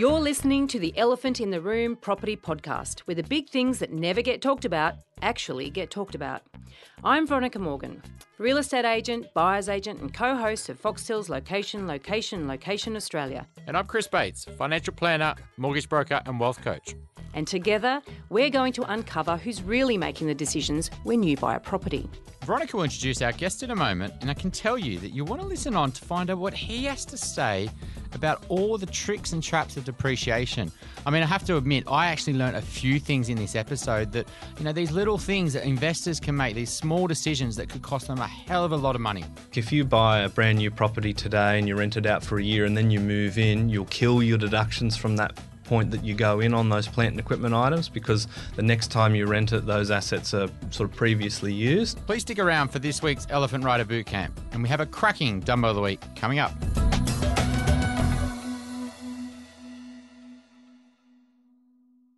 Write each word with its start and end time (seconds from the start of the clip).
You're 0.00 0.18
listening 0.18 0.66
to 0.68 0.78
the 0.78 0.96
Elephant 0.96 1.42
in 1.42 1.50
the 1.50 1.60
Room 1.60 1.94
Property 1.94 2.34
Podcast, 2.34 3.00
where 3.00 3.14
the 3.14 3.22
big 3.22 3.50
things 3.50 3.80
that 3.80 3.92
never 3.92 4.22
get 4.22 4.40
talked 4.40 4.64
about 4.64 4.94
actually 5.22 5.70
get 5.70 5.90
talked 5.90 6.14
about. 6.14 6.42
I'm 7.02 7.26
Veronica 7.26 7.58
Morgan, 7.58 8.02
real 8.38 8.58
estate 8.58 8.84
agent, 8.84 9.32
buyer's 9.34 9.68
agent, 9.68 10.00
and 10.00 10.12
co 10.12 10.36
host 10.36 10.68
of 10.68 10.80
Foxtel's 10.80 11.28
Location, 11.28 11.86
Location, 11.86 12.46
Location 12.46 12.96
Australia. 12.96 13.46
And 13.66 13.76
I'm 13.76 13.86
Chris 13.86 14.06
Bates, 14.06 14.44
financial 14.58 14.94
planner, 14.94 15.34
mortgage 15.56 15.88
broker, 15.88 16.20
and 16.26 16.38
wealth 16.38 16.62
coach. 16.62 16.94
And 17.34 17.46
together, 17.46 18.02
we're 18.28 18.50
going 18.50 18.72
to 18.74 18.82
uncover 18.92 19.36
who's 19.36 19.62
really 19.62 19.96
making 19.96 20.26
the 20.26 20.34
decisions 20.34 20.90
when 21.04 21.22
you 21.22 21.36
buy 21.36 21.54
a 21.54 21.60
property. 21.60 22.08
Veronica 22.44 22.76
will 22.76 22.84
introduce 22.84 23.22
our 23.22 23.32
guest 23.32 23.62
in 23.62 23.70
a 23.70 23.76
moment, 23.76 24.14
and 24.20 24.30
I 24.30 24.34
can 24.34 24.50
tell 24.50 24.76
you 24.76 24.98
that 24.98 25.10
you 25.10 25.24
want 25.24 25.40
to 25.40 25.46
listen 25.46 25.76
on 25.76 25.92
to 25.92 26.04
find 26.04 26.30
out 26.30 26.38
what 26.38 26.54
he 26.54 26.84
has 26.86 27.04
to 27.04 27.16
say 27.16 27.70
about 28.12 28.44
all 28.48 28.76
the 28.76 28.86
tricks 28.86 29.32
and 29.32 29.42
traps 29.42 29.76
of 29.76 29.84
depreciation. 29.84 30.72
I 31.06 31.10
mean, 31.10 31.22
I 31.22 31.26
have 31.26 31.44
to 31.44 31.56
admit, 31.56 31.84
I 31.86 32.06
actually 32.06 32.32
learned 32.32 32.56
a 32.56 32.62
few 32.62 32.98
things 32.98 33.28
in 33.28 33.36
this 33.36 33.54
episode 33.54 34.10
that, 34.12 34.26
you 34.58 34.64
know, 34.64 34.72
these 34.72 34.90
little 34.90 35.09
things 35.18 35.52
that 35.52 35.64
investors 35.64 36.20
can 36.20 36.36
make, 36.36 36.54
these 36.54 36.70
small 36.70 37.06
decisions 37.06 37.56
that 37.56 37.68
could 37.68 37.82
cost 37.82 38.06
them 38.06 38.18
a 38.18 38.26
hell 38.26 38.64
of 38.64 38.72
a 38.72 38.76
lot 38.76 38.94
of 38.94 39.00
money. 39.00 39.24
If 39.54 39.72
you 39.72 39.84
buy 39.84 40.20
a 40.20 40.28
brand 40.28 40.58
new 40.58 40.70
property 40.70 41.12
today 41.12 41.58
and 41.58 41.66
you 41.68 41.76
rent 41.76 41.96
it 41.96 42.06
out 42.06 42.24
for 42.24 42.38
a 42.38 42.42
year 42.42 42.64
and 42.64 42.76
then 42.76 42.90
you 42.90 43.00
move 43.00 43.38
in, 43.38 43.68
you'll 43.68 43.84
kill 43.86 44.22
your 44.22 44.38
deductions 44.38 44.96
from 44.96 45.16
that 45.16 45.38
point 45.64 45.92
that 45.92 46.04
you 46.04 46.14
go 46.14 46.40
in 46.40 46.52
on 46.52 46.68
those 46.68 46.88
plant 46.88 47.12
and 47.12 47.20
equipment 47.20 47.54
items 47.54 47.88
because 47.88 48.26
the 48.56 48.62
next 48.62 48.88
time 48.88 49.14
you 49.14 49.24
rent 49.26 49.52
it, 49.52 49.66
those 49.66 49.90
assets 49.92 50.34
are 50.34 50.48
sort 50.70 50.90
of 50.90 50.96
previously 50.96 51.52
used. 51.52 52.04
Please 52.06 52.22
stick 52.22 52.40
around 52.40 52.68
for 52.68 52.80
this 52.80 53.02
week's 53.02 53.26
Elephant 53.30 53.62
Rider 53.62 53.84
Bootcamp, 53.84 54.32
and 54.52 54.62
we 54.62 54.68
have 54.68 54.80
a 54.80 54.86
cracking 54.86 55.40
Dumbo 55.40 55.70
of 55.70 55.76
the 55.76 55.80
Week 55.80 56.00
coming 56.16 56.40
up. 56.40 56.52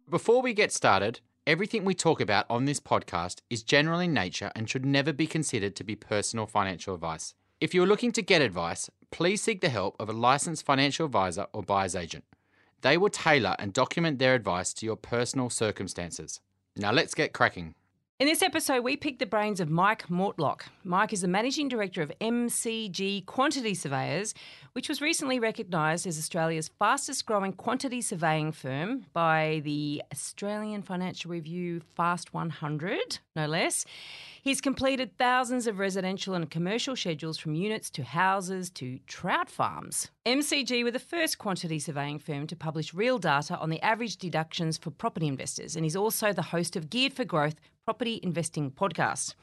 Before 0.09 0.43
we 0.43 0.53
get 0.55 0.73
started, 0.73 1.21
everything 1.47 1.85
we 1.85 1.95
talk 1.95 2.21
about 2.21 2.47
on 2.49 2.67
this 2.67 2.79
podcast 2.79 3.41
is 3.51 3.63
general 3.63 3.99
in 3.99 4.15
nature 4.15 4.53
and 4.55 4.69
should 4.69 4.87
never 4.87 5.13
be 5.13 5.27
considered 5.27 5.75
to 5.75 5.85
be 5.85 5.97
personal 5.97 6.47
financial 6.47 6.95
advice. 6.95 7.35
If 7.61 7.75
you're 7.75 7.87
looking 7.87 8.13
to 8.13 8.23
get 8.23 8.43
advice, 8.43 8.89
please 9.11 9.43
seek 9.43 9.61
the 9.61 9.69
help 9.69 9.97
of 9.99 10.09
a 10.09 10.13
licensed 10.13 10.65
financial 10.65 11.07
advisor 11.07 11.47
or 11.53 11.63
buyer's 11.63 11.97
agent. 11.97 12.25
They 12.83 12.97
will 12.97 13.09
tailor 13.09 13.57
and 13.59 13.73
document 13.73 14.19
their 14.19 14.35
advice 14.35 14.73
to 14.75 14.87
your 14.87 14.97
personal 14.97 15.51
circumstances. 15.51 16.41
Now 16.77 16.93
let's 16.93 17.15
get 17.15 17.33
cracking. 17.33 17.75
In 18.23 18.29
this 18.29 18.41
episode, 18.41 18.85
we 18.85 18.97
pick 18.97 19.19
the 19.19 19.27
brains 19.27 19.59
of 19.59 19.69
Mike 19.69 20.07
Mortlock. 20.07 20.63
Mike 20.85 21.13
is 21.13 21.23
the 21.23 21.27
managing 21.27 21.67
director 21.67 22.03
of 22.03 22.13
MCG 22.21 23.27
Quantity 23.27 23.75
Surveyors, 23.75 24.33
which 24.75 24.89
was 24.89 25.03
recently 25.03 25.41
recognised 25.41 26.07
as 26.07 26.17
Australia's 26.17 26.71
fastest 26.79 27.27
growing 27.27 27.53
quantity 27.53 28.01
surveying 28.01 28.53
firm 28.53 29.07
by 29.13 29.61
the 29.65 30.05
Australian 30.13 30.83
Financial 30.83 31.33
Review 31.33 31.81
Fast 31.97 32.33
100, 32.33 33.19
no 33.35 33.47
less. 33.47 33.85
He's 34.41 34.61
completed 34.61 35.19
thousands 35.19 35.67
of 35.67 35.81
residential 35.81 36.35
and 36.35 36.49
commercial 36.49 36.95
schedules 36.95 37.39
from 37.39 37.57
units 37.57 37.91
to 37.91 38.05
houses 38.05 38.71
to 38.71 39.01
trout 39.09 39.51
farms. 39.51 40.13
MCG 40.27 40.85
were 40.85 40.91
the 40.93 41.01
first 41.01 41.39
quantity 41.39 41.81
surveying 41.81 42.21
firm 42.21 42.47
to 42.47 42.55
publish 42.55 42.95
real 42.95 43.19
data 43.19 43.57
on 43.59 43.71
the 43.71 43.81
average 43.83 44.17
deductions 44.17 44.79
for 44.79 44.91
property 44.91 45.27
investors, 45.27 45.75
and 45.75 45.85
he's 45.85 45.97
also 45.97 46.33
the 46.33 46.43
host 46.43 46.77
of 46.77 46.89
Geared 46.89 47.13
for 47.13 47.25
Growth 47.25 47.57
Property 47.85 48.21
Investing 48.23 48.71
podcast. 48.71 49.35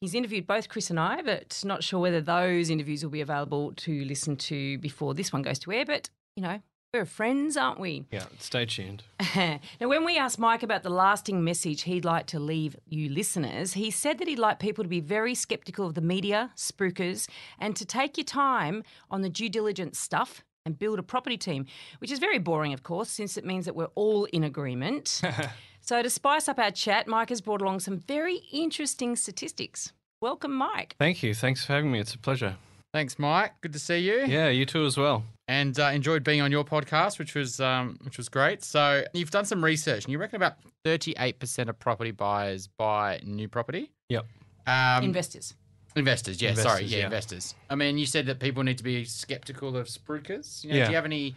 He's 0.00 0.14
interviewed 0.14 0.48
both 0.48 0.68
Chris 0.68 0.90
and 0.90 0.98
I, 0.98 1.22
but 1.22 1.62
not 1.64 1.84
sure 1.84 2.00
whether 2.00 2.20
those 2.20 2.70
interviews 2.70 3.04
will 3.04 3.10
be 3.10 3.20
available 3.20 3.72
to 3.76 4.04
listen 4.04 4.36
to 4.36 4.78
before 4.78 5.14
this 5.14 5.32
one 5.32 5.42
goes 5.42 5.60
to 5.60 5.72
air. 5.72 5.84
But, 5.84 6.10
you 6.34 6.42
know, 6.42 6.60
we're 6.92 7.04
friends, 7.04 7.56
aren't 7.56 7.78
we? 7.78 8.04
Yeah, 8.10 8.24
stay 8.40 8.66
tuned. 8.66 9.04
now, 9.36 9.60
when 9.80 10.04
we 10.04 10.18
asked 10.18 10.40
Mike 10.40 10.64
about 10.64 10.82
the 10.82 10.90
lasting 10.90 11.44
message 11.44 11.82
he'd 11.82 12.04
like 12.04 12.26
to 12.26 12.40
leave 12.40 12.74
you 12.84 13.08
listeners, 13.08 13.74
he 13.74 13.92
said 13.92 14.18
that 14.18 14.26
he'd 14.26 14.40
like 14.40 14.58
people 14.58 14.82
to 14.82 14.90
be 14.90 15.00
very 15.00 15.34
skeptical 15.34 15.86
of 15.86 15.94
the 15.94 16.00
media, 16.00 16.50
spruikers, 16.56 17.28
and 17.60 17.76
to 17.76 17.86
take 17.86 18.18
your 18.18 18.24
time 18.24 18.82
on 19.08 19.22
the 19.22 19.30
due 19.30 19.48
diligence 19.48 20.00
stuff 20.00 20.42
and 20.66 20.78
build 20.78 20.98
a 20.98 21.02
property 21.02 21.36
team, 21.36 21.66
which 21.98 22.10
is 22.10 22.18
very 22.18 22.38
boring, 22.38 22.72
of 22.72 22.82
course, 22.82 23.08
since 23.08 23.36
it 23.36 23.44
means 23.44 23.66
that 23.66 23.76
we're 23.76 23.90
all 23.94 24.24
in 24.26 24.42
agreement. 24.44 25.22
so, 25.82 26.02
to 26.02 26.08
spice 26.08 26.48
up 26.48 26.58
our 26.58 26.70
chat, 26.70 27.06
Mike 27.06 27.28
has 27.28 27.40
brought 27.40 27.60
along 27.60 27.80
some 27.80 27.98
very 27.98 28.42
interesting 28.52 29.16
statistics. 29.16 29.92
Welcome, 30.20 30.54
Mike. 30.54 30.94
Thank 30.98 31.22
you. 31.22 31.34
Thanks 31.34 31.64
for 31.64 31.72
having 31.72 31.90
me. 31.90 31.98
It's 31.98 32.14
a 32.14 32.18
pleasure. 32.18 32.56
Thanks, 32.92 33.18
Mike. 33.18 33.52
Good 33.62 33.72
to 33.72 33.78
see 33.78 33.98
you. 33.98 34.24
Yeah, 34.26 34.48
you 34.48 34.66
too 34.66 34.84
as 34.84 34.96
well. 34.96 35.24
And 35.48 35.78
uh, 35.80 35.86
enjoyed 35.86 36.22
being 36.22 36.40
on 36.40 36.52
your 36.52 36.64
podcast, 36.64 37.18
which 37.18 37.34
was 37.34 37.58
um, 37.58 37.98
which 38.04 38.16
was 38.18 38.28
great. 38.28 38.62
So 38.62 39.04
you've 39.12 39.30
done 39.30 39.44
some 39.44 39.64
research, 39.64 40.04
and 40.04 40.12
you 40.12 40.18
reckon 40.18 40.36
about 40.36 40.54
thirty 40.84 41.14
eight 41.18 41.38
percent 41.38 41.68
of 41.68 41.78
property 41.78 42.10
buyers 42.12 42.68
buy 42.68 43.20
new 43.24 43.48
property. 43.48 43.90
Yep. 44.08 44.26
Um, 44.66 45.04
Investors. 45.04 45.54
Investors, 45.94 46.40
yeah, 46.40 46.50
Investors, 46.50 46.72
sorry, 46.72 46.84
yeah, 46.84 46.98
yeah. 46.98 47.04
investors. 47.04 47.54
I 47.68 47.74
mean, 47.74 47.98
you 47.98 48.06
said 48.06 48.24
that 48.26 48.38
people 48.38 48.62
need 48.62 48.78
to 48.78 48.84
be 48.84 49.04
skeptical 49.04 49.76
of 49.76 49.88
spruikers. 49.88 50.64
You 50.64 50.70
know, 50.70 50.76
Yeah. 50.76 50.84
Do 50.84 50.90
you 50.90 50.96
have 50.96 51.04
any 51.04 51.34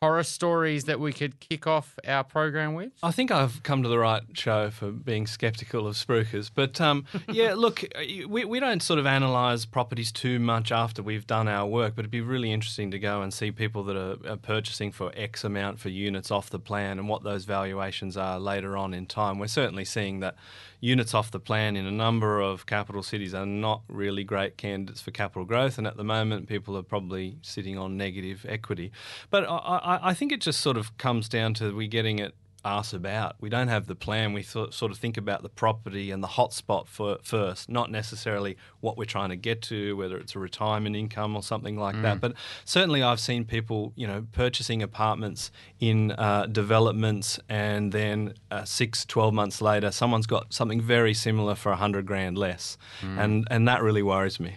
horror 0.00 0.22
stories 0.22 0.84
that 0.84 1.00
we 1.00 1.12
could 1.12 1.40
kick 1.40 1.66
off 1.66 1.98
our 2.06 2.24
program 2.24 2.74
with? 2.74 2.92
I 3.02 3.10
think 3.10 3.30
I've 3.30 3.62
come 3.62 3.82
to 3.82 3.88
the 3.88 3.98
right 3.98 4.22
show 4.34 4.70
for 4.70 4.90
being 4.90 5.26
skeptical 5.26 5.86
of 5.86 5.94
spruikers. 5.94 6.50
But 6.54 6.80
um, 6.80 7.04
yeah, 7.28 7.54
look, 7.54 7.84
we, 8.28 8.44
we 8.44 8.60
don't 8.60 8.82
sort 8.82 8.98
of 8.98 9.06
analyse 9.06 9.64
properties 9.64 10.12
too 10.12 10.38
much 10.38 10.72
after 10.72 11.02
we've 11.02 11.26
done 11.26 11.48
our 11.48 11.66
work, 11.66 11.94
but 11.94 12.00
it'd 12.00 12.10
be 12.10 12.20
really 12.20 12.52
interesting 12.52 12.90
to 12.90 12.98
go 12.98 13.22
and 13.22 13.32
see 13.32 13.50
people 13.50 13.84
that 13.84 13.96
are, 13.96 14.16
are 14.32 14.36
purchasing 14.36 14.92
for 14.92 15.12
X 15.16 15.44
amount 15.44 15.80
for 15.80 15.88
units 15.88 16.30
off 16.30 16.50
the 16.50 16.58
plan 16.58 16.98
and 16.98 17.08
what 17.08 17.22
those 17.22 17.44
valuations 17.44 18.16
are 18.16 18.38
later 18.38 18.76
on 18.76 18.94
in 18.94 19.06
time. 19.06 19.38
We're 19.38 19.46
certainly 19.46 19.84
seeing 19.84 20.20
that 20.20 20.36
units 20.84 21.14
off 21.14 21.30
the 21.30 21.40
plan 21.40 21.76
in 21.76 21.86
a 21.86 21.90
number 21.90 22.40
of 22.40 22.66
capital 22.66 23.02
cities 23.02 23.32
are 23.32 23.46
not 23.46 23.80
really 23.88 24.22
great 24.22 24.58
candidates 24.58 25.00
for 25.00 25.10
capital 25.12 25.46
growth, 25.46 25.78
and 25.78 25.86
at 25.86 25.96
the 25.96 26.04
moment, 26.04 26.46
people 26.46 26.76
are 26.76 26.82
probably 26.82 27.38
sitting 27.40 27.78
on 27.78 27.96
negative 27.96 28.44
equity. 28.46 28.92
But 29.30 29.48
I, 29.48 29.80
I, 29.84 30.10
I 30.10 30.14
think 30.14 30.32
it 30.32 30.40
just 30.40 30.60
sort 30.60 30.76
of 30.76 30.96
comes 30.98 31.28
down 31.28 31.54
to 31.54 31.74
we 31.74 31.86
getting 31.88 32.18
it 32.18 32.34
asked 32.64 32.94
about. 32.94 33.36
We 33.40 33.50
don't 33.50 33.68
have 33.68 33.86
the 33.86 33.94
plan. 33.94 34.32
We 34.32 34.42
th- 34.42 34.72
sort 34.72 34.90
of 34.90 34.96
think 34.96 35.16
about 35.18 35.42
the 35.42 35.50
property 35.50 36.10
and 36.10 36.22
the 36.22 36.28
hotspot 36.28 36.86
for 36.88 37.18
first, 37.22 37.68
not 37.68 37.90
necessarily 37.90 38.56
what 38.80 38.96
we're 38.96 39.04
trying 39.04 39.28
to 39.28 39.36
get 39.36 39.60
to, 39.62 39.94
whether 39.96 40.16
it's 40.16 40.34
a 40.34 40.38
retirement 40.38 40.96
income 40.96 41.36
or 41.36 41.42
something 41.42 41.76
like 41.76 41.94
that. 42.02 42.20
But 42.20 42.34
certainly, 42.64 43.02
I've 43.02 43.20
seen 43.20 43.44
people, 43.44 43.92
you 43.96 44.06
know, 44.06 44.26
purchasing 44.32 44.82
apartments 44.82 45.50
in 45.78 46.12
uh, 46.12 46.46
developments, 46.46 47.38
and 47.50 47.92
then 47.92 48.34
uh, 48.50 48.64
six, 48.64 49.04
12 49.04 49.34
months 49.34 49.60
later, 49.60 49.90
someone's 49.90 50.26
got 50.26 50.52
something 50.54 50.80
very 50.80 51.12
similar 51.12 51.54
for 51.54 51.70
a 51.70 51.76
hundred 51.76 52.06
grand 52.06 52.38
less, 52.38 52.78
and 53.02 53.46
and 53.50 53.68
that 53.68 53.82
really 53.82 54.02
worries 54.02 54.40
me. 54.40 54.56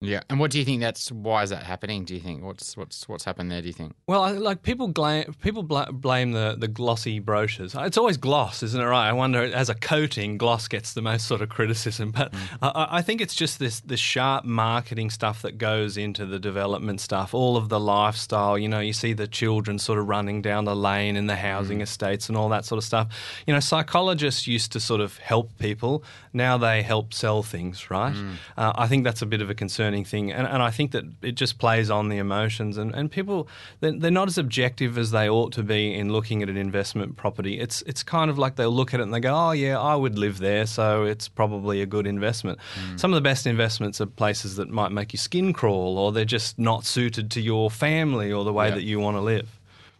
Yeah, 0.00 0.20
and 0.30 0.38
what 0.38 0.52
do 0.52 0.60
you 0.60 0.64
think? 0.64 0.80
That's 0.80 1.10
why 1.10 1.42
is 1.42 1.50
that 1.50 1.64
happening? 1.64 2.04
Do 2.04 2.14
you 2.14 2.20
think 2.20 2.44
what's 2.44 2.76
what's 2.76 3.08
what's 3.08 3.24
happened 3.24 3.50
there? 3.50 3.60
Do 3.60 3.66
you 3.66 3.72
think? 3.72 3.94
Well, 4.06 4.32
like 4.34 4.62
people 4.62 4.86
blame 4.86 5.34
people 5.42 5.64
bla- 5.64 5.90
blame 5.90 6.30
the, 6.30 6.54
the 6.56 6.68
glossy 6.68 7.18
brochures. 7.18 7.74
It's 7.76 7.98
always 7.98 8.16
gloss, 8.16 8.62
isn't 8.62 8.80
it? 8.80 8.84
Right? 8.84 9.08
I 9.08 9.12
wonder 9.12 9.42
as 9.42 9.68
a 9.68 9.74
coating, 9.74 10.38
gloss 10.38 10.68
gets 10.68 10.92
the 10.92 11.02
most 11.02 11.26
sort 11.26 11.42
of 11.42 11.48
criticism, 11.48 12.12
but 12.12 12.30
mm. 12.32 12.38
I- 12.62 12.68
I, 12.68 12.98
I 12.98 13.02
think 13.02 13.20
it's 13.20 13.34
just 13.34 13.58
this 13.58 13.80
this 13.80 13.98
sharp 13.98 14.44
marketing 14.44 15.10
stuff 15.10 15.42
that 15.42 15.58
goes 15.58 15.96
into 15.96 16.26
the 16.26 16.38
development 16.38 17.00
stuff. 17.00 17.34
All 17.34 17.56
of 17.56 17.68
the 17.68 17.80
lifestyle, 17.80 18.56
you 18.56 18.68
know, 18.68 18.78
you 18.78 18.92
see 18.92 19.14
the 19.14 19.26
children 19.26 19.80
sort 19.80 19.98
of 19.98 20.06
running 20.06 20.42
down 20.42 20.64
the 20.64 20.76
lane 20.76 21.16
in 21.16 21.26
the 21.26 21.36
housing 21.36 21.80
mm. 21.80 21.82
estates 21.82 22.28
and 22.28 22.38
all 22.38 22.48
that 22.50 22.64
sort 22.64 22.78
of 22.78 22.84
stuff. 22.84 23.08
You 23.48 23.54
know, 23.54 23.60
psychologists 23.60 24.46
used 24.46 24.70
to 24.72 24.80
sort 24.80 25.00
of 25.00 25.18
help 25.18 25.58
people. 25.58 26.04
Now 26.32 26.56
they 26.56 26.82
help 26.82 27.12
sell 27.12 27.42
things, 27.42 27.90
right? 27.90 28.14
Mm. 28.14 28.34
Uh, 28.56 28.72
I 28.76 28.86
think 28.86 29.02
that's 29.02 29.22
a 29.22 29.26
bit 29.26 29.42
of 29.42 29.50
a 29.50 29.54
concerning 29.88 30.04
thing, 30.04 30.32
and, 30.32 30.46
and 30.46 30.62
I 30.62 30.70
think 30.70 30.90
that 30.92 31.04
it 31.22 31.32
just 31.32 31.58
plays 31.58 31.90
on 31.90 32.08
the 32.08 32.18
emotions, 32.18 32.76
and, 32.76 32.94
and 32.94 33.10
people 33.10 33.48
they're, 33.80 33.92
they're 33.98 34.10
not 34.10 34.28
as 34.28 34.36
objective 34.38 34.98
as 34.98 35.10
they 35.10 35.28
ought 35.28 35.52
to 35.54 35.62
be 35.62 35.94
in 35.94 36.12
looking 36.12 36.42
at 36.42 36.48
an 36.48 36.56
investment 36.56 37.16
property. 37.16 37.58
It's 37.58 37.82
it's 37.82 38.02
kind 38.02 38.30
of 38.30 38.38
like 38.38 38.56
they'll 38.56 38.70
look 38.70 38.92
at 38.94 39.00
it 39.00 39.04
and 39.04 39.14
they 39.14 39.20
go, 39.20 39.34
oh 39.34 39.52
yeah, 39.52 39.78
I 39.80 39.94
would 39.96 40.18
live 40.18 40.38
there, 40.38 40.66
so 40.66 41.04
it's 41.04 41.28
probably 41.28 41.80
a 41.82 41.86
good 41.86 42.06
investment. 42.06 42.58
Some 42.96 43.12
of 43.12 43.16
the 43.16 43.22
best 43.22 43.46
investments 43.46 44.00
are 44.00 44.06
places 44.06 44.56
that 44.56 44.68
might 44.68 44.92
make 44.92 45.12
your 45.12 45.18
skin 45.18 45.52
crawl, 45.52 45.98
or 45.98 46.12
they're 46.12 46.24
just 46.24 46.58
not 46.58 46.84
suited 46.84 47.30
to 47.32 47.40
your 47.40 47.70
family 47.70 48.30
or 48.32 48.44
the 48.44 48.52
way 48.52 48.68
Yeah. 48.68 48.74
that 48.74 48.82
you 48.82 49.00
want 49.00 49.16
to 49.16 49.20
live. 49.22 49.48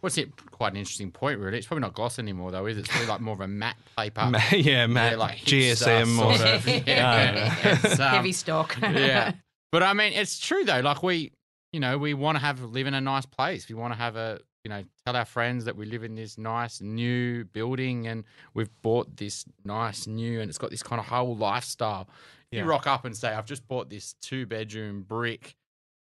What's 0.01 0.17
it? 0.17 0.29
Quite 0.51 0.71
an 0.73 0.77
interesting 0.77 1.11
point, 1.11 1.39
really. 1.39 1.57
It's 1.57 1.67
probably 1.67 1.81
not 1.81 1.93
gloss 1.93 2.19
anymore, 2.19 2.51
though, 2.51 2.65
is 2.67 2.77
it? 2.77 2.81
It's 2.81 2.89
probably 2.89 3.07
like 3.07 3.19
more 3.21 3.33
of 3.33 3.41
a 3.41 3.47
matte 3.49 3.75
paper. 3.97 4.31
Yeah, 4.55 4.87
Matt, 4.87 5.11
Yeah, 5.13 5.17
like 5.17 5.37
GSM 5.39 6.19
or 6.19 6.35
sort 6.37 6.49
of. 6.49 6.67
Yeah. 6.87 7.55
It's, 7.63 7.99
um, 7.99 8.09
Heavy 8.09 8.31
stock. 8.31 8.77
yeah. 8.81 9.33
But 9.71 9.83
I 9.83 9.93
mean, 9.93 10.13
it's 10.13 10.39
true 10.39 10.63
though. 10.63 10.79
Like 10.79 11.03
we, 11.03 11.31
you 11.71 11.79
know, 11.79 11.97
we 11.97 12.13
want 12.13 12.37
to 12.37 12.41
have 12.41 12.61
live 12.61 12.87
in 12.87 12.93
a 12.93 13.01
nice 13.01 13.25
place. 13.25 13.69
We 13.69 13.75
want 13.75 13.93
to 13.93 13.97
have 13.97 14.15
a, 14.15 14.39
you 14.63 14.69
know, 14.69 14.83
tell 15.05 15.15
our 15.15 15.25
friends 15.25 15.65
that 15.65 15.75
we 15.75 15.85
live 15.85 16.03
in 16.03 16.15
this 16.15 16.37
nice 16.37 16.81
new 16.81 17.45
building 17.45 18.07
and 18.07 18.23
we've 18.53 18.71
bought 18.81 19.15
this 19.17 19.45
nice 19.63 20.07
new 20.07 20.41
and 20.41 20.49
it's 20.49 20.57
got 20.57 20.71
this 20.71 20.83
kind 20.83 20.99
of 20.99 21.05
whole 21.05 21.35
lifestyle. 21.35 22.09
Yeah. 22.51 22.61
You 22.63 22.65
rock 22.69 22.87
up 22.87 23.05
and 23.05 23.15
say, 23.15 23.29
"I've 23.29 23.45
just 23.45 23.67
bought 23.67 23.89
this 23.89 24.15
two 24.21 24.47
bedroom 24.47 25.03
brick 25.03 25.55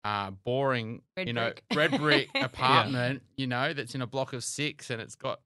uh, 0.03 0.31
boring, 0.31 1.01
Red 1.15 1.27
you 1.27 1.33
know, 1.33 1.53
brick. 1.69 1.91
red 1.91 1.99
brick 2.01 2.29
apartment, 2.35 3.21
you 3.37 3.47
know, 3.47 3.73
that's 3.73 3.95
in 3.95 4.01
a 4.01 4.07
block 4.07 4.33
of 4.33 4.43
six 4.43 4.89
and 4.89 5.01
it's 5.01 5.15
got, 5.15 5.39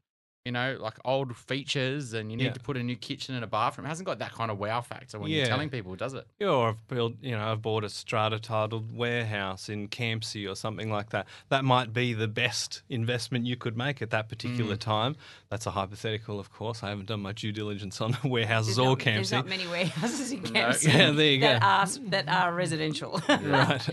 you 0.47 0.51
know, 0.53 0.77
like 0.79 0.93
old 1.05 1.35
features 1.35 2.13
and 2.13 2.31
you 2.31 2.37
need 2.37 2.45
Yeah. 2.45 2.51
to 2.53 2.59
put 2.61 2.77
a 2.77 2.81
new 2.83 2.95
kitchen 2.95 3.35
and 3.35 3.43
a 3.43 3.47
bathroom. 3.47 3.85
It 3.85 3.89
hasn't 3.89 4.05
got 4.07 4.19
that 4.19 4.31
kind 4.31 4.49
of 4.49 4.57
wow 4.57 4.81
factor 4.81 5.19
when 5.19 5.29
Yeah. 5.29 5.37
you're 5.39 5.45
telling 5.47 5.69
people, 5.69 5.95
does 5.95 6.13
it? 6.13 6.25
Yeah, 6.39 6.47
or 6.47 6.69
I've 6.69 6.87
built, 6.87 7.15
you 7.21 7.31
know, 7.37 7.51
I've 7.51 7.61
bought 7.61 7.83
a 7.83 7.89
strata 7.89 8.39
titled 8.39 8.95
warehouse 8.95 9.67
in 9.67 9.89
Campsie 9.89 10.49
or 10.49 10.55
something 10.55 10.89
like 10.89 11.09
that. 11.09 11.27
That 11.49 11.65
might 11.65 11.91
be 11.93 12.13
the 12.13 12.29
best 12.29 12.81
investment 12.89 13.45
you 13.45 13.57
could 13.57 13.75
make 13.77 14.01
at 14.01 14.09
that 14.11 14.29
particular 14.29 14.75
Mm. 14.77 14.79
time. 14.79 15.15
That's 15.49 15.65
a 15.65 15.71
hypothetical, 15.71 16.39
of 16.39 16.51
course. 16.51 16.81
I 16.81 16.89
haven't 16.89 17.07
done 17.07 17.19
my 17.21 17.33
due 17.33 17.51
diligence 17.51 17.99
on 17.99 18.15
warehouses 18.23 18.77
There's 18.77 18.79
or 18.87 18.91
not, 18.95 18.99
there's 19.03 19.29
Campsie. 19.29 19.31
not 19.33 19.47
many 19.47 19.67
warehouses 19.67 20.31
in 20.31 20.41
No. 20.43 20.49
Campsie 20.51 20.87
Yeah, 20.93 21.11
there 21.11 21.31
you 21.31 21.39
that 21.41 21.61
go. 21.61 21.67
are 21.67 22.09
that 22.11 22.27
are 22.29 22.53
residential. 22.53 23.21
Right. 23.27 23.85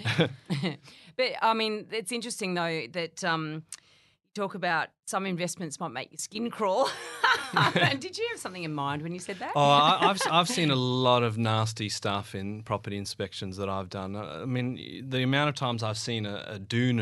But 1.17 1.33
I 1.43 1.55
mean, 1.55 1.87
it's 1.93 2.11
interesting 2.11 2.55
though 2.55 2.87
that 2.93 3.23
um, 3.23 3.45
you 3.53 3.63
talk 4.35 4.55
about 4.55 4.89
some 5.07 5.27
investments 5.27 5.79
might 5.81 5.93
make 5.93 6.11
your 6.11 6.19
skin 6.19 6.51
crawl. 6.51 6.89
Did 7.99 8.19
you 8.19 8.27
have 8.33 8.41
something 8.41 8.65
in 8.65 8.75
mind 8.75 9.03
when 9.03 9.13
you 9.13 9.21
said 9.21 9.39
that? 9.39 9.53
Oh, 9.55 9.61
I, 9.61 10.11
I've 10.11 10.21
I've 10.31 10.49
seen 10.49 10.71
a 10.71 10.77
lot 11.07 11.23
of 11.23 11.39
nasty 11.39 11.89
stuff 11.89 12.35
in 12.35 12.63
property 12.63 12.97
inspections 12.97 13.57
that 13.59 13.69
I've 13.69 13.89
done. 13.89 14.17
I 14.17 14.45
mean, 14.45 15.07
the 15.09 15.23
amount 15.23 15.51
of 15.51 15.55
times 15.55 15.83
I've 15.83 15.99
seen 15.99 16.27
a, 16.27 16.45
a 16.47 16.59
dune 16.59 16.99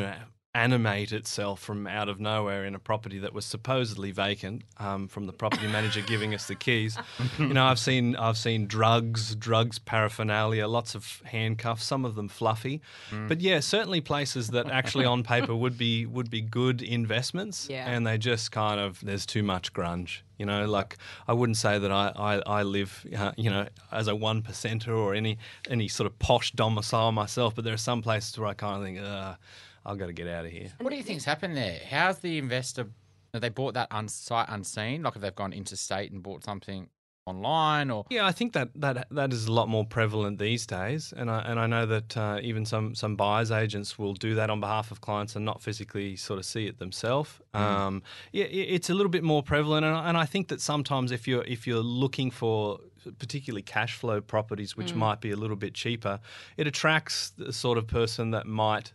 animate 0.55 1.13
itself 1.13 1.61
from 1.61 1.87
out 1.87 2.09
of 2.11 2.21
nowhere 2.21 2.65
in 2.67 2.75
a 2.75 2.79
property 2.79 3.19
that 3.19 3.33
was 3.33 3.45
supposedly 3.45 4.11
vacant, 4.11 4.63
um, 4.79 5.09
from 5.09 5.27
the 5.27 5.33
property 5.33 5.67
manager 5.67 6.01
giving 6.07 6.35
us 6.35 6.47
the 6.47 6.55
keys. 6.55 6.99
You 7.39 7.55
know, 7.55 7.65
I've 7.65 7.79
seen 7.79 8.17
I've 8.17 8.37
seen 8.37 8.67
drugs, 8.67 9.35
drugs 9.35 9.79
paraphernalia, 9.79 10.67
lots 10.69 10.95
of 10.95 11.23
handcuffs, 11.25 11.85
some 11.85 12.05
of 12.05 12.17
them 12.17 12.29
fluffy, 12.29 12.83
but 13.29 13.41
yeah, 13.41 13.61
certainly 13.61 14.01
places 14.03 14.49
that 14.49 14.71
actually 14.71 15.07
on 15.07 15.23
paper 15.23 15.55
would 15.55 15.79
be 15.79 16.05
would 16.05 16.31
be 16.31 16.43
good 16.43 16.83
investments, 16.83 17.69
Yeah. 17.71 17.89
and 17.89 18.07
they 18.07 18.19
just 18.19 18.53
kind 18.53 18.79
of 18.79 19.01
there's 19.03 19.25
too 19.25 19.43
much 19.43 19.73
grunge. 19.73 20.21
You 20.39 20.47
know, 20.47 20.67
like 20.67 20.97
I 21.29 21.33
wouldn't 21.35 21.57
say 21.57 21.79
that 21.79 21.93
I, 21.93 22.13
I, 22.17 22.59
I 22.61 22.63
live, 22.65 23.07
uh, 23.17 23.31
you 23.37 23.49
know, 23.49 23.69
as 23.93 24.09
a 24.09 24.15
one 24.17 24.43
percenter 24.43 24.89
or 24.97 25.15
any 25.15 25.39
any 25.71 25.89
sort 25.89 26.07
of 26.07 26.19
posh 26.19 26.51
domicile 26.53 27.13
myself, 27.13 27.55
but 27.55 27.65
there 27.65 27.73
are 27.75 27.79
some 27.79 28.03
places 28.03 28.37
where 28.39 28.49
I 28.49 28.55
kind 28.55 28.77
of 28.77 28.83
think, 28.83 28.99
uh, 28.99 29.35
I've 29.85 29.99
got 29.99 30.07
to 30.07 30.13
get 30.13 30.29
out 30.29 30.45
of 30.45 30.53
here. 30.53 30.69
What 30.81 30.91
do 30.91 30.97
you 30.97 31.03
think's 31.03 31.25
happened 31.25 31.57
there? 31.57 31.81
How's 31.91 32.19
the 32.19 32.39
investor? 32.39 32.87
Have 33.33 33.43
they 33.43 33.49
bought 33.49 33.75
that 33.75 33.89
un- 33.91 34.09
sight 34.09 34.47
unseen? 34.49 35.03
Like, 35.03 35.17
if 35.17 35.23
they've 35.23 35.35
gone 35.35 35.53
interstate 35.53 36.13
and 36.13 36.23
bought 36.23 36.45
something 36.45 36.89
online, 37.25 37.91
or 37.91 38.05
Yeah, 38.11 38.27
I 38.27 38.33
think 38.33 38.53
that, 38.55 38.71
that 38.75 39.07
that 39.13 39.33
is 39.33 39.47
a 39.47 39.53
lot 39.53 39.69
more 39.69 39.85
prevalent 39.87 40.39
these 40.39 40.67
days, 40.67 41.15
and 41.17 41.31
I 41.31 41.39
and 41.43 41.59
I 41.61 41.67
know 41.67 41.87
that 41.87 42.17
uh, 42.17 42.41
even 42.43 42.67
some 42.67 42.95
some 42.95 43.15
buyers 43.17 43.51
agents 43.53 43.97
will 43.99 44.15
do 44.15 44.35
that 44.35 44.51
on 44.51 44.61
behalf 44.61 44.91
of 44.91 45.01
clients 45.01 45.37
and 45.37 45.45
not 45.45 45.63
physically 45.63 46.17
sort 46.17 46.39
of 46.41 46.45
see 46.45 46.67
it 46.67 46.79
themselves. 46.79 47.31
Um, 47.55 48.03
yeah, 48.33 48.45
i- 48.45 48.49
it's 48.49 48.91
a 48.91 48.95
little 48.95 49.11
bit 49.11 49.23
more 49.23 49.43
prevalent, 49.43 49.87
and 49.87 49.95
I, 49.95 50.09
and 50.09 50.17
I 50.19 50.27
think 50.27 50.49
that 50.49 50.61
sometimes 50.61 51.13
if 51.13 51.27
you're 51.29 51.45
if 51.45 51.65
you're 51.67 51.79
looking 51.83 52.31
for 52.33 52.81
particularly 53.19 53.63
cash 53.63 53.95
flow 53.95 54.21
properties, 54.21 54.77
which 54.77 54.95
might 54.95 55.21
be 55.21 55.31
a 55.31 55.37
little 55.37 55.57
bit 55.57 55.75
cheaper, 55.75 56.21
it 56.57 56.67
attracts 56.67 57.31
the 57.31 57.53
sort 57.53 57.79
of 57.79 57.87
person 57.87 58.33
that 58.33 58.47
might 58.47 58.93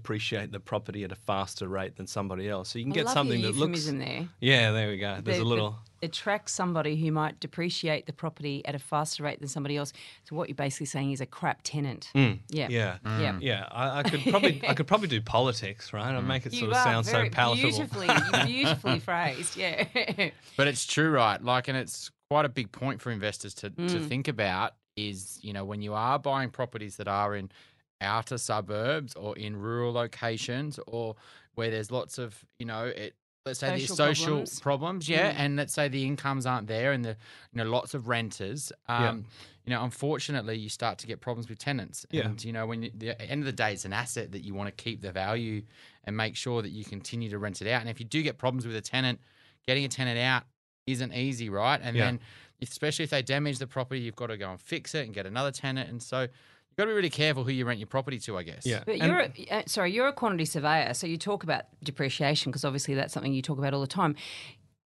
depreciate 0.00 0.52
the 0.52 0.60
property 0.60 1.02
at 1.04 1.10
a 1.10 1.16
faster 1.16 1.66
rate 1.68 1.96
than 1.96 2.06
somebody 2.06 2.48
else. 2.48 2.68
So 2.70 2.78
you 2.78 2.84
can 2.84 2.92
I 2.92 2.96
get 2.96 3.04
love 3.06 3.14
something 3.14 3.40
your 3.40 3.52
that 3.52 3.58
looks. 3.58 3.86
euphemism 3.86 3.98
there. 3.98 4.28
Yeah, 4.40 4.70
there 4.72 4.88
we 4.88 4.98
go. 4.98 5.14
There's 5.20 5.24
The- 5.24 5.32
a 5.32 5.38
the- 5.38 5.44
little. 5.44 5.78
attract 6.02 6.48
somebody 6.48 6.96
who 6.96 7.10
might 7.12 7.40
depreciate 7.40 8.06
the 8.06 8.12
property 8.12 8.64
at 8.64 8.74
a 8.74 8.78
faster 8.78 9.22
rate 9.24 9.38
than 9.40 9.48
somebody 9.48 9.76
else. 9.76 9.92
So 10.24 10.34
what 10.36 10.48
you're 10.48 10.54
basically 10.56 10.86
saying 10.86 11.12
is 11.12 11.20
a 11.20 11.26
crap 11.26 11.60
tenant. 11.64 12.08
Yeah. 12.14 12.36
Yeah. 12.48 12.68
Yeah. 13.04 13.38
Yeah, 13.40 13.68
I, 13.70 13.98
I 13.98 14.02
could 14.04 14.22
probably 14.22 14.62
I 14.66 14.72
could 14.74 14.86
probably 14.86 15.08
do 15.08 15.20
politics, 15.36 15.92
right? 15.92 16.14
I'd 16.14 16.26
make 16.26 16.46
it 16.46 16.52
You 16.54 16.60
sort 16.60 16.70
of 16.72 16.76
are 16.78 16.84
sound 16.84 17.06
so 17.06 17.12
very 17.12 17.28
palatable. 17.30 17.68
Beautifully, 17.70 18.08
beautifully 18.46 18.98
phrased. 19.00 19.56
Yeah. 19.56 19.86
But 20.56 20.68
it's 20.68 20.86
true, 20.86 21.10
right? 21.10 21.42
Like, 21.42 21.68
and 21.68 21.76
it's 21.76 22.10
quite 22.30 22.44
a 22.44 22.48
big 22.48 22.70
point 22.72 23.02
for 23.02 23.10
investors 23.10 23.54
to, 23.54 23.70
to 23.70 23.76
Mm. 23.76 24.08
think 24.08 24.28
about 24.28 24.74
is, 24.96 25.38
you 25.42 25.52
know, 25.52 25.64
when 25.64 25.82
you 25.82 25.94
are 25.94 26.18
buying 26.18 26.50
properties 26.50 26.96
that 26.96 27.08
are 27.08 27.34
in 27.34 27.50
outer 28.00 28.38
suburbs 28.38 29.14
or 29.14 29.36
in 29.36 29.56
rural 29.56 29.92
locations 29.92 30.78
or 30.86 31.16
where 31.54 31.70
there's 31.70 31.90
lots 31.90 32.18
of, 32.18 32.44
you 32.58 32.66
know, 32.66 32.84
it, 32.86 33.14
let's 33.46 33.60
say 33.60 33.74
the 33.74 33.80
Social 33.86 33.96
social 33.96 34.26
problems. 34.26 34.60
problems, 34.60 35.08
yeah, 35.08 35.32
Mm. 35.32 35.38
and 35.38 35.56
let's 35.56 35.72
say 35.72 35.88
the 35.88 36.04
incomes 36.06 36.46
aren't 36.46 36.66
there 36.66 36.92
and 36.92 37.04
the, 37.04 37.16
you 37.52 37.64
know, 37.64 37.64
lots 37.64 37.94
of 37.94 38.08
renters. 38.08 38.72
Um, 38.88 39.24
You 39.66 39.76
know, 39.76 39.84
unfortunately, 39.84 40.56
you 40.58 40.68
start 40.70 40.98
to 40.98 41.06
get 41.06 41.20
problems 41.20 41.48
with 41.48 41.58
tenants. 41.58 42.04
Yeah. 42.10 42.24
And, 42.24 42.42
you 42.42 42.52
know, 42.52 42.66
when 42.66 42.82
you, 42.82 42.90
the 42.94 43.20
end 43.20 43.42
of 43.42 43.46
the 43.46 43.52
day, 43.52 43.72
it's 43.74 43.84
an 43.84 43.92
asset 43.92 44.32
that 44.32 44.42
you 44.42 44.52
want 44.54 44.74
to 44.74 44.82
keep 44.84 45.00
the 45.00 45.12
value 45.12 45.62
and 46.04 46.16
make 46.16 46.34
sure 46.34 46.62
that 46.62 46.70
you 46.70 46.82
continue 46.84 47.28
to 47.30 47.38
rent 47.38 47.60
it 47.62 47.68
out. 47.68 47.80
And 47.82 47.90
if 47.90 48.00
you 48.00 48.06
do 48.06 48.22
get 48.22 48.36
problems 48.38 48.66
with 48.66 48.74
a 48.74 48.80
tenant, 48.80 49.20
getting 49.66 49.84
a 49.84 49.88
tenant 49.88 50.18
out 50.18 50.44
isn't 50.86 51.12
easy, 51.12 51.50
right? 51.50 51.78
And 51.82 51.94
Yeah. 51.96 52.06
then, 52.06 52.20
especially 52.62 53.04
if 53.04 53.10
they 53.10 53.22
damage 53.22 53.58
the 53.58 53.66
property, 53.66 54.00
you've 54.00 54.16
got 54.16 54.28
to 54.28 54.38
go 54.38 54.50
and 54.50 54.60
fix 54.60 54.94
it 54.94 55.04
and 55.04 55.14
get 55.14 55.26
another 55.26 55.52
tenant. 55.52 55.88
And 55.90 56.02
so 56.02 56.26
you've 56.70 56.76
got 56.76 56.84
to 56.84 56.88
be 56.90 56.94
really 56.94 57.10
careful 57.10 57.44
who 57.44 57.52
you 57.52 57.64
rent 57.66 57.78
your 57.80 57.86
property 57.88 58.18
to, 58.20 58.38
I 58.38 58.42
guess. 58.42 58.64
Yeah. 58.64 58.82
But 58.86 58.96
And- 59.00 59.04
you're 59.10 59.20
a, 59.20 59.58
uh, 59.58 59.62
sorry, 59.66 59.92
you're 59.92 60.08
a 60.08 60.12
quantity 60.12 60.44
surveyor, 60.44 60.94
so 60.94 61.06
you 61.06 61.18
talk 61.18 61.42
about 61.42 61.64
depreciation 61.82 62.50
because 62.50 62.64
obviously 62.64 62.94
that's 62.94 63.12
something 63.12 63.32
you 63.32 63.42
talk 63.42 63.58
about 63.58 63.74
all 63.74 63.80
the 63.80 63.86
time. 63.86 64.14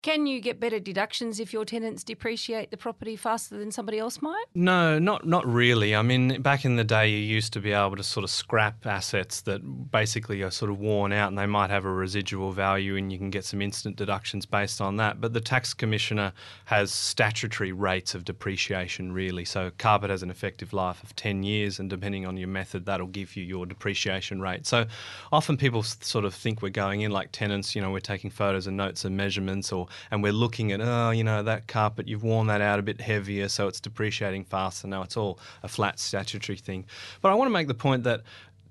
Can 0.02 0.26
you 0.26 0.42
get 0.42 0.60
better 0.60 0.80
deductions 0.80 1.40
if 1.40 1.54
your 1.54 1.64
tenants 1.64 2.04
depreciate 2.04 2.72
the 2.72 2.78
property 2.78 3.16
faster 3.16 3.60
than 3.60 3.72
somebody 3.72 4.00
else 4.00 4.20
might? 4.20 4.46
No, 4.56 4.98
not 4.98 5.28
not 5.28 5.46
really. 5.46 5.96
I 5.96 6.02
mean, 6.02 6.42
back 6.42 6.66
in 6.66 6.76
the 6.76 6.84
day, 6.84 7.08
you 7.08 7.18
used 7.20 7.54
to 7.54 7.60
be 7.60 7.72
able 7.72 7.96
to 7.98 8.04
sort 8.04 8.24
of 8.24 8.32
scrap 8.32 8.88
assets 8.88 9.42
that 9.42 9.62
basically 9.92 10.42
are 10.42 10.50
sort 10.50 10.72
of 10.72 10.80
worn 10.80 11.14
out, 11.14 11.28
and 11.28 11.38
they 11.38 11.46
might 11.46 11.70
have 11.70 11.86
a 11.86 11.92
residual 11.92 12.52
value, 12.52 12.96
and 12.96 13.12
you 13.12 13.20
can 13.20 13.30
get 13.30 13.46
some 13.46 13.62
instant 13.62 13.96
deductions 13.96 14.44
based 14.48 14.82
on 14.82 14.98
that. 14.98 15.22
But 15.22 15.34
the 15.34 15.40
tax 15.40 15.72
commissioner 15.72 16.34
has 16.66 16.92
statutory 16.92 17.72
rates 17.72 18.16
of 18.16 18.26
depreciation, 18.26 19.12
really. 19.12 19.46
So 19.46 19.70
carpet 19.78 20.10
has 20.10 20.24
an 20.24 20.32
effective 20.32 20.74
life 20.74 21.04
of 21.04 21.16
ten 21.16 21.44
years, 21.44 21.80
and 21.80 21.92
depending 21.92 22.26
on 22.26 22.38
your 22.38 22.48
method, 22.48 22.88
that'll 22.88 23.06
give 23.06 23.36
you 23.36 23.44
your 23.44 23.68
depreciation 23.68 24.42
rate. 24.42 24.66
So 24.66 24.88
often 25.32 25.58
people 25.58 25.84
sort 25.84 26.26
of 26.26 26.34
think 26.34 26.64
we're 26.64 26.70
going 26.70 27.02
in 27.02 27.12
like 27.12 27.32
tenants. 27.32 27.76
You 27.76 27.84
know, 27.84 27.92
we're 27.92 28.00
taking 28.00 28.32
photos 28.32 28.66
and 28.66 28.76
notes 28.76 29.06
and 29.06 29.16
measurements, 29.16 29.72
or 29.72 29.90
and 30.10 30.24
we're 30.24 30.32
looking 30.32 30.72
at 30.72 30.82
oh, 30.82 31.12
you 31.12 31.24
know, 31.24 31.44
that 31.44 31.68
carpet 31.68 32.08
you've 32.08 32.24
worn 32.24 32.48
that 32.48 32.62
out 32.62 32.80
a 32.80 32.82
bit 32.82 33.02
heavier, 33.02 33.48
so 33.48 33.68
it's 33.68 33.80
depreciating 33.80 34.46
faster. 34.46 34.88
Now 34.88 35.02
it's 35.02 35.18
all 35.18 35.40
a 35.64 35.68
flat 35.68 36.00
statutory 36.00 36.58
thing. 36.58 36.86
But 37.22 37.32
I 37.32 37.36
want 37.36 37.48
to 37.48 37.54
make 37.54 37.68
the 37.68 37.74
point 37.74 38.04
that 38.04 38.22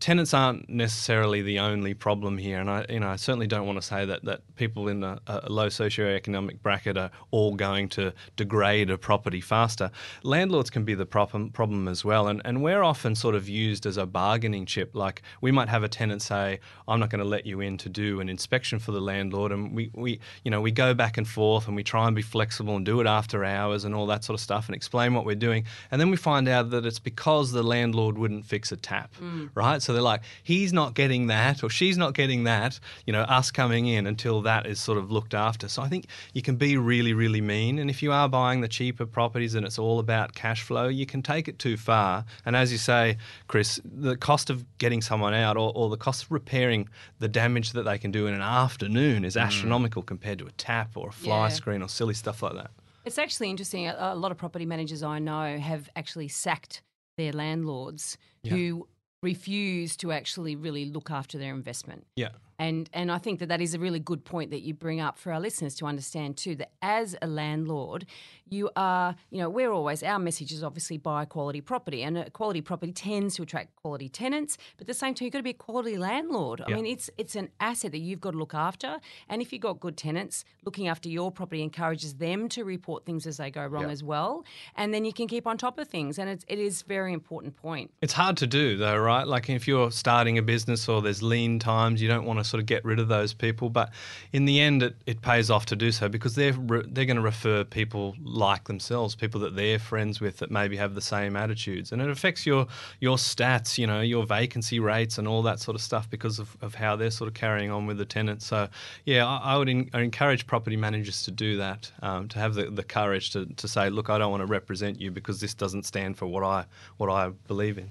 tenants 0.00 0.32
aren't 0.32 0.69
necessarily 0.69 1.43
the 1.43 1.58
only 1.58 1.92
problem 1.92 2.38
here, 2.38 2.59
and 2.59 2.71
I, 2.71 2.87
you 2.88 2.99
know, 2.99 3.09
I 3.09 3.16
certainly 3.16 3.47
don't 3.47 3.66
want 3.66 3.80
to 3.80 3.87
say 3.87 4.07
that 4.07 4.25
that 4.25 4.40
people 4.57 4.88
in 4.88 5.04
a, 5.04 5.21
a 5.26 5.52
low 5.52 5.69
socioeconomic 5.69 6.62
bracket 6.62 6.97
are 6.97 7.11
all 7.30 7.54
going 7.54 7.88
to 7.90 8.12
degrade 8.37 8.90
a 8.90 8.97
property 8.97 9.40
faster. 9.42 9.90
Landlords 10.23 10.71
can 10.71 10.85
be 10.85 10.95
the 10.95 11.04
problem 11.07 11.50
problem 11.50 11.87
as 11.87 12.04
well, 12.04 12.28
and 12.28 12.40
and 12.45 12.62
we're 12.62 12.83
often 12.83 13.14
sort 13.14 13.35
of 13.35 13.49
used 13.49 13.85
as 13.85 13.99
a 13.99 14.07
bargaining 14.07 14.64
chip. 14.64 14.95
Like 14.95 15.23
we 15.42 15.52
might 15.52 15.69
have 15.69 15.85
a 15.85 15.88
tenant 15.88 16.23
say, 16.23 16.61
"I'm 16.88 16.99
not 16.99 17.11
going 17.11 17.23
to 17.23 17.28
let 17.28 17.45
you 17.45 17.61
in 17.61 17.76
to 17.78 17.90
do 17.90 18.21
an 18.21 18.28
inspection 18.30 18.78
for 18.78 18.92
the 18.92 19.00
landlord," 19.00 19.52
and 19.52 19.75
we 19.75 19.90
we 19.95 20.19
you 20.45 20.50
know 20.50 20.62
we 20.62 20.71
go 20.71 20.95
back 20.95 21.19
and 21.19 21.28
forth 21.28 21.66
and 21.66 21.76
we 21.76 21.85
try 21.85 22.07
and 22.07 22.16
be 22.16 22.23
flexible 22.23 22.75
and 22.75 22.87
do 22.87 23.00
it 23.00 23.07
after 23.07 23.45
hours 23.45 23.85
and 23.85 23.95
all 23.95 24.07
that 24.07 24.25
sort 24.25 24.35
of 24.35 24.40
stuff 24.40 24.66
and 24.66 24.75
explain 24.75 25.12
what 25.12 25.26
we're 25.26 25.35
doing, 25.35 25.64
and 25.90 26.00
then 26.00 26.11
we 26.11 26.16
find 26.16 26.49
out 26.49 26.71
that 26.71 26.87
it's 26.87 26.99
because 26.99 27.52
the 27.52 27.62
landlord 27.62 28.16
wouldn't 28.16 28.47
fix 28.47 28.73
a 28.73 28.76
tap, 28.76 29.14
mm. 29.21 29.50
right? 29.54 29.83
So 29.83 29.89
they're 29.92 30.02
like, 30.02 30.23
he's 30.42 30.73
not 30.73 30.94
getting 30.94 31.26
that 31.28 31.62
or 31.62 31.70
she's 31.70 31.97
not 31.97 32.14
getting 32.14 32.44
that, 32.44 32.78
you 33.06 33.12
know, 33.12 33.23
us 33.23 33.50
coming 33.50 33.87
in 33.87 34.06
until 34.06 34.42
that 34.42 34.66
is 34.66 34.80
sort 34.80 34.99
of 34.99 35.11
looked 35.11 35.35
after. 35.35 35.68
So 35.68 35.82
I 35.82 35.88
think 35.88 36.06
you 36.32 36.42
can 36.42 36.56
be 36.56 36.76
really, 36.76 37.12
really 37.12 37.40
mean. 37.40 37.78
And 37.78 37.90
if 37.90 38.02
you 38.02 38.12
are 38.12 38.28
buying 38.28 38.61
the 38.61 38.68
cheaper 38.68 39.06
properties 39.06 39.54
and 39.54 39.64
it's 39.66 39.78
all 39.78 39.99
about 39.99 40.35
cash 40.35 40.62
flow, 40.62 40.88
you 40.88 41.06
can 41.06 41.23
take 41.23 41.49
it 41.49 41.59
too 41.59 41.76
far. 41.76 42.25
And 42.44 42.56
as 42.56 42.73
you 42.73 42.78
say, 42.78 43.18
Chris, 43.49 43.80
the 43.85 44.16
cost 44.16 44.50
of 44.50 44.64
getting 44.78 45.02
someone 45.02 45.35
out 45.35 45.56
or, 45.56 45.73
or 45.75 45.88
the 45.88 45.97
cost 45.97 46.25
of 46.25 46.32
repairing 46.32 46.88
the 47.18 47.28
damage 47.28 47.73
that 47.73 47.82
they 47.82 47.99
can 47.99 48.11
do 48.11 48.26
in 48.26 48.35
an 48.35 48.42
afternoon 48.42 49.25
is 49.25 49.37
mm. 49.37 49.42
astronomical 49.42 50.02
compared 50.02 50.38
to 50.38 50.47
a 50.47 50.52
tap 50.52 50.97
or 50.97 51.09
a 51.09 51.12
fly 51.12 51.49
Yeah. 51.49 51.49
screen 51.49 51.82
or 51.82 51.88
silly 51.88 52.14
stuff 52.14 52.42
like 52.42 52.54
that. 52.54 52.70
It's 53.04 53.18
actually 53.18 53.50
interesting. 53.50 53.87
A, 53.87 53.97
a 54.12 54.14
lot 54.14 54.30
of 54.30 54.38
property 54.38 54.66
managers 54.66 55.02
I 55.02 55.18
know 55.18 55.59
have 55.59 55.88
actually 55.97 56.28
sacked 56.28 56.82
their 57.16 57.32
landlords 57.32 58.18
Yeah. 58.42 58.54
who 58.54 58.88
refuse 59.22 59.96
to 59.98 60.12
actually 60.12 60.56
really 60.56 60.84
look 60.86 61.10
after 61.10 61.38
their 61.38 61.54
investment. 61.54 62.06
Yeah. 62.16 62.30
And 62.61 62.90
and 62.93 63.11
I 63.11 63.17
think 63.17 63.38
that 63.38 63.49
that 63.49 63.62
is 63.62 63.73
a 63.73 63.79
really 63.79 63.99
good 63.99 64.23
point 64.23 64.50
that 64.50 64.61
you 64.61 64.75
bring 64.75 65.00
up 65.00 65.19
for 65.19 65.33
our 65.33 65.40
listeners 65.40 65.75
to 65.76 65.87
understand 65.87 66.37
too 66.37 66.55
that 66.57 66.73
as 66.83 67.17
a 67.23 67.26
landlord, 67.26 68.05
you 68.50 68.69
are, 68.76 69.17
you 69.31 69.38
know, 69.38 69.49
we're 69.49 69.73
always 69.73 70.02
our 70.02 70.19
message 70.19 70.52
is 70.52 70.62
obviously 70.62 70.99
buy 70.99 71.25
quality 71.25 71.62
property, 71.62 72.02
and 72.02 72.19
a 72.19 72.29
quality 72.29 72.61
property 72.61 72.93
tends 72.93 73.37
to 73.37 73.45
attract 73.45 73.75
quality 73.76 74.11
tenants. 74.11 74.59
But 74.76 74.83
at 74.83 74.87
the 74.88 74.95
same 74.95 75.14
time, 75.14 75.25
you've 75.25 75.33
got 75.33 75.38
to 75.38 75.43
be 75.45 75.50
a 75.50 75.55
quality 75.55 75.97
landlord. 75.97 76.61
I 76.61 76.75
mean, 76.75 76.85
it's 76.85 77.09
it's 77.17 77.35
an 77.35 77.49
asset 77.61 77.93
that 77.93 77.99
you've 77.99 78.21
got 78.21 78.33
to 78.33 78.37
look 78.37 78.52
after, 78.52 78.99
and 79.31 79.40
if 79.40 79.55
you've 79.55 79.62
got 79.62 79.81
good 79.81 79.97
tenants, 79.97 80.45
looking 80.62 80.87
after 80.87 81.09
your 81.09 81.33
property 81.33 81.62
encourages 81.62 82.17
them 82.17 82.47
to 82.50 82.64
report 82.64 83.07
things 83.07 83.26
as 83.26 83.38
they 83.38 83.50
go 83.50 83.64
wrong 83.64 83.90
as 83.90 84.05
well, 84.05 84.45
and 84.76 84.93
then 84.93 85.07
you 85.07 85.14
can 85.14 85.29
keep 85.29 85.47
on 85.47 85.57
top 85.57 85.79
of 85.79 85.88
things. 85.88 86.19
And 86.19 86.29
it's, 86.29 86.45
it 86.47 86.59
is 86.59 86.83
a 86.83 86.85
very 86.85 87.14
important 87.14 87.57
point. 87.57 87.90
It's 88.02 88.12
hard 88.12 88.37
to 88.37 88.47
do 88.47 88.76
though, 88.76 88.99
right? 88.99 89.26
Like 89.26 89.49
if 89.49 89.67
you're 89.67 89.90
starting 89.90 90.37
a 90.37 90.43
business 90.43 90.88
or 90.90 91.00
there's 91.00 91.23
lean 91.23 91.59
times, 91.59 92.02
you 92.02 92.09
don't 92.09 92.26
want 92.26 92.38
to 92.38 92.50
sort 92.50 92.61
of 92.61 92.66
get 92.66 92.85
rid 92.85 92.99
of 92.99 93.09
those 93.09 93.33
people. 93.33 93.71
But 93.71 93.90
in 94.33 94.45
the 94.45 94.61
end, 94.61 94.83
it, 94.83 94.97
it 95.07 95.23
pays 95.23 95.50
off 95.50 95.66
to 95.66 95.76
do 95.76 95.92
so 95.92 96.09
because 96.09 96.35
they're 96.35 96.52
re- 96.52 96.85
they're 96.87 97.07
going 97.07 97.16
to 97.16 97.23
refer 97.23 97.64
people 97.64 98.16
like 98.23 98.64
themselves, 98.64 99.14
people 99.14 99.40
that 99.40 99.57
they're 99.57 99.78
friends 99.78 100.21
with 100.21 100.38
that 100.38 100.50
maybe 100.50 100.76
have 100.76 100.95
the 100.95 101.00
same 101.00 101.37
attitudes, 101.37 101.92
and 101.92 102.02
it 102.02 102.11
affects 102.11 102.45
your 102.45 102.66
your 103.00 103.16
stats, 103.16 103.78
you 103.78 103.87
know, 103.87 104.00
your 104.00 104.26
vacancy 104.26 104.80
rates 104.80 105.19
and 105.19 105.26
all 105.28 105.42
that 105.42 105.61
sort 105.61 105.75
of 105.75 105.80
stuff 105.80 106.11
because 106.11 106.38
of, 106.38 106.57
of 106.61 106.75
how 106.75 106.97
they're 106.97 107.11
sort 107.11 107.28
of 107.28 107.35
carrying 107.35 107.71
on 107.71 107.87
with 107.87 107.99
the 107.99 108.04
tenants. 108.04 108.47
So 108.47 108.69
yeah, 109.04 109.26
I, 109.26 109.54
I 109.54 109.57
would 109.57 109.69
in, 109.69 109.90
I 109.95 110.00
encourage 110.00 110.47
property 110.47 110.76
managers 110.76 111.23
to 111.25 111.30
do 111.30 111.57
that, 111.59 111.90
um, 112.02 112.28
to 112.28 112.38
have 112.38 112.54
the, 112.54 112.64
the 112.71 112.85
courage 112.85 113.30
to, 113.30 113.47
to 113.47 113.69
say, 113.69 113.90
look, 113.90 114.11
I 114.11 114.19
don't 114.19 114.30
want 114.30 114.42
to 114.42 114.47
represent 114.47 115.00
you 115.00 115.11
because 115.11 115.40
this 115.40 115.54
doesn't 115.54 115.85
stand 115.87 116.19
for 116.19 116.26
what 116.26 116.45
I 116.45 116.64
what 116.97 117.11
I 117.11 117.30
believe 117.47 117.78
in. 117.78 117.90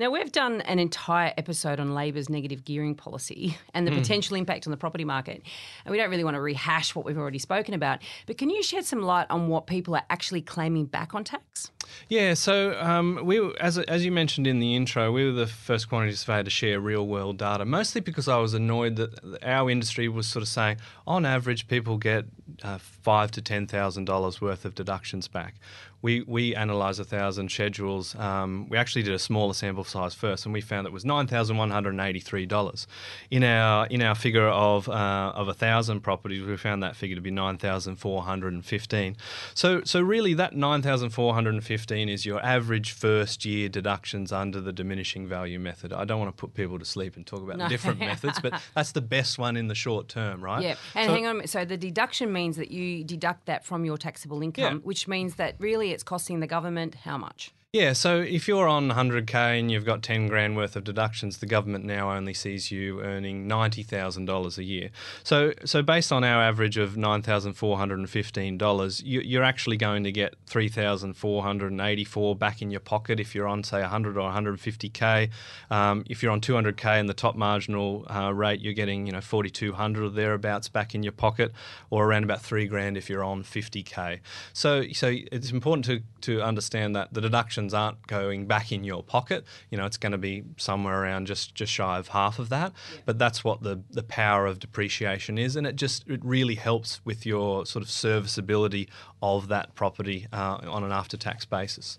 Now, 0.00 0.08
we've 0.08 0.32
done 0.32 0.62
an 0.62 0.78
entire 0.78 1.34
episode 1.36 1.78
on 1.78 1.92
Labor's 1.92 2.30
negative 2.30 2.64
gearing 2.64 2.94
policy 2.94 3.58
and 3.74 3.86
the 3.86 3.90
hmm. 3.90 3.98
potential 3.98 4.34
impact 4.34 4.66
on 4.66 4.70
the 4.70 4.78
property 4.78 5.04
market. 5.04 5.42
And 5.84 5.92
we 5.92 5.98
don't 5.98 6.08
really 6.08 6.24
want 6.24 6.36
to 6.36 6.40
rehash 6.40 6.94
what 6.94 7.04
we've 7.04 7.18
already 7.18 7.38
spoken 7.38 7.74
about. 7.74 7.98
But 8.26 8.38
can 8.38 8.48
you 8.48 8.62
shed 8.62 8.86
some 8.86 9.02
light 9.02 9.26
on 9.28 9.48
what 9.48 9.66
people 9.66 9.94
are 9.94 10.04
actually 10.08 10.40
claiming 10.40 10.86
back 10.86 11.14
on 11.14 11.22
tax? 11.22 11.70
Yeah, 12.08 12.34
so 12.34 12.78
um, 12.80 13.20
we, 13.24 13.54
as 13.56 13.78
as 13.78 14.04
you 14.04 14.12
mentioned 14.12 14.46
in 14.46 14.58
the 14.58 14.74
intro, 14.74 15.12
we 15.12 15.24
were 15.24 15.32
the 15.32 15.46
first 15.46 15.88
quantity 15.88 16.16
surveyor 16.16 16.44
to 16.44 16.50
share 16.50 16.80
real 16.80 17.06
world 17.06 17.38
data. 17.38 17.64
Mostly 17.64 18.00
because 18.00 18.28
I 18.28 18.38
was 18.38 18.54
annoyed 18.54 18.96
that 18.96 19.38
our 19.42 19.70
industry 19.70 20.08
was 20.08 20.26
sort 20.26 20.42
of 20.42 20.48
saying, 20.48 20.78
on 21.06 21.24
average, 21.24 21.68
people 21.68 21.98
get 21.98 22.26
uh, 22.62 22.78
five 22.78 23.30
to 23.32 23.42
ten 23.42 23.66
thousand 23.66 24.04
dollars 24.06 24.40
worth 24.40 24.64
of 24.64 24.74
deductions 24.74 25.28
back. 25.28 25.54
We 26.02 26.22
we 26.22 26.54
analysed 26.54 26.98
a 26.98 27.04
thousand 27.04 27.50
schedules. 27.50 28.14
Um, 28.14 28.68
we 28.70 28.78
actually 28.78 29.02
did 29.02 29.12
a 29.12 29.18
smaller 29.18 29.52
sample 29.52 29.84
size 29.84 30.14
first, 30.14 30.46
and 30.46 30.52
we 30.54 30.62
found 30.62 30.86
that 30.86 30.90
it 30.90 30.94
was 30.94 31.04
nine 31.04 31.26
thousand 31.26 31.58
one 31.58 31.70
hundred 31.70 32.00
eighty 32.00 32.20
three 32.20 32.46
dollars. 32.46 32.86
In 33.30 33.44
our 33.44 33.86
in 33.88 34.00
our 34.00 34.14
figure 34.14 34.48
of 34.48 34.88
uh, 34.88 35.32
of 35.34 35.48
a 35.48 35.54
thousand 35.54 36.00
properties, 36.00 36.42
we 36.42 36.56
found 36.56 36.82
that 36.82 36.96
figure 36.96 37.16
to 37.16 37.20
be 37.20 37.30
nine 37.30 37.58
thousand 37.58 37.96
four 37.96 38.22
hundred 38.22 38.54
and 38.54 38.64
fifteen. 38.64 39.14
So 39.52 39.82
so 39.84 40.00
really, 40.00 40.32
that 40.34 40.54
nine 40.54 40.80
thousand 40.80 41.10
four 41.10 41.34
hundred 41.34 41.52
and 41.52 41.62
fifteen 41.62 41.79
is 41.90 42.26
your 42.26 42.44
average 42.44 42.92
first 42.92 43.44
year 43.44 43.68
deductions 43.68 44.32
under 44.32 44.60
the 44.60 44.72
diminishing 44.72 45.26
value 45.28 45.58
method. 45.58 45.92
I 45.92 46.04
don't 46.04 46.18
want 46.20 46.34
to 46.36 46.40
put 46.40 46.54
people 46.54 46.78
to 46.78 46.84
sleep 46.84 47.16
and 47.16 47.26
talk 47.26 47.42
about 47.42 47.56
No. 47.58 47.64
the 47.64 47.70
different 47.70 47.98
methods, 48.10 48.38
but 48.40 48.60
that's 48.74 48.92
the 48.92 49.00
best 49.00 49.38
one 49.38 49.56
in 49.56 49.68
the 49.68 49.74
short 49.74 50.08
term, 50.08 50.42
right? 50.42 50.62
Yeah. 50.62 50.74
And 50.94 51.06
So- 51.08 51.14
hang 51.14 51.26
on, 51.26 51.46
so 51.46 51.64
the 51.64 51.76
deduction 51.76 52.32
means 52.32 52.56
that 52.56 52.70
you 52.70 53.04
deduct 53.04 53.46
that 53.46 53.64
from 53.64 53.84
your 53.84 53.98
taxable 53.98 54.42
income, 54.42 54.74
Yeah. 54.76 54.80
which 54.80 55.08
means 55.08 55.36
that 55.36 55.54
really 55.58 55.90
it's 55.92 56.02
costing 56.02 56.40
the 56.40 56.46
government 56.46 56.94
how 56.96 57.18
much? 57.18 57.52
Yeah, 57.72 57.92
so 57.92 58.18
if 58.18 58.48
you're 58.48 58.66
on 58.66 58.90
100k 58.90 59.60
and 59.60 59.70
you've 59.70 59.84
got 59.84 60.02
10 60.02 60.26
grand 60.26 60.56
worth 60.56 60.74
of 60.74 60.82
deductions, 60.82 61.38
the 61.38 61.46
government 61.46 61.84
now 61.84 62.10
only 62.10 62.34
sees 62.34 62.72
you 62.72 63.00
earning 63.00 63.48
$90,000 63.48 64.58
a 64.58 64.64
year. 64.64 64.90
So, 65.22 65.52
so 65.64 65.80
based 65.80 66.10
on 66.10 66.24
our 66.24 66.42
average 66.42 66.78
of 66.78 66.96
$9,415, 66.96 69.02
you, 69.04 69.20
you're 69.20 69.44
actually 69.44 69.76
going 69.76 70.02
to 70.02 70.10
get 70.10 70.34
3,484 70.46 72.34
back 72.34 72.60
in 72.60 72.72
your 72.72 72.80
pocket 72.80 73.20
if 73.20 73.36
you're 73.36 73.46
on, 73.46 73.62
say, 73.62 73.82
100 73.82 74.16
or 74.16 74.28
150k. 74.28 75.30
Um, 75.70 76.02
if 76.10 76.24
you're 76.24 76.32
on 76.32 76.40
200k 76.40 76.98
and 76.98 77.08
the 77.08 77.14
top 77.14 77.36
marginal 77.36 78.04
uh, 78.12 78.34
rate, 78.34 78.58
you're 78.58 78.74
getting 78.74 79.06
you 79.06 79.12
know 79.12 79.20
4,200 79.20 80.02
or 80.02 80.10
thereabouts 80.10 80.68
back 80.68 80.96
in 80.96 81.04
your 81.04 81.12
pocket, 81.12 81.52
or 81.88 82.04
around 82.04 82.24
about 82.24 82.42
three 82.42 82.66
grand 82.66 82.96
if 82.96 83.08
you're 83.08 83.22
on 83.22 83.44
50k. 83.44 84.18
So, 84.52 84.86
so 84.92 85.14
it's 85.30 85.52
important 85.52 85.84
to 85.84 86.02
to 86.22 86.42
understand 86.42 86.96
that 86.96 87.14
the 87.14 87.20
aren't 87.68 88.06
going 88.06 88.46
back 88.46 88.72
in 88.72 88.84
your 88.84 89.02
pocket. 89.02 89.44
You 89.70 89.78
know, 89.78 89.84
it's 89.84 89.96
going 89.96 90.12
to 90.12 90.18
be 90.18 90.44
somewhere 90.56 91.02
around 91.02 91.26
just 91.26 91.54
just 91.54 91.72
shy 91.72 91.98
of 91.98 92.08
half 92.08 92.38
of 92.38 92.48
that. 92.48 92.72
But 93.04 93.18
that's 93.18 93.44
what 93.44 93.62
the 93.62 93.82
the 93.90 94.02
power 94.02 94.46
of 94.46 94.58
depreciation 94.58 95.38
is, 95.38 95.56
and 95.56 95.66
it 95.66 95.76
just 95.76 96.08
it 96.08 96.24
really 96.24 96.54
helps 96.54 97.04
with 97.04 97.26
your 97.26 97.66
sort 97.66 97.82
of 97.84 97.90
serviceability 97.90 98.88
of 99.22 99.48
that 99.48 99.74
property 99.74 100.26
uh, 100.32 100.58
on 100.66 100.84
an 100.84 100.92
after 100.92 101.16
tax 101.16 101.44
basis. 101.44 101.98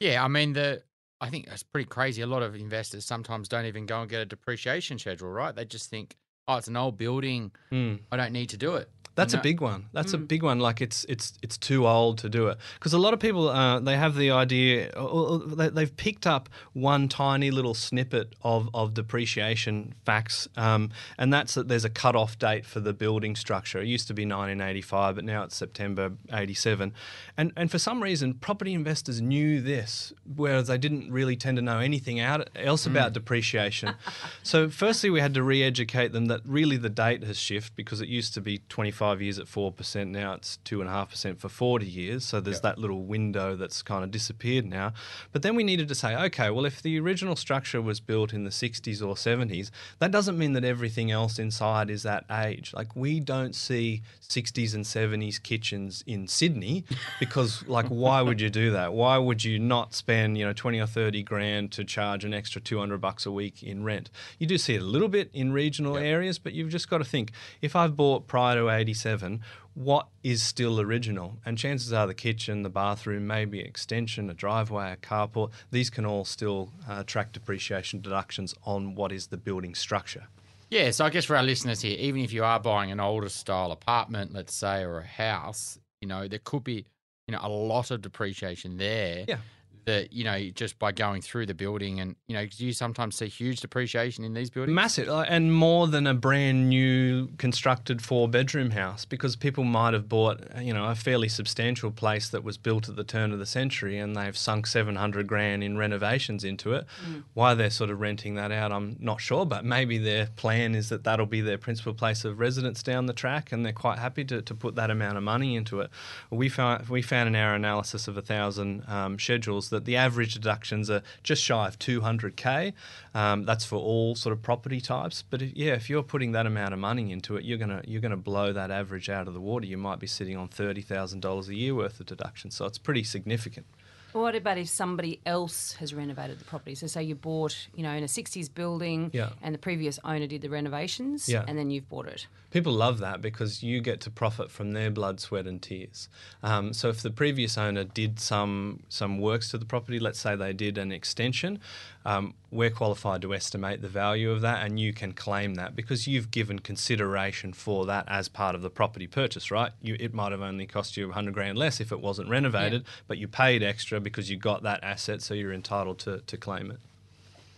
Yeah, 0.00 0.24
I 0.24 0.28
mean 0.28 0.52
the. 0.54 0.82
I 1.20 1.30
think 1.30 1.46
that's 1.46 1.62
pretty 1.62 1.88
crazy. 1.88 2.20
A 2.22 2.26
lot 2.26 2.42
of 2.42 2.56
investors 2.56 3.04
sometimes 3.04 3.48
don't 3.48 3.66
even 3.66 3.86
go 3.86 4.00
and 4.00 4.10
get 4.10 4.20
a 4.20 4.24
depreciation 4.26 4.98
schedule, 4.98 5.28
right? 5.28 5.54
They 5.54 5.64
just 5.64 5.88
think, 5.88 6.16
"Oh, 6.48 6.56
it's 6.56 6.66
an 6.66 6.76
old 6.76 6.98
building. 6.98 7.52
Mm. 7.70 8.00
I 8.10 8.16
don't 8.16 8.32
need 8.32 8.48
to 8.48 8.56
do 8.56 8.74
it." 8.74 8.90
That's 9.14 9.34
a 9.34 9.38
big 9.38 9.60
one. 9.60 9.86
That's 9.92 10.14
a 10.14 10.18
mm. 10.18 10.26
big 10.26 10.42
one. 10.42 10.58
Like 10.58 10.80
it's 10.80 11.04
it's 11.04 11.34
it's 11.42 11.58
too 11.58 11.86
old 11.86 12.18
to 12.18 12.28
do 12.28 12.46
it 12.48 12.58
because 12.74 12.94
a 12.94 12.98
lot 12.98 13.12
of 13.12 13.20
people 13.20 13.48
uh, 13.48 13.78
they 13.78 13.96
have 13.96 14.16
the 14.16 14.30
idea 14.30 14.90
or, 14.96 15.08
or 15.08 15.38
they, 15.38 15.68
they've 15.68 15.96
picked 15.96 16.26
up 16.26 16.48
one 16.72 17.08
tiny 17.08 17.50
little 17.50 17.74
snippet 17.74 18.34
of 18.42 18.70
of 18.72 18.94
depreciation 18.94 19.94
facts, 20.06 20.48
um, 20.56 20.90
and 21.18 21.32
that's 21.32 21.54
that 21.54 21.68
there's 21.68 21.84
a 21.84 21.90
cut 21.90 22.16
off 22.16 22.38
date 22.38 22.64
for 22.64 22.80
the 22.80 22.94
building 22.94 23.36
structure. 23.36 23.80
It 23.80 23.86
used 23.86 24.08
to 24.08 24.14
be 24.14 24.22
1985, 24.22 25.16
but 25.16 25.24
now 25.24 25.42
it's 25.42 25.56
September 25.56 26.12
87, 26.32 26.94
and 27.36 27.52
and 27.54 27.70
for 27.70 27.78
some 27.78 28.02
reason 28.02 28.34
property 28.34 28.72
investors 28.72 29.20
knew 29.20 29.60
this, 29.60 30.14
whereas 30.36 30.68
they 30.68 30.78
didn't 30.78 31.12
really 31.12 31.36
tend 31.36 31.56
to 31.56 31.62
know 31.62 31.80
anything 31.80 32.18
out 32.18 32.48
else 32.56 32.86
about 32.86 33.10
mm. 33.10 33.14
depreciation. 33.14 33.94
so 34.42 34.70
firstly, 34.70 35.10
we 35.10 35.20
had 35.20 35.34
to 35.34 35.42
re-educate 35.42 36.12
them 36.12 36.26
that 36.26 36.40
really 36.46 36.78
the 36.78 36.88
date 36.88 37.22
has 37.24 37.38
shifted 37.38 37.76
because 37.76 38.00
it 38.00 38.08
used 38.08 38.32
to 38.32 38.40
be 38.40 38.62
25 38.70 39.01
years 39.20 39.38
at 39.38 39.46
4%, 39.46 40.08
now 40.08 40.34
it's 40.34 40.58
2.5% 40.64 41.38
for 41.38 41.48
40 41.48 41.86
years. 41.86 42.24
So 42.24 42.40
there's 42.40 42.60
that 42.60 42.78
little 42.78 43.02
window 43.02 43.56
that's 43.56 43.82
kind 43.82 44.04
of 44.04 44.10
disappeared 44.10 44.64
now. 44.64 44.92
But 45.32 45.42
then 45.42 45.56
we 45.56 45.64
needed 45.64 45.88
to 45.88 45.94
say, 45.94 46.14
okay, 46.14 46.50
well, 46.50 46.64
if 46.64 46.82
the 46.82 46.98
original 47.00 47.36
structure 47.36 47.82
was 47.82 48.00
built 48.00 48.32
in 48.32 48.44
the 48.44 48.50
60s 48.50 49.00
or 49.00 49.14
70s, 49.14 49.70
that 49.98 50.10
doesn't 50.10 50.38
mean 50.38 50.52
that 50.52 50.64
everything 50.64 51.10
else 51.10 51.38
inside 51.38 51.90
is 51.90 52.02
that 52.04 52.24
age. 52.30 52.72
Like 52.74 52.94
we 52.94 53.20
don't 53.20 53.54
see 53.54 54.02
60s 54.20 54.74
and 54.74 54.84
70s 54.84 55.42
kitchens 55.42 56.02
in 56.06 56.26
Sydney 56.26 56.84
because, 57.20 57.66
like, 57.66 57.86
why 57.88 58.22
would 58.22 58.40
you 58.40 58.50
do 58.50 58.70
that? 58.70 58.92
Why 58.92 59.18
would 59.18 59.44
you 59.44 59.58
not 59.58 59.94
spend, 59.94 60.38
you 60.38 60.44
know, 60.44 60.52
20 60.52 60.80
or 60.80 60.86
30 60.86 61.22
grand 61.22 61.72
to 61.72 61.84
charge 61.84 62.24
an 62.24 62.32
extra 62.32 62.60
200 62.60 63.00
bucks 63.00 63.26
a 63.26 63.32
week 63.32 63.62
in 63.62 63.84
rent? 63.84 64.10
You 64.38 64.46
do 64.46 64.58
see 64.58 64.74
it 64.74 64.82
a 64.82 64.86
little 64.86 65.08
bit 65.08 65.30
in 65.32 65.52
regional 65.52 65.96
areas, 65.96 66.38
but 66.38 66.52
you've 66.52 66.70
just 66.70 66.88
got 66.88 66.98
to 66.98 67.04
think 67.04 67.32
if 67.60 67.76
I've 67.76 67.96
bought 67.96 68.26
prior 68.26 68.56
to 68.56 68.70
87, 68.92 69.40
what 69.74 70.08
is 70.22 70.42
still 70.42 70.78
original? 70.78 71.38
And 71.46 71.56
chances 71.56 71.92
are 71.92 72.06
the 72.06 72.14
kitchen, 72.14 72.62
the 72.62 72.68
bathroom, 72.68 73.26
maybe 73.26 73.60
extension, 73.60 74.28
a 74.28 74.34
driveway, 74.34 74.92
a 74.92 74.96
carport, 74.96 75.50
these 75.70 75.88
can 75.88 76.04
all 76.04 76.26
still 76.26 76.70
uh, 76.88 77.00
attract 77.00 77.32
depreciation 77.32 78.02
deductions 78.02 78.54
on 78.64 78.94
what 78.94 79.12
is 79.12 79.28
the 79.28 79.38
building 79.38 79.74
structure. 79.74 80.24
Yeah, 80.70 80.90
so 80.90 81.06
I 81.06 81.10
guess 81.10 81.24
for 81.24 81.36
our 81.36 81.42
listeners 81.42 81.80
here, 81.80 81.96
even 81.98 82.22
if 82.22 82.32
you 82.32 82.44
are 82.44 82.60
buying 82.60 82.90
an 82.90 83.00
older 83.00 83.30
style 83.30 83.72
apartment, 83.72 84.32
let's 84.34 84.54
say, 84.54 84.82
or 84.82 84.98
a 84.98 85.06
house, 85.06 85.78
you 86.02 86.08
know, 86.08 86.28
there 86.28 86.40
could 86.42 86.64
be, 86.64 86.84
you 87.26 87.32
know, 87.32 87.40
a 87.42 87.48
lot 87.48 87.90
of 87.90 88.02
depreciation 88.02 88.76
there. 88.76 89.24
Yeah. 89.26 89.38
That 89.84 90.12
you 90.12 90.24
know, 90.24 90.38
just 90.50 90.78
by 90.78 90.92
going 90.92 91.22
through 91.22 91.46
the 91.46 91.54
building, 91.54 92.00
and 92.00 92.16
you 92.26 92.34
know, 92.34 92.46
do 92.46 92.64
you 92.64 92.72
sometimes 92.72 93.16
see 93.16 93.28
huge 93.28 93.60
depreciation 93.60 94.24
in 94.24 94.34
these 94.34 94.50
buildings? 94.50 94.74
Massive, 94.74 95.08
and 95.08 95.52
more 95.52 95.86
than 95.86 96.06
a 96.06 96.14
brand 96.14 96.68
new 96.68 97.28
constructed 97.38 98.02
four 98.02 98.28
bedroom 98.28 98.70
house 98.70 99.04
because 99.04 99.36
people 99.36 99.64
might 99.64 99.94
have 99.94 100.08
bought, 100.08 100.40
you 100.60 100.72
know, 100.72 100.86
a 100.86 100.94
fairly 100.94 101.28
substantial 101.28 101.90
place 101.90 102.28
that 102.28 102.42
was 102.44 102.56
built 102.56 102.88
at 102.88 102.96
the 102.96 103.04
turn 103.04 103.32
of 103.32 103.38
the 103.38 103.46
century 103.46 103.98
and 103.98 104.16
they've 104.16 104.36
sunk 104.36 104.66
700 104.66 105.26
grand 105.26 105.62
in 105.62 105.76
renovations 105.76 106.44
into 106.44 106.72
it. 106.72 106.86
Why 107.34 107.54
they're 107.54 107.70
sort 107.70 107.90
of 107.90 108.00
renting 108.00 108.34
that 108.36 108.52
out, 108.52 108.72
I'm 108.72 108.96
not 109.00 109.20
sure, 109.20 109.44
but 109.44 109.64
maybe 109.64 109.98
their 109.98 110.26
plan 110.36 110.74
is 110.74 110.88
that 110.88 111.04
that'll 111.04 111.26
be 111.26 111.40
their 111.40 111.58
principal 111.58 111.94
place 111.94 112.24
of 112.24 112.40
residence 112.40 112.82
down 112.82 113.06
the 113.06 113.12
track 113.12 113.52
and 113.52 113.64
they're 113.64 113.72
quite 113.72 113.98
happy 113.98 114.24
to, 114.26 114.42
to 114.42 114.54
put 114.54 114.74
that 114.76 114.90
amount 114.90 115.16
of 115.16 115.22
money 115.22 115.56
into 115.56 115.80
it. 115.80 115.90
We 116.30 116.48
found, 116.48 116.88
we 116.88 117.02
found 117.02 117.28
in 117.28 117.36
our 117.36 117.54
analysis 117.54 118.08
of 118.08 118.16
a 118.16 118.22
thousand 118.22 118.84
um, 118.88 119.18
schedules 119.18 119.70
that 119.72 119.84
the 119.84 119.96
average 119.96 120.34
deductions 120.34 120.88
are 120.88 121.02
just 121.22 121.42
shy 121.42 121.66
of 121.66 121.78
200k. 121.78 122.72
Um, 123.14 123.44
that's 123.44 123.64
for 123.64 123.76
all 123.76 124.14
sort 124.14 124.32
of 124.32 124.42
property 124.42 124.80
types. 124.80 125.22
But 125.28 125.42
if, 125.42 125.56
yeah, 125.56 125.72
if 125.72 125.90
you're 125.90 126.02
putting 126.02 126.32
that 126.32 126.46
amount 126.46 126.72
of 126.72 126.80
money 126.80 127.10
into 127.10 127.36
it, 127.36 127.44
you're 127.44 127.58
gonna 127.58 127.82
you're 127.86 128.00
gonna 128.00 128.16
blow 128.16 128.52
that 128.52 128.70
average 128.70 129.08
out 129.10 129.28
of 129.28 129.34
the 129.34 129.40
water. 129.40 129.66
You 129.66 129.76
might 129.76 129.98
be 129.98 130.06
sitting 130.06 130.36
on 130.36 130.48
thirty 130.48 130.82
thousand 130.82 131.20
dollars 131.20 131.48
a 131.48 131.54
year 131.54 131.74
worth 131.74 131.98
of 132.00 132.06
deductions. 132.06 132.54
So 132.54 132.64
it's 132.66 132.78
pretty 132.78 133.02
significant. 133.04 133.66
What 134.12 134.34
about 134.34 134.58
if 134.58 134.68
somebody 134.68 135.20
else 135.24 135.72
has 135.74 135.94
renovated 135.94 136.38
the 136.38 136.44
property? 136.44 136.74
So, 136.74 136.86
say 136.86 137.02
you 137.02 137.14
bought, 137.14 137.68
you 137.74 137.82
know, 137.82 137.92
in 137.92 138.02
a 138.04 138.08
60s 138.08 138.48
building 138.54 139.10
Yeah. 139.12 139.30
and 139.42 139.54
the 139.54 139.58
previous 139.58 139.98
owner 140.04 140.26
did 140.26 140.42
the 140.42 140.50
renovations 140.50 141.28
Yeah. 141.28 141.44
and 141.48 141.58
then 141.58 141.70
you've 141.70 141.88
bought 141.88 142.06
it. 142.08 142.26
People 142.50 142.74
love 142.74 142.98
that 142.98 143.22
because 143.22 143.62
you 143.62 143.80
get 143.80 144.00
to 144.02 144.10
profit 144.10 144.50
from 144.50 144.72
their 144.72 144.90
blood, 144.90 145.20
sweat, 145.20 145.46
and 145.46 145.62
tears. 145.62 146.08
Um, 146.42 146.74
so 146.74 146.90
if 146.90 147.00
the 147.00 147.10
previous 147.10 147.56
owner 147.56 147.84
did 147.84 148.20
some 148.20 148.82
some 148.88 149.18
works 149.18 149.50
to 149.52 149.58
the 149.58 149.64
property, 149.64 149.98
let's 149.98 150.18
say 150.20 150.36
they 150.36 150.52
did 150.52 150.76
an 150.76 150.92
extension, 150.92 151.58
um, 152.04 152.34
we're 152.50 152.70
qualified 152.70 153.22
to 153.22 153.34
estimate 153.34 153.80
the 153.80 153.88
value 153.88 154.30
of 154.30 154.40
that, 154.40 154.64
and 154.66 154.78
you 154.80 154.92
can 154.92 155.12
claim 155.12 155.54
that 155.54 155.76
because 155.76 156.06
you've 156.08 156.30
given 156.30 156.58
consideration 156.58 157.52
for 157.52 157.86
that 157.86 158.04
as 158.08 158.28
part 158.28 158.54
of 158.54 158.62
the 158.62 158.70
property 158.70 159.06
purchase, 159.06 159.50
right? 159.50 159.72
You, 159.80 159.96
it 160.00 160.12
might 160.12 160.32
have 160.32 160.42
only 160.42 160.66
cost 160.66 160.96
you 160.96 161.06
100 161.06 161.32
grand 161.32 161.56
less 161.58 161.80
if 161.80 161.92
it 161.92 162.00
wasn't 162.00 162.28
renovated, 162.28 162.84
but 163.06 163.18
you 163.18 163.28
paid 163.28 163.62
extra 163.62 164.00
because 164.00 164.28
you 164.30 164.36
got 164.36 164.62
that 164.64 164.82
asset, 164.82 165.22
so 165.22 165.34
you're 165.34 165.52
entitled 165.52 165.98
to, 166.00 166.18
to 166.26 166.36
claim 166.36 166.70
it. 166.70 166.78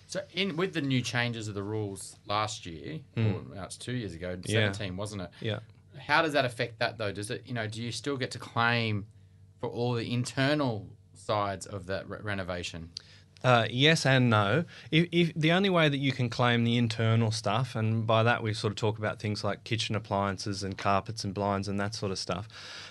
So, 0.06 0.20
in 0.32 0.56
with 0.56 0.74
the 0.74 0.82
new 0.82 1.00
changes 1.00 1.48
of 1.48 1.54
the 1.54 1.62
rules 1.62 2.16
last 2.26 2.66
year, 2.66 3.00
or 3.16 3.22
no, 3.22 3.62
it's 3.64 3.76
two 3.76 3.92
years 3.94 4.14
ago, 4.14 4.34
Hmm. 4.36 4.42
Yeah. 4.44 4.54
seventeen, 4.72 4.96
wasn't 4.96 5.22
it? 5.22 5.30
Yeah. 5.40 5.58
How 5.98 6.22
does 6.22 6.34
that 6.34 6.44
affect 6.44 6.78
that 6.80 6.98
though? 6.98 7.10
Does 7.12 7.30
it, 7.30 7.42
you 7.46 7.54
know, 7.54 7.66
do 7.66 7.82
you 7.82 7.90
still 7.90 8.16
get 8.16 8.30
to 8.32 8.38
claim 8.38 9.06
for 9.60 9.68
all 9.68 9.94
the 9.94 10.12
internal 10.12 10.86
sides 11.14 11.66
of 11.66 11.86
that 11.86 12.08
re- 12.08 12.18
renovation? 12.22 12.90
Uh, 13.44 13.66
yes 13.70 14.06
and 14.06 14.30
no. 14.30 14.64
If, 14.90 15.06
if 15.12 15.32
the 15.36 15.52
only 15.52 15.68
way 15.68 15.90
that 15.90 15.98
you 15.98 16.12
can 16.12 16.30
claim 16.30 16.64
the 16.64 16.78
internal 16.78 17.30
stuff, 17.30 17.76
and 17.76 18.06
by 18.06 18.22
that 18.22 18.42
we 18.42 18.54
sort 18.54 18.70
of 18.72 18.76
talk 18.76 18.96
about 18.98 19.20
things 19.20 19.44
like 19.44 19.62
kitchen 19.64 19.94
appliances 19.94 20.62
and 20.62 20.78
carpets 20.78 21.24
and 21.24 21.34
blinds 21.34 21.68
and 21.68 21.78
that 21.78 21.94
sort 21.94 22.10
of 22.10 22.18
stuff, 22.18 22.48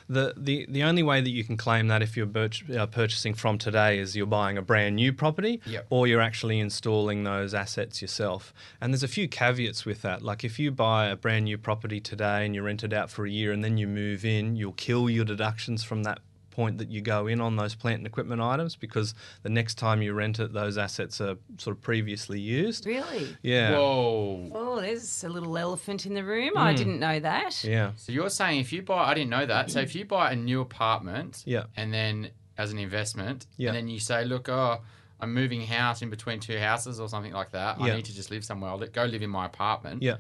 the 0.08 0.34
the, 0.38 0.68
the 0.70 0.84
only 0.84 1.02
way 1.02 1.22
that 1.22 1.32
you 1.32 1.44
can 1.44 1.58
claim 1.58 1.88
that 1.88 2.04
if 2.04 2.16
you're 2.16 2.30
uh, 2.78 2.86
purchasing 2.86 3.34
from 3.34 3.58
today 3.58 3.98
is 3.98 4.16
you're 4.16 4.28
buying 4.28 4.58
a 4.58 4.62
brand 4.62 4.96
new 4.96 5.12
property, 5.12 5.60
Yep. 5.66 5.88
or 5.90 6.06
you're 6.06 6.22
actually 6.22 6.60
installing 6.60 7.24
those 7.24 7.56
assets 7.56 8.00
yourself. 8.02 8.54
And 8.80 8.94
there's 8.94 9.02
a 9.04 9.08
few 9.08 9.28
caveats 9.28 9.86
with 9.86 10.04
that. 10.04 10.22
Like 10.22 10.44
if 10.44 10.60
you 10.60 10.70
buy 10.70 11.08
a 11.08 11.16
brand 11.16 11.46
new 11.46 11.58
property 11.58 12.00
today 12.00 12.46
and 12.46 12.54
you 12.54 12.62
rent 12.62 12.84
it 12.84 12.94
out 12.94 13.10
for 13.10 13.26
a 13.26 13.30
year 13.30 13.52
and 13.52 13.64
then 13.64 13.78
you 13.78 13.88
move 13.88 14.24
in, 14.24 14.56
you'll 14.56 14.74
kill 14.74 15.10
your 15.10 15.26
deductions 15.26 15.84
from 15.84 16.04
that 16.04 16.20
point 16.54 16.78
that 16.78 16.90
you 16.90 17.02
go 17.02 17.28
in 17.28 17.42
on 17.42 17.56
those 17.58 17.76
plant 17.76 17.98
and 17.98 18.08
equipment 18.08 18.42
items 18.42 18.76
because 18.76 19.14
the 19.42 19.50
next 19.50 19.76
time 19.76 20.02
you 20.02 20.14
rent 20.14 20.40
it, 20.40 20.54
those 20.54 20.78
assets 20.78 21.20
are 21.20 21.36
sort 21.58 21.76
of 21.76 21.82
previously 21.82 22.40
used. 22.40 22.86
Really? 22.86 23.36
Yeah. 23.42 23.72
Whoa. 23.72 24.50
Oh, 24.54 24.80
there's 24.82 25.24
a 25.24 25.30
little 25.30 25.58
elephant 25.58 26.06
in 26.06 26.14
the 26.14 26.24
room. 26.24 26.52
I 26.56 26.74
didn't 26.74 27.00
know 27.00 27.20
that. 27.20 27.56
Hmm. 27.64 27.70
Yeah. 27.70 27.92
So 27.98 28.12
you're 28.12 28.30
saying 28.30 28.60
if 28.60 28.72
you 28.72 28.82
buy, 28.82 29.04
I 29.10 29.14
didn't 29.14 29.32
know 29.32 29.46
that. 29.46 29.72
So 29.72 29.80
if 29.82 29.96
you 29.96 30.06
buy 30.06 30.32
a 30.32 30.36
new 30.36 30.62
apartment, 30.62 31.44
Yeah. 31.46 31.64
and 31.76 31.94
then 31.94 32.30
as 32.58 32.72
an 32.72 32.78
investment, 32.80 33.48
Yeah. 33.58 33.70
and 33.70 33.78
then 33.78 33.88
you 33.88 34.00
say, 34.00 34.24
look, 34.26 34.48
oh, 34.48 34.80
I'm 35.20 35.34
moving 35.34 35.62
house 35.66 36.02
in 36.02 36.10
between 36.10 36.40
two 36.40 36.60
houses 36.60 37.00
or 37.00 37.08
something 37.10 37.34
like 37.34 37.52
that. 37.52 37.80
Yeah. 37.80 37.94
I 37.94 37.96
need 37.96 38.06
to 38.06 38.14
just 38.16 38.30
live 38.30 38.44
somewhere. 38.46 38.72
I'll 38.72 38.78
go 38.80 39.06
live 39.06 39.22
in 39.24 39.30
my 39.30 39.46
apartment. 39.46 40.04
Yeah. 40.04 40.18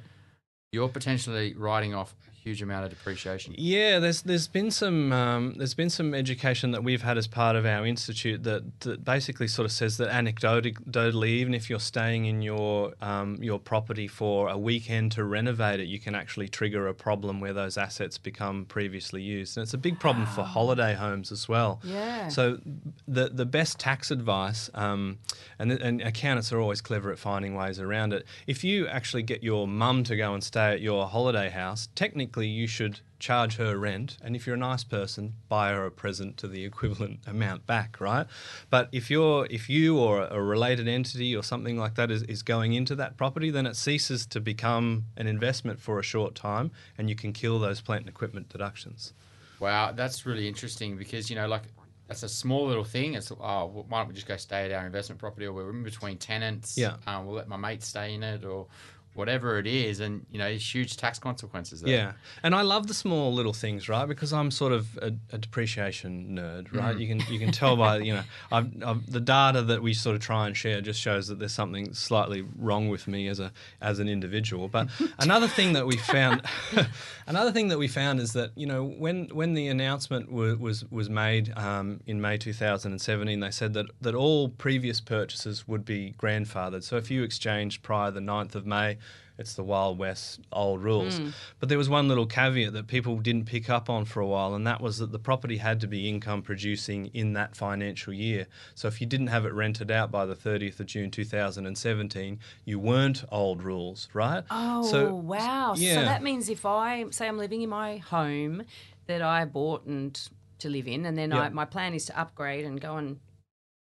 You're 0.71 0.89
potentially 0.89 1.53
writing 1.55 1.93
off 1.93 2.15
a 2.27 2.32
huge 2.43 2.61
amount 2.61 2.83
of 2.83 2.89
depreciation. 2.89 3.55
Yeah, 3.57 3.99
there's 3.99 4.21
there's 4.23 4.47
been 4.47 4.69
some 4.69 5.13
um, 5.13 5.53
there's 5.57 5.73
been 5.73 5.89
some 5.89 6.13
education 6.13 6.71
that 6.71 6.83
we've 6.83 7.01
had 7.01 7.17
as 7.17 7.27
part 7.27 7.55
of 7.55 7.65
our 7.65 7.85
institute 7.85 8.43
that, 8.43 8.81
that 8.81 9.05
basically 9.05 9.47
sort 9.47 9.65
of 9.65 9.71
says 9.71 9.97
that 9.97 10.09
anecdotally, 10.09 11.27
even 11.27 11.53
if 11.53 11.69
you're 11.69 11.79
staying 11.79 12.25
in 12.25 12.41
your 12.41 12.93
um, 13.01 13.37
your 13.41 13.59
property 13.59 14.07
for 14.07 14.49
a 14.49 14.57
weekend 14.57 15.13
to 15.13 15.23
renovate 15.23 15.79
it, 15.79 15.87
you 15.87 15.99
can 15.99 16.15
actually 16.15 16.49
trigger 16.49 16.87
a 16.87 16.93
problem 16.93 17.39
where 17.39 17.53
those 17.53 17.77
assets 17.77 18.17
become 18.17 18.65
previously 18.65 19.21
used, 19.21 19.57
and 19.57 19.63
it's 19.63 19.73
a 19.73 19.77
big 19.77 19.99
problem 19.99 20.25
for 20.25 20.43
holiday 20.43 20.93
homes 20.93 21.31
as 21.31 21.47
well. 21.47 21.79
Yeah. 21.83 22.27
So 22.27 22.59
the 23.07 23.29
the 23.29 23.45
best 23.45 23.79
tax 23.79 24.11
advice, 24.11 24.69
um, 24.73 25.19
and 25.59 25.71
and 25.71 26.01
accountants 26.01 26.51
are 26.51 26.59
always 26.59 26.81
clever 26.81 27.09
at 27.11 27.19
finding 27.19 27.55
ways 27.55 27.79
around 27.79 28.11
it. 28.11 28.25
If 28.47 28.65
you 28.65 28.87
actually 28.87 29.23
get 29.23 29.43
your 29.43 29.65
mum 29.65 30.03
to 30.03 30.17
go 30.17 30.33
and 30.33 30.43
stay 30.43 30.73
at 30.73 30.81
your 30.81 31.07
holiday 31.07 31.49
house, 31.49 31.87
technically 31.95 32.32
you 32.41 32.67
should 32.67 33.01
charge 33.19 33.55
her 33.55 33.77
rent, 33.77 34.17
and 34.21 34.35
if 34.35 34.45
you're 34.45 34.55
a 34.55 34.59
nice 34.59 34.83
person, 34.83 35.33
buy 35.47 35.71
her 35.71 35.85
a 35.85 35.91
present 35.91 36.37
to 36.37 36.47
the 36.47 36.65
equivalent 36.65 37.19
amount 37.27 37.65
back, 37.65 37.99
right? 37.99 38.27
But 38.69 38.89
if 38.91 39.09
you're 39.09 39.47
if 39.49 39.69
you 39.69 39.97
or 39.97 40.23
a 40.23 40.41
related 40.41 40.87
entity 40.87 41.35
or 41.35 41.43
something 41.43 41.77
like 41.77 41.95
that 41.95 42.11
is, 42.11 42.23
is 42.23 42.43
going 42.43 42.73
into 42.73 42.95
that 42.95 43.17
property, 43.17 43.49
then 43.49 43.65
it 43.65 43.75
ceases 43.75 44.25
to 44.27 44.39
become 44.39 45.05
an 45.17 45.27
investment 45.27 45.79
for 45.79 45.99
a 45.99 46.03
short 46.03 46.35
time, 46.35 46.71
and 46.97 47.09
you 47.09 47.15
can 47.15 47.33
kill 47.33 47.59
those 47.59 47.81
plant 47.81 48.01
and 48.01 48.09
equipment 48.09 48.49
deductions. 48.49 49.13
Wow, 49.59 49.93
that's 49.93 50.25
really 50.25 50.47
interesting 50.47 50.97
because 50.97 51.29
you 51.29 51.35
know, 51.35 51.47
like 51.47 51.63
that's 52.07 52.23
a 52.23 52.29
small 52.29 52.67
little 52.67 52.83
thing. 52.83 53.13
It's 53.13 53.31
oh, 53.31 53.35
well, 53.39 53.85
why 53.87 53.99
don't 53.99 54.09
we 54.09 54.13
just 54.13 54.27
go 54.27 54.37
stay 54.37 54.65
at 54.65 54.71
our 54.71 54.85
investment 54.85 55.19
property, 55.19 55.45
or 55.45 55.53
we're 55.53 55.69
in 55.69 55.83
between 55.83 56.17
tenants? 56.17 56.77
Yeah. 56.77 56.97
um, 57.07 57.25
we'll 57.25 57.35
let 57.35 57.47
my 57.47 57.57
mate 57.57 57.83
stay 57.83 58.13
in 58.13 58.23
it, 58.23 58.43
or 58.43 58.67
whatever 59.13 59.57
it 59.59 59.67
is, 59.67 59.99
and 59.99 60.25
you 60.31 60.39
know, 60.39 60.49
huge 60.49 60.97
tax 60.97 61.19
consequences 61.19 61.81
there. 61.81 61.93
Yeah, 61.93 62.11
and 62.41 62.55
I 62.55 62.61
love 62.61 62.87
the 62.87 62.93
small 62.93 63.33
little 63.33 63.53
things, 63.53 63.87
right? 63.87 64.07
Because 64.07 64.33
I'm 64.33 64.51
sort 64.51 64.73
of 64.73 64.97
a, 64.97 65.13
a 65.31 65.37
depreciation 65.37 66.37
nerd, 66.37 66.73
right? 66.73 66.97
You 66.97 67.07
can 67.07 67.21
you 67.31 67.39
can 67.39 67.51
tell 67.51 67.75
by 67.75 67.97
you 67.97 68.13
know 68.13 68.23
I've, 68.51 68.71
I've, 68.83 69.11
the 69.11 69.19
data 69.19 69.61
that 69.63 69.81
we 69.81 69.93
sort 69.93 70.15
of 70.15 70.21
try 70.21 70.47
and 70.47 70.57
share 70.57 70.81
just 70.81 70.99
shows 70.99 71.27
that 71.27 71.39
there's 71.39 71.53
something 71.53 71.93
slightly 71.93 72.43
wrong 72.57 72.89
with 72.89 73.07
me 73.07 73.27
as 73.27 73.39
a 73.39 73.51
as 73.81 73.99
an 73.99 74.09
individual. 74.09 74.67
But 74.67 74.89
another 75.19 75.47
thing 75.47 75.73
that 75.73 75.85
we 75.85 75.97
found, 75.97 76.41
another 77.27 77.51
thing 77.51 77.67
that 77.69 77.77
we 77.77 77.87
found 77.87 78.19
is 78.19 78.33
that 78.33 78.51
you 78.55 78.65
know 78.65 78.83
when 78.83 79.27
when 79.27 79.53
the 79.53 79.67
announcement 79.67 80.31
was 80.31 80.57
was, 80.57 80.91
was 80.91 81.09
made 81.09 81.55
um, 81.57 81.99
in 82.05 82.21
May 82.21 82.37
2017, 82.37 83.39
they 83.39 83.51
said 83.51 83.73
that 83.73 83.87
that 84.01 84.15
all 84.15 84.49
previous 84.49 84.99
purchases 84.99 85.67
would 85.67 85.85
be 85.85 86.15
grandfathered. 86.17 86.83
So 86.83 86.97
if 86.97 87.11
you 87.11 87.23
exchanged 87.23 87.83
prior 87.83 88.11
the 88.11 88.19
9th 88.19 88.55
of 88.55 88.65
May 88.65 88.97
it's 89.37 89.55
the 89.55 89.63
Wild 89.63 89.97
West 89.97 90.41
old 90.51 90.83
rules. 90.83 91.17
Hmm. 91.17 91.29
But 91.59 91.69
there 91.69 91.77
was 91.77 91.89
one 91.89 92.07
little 92.07 92.25
caveat 92.27 92.73
that 92.73 92.87
people 92.87 93.17
didn't 93.17 93.45
pick 93.45 93.69
up 93.69 93.89
on 93.89 94.05
for 94.05 94.19
a 94.19 94.27
while, 94.27 94.53
and 94.53 94.65
that 94.67 94.79
was 94.81 94.99
that 94.99 95.11
the 95.11 95.19
property 95.19 95.57
had 95.57 95.79
to 95.81 95.87
be 95.87 96.07
income 96.07 96.41
producing 96.43 97.07
in 97.07 97.33
that 97.33 97.55
financial 97.55 98.13
year. 98.13 98.47
So 98.75 98.87
if 98.87 99.01
you 99.01 99.07
didn't 99.07 99.27
have 99.27 99.45
it 99.45 99.53
rented 99.53 99.89
out 99.89 100.11
by 100.11 100.25
the 100.25 100.35
30th 100.35 100.79
of 100.79 100.85
June 100.85 101.09
2017, 101.11 102.39
you 102.65 102.79
weren't 102.79 103.23
old 103.31 103.63
rules, 103.63 104.07
right? 104.13 104.43
Oh, 104.51 104.83
so, 104.83 105.15
wow. 105.15 105.73
yeah. 105.75 105.95
So 105.95 106.01
that 106.05 106.21
means 106.21 106.49
if 106.49 106.65
I 106.65 107.05
say 107.09 107.27
I'm 107.27 107.37
living 107.37 107.61
in 107.61 107.69
my 107.69 107.97
home 107.97 108.63
that 109.07 109.21
I 109.21 109.45
bought 109.45 109.85
and 109.85 110.19
to 110.59 110.69
live 110.69 110.87
in, 110.87 111.05
and 111.05 111.17
then 111.17 111.31
Yeah. 111.31 111.41
I, 111.41 111.49
my 111.49 111.65
plan 111.65 111.93
is 111.93 112.05
to 112.05 112.19
upgrade 112.19 112.65
and 112.65 112.79
go 112.79 112.97
and 112.97 113.19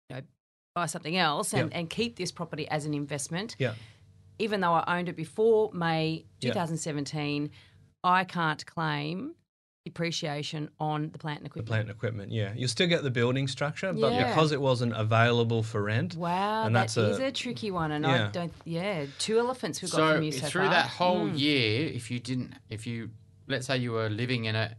you 0.10 0.16
know 0.18 0.22
buy 0.76 0.88
something 0.88 1.16
else 1.16 1.54
and, 1.54 1.72
Yeah. 1.72 1.78
and 1.78 1.90
keep 1.90 2.18
this 2.18 2.32
property 2.32 2.68
as 2.68 2.86
an 2.86 2.94
investment, 2.94 3.56
Yeah. 3.60 3.76
Even 4.40 4.62
though 4.62 4.74
I 4.74 4.98
owned 4.98 5.10
it 5.10 5.16
before 5.16 5.72
May 5.74 6.26
Yeah. 6.42 6.52
2017, 6.52 7.50
I 8.04 8.24
can't 8.24 8.66
claim 8.66 9.36
depreciation 9.86 10.70
on 10.80 11.12
the 11.12 11.20
plant 11.20 11.40
and 11.40 11.46
equipment. 11.48 11.66
The 11.68 11.70
plant 11.70 11.82
and 11.90 11.92
equipment, 11.96 12.32
yeah. 12.32 12.54
You'll 12.56 12.68
still 12.70 12.88
get 12.88 13.04
the 13.04 13.12
building 13.12 13.48
structure, 13.48 13.94
but 13.94 14.14
Yeah. 14.14 14.30
because 14.30 14.52
it 14.52 14.60
wasn't 14.60 14.94
available 14.94 15.62
for 15.62 15.84
rent, 15.84 16.16
Wow, 16.16 16.66
And 16.66 16.76
that 16.76 16.82
that's 16.82 16.98
is 16.98 17.20
a- 17.20 17.26
a, 17.28 17.32
tricky 17.32 17.70
one, 17.70 17.92
and 17.92 18.04
Yeah. 18.04 18.28
I 18.28 18.32
don't. 18.32 18.54
Yeah, 18.66 19.06
two 19.20 19.38
elephants 19.38 19.82
we've 19.84 19.92
got 19.92 20.16
from 20.16 20.24
you 20.24 20.32
so 20.32 20.48
through 20.48 20.64
far. 20.64 20.70
that 20.72 20.88
whole 20.90 21.28
Mm. 21.30 21.40
year, 21.40 21.88
if 21.90 22.10
you 22.10 22.20
didn't, 22.20 22.54
if 22.70 22.88
you 22.88 23.12
let's 23.48 23.68
say 23.68 23.78
you 23.78 23.92
were 23.92 24.10
living 24.10 24.46
in 24.46 24.56
it 24.56 24.76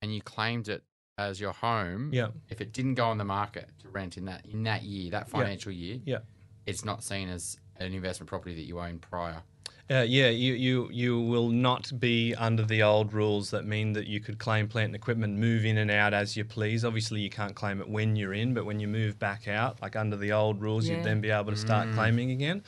and 0.00 0.14
you 0.14 0.22
claimed 0.22 0.68
it 0.68 0.84
as 1.18 1.40
your 1.40 1.52
home, 1.52 2.12
Yeah. 2.14 2.28
if 2.48 2.60
it 2.60 2.72
didn't 2.72 2.94
go 2.94 3.06
on 3.08 3.18
the 3.18 3.24
market 3.24 3.68
to 3.80 3.88
rent 3.88 4.16
in 4.16 4.26
that 4.26 4.46
in 4.46 4.62
that 4.62 4.84
year, 4.84 5.10
that 5.10 5.28
financial 5.28 5.72
year, 5.72 5.98
yeah. 6.04 6.18
it's 6.66 6.84
not 6.84 7.02
seen 7.02 7.28
as 7.28 7.58
an 7.78 7.92
investment 7.94 8.28
property 8.28 8.54
that 8.54 8.62
you 8.62 8.80
own 8.80 8.98
prior. 8.98 9.42
Uh, 9.88 10.02
yeah, 10.02 10.28
you, 10.28 10.54
you 10.54 10.88
you 10.90 11.20
will 11.20 11.48
not 11.48 11.92
be 12.00 12.34
under 12.34 12.64
the 12.64 12.82
old 12.82 13.12
rules 13.12 13.50
that 13.50 13.64
mean 13.64 13.92
that 13.92 14.08
you 14.08 14.18
could 14.18 14.36
claim 14.36 14.66
plant 14.66 14.86
and 14.86 14.96
equipment, 14.96 15.38
move 15.38 15.64
in 15.64 15.78
and 15.78 15.92
out 15.92 16.12
as 16.12 16.36
you 16.36 16.44
please. 16.44 16.84
Obviously, 16.84 17.20
you 17.20 17.30
can't 17.30 17.54
claim 17.54 17.80
it 17.80 17.88
when 17.88 18.16
you're 18.16 18.34
in, 18.34 18.52
but 18.52 18.64
when 18.66 18.80
you 18.80 18.88
move 18.88 19.16
back 19.20 19.46
out, 19.46 19.80
like 19.80 19.94
under 19.94 20.16
the 20.16 20.32
old 20.32 20.60
rules, 20.60 20.88
Yeah. 20.88 20.96
you'd 20.96 21.04
then 21.04 21.20
be 21.20 21.30
able 21.30 21.52
to 21.52 21.56
start 21.56 21.92
claiming 21.94 22.32
again. 22.32 22.64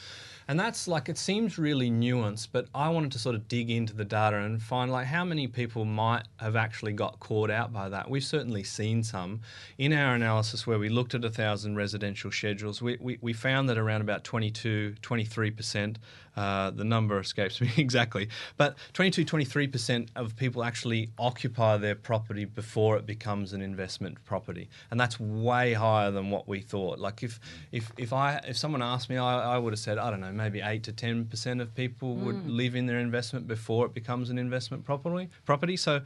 And 0.49 0.59
that's 0.59 0.89
like 0.89 1.11
it 1.11 1.19
seems 1.19 1.59
really 1.59 1.91
nuanced, 1.91 2.49
but 2.53 2.69
I 2.75 2.89
wanted 2.89 3.13
to 3.13 3.19
sort 3.19 3.35
of 3.35 3.49
dig 3.49 3.71
into 3.71 3.95
the 3.95 4.05
data 4.05 4.39
and 4.39 4.63
find 4.63 4.91
like 4.91 5.07
how 5.07 5.23
many 5.23 5.47
people 5.47 5.85
might 5.85 6.23
have 6.39 6.57
actually 6.57 6.95
got 6.95 7.21
caught 7.21 7.51
out 7.51 7.71
by 7.71 7.91
that. 7.91 8.09
We've 8.09 8.25
certainly 8.25 8.65
seen 8.65 9.03
some 9.03 9.41
in 9.77 9.93
our 9.93 10.15
analysis 10.15 10.67
where 10.67 10.79
we 10.79 10.89
looked 10.89 11.15
at 11.15 11.23
a 11.23 11.29
thousand 11.29 11.77
residential 11.77 12.31
schedules. 12.31 12.81
We, 12.81 12.97
we, 12.99 13.19
we 13.21 13.35
found 13.35 13.69
that 13.69 13.77
around 13.77 14.01
about 14.01 14.25
22, 14.25 14.95
23 15.03 15.51
percent. 15.51 15.99
Uh, 16.39 16.71
the 16.71 16.85
number 16.85 17.19
escapes 17.19 17.61
me 17.67 17.69
exactly, 17.77 18.29
but 18.57 18.77
22, 18.93 19.25
23% 19.25 20.09
of 20.15 20.37
people 20.37 20.63
actually 20.63 21.11
occupy 21.19 21.77
their 21.77 21.97
property 21.97 22.45
before 22.45 22.97
it 22.97 23.05
becomes 23.07 23.53
an 23.53 23.61
investment 23.61 24.17
property, 24.25 24.69
and 24.93 25.01
that's 25.01 25.19
way 25.19 25.73
higher 25.73 26.13
than 26.13 26.31
what 26.31 26.47
we 26.47 26.61
thought. 26.61 27.01
Like 27.01 27.25
if 27.25 27.41
if 27.73 27.91
if 27.97 28.13
I 28.13 28.37
if 28.47 28.57
someone 28.57 28.83
asked 28.83 29.11
me, 29.11 29.17
I, 29.17 29.55
I 29.57 29.59
would 29.59 29.73
have 29.73 29.81
said 29.81 29.99
I 29.99 30.11
don't 30.11 30.21
know, 30.21 30.31
maybe 30.31 30.61
eight 30.61 30.85
to 30.85 30.93
10% 30.93 31.61
of 31.61 31.75
people 31.75 32.15
would 32.15 32.49
live 32.49 32.77
in 32.77 32.87
their 32.87 33.01
investment 33.01 33.49
before 33.49 33.87
it 33.87 33.93
becomes 33.93 34.31
an 34.31 34.39
investment 34.39 34.85
property. 34.85 35.29
Property. 35.45 35.77
So, 35.77 36.03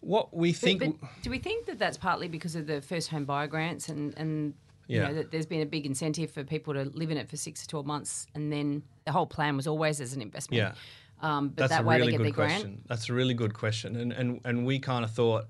what 0.00 0.36
we 0.36 0.52
But- 0.52 0.58
think. 0.60 1.00
but 1.00 1.08
do 1.22 1.30
we 1.30 1.38
think 1.38 1.64
that 1.66 1.78
that's 1.78 1.96
partly 1.96 2.28
because 2.28 2.54
of 2.54 2.66
the 2.66 2.82
first 2.82 3.08
home 3.08 3.24
buyer 3.24 3.46
grants 3.46 3.88
and, 3.88 4.12
and 4.18 4.52
You 4.90 5.00
Yeah. 5.00 5.08
know, 5.08 5.14
that 5.14 5.30
there's 5.30 5.46
been 5.46 5.60
a 5.62 5.66
big 5.66 5.86
incentive 5.86 6.30
for 6.30 6.42
people 6.44 6.74
to 6.74 6.84
live 6.84 7.10
in 7.10 7.16
it 7.16 7.28
for 7.28 7.36
six 7.36 7.62
to 7.62 7.68
12 7.68 7.86
months. 7.86 8.26
And 8.34 8.52
then 8.52 8.82
the 9.04 9.12
whole 9.12 9.26
plan 9.26 9.56
was 9.56 9.66
always 9.66 10.00
as 10.00 10.12
an 10.14 10.20
investment. 10.22 10.58
Yeah. 10.58 10.72
Um, 11.22 11.48
but 11.48 11.56
That's 11.56 11.70
that 11.72 11.82
a 11.82 11.84
way 11.86 11.96
really 11.96 12.06
they 12.06 12.10
get 12.12 12.16
good 12.18 12.26
their 12.26 12.32
question. 12.32 12.62
grant. 12.62 12.88
That's 12.88 13.08
a 13.10 13.12
really 13.12 13.34
good 13.34 13.52
question, 13.54 13.94
and 13.96 14.12
and 14.12 14.40
and 14.44 14.66
we 14.66 14.78
kind 14.78 15.04
of 15.04 15.10
thought. 15.10 15.46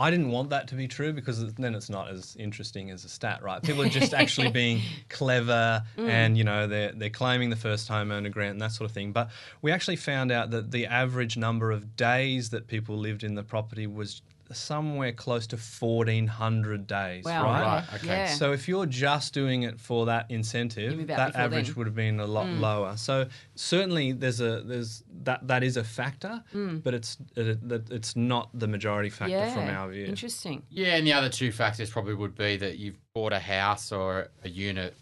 I 0.00 0.12
didn't 0.12 0.30
want 0.30 0.50
that 0.50 0.68
to 0.68 0.76
be 0.76 0.86
true 0.86 1.12
because 1.12 1.54
then 1.54 1.74
it's 1.74 1.90
not 1.90 2.08
as 2.08 2.36
interesting 2.38 2.92
as 2.92 3.04
a 3.04 3.08
stat, 3.08 3.42
right? 3.42 3.60
People 3.60 3.82
are 3.82 3.88
just 3.88 4.14
actually 4.14 4.52
being 4.62 4.80
clever 5.08 5.82
Mm. 5.96 6.08
and, 6.08 6.38
you 6.38 6.44
know, 6.44 6.68
they're, 6.68 6.92
they're 6.92 7.10
claiming 7.10 7.50
the 7.50 7.56
first 7.56 7.88
homeowner 7.88 8.30
grant 8.30 8.52
and 8.52 8.60
that 8.60 8.70
sort 8.70 8.88
of 8.88 8.94
thing. 8.94 9.10
But 9.10 9.30
we 9.60 9.72
actually 9.72 9.96
found 9.96 10.30
out 10.30 10.52
that 10.52 10.70
the 10.70 10.86
average 10.86 11.36
number 11.36 11.72
of 11.72 11.96
days 11.96 12.50
that 12.50 12.68
people 12.68 12.96
lived 12.96 13.24
in 13.24 13.34
the 13.34 13.42
property 13.42 13.88
was 13.88 14.22
somewhere 14.52 15.12
close 15.12 15.46
to 15.48 15.56
1,400 15.56 16.86
days, 16.86 17.24
Wow. 17.24 17.44
right? 17.44 17.62
Right, 17.62 17.84
okay. 17.94 18.06
Yeah. 18.06 18.26
So 18.34 18.52
if 18.52 18.68
you're 18.68 18.86
just 18.86 19.34
doing 19.34 19.62
it 19.64 19.78
for 19.80 20.06
that 20.06 20.30
incentive, 20.30 21.06
that 21.08 21.36
average 21.36 21.66
then. 21.68 21.74
would 21.76 21.86
have 21.86 21.94
been 21.94 22.20
a 22.20 22.26
lot 22.26 22.46
Mm. 22.46 22.60
lower. 22.60 22.96
So 22.96 23.26
certainly 23.54 24.12
there's 24.12 24.40
a 24.40 24.62
there's 24.62 25.02
that 25.24 25.46
that 25.48 25.62
is 25.62 25.76
a 25.76 25.84
factor, 25.84 26.42
but 26.52 26.94
it's 26.94 27.16
it, 27.36 27.58
it, 27.70 27.90
it's 27.90 28.16
not 28.16 28.50
the 28.58 28.68
majority 28.68 29.10
factor 29.10 29.34
Mm. 29.34 29.38
yeah. 29.46 29.54
from 29.54 29.68
our 29.68 29.88
view. 29.90 30.06
Interesting. 30.06 30.62
Yeah, 30.70 30.96
and 30.96 31.06
the 31.06 31.12
other 31.12 31.28
two 31.28 31.52
factors 31.52 31.90
probably 31.90 32.14
would 32.14 32.34
be 32.34 32.56
that 32.56 32.78
you've 32.78 32.98
bought 33.14 33.32
a 33.32 33.38
house 33.40 33.92
or 33.92 34.28
a 34.44 34.48
unit 34.48 34.94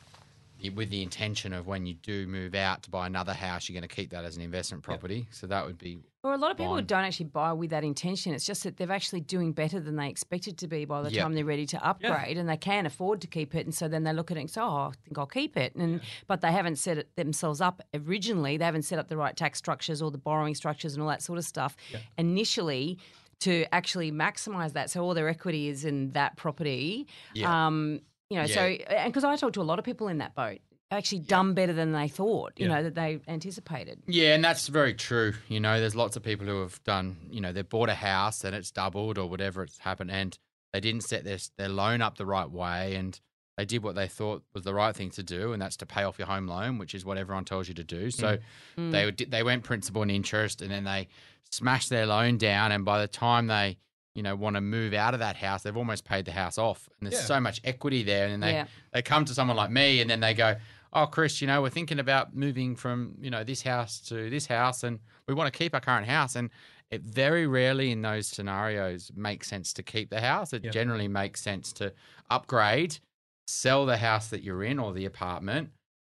with 0.70 0.90
the 0.90 1.02
intention 1.02 1.52
of 1.52 1.66
when 1.66 1.86
you 1.86 1.94
do 1.94 2.26
move 2.26 2.54
out 2.54 2.82
to 2.84 2.90
buy 2.90 3.06
another 3.06 3.32
house, 3.34 3.68
you're 3.68 3.78
going 3.78 3.88
to 3.88 3.94
keep 3.94 4.10
that 4.10 4.24
as 4.24 4.36
an 4.36 4.42
investment 4.42 4.82
property. 4.82 5.26
So 5.30 5.46
that 5.46 5.64
would 5.66 5.78
be 5.78 5.98
Or 6.22 6.34
a 6.34 6.36
lot 6.38 6.50
of 6.50 6.56
people 6.56 6.74
Fine. 6.74 6.86
don't 6.86 7.04
actually 7.04 7.26
buy 7.26 7.52
with 7.52 7.70
that 7.70 7.84
intention. 7.84 8.34
It's 8.34 8.44
just 8.44 8.64
that 8.64 8.76
they're 8.76 8.90
actually 8.90 9.20
doing 9.20 9.52
better 9.52 9.78
than 9.78 9.96
they 9.96 10.08
expected 10.08 10.58
to 10.58 10.66
be 10.68 10.84
by 10.84 11.02
the 11.02 11.12
Yep. 11.12 11.22
time 11.22 11.34
they're 11.34 11.44
ready 11.44 11.66
to 11.66 11.86
upgrade, 11.86 12.36
and 12.36 12.48
they 12.48 12.56
can 12.56 12.84
afford 12.86 13.20
to 13.20 13.26
keep 13.26 13.54
it. 13.54 13.64
And 13.66 13.74
so 13.74 13.86
then 13.88 14.02
they 14.04 14.12
look 14.12 14.30
at 14.30 14.36
it 14.36 14.40
and 14.40 14.50
say, 14.50 14.60
"Oh, 14.60 14.90
I 14.90 14.92
think 15.04 15.16
I'll 15.18 15.26
keep 15.26 15.56
it." 15.56 15.74
And 15.76 16.00
but 16.26 16.40
they 16.40 16.50
haven't 16.52 16.76
set 16.76 16.98
it 16.98 17.14
themselves 17.16 17.60
up 17.60 17.80
originally. 17.94 18.56
They 18.56 18.64
haven't 18.64 18.82
set 18.82 18.98
up 18.98 19.08
the 19.08 19.16
right 19.16 19.36
tax 19.36 19.58
structures 19.58 20.02
or 20.02 20.10
the 20.10 20.18
borrowing 20.18 20.54
structures 20.56 20.94
and 20.94 21.02
all 21.02 21.08
that 21.08 21.22
sort 21.22 21.38
of 21.38 21.44
stuff 21.44 21.76
initially 22.18 22.98
to 23.40 23.66
actually 23.72 24.10
maximize 24.10 24.72
that. 24.72 24.90
So 24.90 25.02
all 25.04 25.14
their 25.14 25.28
equity 25.28 25.68
is 25.68 25.84
in 25.84 26.10
that 26.12 26.36
property. 26.36 27.06
Yeah. 27.34 27.66
Um, 27.66 28.00
you 28.30 28.38
know, 28.38 28.46
so 28.46 28.60
and 28.60 29.12
because 29.12 29.24
I 29.24 29.36
talk 29.36 29.52
to 29.54 29.60
a 29.60 29.62
lot 29.62 29.78
of 29.78 29.84
people 29.84 30.08
in 30.08 30.18
that 30.18 30.34
boat, 30.34 30.58
actually 30.90 31.20
done 31.20 31.54
better 31.54 31.72
than 31.72 31.92
they 31.92 32.08
thought. 32.08 32.52
You 32.56 32.66
Yeah. 32.66 32.74
know 32.76 32.82
that 32.84 32.94
they 32.94 33.20
anticipated. 33.28 34.02
Yeah, 34.06 34.34
and 34.34 34.44
that's 34.44 34.68
very 34.68 34.94
true. 34.94 35.34
You 35.48 35.60
know, 35.60 35.80
there's 35.80 35.96
lots 35.96 36.16
of 36.16 36.22
people 36.22 36.46
who 36.46 36.60
have 36.60 36.82
done, 36.84 37.16
you 37.30 37.40
know, 37.40 37.52
they've 37.52 37.68
bought 37.68 37.88
a 37.88 37.94
house 37.94 38.44
and 38.44 38.54
it's 38.54 38.70
doubled 38.70 39.18
or 39.18 39.28
whatever 39.28 39.62
it's 39.62 39.78
happened, 39.78 40.10
and 40.10 40.38
they 40.72 40.80
didn't 40.80 41.02
set 41.02 41.24
their 41.24 41.38
their 41.56 41.68
loan 41.68 42.02
up 42.02 42.16
the 42.16 42.26
right 42.26 42.50
way, 42.50 42.94
and 42.94 43.20
they 43.56 43.64
did 43.64 43.82
what 43.82 43.94
they 43.94 44.06
thought 44.06 44.42
was 44.54 44.64
the 44.64 44.74
right 44.74 44.94
thing 44.94 45.10
to 45.10 45.22
do, 45.22 45.52
and 45.52 45.62
that's 45.62 45.76
to 45.78 45.86
pay 45.86 46.04
off 46.04 46.18
your 46.18 46.28
home 46.28 46.46
loan, 46.46 46.78
which 46.78 46.94
is 46.94 47.04
what 47.04 47.16
everyone 47.18 47.44
tells 47.44 47.68
you 47.68 47.74
to 47.74 47.84
do. 47.84 48.10
So 48.10 48.38
mm. 48.76 48.92
they 48.92 49.10
mm. 49.10 49.30
they 49.30 49.42
went 49.42 49.64
principal 49.64 50.02
and 50.02 50.10
interest, 50.10 50.62
and 50.62 50.70
then 50.70 50.84
they 50.84 51.08
smashed 51.50 51.90
their 51.90 52.06
loan 52.06 52.38
down, 52.38 52.72
and 52.72 52.84
by 52.84 53.00
the 53.00 53.08
time 53.08 53.46
they 53.46 53.78
you 54.16 54.22
know 54.22 54.34
want 54.34 54.54
to 54.56 54.60
move 54.60 54.94
out 54.94 55.14
of 55.14 55.20
that 55.20 55.36
house, 55.36 55.62
they've 55.62 55.76
almost 55.76 56.04
paid 56.04 56.24
the 56.24 56.32
house 56.32 56.58
off, 56.58 56.88
and 56.98 57.06
there's 57.10 57.20
Yeah. 57.20 57.26
so 57.26 57.40
much 57.40 57.60
equity 57.64 58.02
there, 58.02 58.24
and 58.24 58.32
then 58.32 58.40
they 58.40 58.52
Yeah. 58.52 58.66
they 58.92 59.02
come 59.02 59.24
to 59.26 59.34
someone 59.34 59.56
like 59.56 59.70
me, 59.70 60.00
and 60.00 60.08
then 60.10 60.20
they 60.20 60.34
go, 60.34 60.56
"Oh, 60.92 61.06
Chris, 61.06 61.40
you 61.40 61.46
know, 61.46 61.60
we're 61.62 61.70
thinking 61.70 61.98
about 61.98 62.34
moving 62.34 62.74
from 62.76 63.16
you 63.20 63.30
know 63.30 63.44
this 63.44 63.62
house 63.62 64.00
to 64.08 64.30
this 64.30 64.46
house, 64.46 64.82
and 64.82 64.98
we 65.28 65.34
want 65.34 65.52
to 65.52 65.56
keep 65.56 65.74
our 65.74 65.80
current 65.80 66.06
house." 66.08 66.34
And 66.34 66.50
it 66.90 67.02
very 67.02 67.46
rarely 67.46 67.90
in 67.90 68.00
those 68.02 68.26
scenarios 68.28 69.10
makes 69.14 69.48
sense 69.48 69.72
to 69.74 69.82
keep 69.82 70.08
the 70.08 70.20
house. 70.20 70.52
It 70.52 70.64
Yeah. 70.64 70.70
generally 70.70 71.08
makes 71.08 71.40
sense 71.42 71.72
to 71.74 71.92
upgrade, 72.30 72.98
sell 73.46 73.86
the 73.86 73.96
house 73.98 74.28
that 74.28 74.42
you're 74.42 74.62
in 74.64 74.78
or 74.78 74.92
the 74.92 75.04
apartment, 75.04 75.70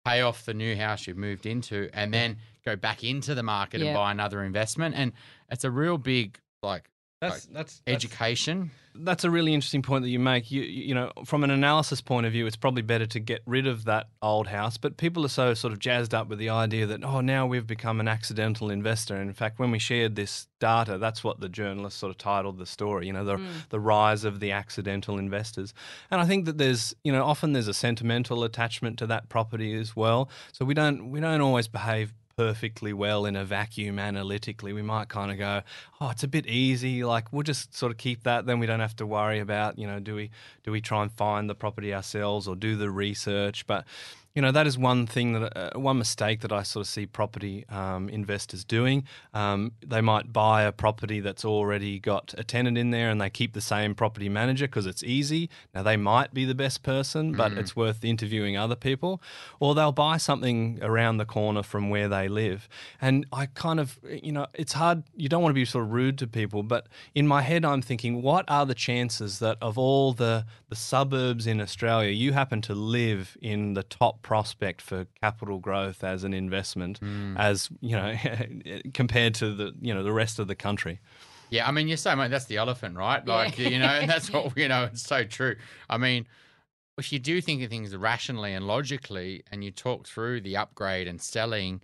pay 0.06 0.22
off 0.22 0.46
the 0.46 0.54
new 0.54 0.76
house 0.76 1.08
you've 1.08 1.18
moved 1.18 1.46
into, 1.46 1.90
and 1.94 2.14
then 2.14 2.38
go 2.66 2.76
back 2.76 3.04
into 3.04 3.34
the 3.36 3.44
market 3.44 3.82
Yeah. 3.82 3.88
and 3.88 3.96
buy 3.96 4.12
another 4.12 4.44
investment. 4.44 4.96
And 4.96 5.12
it's 5.50 5.64
a 5.64 5.72
real 5.72 5.98
big 5.98 6.40
like 6.62 6.90
That's 7.22 7.46
that's, 7.48 7.82
that's 7.82 7.82
education. 7.86 8.72
that's 8.96 9.26
a 9.26 9.30
really 9.30 9.54
interesting 9.54 9.82
point 9.82 10.04
that 10.04 10.10
you 10.10 10.20
make. 10.20 10.52
You 10.52 10.62
you 10.62 10.96
know, 10.96 11.12
from 11.26 11.44
an 11.44 11.52
analysis 11.52 12.00
point 12.00 12.26
of 12.26 12.32
view, 12.32 12.48
it's 12.48 12.56
probably 12.56 12.82
better 12.82 13.06
to 13.08 13.20
get 13.20 13.42
rid 13.46 13.68
of 13.68 13.84
that 13.86 14.08
old 14.22 14.48
house. 14.48 14.78
But 14.78 14.96
people 14.96 15.26
are 15.26 15.30
so 15.30 15.54
sort 15.54 15.74
of 15.74 15.80
jazzed 15.80 16.14
up 16.14 16.30
with 16.30 16.40
the 16.40 16.50
idea 16.50 16.86
that 16.86 17.04
oh, 17.04 17.20
now 17.20 17.46
we've 17.46 17.68
become 17.68 18.00
an 18.00 18.08
accidental 18.08 18.70
investor. 18.70 19.18
And 19.18 19.28
in 19.28 19.34
fact, 19.34 19.60
when 19.60 19.70
we 19.70 19.80
shared 19.80 20.16
this 20.16 20.48
data, 20.60 20.98
that's 20.98 21.22
what 21.22 21.42
the 21.42 21.50
journalist 21.50 21.98
sort 21.98 22.10
of 22.10 22.18
titled 22.18 22.58
the 22.58 22.66
story. 22.66 23.08
You 23.08 23.14
know, 23.14 23.26
the 23.26 23.36
hmm. 23.36 23.48
the 23.70 23.82
rise 23.82 24.24
of 24.24 24.40
the 24.40 24.52
accidental 24.52 25.18
investors. 25.18 25.74
And 26.10 26.22
I 26.22 26.26
think 26.26 26.46
that 26.46 26.58
there's 26.58 26.96
you 27.04 27.12
know 27.12 27.26
often 27.26 27.52
there's 27.52 27.68
a 27.68 27.74
sentimental 27.74 28.46
attachment 28.46 28.98
to 29.00 29.08
that 29.08 29.28
property 29.28 29.74
as 29.74 29.94
well. 29.94 30.30
So 30.54 30.64
we 30.64 30.74
don't 30.74 31.12
we 31.12 31.20
don't 31.20 31.42
always 31.42 31.68
behave 31.68 32.14
perfectly 32.40 32.94
well 32.94 33.26
in 33.26 33.36
a 33.36 33.44
vacuum 33.44 34.00
analytically. 34.00 34.72
We 34.72 34.82
might 34.82 35.10
kind 35.10 35.30
of 35.30 35.38
go, 35.38 35.62
oh, 36.00 36.10
it's 36.12 36.24
a 36.24 36.28
bit 36.28 36.48
easy. 36.48 37.04
Like 37.04 37.34
we'll 37.34 37.44
just 37.44 37.76
sort 37.76 37.92
of 37.92 37.98
keep 37.98 38.24
that. 38.24 38.46
Then 38.46 38.60
we 38.60 38.66
don't 38.66 38.80
have 38.80 38.96
to 38.96 39.06
worry 39.06 39.40
about, 39.40 39.78
you 39.78 39.86
know, 39.86 40.00
do 40.00 40.16
we 40.16 40.32
do 40.64 40.72
we 40.72 40.80
try 40.80 41.04
and 41.04 41.12
find 41.12 41.50
the 41.50 41.56
property 41.56 41.94
ourselves 41.94 42.48
or 42.48 42.56
do 42.56 42.78
the 42.78 42.90
research? 42.90 43.68
But 43.68 43.84
you 44.36 44.42
know 44.42 44.52
that 44.52 44.68
is 44.68 44.78
one 44.78 45.08
thing 45.08 45.34
that 45.34 45.58
uh, 45.58 45.80
one 45.80 45.98
mistake 45.98 46.42
that 46.42 46.52
I 46.52 46.64
sort 46.64 46.86
of 46.86 46.88
see 46.88 47.06
property 47.06 47.66
um, 47.70 48.10
investors 48.10 48.64
doing. 48.64 49.04
Um, 49.34 49.74
they 49.86 50.02
might 50.02 50.32
buy 50.32 50.64
a 50.64 50.72
property 50.72 51.20
that's 51.20 51.44
already 51.44 52.00
got 52.00 52.34
a 52.38 52.44
tenant 52.44 52.78
in 52.78 52.92
there, 52.92 53.10
and 53.10 53.20
they 53.20 53.30
keep 53.30 53.54
the 53.54 53.62
same 53.62 53.96
property 53.96 54.30
manager 54.30 54.68
because 54.68 54.86
it's 54.86 55.04
easy. 55.04 55.50
Now 55.74 55.84
they 55.84 55.98
might 55.98 56.34
be 56.34 56.46
the 56.46 56.56
best 56.56 56.84
person, 56.84 57.32
but 57.34 57.54
it's 57.54 57.76
worth 57.76 58.06
interviewing 58.06 58.56
other 58.56 58.76
people, 58.76 59.22
or 59.60 59.74
they'll 59.74 59.92
buy 59.92 60.18
something 60.18 60.80
around 60.82 61.18
the 61.18 61.26
corner 61.26 61.64
from 61.64 61.90
where 61.90 62.08
they 62.08 62.28
live. 62.28 62.70
And 63.02 63.26
I 63.34 63.48
kind 63.48 63.80
of, 63.80 64.00
you 64.10 64.32
know, 64.32 64.48
it's 64.54 64.74
hard. 64.74 65.04
You 65.16 65.28
don't 65.28 65.42
want 65.42 65.52
to 65.52 65.60
be 65.60 65.66
sort 65.66 65.86
of 65.86 65.92
rude 65.92 66.18
to 66.20 66.28
people, 66.28 66.64
but 66.64 66.88
in 67.16 67.28
my 67.28 67.42
head, 67.42 67.66
I'm 67.66 67.82
thinking, 67.82 68.22
what 68.22 68.46
are 68.48 68.66
the 68.66 68.76
chances 68.76 69.40
that 69.40 69.58
of 69.62 69.78
all 69.78 70.14
the 70.14 70.46
the 70.70 70.76
suburbs 70.76 71.48
in 71.48 71.60
Australia, 71.60 72.12
you 72.12 72.34
happen 72.34 72.62
to 72.62 72.76
live 72.76 73.36
in 73.42 73.74
the 73.74 73.84
top 73.84 74.19
prospect 74.22 74.82
for 74.82 75.06
capital 75.22 75.60
growth 75.60 76.04
as 76.04 76.24
an 76.24 76.34
investment, 76.34 77.00
hmm. 77.00 77.36
as 77.38 77.70
you 77.82 77.96
know, 77.96 78.16
compared 78.94 79.36
to 79.36 79.54
the 79.54 79.74
you 79.82 79.94
know 79.94 80.04
the 80.04 80.14
rest 80.14 80.40
of 80.40 80.48
the 80.48 80.56
country. 80.56 81.00
Yeah, 81.50 81.68
I 81.68 81.72
mean, 81.72 81.88
you're 81.88 81.98
saying 81.98 82.18
mate, 82.18 82.30
that's 82.30 82.46
the 82.46 82.58
elephant, 82.58 82.96
right? 82.96 83.26
Like, 83.26 83.58
you 83.58 83.80
know, 83.80 83.86
and 83.86 84.10
that's 84.10 84.32
what 84.32 84.54
you 84.58 84.68
know. 84.68 84.86
It's 84.86 85.02
so 85.02 85.24
true. 85.24 85.56
I 85.90 85.98
mean, 85.98 86.28
if 86.98 87.12
you 87.12 87.20
do 87.20 87.42
think 87.42 87.64
of 87.64 87.70
things 87.70 87.96
rationally 87.96 88.54
and 88.54 88.68
logically, 88.68 89.44
and 89.52 89.64
you 89.64 89.72
talk 89.72 90.08
through 90.08 90.42
the 90.42 90.58
upgrade 90.58 91.08
and 91.08 91.20
selling, 91.20 91.82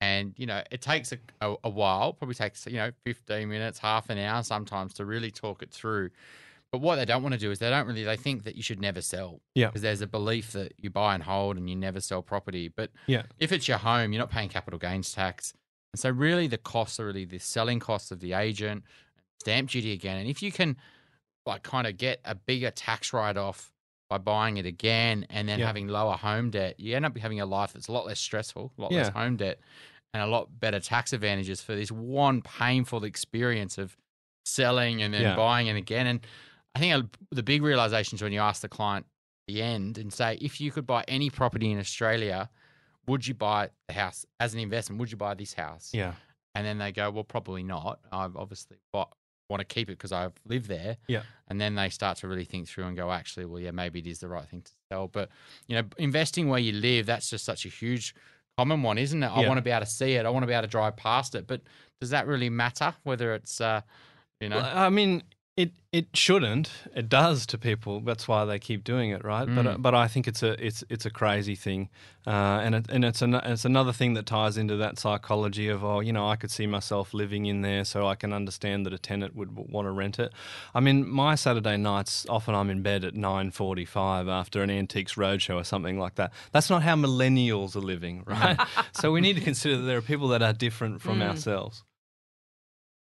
and 0.00 0.34
you 0.36 0.46
know, 0.46 0.62
it 0.70 0.80
takes 0.80 1.12
a, 1.12 1.18
a, 1.40 1.56
a 1.64 1.70
while. 1.70 2.12
Probably 2.12 2.34
takes 2.34 2.66
you 2.66 2.76
know, 2.76 2.92
15 3.04 3.48
minutes, 3.48 3.78
half 3.78 4.10
an 4.10 4.18
hour 4.18 4.42
sometimes 4.42 4.94
to 4.94 5.04
really 5.04 5.30
talk 5.30 5.62
it 5.62 5.70
through. 5.72 6.10
But 6.70 6.80
what 6.82 6.96
they 6.96 7.04
don't 7.06 7.22
want 7.22 7.32
to 7.32 7.38
do 7.40 7.50
is 7.50 7.58
they 7.60 7.70
don't 7.70 7.86
really 7.86 8.04
they 8.04 8.16
think 8.16 8.44
that 8.44 8.54
you 8.56 8.62
should 8.62 8.80
never 8.80 9.00
sell. 9.00 9.40
Yeah. 9.54 9.66
Because 9.68 9.82
there's 9.82 10.02
a 10.02 10.06
belief 10.06 10.52
that 10.52 10.72
you 10.76 10.90
buy 10.90 11.14
and 11.14 11.22
hold 11.22 11.56
and 11.56 11.68
you 11.68 11.76
never 11.76 12.00
sell 12.00 12.20
property. 12.22 12.68
But 12.68 12.90
Yeah. 13.06 13.22
if 13.38 13.52
it's 13.52 13.66
your 13.68 13.78
home, 13.78 14.12
you're 14.12 14.20
not 14.20 14.30
paying 14.30 14.48
capital 14.50 14.78
gains 14.78 15.12
tax. 15.12 15.54
And 15.94 16.00
so 16.00 16.10
really 16.10 16.46
the 16.46 16.58
costs 16.58 17.00
are 17.00 17.06
really 17.06 17.24
the 17.24 17.38
selling 17.38 17.80
costs 17.80 18.10
of 18.10 18.20
the 18.20 18.34
agent, 18.34 18.84
stamp 19.40 19.70
duty 19.70 19.92
again. 19.92 20.18
And 20.18 20.28
if 20.28 20.42
you 20.42 20.52
can 20.52 20.76
like 21.46 21.62
kind 21.62 21.86
of 21.86 21.96
get 21.96 22.20
a 22.26 22.34
bigger 22.34 22.70
tax 22.70 23.14
write 23.14 23.38
off 23.38 23.72
by 24.10 24.18
buying 24.18 24.58
it 24.58 24.66
again 24.66 25.26
and 25.30 25.48
then 25.48 25.60
Yeah. 25.60 25.66
having 25.66 25.88
lower 25.88 26.16
home 26.16 26.50
debt, 26.50 26.78
you 26.78 26.94
end 26.94 27.06
up 27.06 27.16
having 27.16 27.40
a 27.40 27.46
life 27.46 27.72
that's 27.72 27.88
a 27.88 27.92
lot 27.92 28.04
less 28.04 28.20
stressful, 28.20 28.72
a 28.76 28.80
lot 28.82 28.92
less 28.92 29.08
home 29.08 29.36
debt, 29.38 29.58
and 30.12 30.22
a 30.22 30.26
lot 30.26 30.60
better 30.60 30.80
tax 30.80 31.14
advantages 31.14 31.62
for 31.62 31.74
this 31.74 31.90
one 31.90 32.42
painful 32.42 33.04
experience 33.04 33.78
of 33.78 33.96
selling 34.44 35.00
and 35.02 35.12
then 35.14 35.22
Yeah. 35.22 35.36
buying 35.36 35.66
it 35.68 35.76
again. 35.76 36.06
And 36.06 36.20
I 36.78 36.80
think 36.80 37.16
the 37.32 37.42
big 37.42 37.62
realization 37.62 38.16
is 38.16 38.22
when 38.22 38.32
you 38.32 38.40
ask 38.40 38.62
the 38.62 38.68
client 38.68 39.04
at 39.48 39.54
the 39.54 39.62
end 39.62 39.98
and 39.98 40.12
say, 40.12 40.38
if 40.40 40.60
you 40.60 40.70
could 40.70 40.86
buy 40.86 41.04
any 41.08 41.28
property 41.28 41.72
in 41.72 41.78
Australia, 41.78 42.48
would 43.08 43.26
you 43.26 43.34
buy 43.34 43.70
the 43.88 43.94
house 43.94 44.24
as 44.38 44.54
an 44.54 44.60
investment? 44.60 45.00
Would 45.00 45.10
you 45.10 45.16
buy 45.16 45.34
this 45.34 45.54
house? 45.54 45.90
Yeah. 45.92 46.12
And 46.54 46.64
then 46.64 46.78
they 46.78 46.92
go, 46.92 47.10
well, 47.10 47.24
probably 47.24 47.64
not. 47.64 47.98
I've 48.12 48.36
obviously 48.36 48.76
bought, 48.92 49.12
want 49.50 49.60
to 49.60 49.64
keep 49.64 49.88
it 49.88 49.98
because 49.98 50.12
I've 50.12 50.34
lived 50.46 50.68
there. 50.68 50.98
Yeah. 51.08 51.22
And 51.48 51.60
then 51.60 51.74
they 51.74 51.88
start 51.88 52.18
to 52.18 52.28
really 52.28 52.44
think 52.44 52.68
through 52.68 52.84
and 52.84 52.96
go, 52.96 53.10
actually, 53.10 53.46
well, 53.46 53.60
yeah, 53.60 53.72
maybe 53.72 53.98
it 53.98 54.06
is 54.06 54.20
the 54.20 54.28
right 54.28 54.46
thing 54.46 54.62
to 54.62 54.70
sell. 54.92 55.08
But, 55.08 55.30
you 55.66 55.74
know, 55.74 55.88
investing 55.98 56.48
where 56.48 56.60
you 56.60 56.72
live, 56.72 57.06
that's 57.06 57.28
just 57.28 57.44
such 57.44 57.64
a 57.64 57.68
huge 57.68 58.14
common 58.56 58.82
one, 58.84 58.98
isn't 58.98 59.20
it? 59.22 59.26
I 59.26 59.42
Yeah. 59.42 59.48
want 59.48 59.58
to 59.58 59.62
be 59.62 59.70
able 59.70 59.84
to 59.84 59.90
see 59.90 60.12
it. 60.12 60.26
I 60.26 60.30
want 60.30 60.44
to 60.44 60.46
be 60.46 60.52
able 60.52 60.62
to 60.62 60.68
drive 60.68 60.96
past 60.96 61.34
it. 61.34 61.48
But 61.48 61.62
does 62.00 62.10
that 62.10 62.28
really 62.28 62.50
matter 62.50 62.94
whether 63.02 63.34
it's, 63.34 63.60
uh, 63.60 63.80
you 64.40 64.48
know? 64.48 64.56
Well, 64.58 64.78
I 64.78 64.90
mean, 64.90 65.22
It 65.58 65.72
it 65.90 66.06
shouldn't. 66.14 66.70
It 66.94 67.08
does 67.08 67.44
to 67.46 67.58
people. 67.58 67.98
That's 67.98 68.28
why 68.28 68.44
they 68.44 68.60
keep 68.60 68.84
doing 68.84 69.10
it, 69.10 69.24
right? 69.24 69.52
But 69.52 69.66
uh, 69.66 69.76
but 69.76 69.92
I 69.92 70.06
think 70.06 70.28
it's 70.28 70.44
a 70.44 70.52
it's 70.64 70.84
it's 70.88 71.04
a 71.04 71.10
crazy 71.10 71.56
thing, 71.56 71.88
uh, 72.28 72.60
and 72.62 72.76
it, 72.76 72.86
and 72.88 73.04
it's 73.04 73.22
an, 73.22 73.34
it's 73.34 73.64
another 73.64 73.92
thing 73.92 74.14
that 74.14 74.24
ties 74.24 74.56
into 74.56 74.76
that 74.76 75.00
psychology 75.00 75.66
of 75.66 75.82
oh 75.82 75.98
you 75.98 76.12
know 76.12 76.28
I 76.28 76.36
could 76.36 76.52
see 76.52 76.68
myself 76.68 77.12
living 77.12 77.46
in 77.46 77.62
there, 77.62 77.84
so 77.84 78.06
I 78.06 78.14
can 78.14 78.32
understand 78.32 78.86
that 78.86 78.92
a 78.92 78.98
tenant 78.98 79.34
would 79.34 79.48
w- 79.56 79.68
want 79.68 79.86
to 79.86 79.90
rent 79.90 80.20
it. 80.20 80.32
I 80.76 80.78
mean, 80.78 81.08
my 81.08 81.34
Saturday 81.34 81.76
nights 81.76 82.24
often 82.28 82.54
I'm 82.54 82.70
in 82.70 82.82
bed 82.82 83.02
at 83.02 83.16
nine 83.16 83.50
forty 83.50 83.84
five 83.84 84.28
after 84.28 84.62
an 84.62 84.70
antiques 84.70 85.14
roadshow 85.14 85.56
or 85.56 85.64
something 85.64 85.98
like 85.98 86.14
that. 86.14 86.32
That's 86.52 86.70
not 86.70 86.84
how 86.84 86.94
millennials 86.94 87.74
are 87.74 87.80
living, 87.80 88.22
right? 88.26 88.60
so 88.92 89.10
we 89.10 89.20
need 89.20 89.34
to 89.34 89.42
consider 89.42 89.78
that 89.78 89.86
there 89.86 89.98
are 89.98 90.02
people 90.02 90.28
that 90.28 90.40
are 90.42 90.52
different 90.52 91.02
from 91.02 91.20
ourselves. 91.20 91.82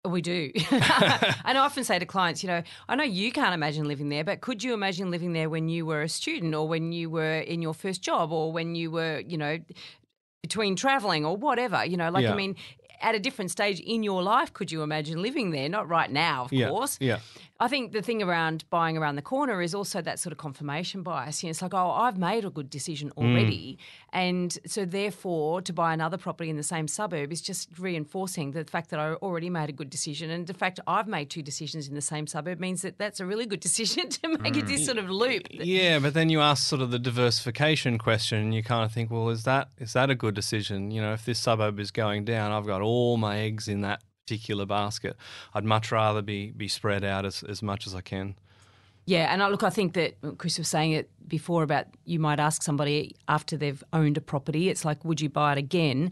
We 0.08 0.20
do. 0.22 0.50
and 0.70 1.58
I 1.58 1.58
often 1.58 1.84
say 1.84 1.98
to 1.98 2.06
clients, 2.06 2.42
you 2.42 2.48
know, 2.48 2.62
I 2.88 2.94
know 2.96 3.04
you 3.04 3.32
can't 3.32 3.54
imagine 3.54 3.86
living 3.88 4.08
there, 4.08 4.24
but 4.24 4.40
could 4.40 4.62
you 4.62 4.72
imagine 4.74 5.10
living 5.10 5.32
there 5.32 5.50
when 5.50 5.68
you 5.68 5.84
were 5.86 6.02
a 6.02 6.08
student 6.08 6.54
or 6.54 6.66
when 6.68 6.92
you 6.92 7.10
were 7.10 7.38
in 7.40 7.60
your 7.62 7.74
first 7.74 8.02
job 8.02 8.32
or 8.32 8.52
when 8.52 8.74
you 8.74 8.90
were, 8.90 9.20
you 9.26 9.36
know, 9.36 9.58
between 10.42 10.76
traveling 10.76 11.24
or 11.24 11.36
whatever? 11.36 11.84
You 11.84 11.96
know, 11.96 12.10
like, 12.10 12.22
Yeah. 12.24 12.32
I 12.32 12.36
mean, 12.36 12.56
at 13.02 13.14
a 13.14 13.20
different 13.20 13.50
stage 13.50 13.78
in 13.80 14.02
your 14.02 14.22
life, 14.22 14.52
could 14.52 14.72
you 14.72 14.82
imagine 14.82 15.20
living 15.20 15.50
there? 15.50 15.68
Not 15.68 15.88
right 15.88 16.10
now, 16.10 16.44
of 16.44 16.52
Yeah, 16.52 16.70
course. 16.70 16.96
yeah. 17.00 17.18
I 17.58 17.68
think 17.68 17.92
the 17.92 18.02
thing 18.02 18.22
around 18.22 18.64
buying 18.68 18.98
around 18.98 19.16
the 19.16 19.22
corner 19.22 19.62
is 19.62 19.74
also 19.74 20.02
that 20.02 20.18
sort 20.18 20.32
of 20.32 20.38
confirmation 20.38 21.02
bias. 21.02 21.42
You 21.42 21.46
know, 21.48 21.50
it's 21.52 21.62
like, 21.62 21.72
oh, 21.72 21.90
I've 21.90 22.18
made 22.18 22.44
a 22.44 22.50
good 22.50 22.68
decision 22.68 23.10
Mm. 23.10 23.22
already. 23.24 23.78
And 24.12 24.56
so, 24.66 24.84
therefore, 24.84 25.62
to 25.62 25.72
buy 25.72 25.94
another 25.94 26.18
property 26.18 26.50
in 26.50 26.56
the 26.56 26.62
same 26.62 26.86
suburb 26.86 27.32
is 27.32 27.40
just 27.40 27.70
reinforcing 27.78 28.50
the 28.52 28.64
fact 28.64 28.90
that 28.90 28.98
I 29.00 29.14
already 29.14 29.48
made 29.48 29.68
a 29.68 29.72
good 29.72 29.88
decision. 29.88 30.30
And 30.30 30.46
the 30.46 30.54
fact 30.54 30.80
I've 30.86 31.08
made 31.08 31.30
two 31.30 31.42
decisions 31.42 31.88
in 31.88 31.94
the 31.94 32.00
same 32.02 32.26
suburb 32.26 32.60
means 32.60 32.82
that 32.82 32.98
that's 32.98 33.20
a 33.20 33.26
really 33.26 33.46
good 33.46 33.60
decision 33.68 34.08
to 34.10 34.36
make 34.38 34.56
it 34.56 34.66
this 34.66 34.84
sort 34.84 34.98
of 34.98 35.08
loop. 35.08 35.46
Yeah, 35.50 35.98
but 35.98 36.12
then 36.14 36.28
you 36.28 36.40
ask 36.40 36.66
sort 36.66 36.82
of 36.82 36.90
the 36.90 36.98
diversification 36.98 37.96
question, 37.98 38.38
and 38.38 38.54
you 38.54 38.62
kind 38.62 38.84
of 38.84 38.92
think, 38.92 39.10
well, 39.10 39.30
is 39.30 39.44
that 39.44 39.68
is 39.78 39.92
that 39.94 40.10
a 40.10 40.14
good 40.14 40.34
decision? 40.34 40.90
You 40.90 41.00
know, 41.00 41.12
if 41.14 41.24
this 41.24 41.38
suburb 41.38 41.80
is 41.80 41.90
going 41.90 42.24
down, 42.26 42.52
I've 42.52 42.66
got 42.66 42.82
all 42.82 43.16
my 43.16 43.38
eggs 43.38 43.66
in 43.68 43.80
that 43.80 44.02
particular 44.26 44.66
basket. 44.66 45.16
I'd 45.54 45.64
much 45.64 45.92
rather 45.92 46.20
be 46.20 46.50
be 46.50 46.68
spread 46.68 47.04
out 47.04 47.24
as, 47.24 47.44
as 47.44 47.62
much 47.62 47.86
as 47.86 47.94
I 47.94 48.00
can. 48.00 48.34
Yeah, 49.06 49.32
and 49.32 49.40
I, 49.40 49.48
look, 49.48 49.62
I 49.62 49.70
think 49.70 49.94
that 49.94 50.16
Chris 50.38 50.58
was 50.58 50.66
saying 50.66 50.90
it 50.90 51.08
before 51.28 51.62
about 51.62 51.86
you 52.04 52.18
might 52.18 52.40
ask 52.40 52.62
somebody 52.62 53.14
after 53.28 53.56
they've 53.56 53.82
owned 53.92 54.16
a 54.16 54.20
property, 54.20 54.68
it's 54.68 54.84
like, 54.84 55.04
would 55.04 55.20
you 55.20 55.28
buy 55.28 55.52
it 55.52 55.58
again? 55.58 56.10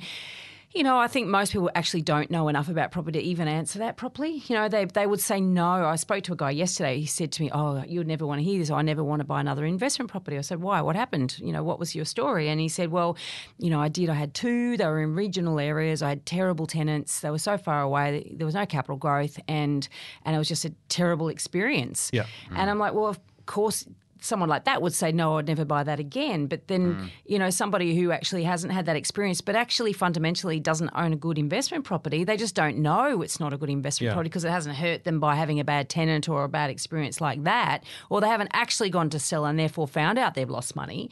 You 0.74 0.82
know, 0.82 0.98
I 0.98 1.06
think 1.06 1.28
most 1.28 1.52
people 1.52 1.70
actually 1.76 2.02
don't 2.02 2.32
know 2.32 2.48
enough 2.48 2.68
about 2.68 2.90
property 2.90 3.20
to 3.20 3.24
even 3.24 3.46
answer 3.46 3.78
that 3.78 3.96
properly. 3.96 4.42
You 4.48 4.56
know, 4.56 4.68
they, 4.68 4.84
they 4.87 5.06
would 5.06 5.20
say 5.20 5.40
no. 5.40 5.64
I 5.64 5.94
spoke 5.94 6.24
to 6.24 6.32
a 6.32 6.37
guy 6.37 6.50
yesterday. 6.50 6.98
He 6.98 7.06
said 7.06 7.30
to 7.32 7.42
me, 7.42 7.50
Oh, 7.54 7.84
you'd 7.87 8.08
never 8.08 8.26
want 8.26 8.40
to 8.40 8.44
hear 8.44 8.58
this. 8.58 8.70
I 8.70 8.82
never 8.82 9.04
want 9.04 9.20
to 9.20 9.24
buy 9.24 9.40
another 9.40 9.64
investment 9.64 10.10
property. 10.10 10.37
I 10.37 10.40
said, 10.40 10.60
Why? 10.60 10.80
What 10.80 10.96
happened? 10.96 11.38
You 11.38 11.52
know, 11.52 11.62
what 11.62 11.78
was 11.78 11.94
your 11.94 12.04
story? 12.04 12.48
And 12.48 12.60
he 12.60 12.68
said, 12.68 12.90
Well, 12.90 13.16
you 13.58 13.70
know, 13.70 13.80
I 13.80 13.88
did. 13.88 14.10
I 14.10 14.14
had 14.14 14.34
two. 14.34 14.76
They 14.76 14.84
were 14.84 15.00
in 15.00 15.14
regional 15.14 15.60
areas. 15.60 16.02
I 16.02 16.08
had 16.08 16.26
terrible 16.26 16.66
tenants. 16.66 17.20
They 17.20 17.30
were 17.30 17.38
so 17.38 17.56
far 17.56 17.80
away. 17.82 18.32
There 18.34 18.44
was 18.44 18.56
no 18.56 18.66
capital 18.66 18.96
growth. 18.96 19.38
And, 19.46 19.88
and 20.24 20.34
it 20.34 20.38
was 20.38 20.48
just 20.48 20.64
a 20.64 20.74
terrible 20.88 21.28
experience. 21.28 22.10
Yeah. 22.12 22.26
And 22.50 22.68
I'm 22.68 22.80
like, 22.80 22.94
well, 22.94 23.06
of 23.06 23.20
course, 23.46 23.87
someone 24.24 24.48
like 24.48 24.64
that 24.64 24.80
would 24.82 24.94
say, 24.94 25.12
no, 25.12 25.38
I'd 25.38 25.46
never 25.46 25.64
buy 25.64 25.84
that 25.84 26.00
again. 26.00 26.46
But 26.46 26.68
then, 26.68 26.94
hmm. 26.94 27.06
you 27.26 27.38
know, 27.38 27.50
somebody 27.50 27.94
who 27.96 28.10
actually 28.10 28.44
hasn't 28.44 28.72
had 28.72 28.87
that 28.87 28.96
experience, 28.96 29.40
but 29.40 29.54
actually 29.54 29.92
fundamentally 29.92 30.58
doesn't 30.60 30.90
own 30.94 31.12
a 31.12 31.16
good 31.16 31.38
investment 31.38 31.84
property, 31.84 32.24
they 32.24 32.37
just 32.37 32.54
don't 32.54 32.78
know 32.78 33.22
it's 33.22 33.38
not 33.38 33.52
a 33.52 33.56
good 33.56 33.70
investment 33.70 34.08
Yeah. 34.08 34.12
property 34.14 34.28
because 34.28 34.44
it 34.44 34.50
hasn't 34.50 34.76
hurt 34.76 35.04
them 35.04 35.20
by 35.20 35.34
having 35.34 35.60
a 35.60 35.64
bad 35.64 35.88
tenant 35.88 36.28
or 36.28 36.44
a 36.44 36.48
bad 36.48 36.70
experience 36.70 37.20
like 37.20 37.44
that, 37.44 37.84
or 38.10 38.20
they 38.20 38.28
haven't 38.28 38.50
actually 38.52 38.90
gone 38.90 39.10
to 39.10 39.18
sell 39.18 39.44
and 39.44 39.58
therefore 39.58 39.87
found 39.87 40.18
out 40.18 40.34
they've 40.34 40.50
lost 40.50 40.74
money. 40.74 41.10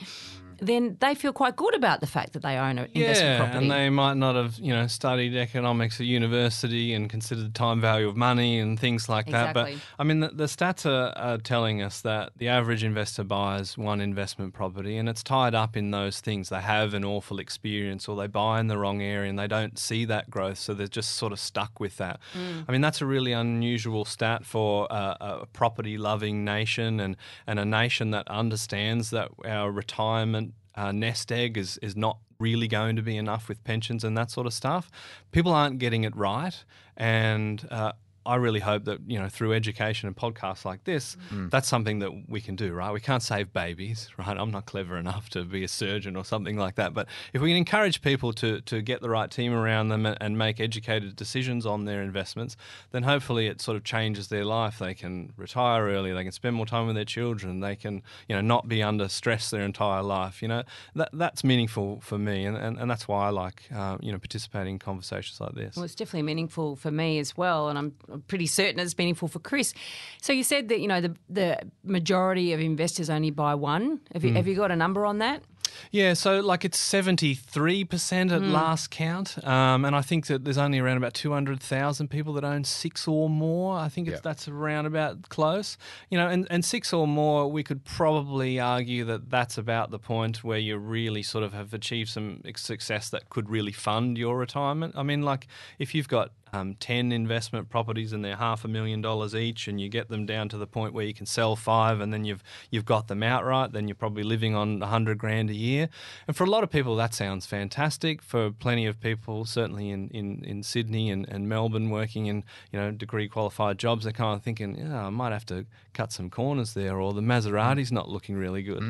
Then 0.62 0.96
they 1.00 1.14
feel 1.14 1.32
quite 1.32 1.56
good 1.56 1.74
about 1.74 2.00
the 2.00 2.06
fact 2.06 2.32
that 2.34 2.42
they 2.42 2.56
own 2.56 2.78
an 2.78 2.88
investment 2.94 3.18
yeah, 3.18 3.38
property. 3.38 3.58
and 3.58 3.70
they 3.70 3.90
might 3.90 4.14
not 4.14 4.36
have 4.36 4.58
you 4.58 4.72
know 4.72 4.86
studied 4.86 5.34
economics 5.34 6.00
at 6.00 6.06
university 6.06 6.94
and 6.94 7.10
considered 7.10 7.46
the 7.46 7.58
time 7.58 7.80
value 7.80 8.08
of 8.08 8.16
money 8.16 8.58
and 8.58 8.78
things 8.78 9.08
like 9.08 9.26
that. 9.26 9.54
But 9.54 9.74
I 9.98 10.04
mean, 10.04 10.20
the, 10.20 10.28
the 10.28 10.44
stats 10.44 10.86
are, 10.86 11.12
are 11.18 11.38
telling 11.38 11.82
us 11.82 12.00
that 12.02 12.32
the 12.36 12.48
average 12.48 12.84
investor 12.84 13.24
buys 13.24 13.76
one 13.76 14.00
investment 14.00 14.54
property, 14.54 14.96
and 14.96 15.08
it's 15.08 15.22
tied 15.22 15.54
up 15.54 15.76
in 15.76 15.90
those 15.90 16.20
things. 16.20 16.48
They 16.48 16.60
have 16.60 16.94
an 16.94 17.04
awful 17.04 17.38
experience, 17.38 18.08
or 18.08 18.16
they 18.16 18.28
buy 18.28 18.60
in 18.60 18.68
the 18.68 18.78
wrong 18.78 19.02
area, 19.02 19.28
and 19.28 19.38
they 19.38 19.48
don't 19.48 19.78
see 19.78 20.04
that 20.06 20.30
growth, 20.30 20.58
so 20.58 20.74
they're 20.74 20.86
just 20.86 21.16
sort 21.16 21.32
of 21.32 21.40
stuck 21.40 21.80
with 21.80 21.96
that. 21.96 22.20
I 22.68 22.72
mean, 22.72 22.80
that's 22.80 23.00
a 23.00 23.06
really 23.06 23.32
unusual 23.32 24.04
stat 24.04 24.46
for 24.46 24.90
uh, 24.92 25.16
a 25.42 25.46
property-loving 25.46 26.44
nation 26.44 27.00
and 27.00 27.16
and 27.46 27.58
a 27.58 27.64
nation 27.64 28.10
that 28.12 28.28
understands 28.28 29.10
that 29.10 29.30
our 29.44 29.70
retirement 29.70 30.51
uh, 30.74 30.92
nest 30.92 31.30
egg 31.32 31.56
is 31.56 31.78
is 31.78 31.96
not 31.96 32.18
really 32.38 32.66
going 32.66 32.96
to 32.96 33.02
be 33.02 33.16
enough 33.16 33.48
with 33.48 33.62
pensions 33.62 34.02
and 34.02 34.16
that 34.18 34.30
sort 34.30 34.46
of 34.46 34.52
stuff. 34.52 34.90
People 35.30 35.52
aren't 35.52 35.78
getting 35.78 36.04
it 36.04 36.14
right, 36.16 36.64
and 36.96 37.66
uh, 37.70 37.92
I 38.24 38.36
really 38.36 38.60
hope 38.60 38.84
that 38.84 39.00
you 39.06 39.18
know 39.18 39.28
through 39.28 39.52
education 39.52 40.06
and 40.06 40.16
podcasts 40.16 40.64
like 40.64 40.84
this, 40.84 41.16
that's 41.50 41.68
something 41.68 41.98
that 42.00 42.28
we 42.28 42.40
can 42.40 42.56
do. 42.56 42.72
Right, 42.72 42.92
we 42.92 43.00
can't 43.00 43.22
save 43.22 43.52
babies. 43.52 44.08
Right, 44.22 44.36
I'm 44.38 44.52
not 44.52 44.66
clever 44.66 44.98
enough 44.98 45.30
to 45.30 45.44
be 45.44 45.64
a 45.64 45.68
surgeon 45.68 46.16
or 46.16 46.24
something 46.24 46.56
like 46.56 46.76
that. 46.76 46.94
But 46.94 47.08
if 47.32 47.42
we 47.42 47.48
can 47.50 47.56
encourage 47.56 48.02
people 48.02 48.32
to 48.34 48.60
to 48.60 48.80
get 48.82 49.00
the 49.00 49.10
right 49.10 49.30
team 49.30 49.52
around 49.52 49.88
them 49.88 50.06
and, 50.06 50.16
and 50.20 50.38
make 50.38 50.60
educated 50.60 51.16
decisions 51.16 51.66
on 51.66 51.84
their 51.84 52.02
investments, 52.02 52.56
then 52.92 53.02
hopefully 53.02 53.48
it 53.48 53.60
sort 53.60 53.76
of 53.76 53.82
changes 53.84 54.28
their 54.28 54.44
life. 54.44 54.78
They 54.78 54.94
can 54.94 55.32
retire 55.36 55.86
early. 55.88 56.12
They 56.12 56.22
can 56.22 56.32
spend 56.32 56.54
more 56.54 56.66
time 56.66 56.86
with 56.86 56.94
their 56.94 57.04
children. 57.04 57.60
They 57.60 57.74
can 57.74 58.02
you 58.28 58.36
know 58.36 58.40
not 58.40 58.68
be 58.68 58.82
under 58.82 59.08
stress 59.08 59.50
their 59.50 59.62
entire 59.62 60.02
life. 60.02 60.42
You 60.42 60.48
know 60.48 60.62
that 60.94 61.10
that's 61.12 61.42
meaningful 61.42 62.00
for 62.00 62.18
me, 62.18 62.44
and, 62.44 62.56
and, 62.56 62.78
and 62.78 62.90
that's 62.90 63.08
why 63.08 63.26
I 63.26 63.30
like 63.30 63.64
uh, 63.74 63.98
you 64.00 64.12
know 64.12 64.18
participating 64.18 64.74
in 64.74 64.78
conversations 64.78 65.40
like 65.40 65.54
this. 65.54 65.76
Well, 65.76 65.84
it's 65.84 65.94
definitely 65.94 66.22
meaningful 66.22 66.76
for 66.76 66.90
me 66.90 67.18
as 67.18 67.36
well, 67.36 67.68
and 67.68 67.78
I'm 67.78 67.94
I'm 68.12 68.22
pretty 68.22 68.46
certain 68.46 68.80
it's 68.80 68.96
meaningful 68.98 69.28
for 69.28 69.38
Chris. 69.38 69.74
So 70.20 70.32
you 70.32 70.44
said 70.44 70.68
that 70.68 70.80
you 70.80 70.88
know 70.88 71.00
the 71.00 71.16
the 71.28 71.58
majority 71.84 72.52
of 72.52 72.60
investors 72.60 73.10
only 73.10 73.30
buy 73.30 73.54
one. 73.54 74.00
Have 74.12 74.24
you 74.24 74.32
have 74.34 74.46
you 74.46 74.54
got 74.56 74.70
a 74.70 74.76
number 74.76 75.04
on 75.06 75.18
that? 75.18 75.42
Yeah, 75.90 76.12
so 76.12 76.40
like 76.40 76.66
it's 76.66 76.78
seventy 76.78 77.34
three 77.34 77.82
percent 77.84 78.30
at 78.30 78.42
last 78.42 78.90
count, 78.90 79.42
um, 79.46 79.86
and 79.86 79.96
I 79.96 80.02
think 80.02 80.26
that 80.26 80.44
there's 80.44 80.58
only 80.58 80.78
around 80.78 80.98
about 80.98 81.14
two 81.14 81.32
hundred 81.32 81.60
thousand 81.62 82.08
people 82.08 82.34
that 82.34 82.44
own 82.44 82.64
six 82.64 83.08
or 83.08 83.30
more. 83.30 83.78
I 83.78 83.88
think 83.88 84.06
it's, 84.08 84.16
Yeah. 84.16 84.20
that's 84.22 84.48
around 84.48 84.84
about 84.84 85.30
close, 85.30 85.78
you 86.10 86.18
know, 86.18 86.28
and, 86.28 86.46
and 86.50 86.62
six 86.62 86.92
or 86.92 87.06
more. 87.06 87.50
We 87.50 87.62
could 87.62 87.84
probably 87.86 88.60
argue 88.60 89.04
that 89.06 89.30
that's 89.30 89.56
about 89.56 89.90
the 89.90 89.98
point 89.98 90.44
where 90.44 90.58
you 90.58 90.76
really 90.76 91.22
sort 91.22 91.42
of 91.42 91.54
have 91.54 91.72
achieved 91.72 92.10
some 92.10 92.42
success 92.54 93.08
that 93.08 93.30
could 93.30 93.48
really 93.48 93.72
fund 93.72 94.18
your 94.18 94.36
retirement. 94.36 94.94
I 94.94 95.02
mean, 95.02 95.22
like 95.22 95.46
if 95.78 95.94
you've 95.94 96.08
got 96.08 96.32
um, 96.52 96.74
10 96.74 97.12
investment 97.12 97.70
properties 97.70 98.12
and 98.12 98.24
they're 98.24 98.36
half 98.36 98.64
a 98.64 98.68
million 98.68 99.00
dollars 99.00 99.34
each 99.34 99.68
and 99.68 99.80
you 99.80 99.88
get 99.88 100.08
them 100.08 100.26
down 100.26 100.48
to 100.50 100.58
the 100.58 100.66
point 100.66 100.92
where 100.92 101.04
you 101.04 101.14
can 101.14 101.24
sell 101.24 101.56
five 101.56 102.00
and 102.00 102.12
then 102.12 102.24
you've 102.24 102.42
you've 102.70 102.84
got 102.84 103.08
them 103.08 103.22
outright 103.22 103.72
then 103.72 103.88
you're 103.88 103.94
probably 103.94 104.22
living 104.22 104.54
on 104.54 104.78
100 104.80 105.16
grand 105.16 105.48
a 105.48 105.54
year. 105.54 105.88
And 106.26 106.36
for 106.36 106.44
a 106.44 106.50
lot 106.50 106.62
of 106.62 106.70
people 106.70 106.94
that 106.96 107.14
sounds 107.14 107.46
fantastic. 107.46 108.20
For 108.20 108.50
plenty 108.50 108.86
of 108.86 109.00
people 109.00 109.44
certainly 109.44 109.90
in, 109.90 110.08
in, 110.10 110.44
in 110.44 110.62
Sydney 110.62 111.10
and, 111.10 111.26
and 111.28 111.48
Melbourne 111.48 111.90
working 111.90 112.26
in 112.26 112.44
you 112.70 112.78
know 112.78 112.90
degree 112.90 113.28
qualified 113.28 113.78
jobs 113.78 114.04
they're 114.04 114.12
kind 114.12 114.36
of 114.36 114.42
thinking 114.42 114.76
yeah 114.76 115.06
I 115.06 115.10
might 115.10 115.32
have 115.32 115.46
to 115.46 115.64
cut 115.94 116.12
some 116.12 116.28
corners 116.28 116.74
there 116.74 117.00
or 117.00 117.12
the 117.12 117.22
Maserati's 117.22 117.92
not 117.92 118.08
looking 118.08 118.36
really 118.36 118.62
good. 118.62 118.82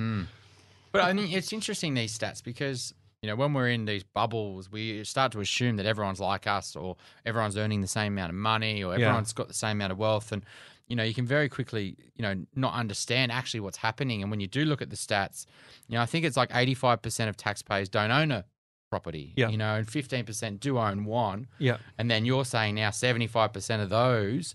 But 0.93 1.03
I 1.03 1.13
mean, 1.15 1.33
it's 1.33 1.53
interesting 1.53 1.95
these 1.95 2.17
stats 2.17 2.45
because 2.45 2.93
you 3.23 3.29
know 3.29 3.37
when 3.37 3.55
we're 3.55 3.69
in 3.69 3.85
these 3.85 4.03
bubbles, 4.03 4.71
we 4.71 5.05
start 5.05 5.31
to 5.33 5.41
assume 5.41 5.77
that 5.77 5.87
everyone's 5.87 6.19
like 6.21 6.47
us, 6.49 6.75
or 6.75 6.97
everyone's 7.25 7.57
earning 7.57 7.81
the 7.81 7.87
same 7.87 8.15
amount 8.15 8.31
of 8.31 8.35
money, 8.37 8.83
or 8.83 8.99
Yeah. 8.99 9.07
everyone's 9.07 9.33
got 9.33 9.47
the 9.49 9.55
same 9.55 9.77
amount 9.79 9.93
of 9.93 9.99
wealth, 9.99 10.33
and 10.33 10.45
you 10.89 10.97
know 10.97 11.05
you 11.05 11.15
can 11.15 11.25
very 11.27 11.49
quickly 11.49 11.97
you 12.17 12.23
know 12.23 12.35
not 12.57 12.75
understand 12.75 13.31
actually 13.31 13.61
what's 13.61 13.77
happening. 13.79 14.23
And 14.23 14.31
when 14.31 14.41
you 14.41 14.49
do 14.49 14.65
look 14.65 14.83
at 14.83 14.91
the 14.91 14.97
stats, 14.97 15.47
you 15.87 15.95
know 15.95 16.03
I 16.03 16.07
think 16.07 16.25
it's 16.27 16.37
like 16.37 16.51
eighty 16.53 16.75
five 16.75 17.01
percent 17.01 17.31
of 17.31 17.37
taxpayers 17.37 17.89
don't 17.89 18.11
own 18.11 18.33
a 18.33 18.45
property, 18.91 19.33
Yeah. 19.37 19.49
you 19.51 19.57
know, 19.57 19.77
and 19.77 19.89
fifteen 19.89 20.25
percent 20.25 20.59
do 20.59 20.77
own 20.79 21.05
one. 21.05 21.47
yeah 21.59 21.79
And 21.99 22.11
then 22.11 22.25
you're 22.27 22.45
saying 22.45 22.75
now 22.75 22.91
75% 22.91 23.81
of 23.83 23.89
those 23.89 24.55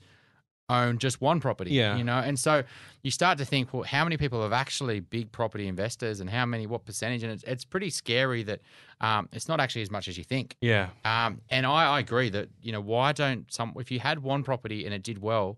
own 0.69 0.97
just 0.97 1.21
one 1.21 1.39
property. 1.39 1.71
Yeah. 1.71 1.95
You 1.95 2.03
know, 2.03 2.17
and 2.17 2.37
so 2.37 2.63
you 3.03 3.11
start 3.11 3.37
to 3.37 3.45
think, 3.45 3.73
well, 3.73 3.83
how 3.83 4.03
many 4.03 4.17
people 4.17 4.41
have 4.43 4.53
actually 4.53 4.99
big 4.99 5.31
property 5.31 5.67
investors 5.67 6.19
and 6.19 6.29
how 6.29 6.45
many, 6.45 6.67
what 6.67 6.85
percentage? 6.85 7.23
And 7.23 7.31
it's, 7.31 7.43
it's 7.43 7.65
pretty 7.65 7.89
scary 7.89 8.43
that 8.43 8.61
um, 8.99 9.29
it's 9.31 9.47
not 9.47 9.59
actually 9.59 9.83
as 9.83 9.91
much 9.91 10.07
as 10.07 10.17
you 10.17 10.23
think. 10.23 10.55
yeah 10.61 10.89
Um, 11.05 11.41
and 11.49 11.65
I, 11.65 11.95
I 11.95 11.99
agree 11.99 12.29
that, 12.29 12.49
you 12.61 12.71
know, 12.71 12.81
why 12.81 13.13
don't 13.13 13.51
some, 13.51 13.73
if 13.77 13.91
you 13.91 13.99
had 13.99 14.19
one 14.19 14.43
property 14.43 14.85
and 14.85 14.93
it 14.93 15.03
did 15.03 15.21
well 15.21 15.57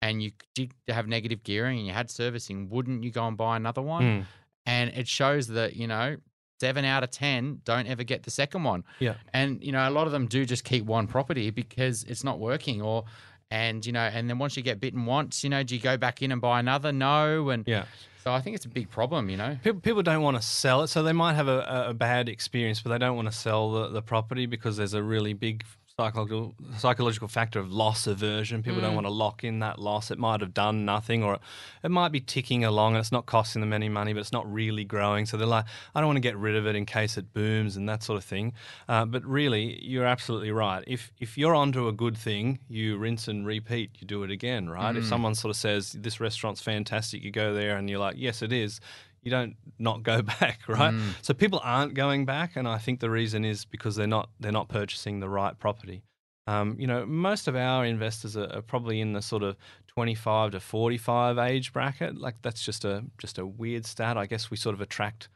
and 0.00 0.22
you 0.22 0.32
did 0.54 0.72
have 0.88 1.08
negative 1.08 1.42
gearing 1.42 1.78
and 1.78 1.86
you 1.86 1.92
had 1.92 2.10
servicing, 2.10 2.68
wouldn't 2.68 3.02
you 3.02 3.10
go 3.10 3.26
and 3.26 3.36
buy 3.36 3.56
another 3.56 3.82
one? 3.82 4.02
Mm. 4.02 4.24
And 4.66 4.90
it 4.90 5.08
shows 5.08 5.48
that, 5.48 5.74
you 5.76 5.86
know, 5.86 6.16
seven 6.60 6.84
out 6.84 7.02
of 7.02 7.10
10 7.10 7.60
don't 7.64 7.86
ever 7.86 8.02
get 8.02 8.22
the 8.22 8.30
second 8.30 8.64
one. 8.64 8.84
yeah 8.98 9.14
And 9.32 9.62
you 9.62 9.72
know, 9.72 9.88
a 9.88 9.90
lot 9.90 10.06
of 10.06 10.12
them 10.12 10.26
do 10.26 10.44
just 10.44 10.64
keep 10.64 10.84
one 10.84 11.06
property 11.06 11.50
because 11.50 12.04
it's 12.04 12.24
not 12.24 12.38
working, 12.38 12.80
or 12.80 13.04
And 13.50 13.86
you 13.86 13.92
know, 13.92 14.00
and 14.00 14.28
then 14.28 14.38
once 14.38 14.56
you 14.56 14.62
get 14.62 14.80
bitten 14.80 15.06
once, 15.06 15.44
you 15.44 15.50
know, 15.50 15.62
do 15.62 15.74
you 15.76 15.80
go 15.80 15.96
back 15.96 16.20
in 16.22 16.32
and 16.32 16.40
buy 16.40 16.58
another? 16.60 16.90
No, 16.92 17.50
and 17.50 17.66
Yeah. 17.66 17.84
so 18.24 18.32
I 18.32 18.40
think 18.40 18.56
it's 18.56 18.64
a 18.64 18.68
big 18.68 18.90
problem. 18.90 19.30
You 19.30 19.36
know, 19.36 19.56
People, 19.62 19.80
people 19.80 20.02
don't 20.02 20.22
want 20.22 20.36
to 20.36 20.42
sell 20.42 20.82
it, 20.82 20.88
so 20.88 21.02
they 21.04 21.12
might 21.12 21.34
have 21.34 21.46
a, 21.48 21.86
a- 21.90 21.94
bad 21.94 22.28
experience, 22.28 22.80
but 22.80 22.90
they 22.90 22.98
don't 22.98 23.14
want 23.14 23.30
to 23.30 23.36
sell 23.36 23.70
the, 23.70 23.88
the 23.88 24.02
property 24.02 24.46
because 24.46 24.76
there's 24.76 24.94
a 24.94 25.02
really 25.02 25.32
big 25.32 25.64
psychological 25.98 26.54
psychological 26.76 27.26
factor 27.26 27.58
of 27.58 27.72
loss 27.72 28.06
aversion. 28.06 28.62
People 28.62 28.82
don't 28.82 28.94
want 28.94 29.06
to 29.06 29.12
lock 29.12 29.42
in 29.44 29.60
that 29.60 29.78
loss. 29.78 30.10
It 30.10 30.18
might 30.18 30.42
have 30.42 30.52
done 30.52 30.84
nothing, 30.84 31.22
or 31.22 31.38
it 31.82 31.90
might 31.90 32.12
be 32.12 32.20
ticking 32.20 32.64
along 32.64 32.94
and 32.94 33.00
it's 33.00 33.12
not 33.12 33.24
costing 33.24 33.62
them 33.62 33.72
any 33.72 33.88
money, 33.88 34.12
but 34.12 34.20
it's 34.20 34.32
not 34.32 34.50
really 34.52 34.84
growing. 34.84 35.24
So 35.24 35.38
they're 35.38 35.46
like, 35.46 35.64
I 35.94 36.00
don't 36.00 36.08
want 36.08 36.18
to 36.18 36.20
get 36.20 36.36
rid 36.36 36.54
of 36.54 36.66
it 36.66 36.76
in 36.76 36.84
case 36.84 37.16
it 37.16 37.32
booms 37.32 37.78
and 37.78 37.88
that 37.88 38.02
sort 38.02 38.18
of 38.18 38.24
thing. 38.24 38.52
Uh, 38.90 39.06
but 39.06 39.24
really, 39.24 39.82
you're 39.82 40.04
absolutely 40.04 40.50
right. 40.50 40.84
If 40.86 41.12
if 41.18 41.38
you're 41.38 41.54
onto 41.54 41.88
a 41.88 41.92
good 41.92 42.18
thing, 42.18 42.58
you 42.68 42.98
rinse 42.98 43.26
and 43.26 43.46
repeat. 43.46 43.92
You 43.98 44.06
do 44.06 44.22
it 44.22 44.30
again, 44.30 44.68
right? 44.68 44.94
If 44.96 45.06
someone 45.06 45.34
sort 45.34 45.50
of 45.50 45.56
says 45.56 45.92
this 45.92 46.20
restaurant's 46.20 46.60
fantastic, 46.60 47.24
you 47.24 47.30
go 47.30 47.54
there 47.54 47.78
and 47.78 47.88
you're 47.88 48.00
like, 48.00 48.16
yes, 48.18 48.42
it 48.42 48.52
is 48.52 48.80
you 49.26 49.30
don't 49.30 49.56
not 49.78 50.04
go 50.04 50.22
back, 50.40 50.60
right? 50.68 50.94
So 51.20 51.34
people 51.34 51.60
aren't 51.62 51.94
going 51.94 52.24
back, 52.24 52.56
and 52.56 52.66
I 52.66 52.78
think 52.78 53.00
the 53.00 53.10
reason 53.10 53.44
is 53.44 53.64
because 53.64 53.96
they're 53.96 54.06
not 54.06 54.30
they're 54.40 54.52
not 54.52 54.68
purchasing 54.68 55.20
the 55.20 55.28
right 55.28 55.58
property. 55.58 56.04
Um, 56.46 56.76
you 56.78 56.86
know, 56.86 57.04
most 57.04 57.48
of 57.48 57.56
our 57.56 57.84
investors 57.84 58.36
are, 58.36 58.48
are 58.54 58.62
probably 58.62 59.00
in 59.00 59.12
the 59.12 59.20
sort 59.20 59.42
of 59.42 59.56
25 59.88 60.52
to 60.52 60.60
45 60.60 61.38
age 61.38 61.72
bracket. 61.72 62.16
Like 62.16 62.36
that's 62.42 62.62
just 62.62 62.84
a 62.84 63.04
just 63.18 63.38
a 63.38 63.44
weird 63.44 63.84
stat. 63.84 64.16
I 64.16 64.26
guess 64.26 64.50
we 64.50 64.56
sort 64.56 64.74
of 64.74 64.80
attract 64.80 65.28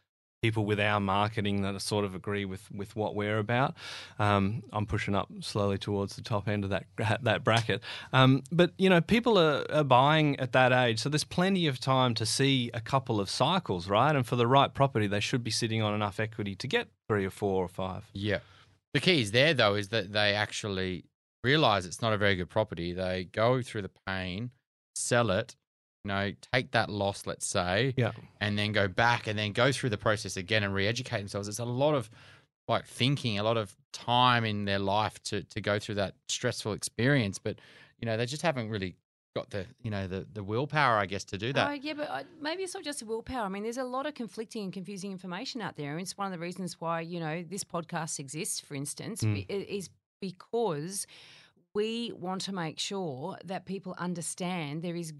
people 0.42 0.64
with 0.64 0.80
our 0.80 1.00
marketing 1.00 1.62
that 1.62 1.80
sort 1.82 2.04
of 2.04 2.14
agree 2.14 2.44
with 2.44 2.70
with 2.72 2.96
what 2.96 3.14
we're 3.14 3.38
about. 3.38 3.74
Um, 4.18 4.62
I'm 4.72 4.86
pushing 4.86 5.14
up 5.14 5.28
slowly 5.40 5.78
towards 5.78 6.16
the 6.16 6.22
top 6.22 6.48
end 6.48 6.64
of 6.64 6.70
that 6.70 6.86
that 7.22 7.44
bracket. 7.44 7.82
Um, 8.12 8.42
but 8.50 8.72
you 8.78 8.88
know, 8.88 9.00
people 9.00 9.38
are, 9.38 9.66
are 9.70 9.84
buying 9.84 10.38
at 10.40 10.52
that 10.52 10.72
age, 10.72 11.00
so 11.00 11.08
there's 11.08 11.24
plenty 11.24 11.66
of 11.66 11.78
time 11.78 12.14
to 12.14 12.26
see 12.26 12.70
a 12.72 12.80
couple 12.80 13.20
of 13.20 13.28
cycles, 13.28 13.88
right? 13.88 14.14
And 14.14 14.26
for 14.26 14.36
the 14.36 14.46
right 14.46 14.72
property, 14.72 15.06
they 15.06 15.20
should 15.20 15.44
be 15.44 15.50
sitting 15.50 15.82
on 15.82 15.94
enough 15.94 16.18
equity 16.18 16.54
to 16.56 16.66
get 16.66 16.88
three 17.08 17.24
or 17.26 17.30
four 17.30 17.64
or 17.64 17.68
five. 17.68 18.08
Yeah. 18.12 18.38
The 18.94 19.00
key 19.00 19.20
is 19.20 19.32
there 19.32 19.54
though 19.54 19.74
is 19.74 19.88
that 19.88 20.12
they 20.12 20.34
actually 20.34 21.04
realize 21.44 21.86
it's 21.86 22.02
not 22.02 22.12
a 22.12 22.18
very 22.18 22.36
good 22.36 22.50
property. 22.50 22.92
They 22.92 23.24
go 23.24 23.62
through 23.62 23.82
the 23.82 23.90
pain, 24.06 24.50
sell 24.94 25.30
it, 25.30 25.54
you 26.04 26.08
know, 26.08 26.32
take 26.52 26.70
that 26.72 26.88
loss, 26.88 27.26
let's 27.26 27.46
say, 27.46 27.92
Yeah. 27.96 28.12
and 28.40 28.58
then 28.58 28.72
go 28.72 28.88
back 28.88 29.26
and 29.26 29.38
then 29.38 29.52
go 29.52 29.70
through 29.72 29.90
the 29.90 29.98
process 29.98 30.36
again 30.36 30.62
and 30.64 30.72
re-educate 30.74 31.18
themselves. 31.18 31.46
It's 31.48 31.58
a 31.58 31.64
lot 31.64 31.94
of 31.94 32.10
like 32.68 32.86
thinking, 32.86 33.38
a 33.38 33.42
lot 33.42 33.56
of 33.56 33.76
time 33.92 34.44
in 34.44 34.64
their 34.64 34.78
life 34.78 35.20
to 35.24 35.42
to 35.44 35.60
go 35.60 35.78
through 35.78 35.96
that 35.96 36.14
stressful 36.28 36.72
experience, 36.72 37.38
but 37.38 37.58
you 37.98 38.06
know, 38.06 38.16
they 38.16 38.26
just 38.26 38.42
haven't 38.42 38.70
really 38.70 38.94
got 39.36 39.50
the 39.50 39.66
you 39.82 39.90
know 39.90 40.06
the 40.06 40.26
the 40.32 40.42
willpower, 40.42 40.96
I 40.96 41.06
guess, 41.06 41.24
to 41.24 41.38
do 41.38 41.52
that. 41.52 41.68
Oh, 41.68 41.72
yeah, 41.72 41.94
but 41.94 42.08
uh, 42.10 42.22
maybe 42.40 42.62
it's 42.62 42.74
not 42.74 42.82
just 42.84 43.02
a 43.02 43.04
willpower. 43.06 43.44
I 43.44 43.48
mean, 43.48 43.62
there's 43.64 43.76
a 43.76 43.84
lot 43.84 44.06
of 44.06 44.14
conflicting 44.14 44.64
and 44.64 44.72
confusing 44.72 45.10
information 45.12 45.60
out 45.60 45.76
there. 45.76 45.92
And 45.92 46.00
it's 46.00 46.16
one 46.16 46.26
of 46.26 46.32
the 46.32 46.38
reasons 46.38 46.80
why, 46.80 47.00
you 47.02 47.20
know, 47.20 47.42
this 47.42 47.62
podcast 47.64 48.18
exists, 48.20 48.60
for 48.60 48.74
instance, 48.74 49.22
Mm. 49.22 49.34
be- 49.34 49.54
is 49.54 49.90
because 50.20 51.06
we 51.74 52.12
want 52.12 52.40
to 52.42 52.52
make 52.52 52.78
sure 52.78 53.36
that 53.44 53.64
people 53.66 53.94
understand 53.98 54.82
there 54.82 54.96
is 54.96 55.12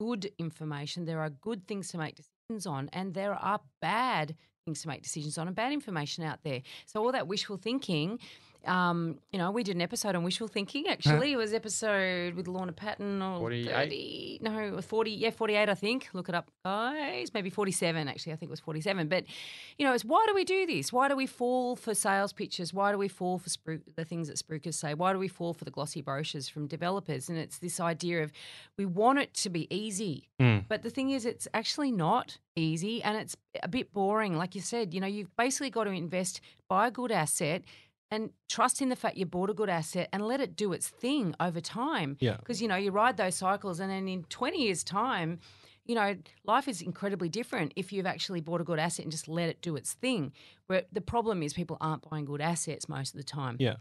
good 0.00 0.30
information, 0.38 1.04
there 1.04 1.20
are 1.20 1.30
good 1.30 1.66
things 1.66 1.88
to 1.90 1.98
make 1.98 2.16
decisions 2.16 2.66
on, 2.66 2.88
and 2.92 3.14
there 3.14 3.34
are 3.34 3.60
bad 3.80 4.36
things 4.64 4.82
to 4.82 4.88
make 4.88 5.02
decisions 5.02 5.38
on 5.38 5.46
and 5.46 5.56
bad 5.56 5.72
information 5.72 6.24
out 6.24 6.40
there. 6.44 6.62
So 6.86 7.02
all 7.02 7.12
that 7.12 7.28
wishful 7.28 7.56
thinking. 7.56 8.18
Um, 8.66 9.18
you 9.32 9.38
know, 9.38 9.50
we 9.50 9.62
did 9.62 9.76
an 9.76 9.82
episode 9.82 10.14
on 10.16 10.24
wishful 10.24 10.48
thinking. 10.48 10.86
Actually, 10.88 11.32
it 11.32 11.36
was 11.36 11.52
episode 11.52 12.34
with 12.34 12.48
Lorna 12.48 12.72
Patten 12.72 13.22
or 13.22 13.38
48? 13.38 13.72
30, 13.72 14.38
no, 14.42 14.80
40, 14.80 15.10
yeah, 15.10 15.30
48, 15.30 15.68
I 15.68 15.74
think. 15.74 16.08
Look 16.12 16.28
it 16.28 16.34
up, 16.34 16.50
guys. 16.64 17.32
Maybe 17.32 17.50
47, 17.50 18.08
actually. 18.08 18.32
I 18.32 18.36
think 18.36 18.48
it 18.48 18.50
was 18.50 18.60
47. 18.60 19.08
But, 19.08 19.24
you 19.78 19.86
know, 19.86 19.92
it's 19.92 20.04
why 20.04 20.24
do 20.28 20.34
we 20.34 20.44
do 20.44 20.66
this? 20.66 20.92
Why 20.92 21.08
do 21.08 21.16
we 21.16 21.26
fall 21.26 21.76
for 21.76 21.94
sales 21.94 22.32
pitches? 22.32 22.74
Why 22.74 22.92
do 22.92 22.98
we 22.98 23.08
fall 23.08 23.38
for 23.38 23.48
spru- 23.50 23.82
the 23.94 24.04
things 24.04 24.28
that 24.28 24.36
spruikers 24.36 24.74
say? 24.74 24.94
Why 24.94 25.12
do 25.12 25.18
we 25.18 25.28
fall 25.28 25.54
for 25.54 25.64
the 25.64 25.70
glossy 25.70 26.02
brochures 26.02 26.48
from 26.48 26.66
developers? 26.66 27.28
And 27.28 27.38
it's 27.38 27.58
this 27.58 27.78
idea 27.80 28.22
of 28.22 28.32
we 28.76 28.86
want 28.86 29.18
it 29.18 29.32
to 29.34 29.50
be 29.50 29.66
easy. 29.74 30.28
But 30.68 30.82
the 30.82 30.90
thing 30.90 31.10
is, 31.10 31.24
it's 31.24 31.48
actually 31.54 31.92
not 31.92 32.38
easy 32.56 33.02
and 33.02 33.16
it's 33.16 33.36
a 33.62 33.68
bit 33.68 33.92
boring. 33.92 34.36
Like 34.36 34.54
you 34.54 34.60
said, 34.60 34.92
you 34.92 35.00
know, 35.00 35.06
you've 35.06 35.34
basically 35.36 35.70
got 35.70 35.84
to 35.84 35.90
invest, 35.90 36.40
buy 36.68 36.88
a 36.88 36.90
good 36.90 37.10
asset. 37.12 37.62
And 38.10 38.30
trust 38.48 38.80
in 38.80 38.88
the 38.88 38.96
fact 38.96 39.16
you 39.16 39.26
bought 39.26 39.50
a 39.50 39.54
good 39.54 39.68
asset 39.68 40.08
and 40.12 40.26
let 40.26 40.40
it 40.40 40.56
do 40.56 40.72
its 40.72 40.88
thing 40.88 41.34
over 41.40 41.60
time. 41.60 42.16
Yeah. 42.20 42.36
Because, 42.36 42.62
you 42.62 42.68
know, 42.68 42.76
you 42.76 42.92
ride 42.92 43.16
those 43.16 43.34
cycles 43.34 43.80
and 43.80 43.90
then 43.90 44.06
in 44.06 44.24
20 44.24 44.62
years' 44.62 44.84
time, 44.84 45.40
you 45.86 45.94
know, 45.94 46.16
life 46.44 46.68
is 46.68 46.82
incredibly 46.82 47.28
different 47.28 47.72
if 47.76 47.92
you've 47.92 48.06
actually 48.06 48.40
bought 48.40 48.60
a 48.60 48.64
good 48.64 48.78
asset 48.78 49.04
and 49.04 49.12
just 49.12 49.28
let 49.28 49.48
it 49.48 49.60
do 49.62 49.76
its 49.76 49.94
thing. 49.94 50.32
Where 50.66 50.82
the 50.92 51.00
problem 51.00 51.42
is 51.42 51.52
people 51.52 51.76
aren't 51.80 52.08
buying 52.08 52.24
good 52.24 52.40
assets 52.40 52.88
most 52.88 53.14
of 53.14 53.18
the 53.18 53.24
time. 53.24 53.56
Yeah. 53.58 53.76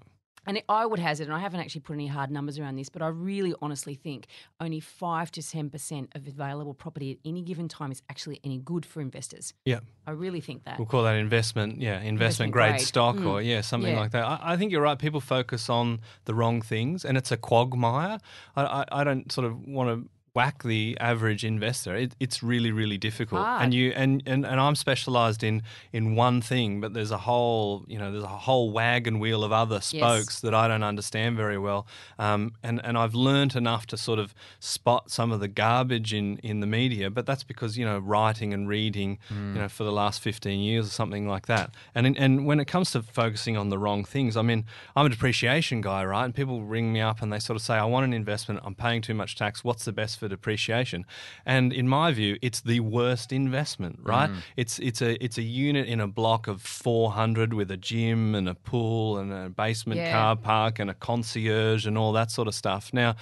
And 0.48 0.62
I 0.70 0.86
would 0.86 1.00
hazard, 1.00 1.28
and 1.28 1.34
I 1.36 1.40
haven't 1.40 1.60
actually 1.60 1.82
put 1.82 1.94
any 1.94 2.08
hard 2.08 2.30
numbers 2.32 2.60
around 2.60 2.76
this, 2.76 2.90
but 2.90 3.02
I 3.02 3.08
really 3.08 3.54
honestly 3.62 3.96
think 3.96 4.28
only 4.60 4.80
5 4.80 5.32
to 5.32 5.42
10% 5.42 6.16
of 6.16 6.28
available 6.28 6.74
property 6.74 7.12
at 7.12 7.18
any 7.26 7.42
given 7.42 7.68
time 7.68 7.92
is 7.92 8.02
actually 8.10 8.40
any 8.44 8.60
good 8.60 8.86
for 8.86 9.02
investors. 9.02 9.54
Yeah. 9.66 9.80
I 10.08 10.12
really 10.12 10.42
think 10.42 10.64
that. 10.66 10.78
We'll 10.78 10.86
call 10.88 11.04
that 11.04 11.16
investment, 11.16 11.82
yeah, 11.82 11.94
investment, 12.02 12.12
Investment 12.26 12.52
grade, 12.54 12.72
grade. 12.76 12.82
stock 12.82 13.16
Mm. 13.18 13.28
or 13.28 13.42
yeah, 13.42 13.62
something 13.62 13.94
Yeah. 13.94 14.00
like 14.00 14.12
that. 14.12 14.24
I, 14.26 14.40
I 14.54 14.58
think 14.58 14.72
you're 14.72 14.82
right. 14.82 14.98
People 15.00 15.20
focus 15.22 15.70
on 15.70 16.00
the 16.26 16.34
wrong 16.36 16.62
things, 16.62 17.04
and 17.06 17.18
it's 17.18 17.32
a 17.32 17.38
quagmire. 17.38 18.20
I, 18.56 18.64
I, 18.64 18.86
I 18.92 19.04
don't 19.04 19.32
sort 19.32 19.46
of 19.48 19.60
want 19.68 19.90
to 19.90 20.10
whack 20.36 20.64
the 20.64 20.98
average 21.00 21.46
investor. 21.46 21.96
It, 21.96 22.14
it's 22.20 22.44
really, 22.44 22.72
really 22.72 22.98
difficult. 22.98 23.42
Hard. 23.42 23.64
And 23.64 23.74
you 23.74 23.92
and, 23.96 24.22
and 24.26 24.46
and 24.46 24.60
I'm 24.60 24.76
specialised 24.76 25.44
in 25.44 25.64
in 25.94 26.16
one 26.16 26.42
thing, 26.42 26.82
but 26.82 26.94
there's 26.94 27.12
a 27.12 27.18
whole 27.18 27.86
you 27.88 27.98
know 27.98 28.12
there's 28.12 28.24
a 28.24 28.28
whole 28.28 28.72
wagon 28.72 29.20
wheel 29.20 29.44
of 29.44 29.52
other 29.52 29.82
spokes 29.82 30.42
that 30.42 30.54
I 30.54 30.68
don't 30.68 30.84
understand 30.84 31.38
very 31.38 31.58
well. 31.58 31.88
Um, 32.20 32.54
and 32.62 32.82
and 32.84 32.98
I've 32.98 33.16
learnt 33.16 33.56
enough 33.56 33.86
to 33.88 33.98
sort 33.98 34.20
of 34.20 34.36
spot 34.60 35.10
some 35.10 35.32
of 35.32 35.40
the 35.40 35.48
garbage 35.48 36.14
in 36.14 36.38
in 36.40 36.60
the 36.60 36.68
media, 36.68 37.10
but 37.10 37.26
that's 37.26 37.44
because 37.44 37.78
you 37.78 37.86
know 37.86 38.00
writing 38.00 38.54
and 38.54 38.68
reading, 38.68 39.18
you 39.30 39.62
know, 39.62 39.70
for 39.70 39.84
the 39.84 39.92
last 39.92 40.22
15 40.22 40.60
years 40.60 40.88
or 40.88 40.90
something 40.90 41.28
like 41.28 41.48
that. 41.48 41.74
And 41.94 42.08
in, 42.08 42.18
and 42.18 42.46
when 42.46 42.60
it 42.60 42.66
comes 42.66 42.92
to 42.92 43.02
focusing 43.02 43.56
on 43.58 43.70
the 43.70 43.78
wrong 43.78 44.04
things, 44.04 44.36
I 44.36 44.42
mean, 44.42 44.66
I'm 44.96 45.06
a 45.06 45.10
depreciation 45.10 45.82
guy, 45.82 46.04
right? 46.04 46.26
And 46.26 46.36
people 46.36 46.64
ring 46.64 46.92
me 46.92 47.02
up 47.02 47.22
and 47.22 47.32
they 47.32 47.40
sort 47.40 47.56
of 47.56 47.62
say, 47.62 47.76
I 47.76 47.86
want 47.86 48.04
an 48.04 48.14
investment. 48.14 48.60
I'm 48.64 48.76
paying 48.76 49.02
too 49.02 49.14
much 49.14 49.36
tax. 49.36 49.64
What's 49.64 49.86
the 49.86 49.92
best 49.94 50.20
for 50.20 50.25
depreciation? 50.30 51.06
And 51.46 51.72
in 51.74 51.88
my 51.88 52.12
view, 52.12 52.38
it's 52.42 52.62
the 52.62 52.80
worst 52.80 53.32
investment, 53.32 54.00
right? 54.04 54.30
Mm. 54.30 54.38
It's 54.58 54.80
it's 54.80 55.02
a 55.02 55.24
it's 55.24 55.38
a 55.38 55.44
unit 55.44 55.88
in 55.88 56.00
a 56.00 56.08
block 56.08 56.48
of 56.48 56.62
400 56.62 57.54
with 57.54 57.72
a 57.72 57.78
gym 57.78 58.36
and 58.36 58.48
a 58.50 58.56
pool 58.56 59.18
and 59.18 59.32
a 59.34 59.50
basement 59.50 60.02
Yeah. 60.02 60.12
car 60.12 60.36
park 60.36 60.80
and 60.80 60.90
a 60.90 60.94
concierge 60.94 61.86
and 61.86 61.98
all 61.98 62.14
that 62.14 62.32
sort 62.32 62.48
of 62.48 62.56
stuff. 62.56 62.92
Now, 62.94 63.16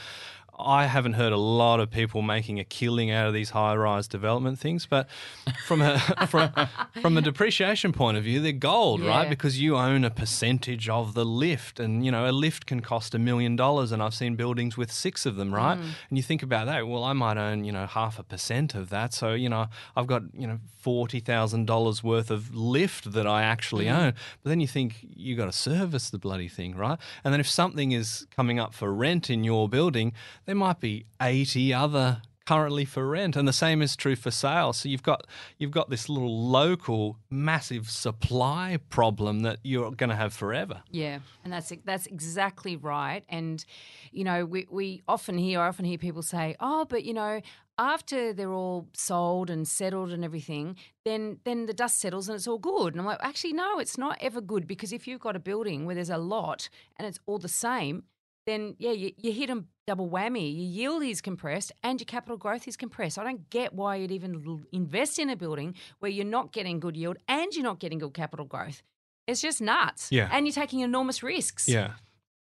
I 0.59 0.85
haven't 0.85 1.13
heard 1.13 1.33
a 1.33 1.37
lot 1.37 1.79
of 1.79 1.89
people 1.89 2.21
making 2.21 2.59
a 2.59 2.63
killing 2.63 3.09
out 3.09 3.27
of 3.27 3.33
these 3.33 3.49
high-rise 3.51 4.07
development 4.07 4.59
things, 4.59 4.85
but 4.85 5.07
from 5.65 5.81
a 5.81 5.97
from, 6.27 6.51
from 7.01 7.17
a 7.17 7.21
depreciation 7.21 7.91
point 7.91 8.17
of 8.17 8.23
view, 8.23 8.39
they're 8.39 8.51
gold, 8.51 9.01
right? 9.01 9.27
Because 9.27 9.59
you 9.59 9.77
own 9.77 10.03
a 10.03 10.11
percentage 10.11 10.87
of 10.87 11.15
the 11.15 11.25
lift, 11.25 11.79
and 11.79 12.05
you 12.05 12.11
know 12.11 12.29
a 12.29 12.31
lift 12.31 12.65
can 12.65 12.81
cost 12.81 13.15
a 13.15 13.19
million 13.19 13.55
dollars, 13.55 13.91
and 13.91 14.03
I've 14.03 14.13
seen 14.13 14.35
buildings 14.35 14.77
with 14.77 14.91
six 14.91 15.25
of 15.25 15.35
them, 15.35 15.53
right? 15.53 15.77
Mm. 15.77 15.89
And 16.09 16.17
you 16.17 16.23
think 16.23 16.43
about 16.43 16.67
that. 16.67 16.87
Well, 16.87 17.03
I 17.03 17.13
might 17.13 17.37
own 17.37 17.63
you 17.63 17.71
know 17.71 17.87
half 17.87 18.19
a 18.19 18.23
percent 18.23 18.75
of 18.75 18.89
that, 18.89 19.13
so 19.13 19.33
you 19.33 19.49
know 19.49 19.67
I've 19.95 20.07
got 20.07 20.23
you 20.37 20.45
know 20.45 20.59
forty 20.77 21.19
thousand 21.19 21.65
dollars 21.65 22.03
worth 22.03 22.29
of 22.29 22.53
lift 22.53 23.11
that 23.13 23.25
I 23.25 23.43
actually 23.43 23.85
mm. 23.85 23.97
own. 23.97 24.13
But 24.43 24.49
then 24.49 24.59
you 24.59 24.67
think 24.67 25.07
you've 25.15 25.37
got 25.37 25.45
to 25.45 25.53
service 25.53 26.09
the 26.09 26.19
bloody 26.19 26.47
thing, 26.47 26.75
right? 26.75 26.99
And 27.23 27.33
then 27.33 27.39
if 27.39 27.49
something 27.49 27.91
is 27.91 28.27
coming 28.35 28.59
up 28.59 28.73
for 28.73 28.93
rent 28.93 29.29
in 29.29 29.43
your 29.43 29.67
building, 29.67 30.13
there 30.45 30.55
might 30.55 30.79
be 30.79 31.05
80 31.21 31.73
other 31.73 32.21
currently 32.45 32.83
for 32.83 33.07
rent 33.07 33.35
and 33.37 33.47
the 33.47 33.53
same 33.53 33.81
is 33.81 33.95
true 33.95 34.15
for 34.17 34.29
sale 34.29 34.73
so 34.73 34.89
you've 34.89 35.03
got 35.03 35.25
you've 35.57 35.71
got 35.71 35.89
this 35.89 36.09
little 36.09 36.49
local 36.49 37.17
massive 37.29 37.89
supply 37.89 38.77
problem 38.89 39.41
that 39.41 39.59
you're 39.63 39.91
going 39.91 40.09
to 40.09 40.15
have 40.15 40.33
forever 40.33 40.83
Yeah, 40.91 41.19
and 41.43 41.53
that's 41.53 41.71
that's 41.85 42.05
exactly 42.07 42.75
right. 42.75 43.23
And 43.29 43.63
you 44.11 44.23
know, 44.23 44.45
we, 44.45 44.67
we 44.69 45.03
often 45.07 45.37
hear 45.37 45.61
I 45.61 45.67
often 45.67 45.85
hear 45.85 45.97
people 45.97 46.21
say, 46.21 46.55
"Oh, 46.59 46.85
but 46.85 47.03
you 47.03 47.13
know, 47.13 47.41
after 47.77 48.33
they're 48.33 48.53
all 48.53 48.87
sold 48.93 49.49
and 49.49 49.67
settled 49.67 50.11
and 50.11 50.23
everything, 50.23 50.75
then 51.05 51.39
then 51.45 51.65
the 51.65 51.73
dust 51.73 51.99
settles 51.99 52.27
and 52.29 52.35
it's 52.35 52.47
all 52.47 52.59
good." 52.59 52.93
And 52.93 53.01
I'm 53.01 53.05
like, 53.05 53.19
actually, 53.21 53.53
no, 53.53 53.79
it's 53.79 53.97
not 53.97 54.17
ever 54.21 54.41
good 54.41 54.67
because 54.67 54.91
if 54.93 55.07
you've 55.07 55.21
got 55.21 55.35
a 55.35 55.39
building 55.39 55.85
where 55.85 55.95
there's 55.95 56.09
a 56.09 56.17
lot 56.17 56.69
and 56.97 57.07
it's 57.07 57.19
all 57.25 57.39
the 57.39 57.47
same, 57.47 58.03
then 58.45 58.75
yeah, 58.79 58.91
you, 58.91 59.11
you 59.17 59.31
hit 59.31 59.49
a 59.49 59.63
double 59.87 60.09
whammy. 60.09 60.53
Your 60.55 60.65
yield 60.91 61.03
is 61.03 61.21
compressed 61.21 61.71
and 61.83 61.99
your 61.99 62.05
capital 62.05 62.37
growth 62.37 62.67
is 62.67 62.75
compressed. 62.77 63.17
I 63.17 63.23
don't 63.23 63.49
get 63.49 63.73
why 63.73 63.95
you'd 63.97 64.11
even 64.11 64.63
invest 64.71 65.19
in 65.19 65.29
a 65.29 65.35
building 65.35 65.75
where 65.99 66.11
you're 66.11 66.25
not 66.25 66.51
getting 66.51 66.79
good 66.79 66.95
yield 66.97 67.17
and 67.27 67.53
you're 67.53 67.63
not 67.63 67.79
getting 67.79 67.99
good 67.99 68.13
capital 68.13 68.45
growth. 68.45 68.81
It's 69.27 69.41
just 69.41 69.61
nuts. 69.61 70.09
Yeah. 70.11 70.29
And 70.31 70.45
you're 70.45 70.53
taking 70.53 70.81
enormous 70.81 71.23
risks. 71.23 71.67
yeah 71.69 71.91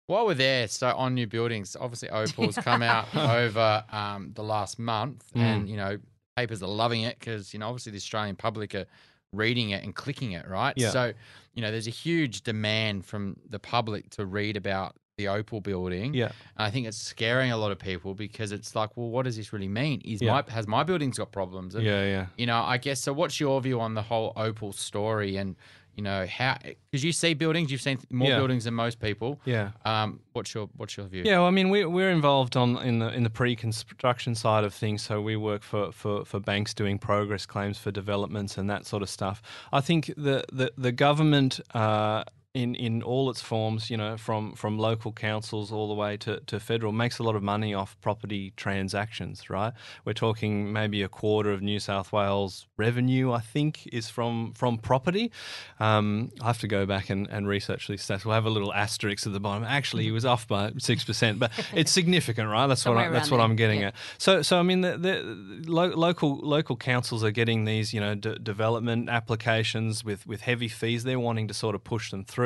While 0.07 0.27
we're 0.27 0.35
there, 0.35 0.69
so 0.69 0.89
on 0.97 1.15
new 1.15 1.27
buildings, 1.27 1.77
obviously 1.79 2.09
Opal's 2.11 2.57
come 2.71 2.83
out 2.83 3.15
over 3.15 3.85
um, 3.91 4.33
the 4.35 4.43
last 4.43 4.79
month, 4.79 5.25
Mm. 5.35 5.41
and 5.41 5.69
you 5.69 5.77
know 5.77 5.99
papers 6.37 6.63
are 6.63 6.69
loving 6.69 7.03
it 7.03 7.19
because 7.19 7.53
you 7.53 7.59
know 7.61 7.69
obviously 7.69 7.93
the 7.93 7.99
Australian 7.99 8.37
public 8.37 8.75
are 8.75 8.87
reading 9.35 9.71
it 9.71 9.85
and 9.85 9.95
clicking 9.95 10.33
it, 10.33 10.49
right? 10.49 10.73
Yeah. 10.77 10.91
So 10.91 11.13
you 11.55 11.61
know 11.63 11.71
there's 11.71 11.87
a 11.87 11.91
huge 11.91 12.43
demand 12.43 13.05
from 13.05 13.37
the 13.49 13.59
public 13.59 14.09
to 14.11 14.25
read 14.27 14.57
about 14.57 14.97
the 15.19 15.29
Opal 15.29 15.61
building. 15.61 16.15
Yeah. 16.15 16.33
I 16.57 16.71
think 16.71 16.87
it's 16.87 16.97
scaring 16.97 17.53
a 17.53 17.57
lot 17.57 17.71
of 17.71 17.79
people 17.79 18.15
because 18.15 18.53
it's 18.53 18.75
like, 18.75 18.97
well, 18.97 19.11
what 19.11 19.25
does 19.25 19.37
this 19.37 19.53
really 19.53 19.69
mean? 19.69 20.01
Is 20.05 20.23
Yeah. 20.23 20.33
my 20.47 20.53
has 20.53 20.67
my 20.67 20.83
buildings 20.83 21.19
got 21.19 21.33
problems? 21.33 21.75
And, 21.75 21.85
Yeah, 21.85 22.05
yeah. 22.05 22.27
You 22.37 22.47
know, 22.47 22.63
I 22.63 22.79
guess 22.79 23.01
so. 23.01 23.13
What's 23.13 23.39
your 23.39 23.61
view 23.61 23.81
on 23.81 23.95
the 23.95 24.03
whole 24.03 24.33
Opal 24.37 24.73
story 24.73 25.37
and 25.37 25.57
you 25.95 26.03
know 26.03 26.27
how? 26.27 26.57
Because 26.91 27.05
you 27.05 27.13
see 27.13 27.35
buildings, 27.35 27.71
you've 27.71 27.83
seen 27.83 27.99
more 28.11 28.29
Yeah. 28.29 28.39
buildings 28.39 28.65
than 28.65 28.73
most 28.73 29.01
people. 29.01 29.39
Yeah. 29.45 29.73
Um, 29.85 30.21
what's 30.33 30.55
your 30.55 30.71
what's 30.79 30.97
your 30.97 31.07
view? 31.07 31.25
Yeah, 31.27 31.39
well, 31.41 31.49
I 31.49 31.51
mean, 31.51 31.69
we, 31.69 31.85
we're 31.85 32.11
involved 32.11 32.57
on 32.57 32.79
in 32.79 32.99
the 33.01 33.13
in 33.13 33.23
the 33.23 33.31
pre-construction 33.31 34.35
side 34.35 34.65
of 34.65 34.73
things. 34.73 35.03
So 35.03 35.21
we 35.21 35.37
work 35.37 35.63
for, 35.63 35.93
for, 35.93 36.25
for 36.25 36.41
banks 36.41 36.73
doing 36.73 36.99
progress 36.99 37.45
claims 37.45 37.77
for 37.77 37.91
developments 37.91 38.57
and 38.57 38.71
that 38.71 38.87
sort 38.87 39.03
of 39.03 39.11
stuff. 39.11 39.43
I 39.73 39.83
think 39.83 40.07
the 40.17 40.45
the, 40.51 40.73
the 40.79 40.93
government. 40.93 41.61
Uh, 41.75 42.25
in, 42.55 42.75
in 42.75 43.03
all 43.03 43.31
its 43.31 43.41
forms, 43.41 43.89
you 43.89 43.97
know, 43.97 44.19
from, 44.19 44.53
from 44.53 44.79
local 44.79 45.11
councils 45.11 45.73
all 45.73 45.89
the 45.89 45.95
way 45.95 46.19
to, 46.19 46.41
to 46.41 46.61
federal, 46.61 46.93
makes 46.93 47.19
a 47.19 47.23
lot 47.23 47.35
of 47.35 47.43
money 47.43 47.73
off 47.73 47.99
property 48.03 48.53
transactions, 48.57 49.49
right? 49.49 49.73
We're 50.05 50.13
talking 50.13 50.71
maybe 50.71 51.03
a 51.03 51.09
quarter 51.09 51.51
of 51.51 51.63
New 51.63 51.81
South 51.81 52.13
Wales 52.13 52.67
revenue, 52.77 53.33
I 53.33 53.41
think, 53.41 53.87
is 53.87 54.11
from 54.11 54.53
from 54.53 54.77
property. 54.77 55.33
Um, 55.81 56.31
I 56.43 56.49
have 56.49 56.59
to 56.59 56.69
go 56.69 56.85
back 56.85 57.09
and, 57.09 57.27
and 57.31 57.49
research 57.49 57.89
these 57.89 58.07
stats. 58.07 58.27
We'll 58.27 58.35
have 58.35 58.45
a 58.45 58.51
little 58.51 58.75
asterisk 58.75 59.27
at 59.27 59.33
the 59.33 59.41
bottom. 59.41 59.65
Actually, 59.65 60.03
he 60.03 60.11
was 60.11 60.27
off 60.27 60.47
by 60.47 60.73
six 60.77 61.05
percent, 61.05 61.39
but 61.39 61.53
it's 61.73 61.91
significant, 61.91 62.51
right? 62.51 62.67
That's 62.67 62.85
what 62.85 62.99
I, 62.99 63.09
that's 63.09 63.31
there. 63.31 63.39
what 63.39 63.45
I'm 63.45 63.57
getting 63.57 63.81
yeah. 63.81 63.89
at. 63.89 63.95
So, 64.19 64.43
so 64.43 64.59
I 64.59 64.63
mean, 64.63 64.83
the, 64.83 64.99
the 64.99 65.63
lo- 65.67 65.97
local 65.97 66.37
local 66.37 66.77
councils 66.77 67.25
are 67.25 67.31
getting 67.31 67.65
these, 67.65 67.95
you 67.95 68.01
know, 68.01 68.15
d- 68.15 68.37
development 68.43 69.09
applications 69.09 70.05
with, 70.05 70.27
with 70.27 70.43
heavy 70.43 70.69
fees. 70.69 71.05
They're 71.05 71.19
wanting 71.19 71.49
to 71.49 71.55
sort 71.55 71.75
of 71.75 71.83
push 71.83 72.11
them 72.11 72.25
through. 72.25 72.42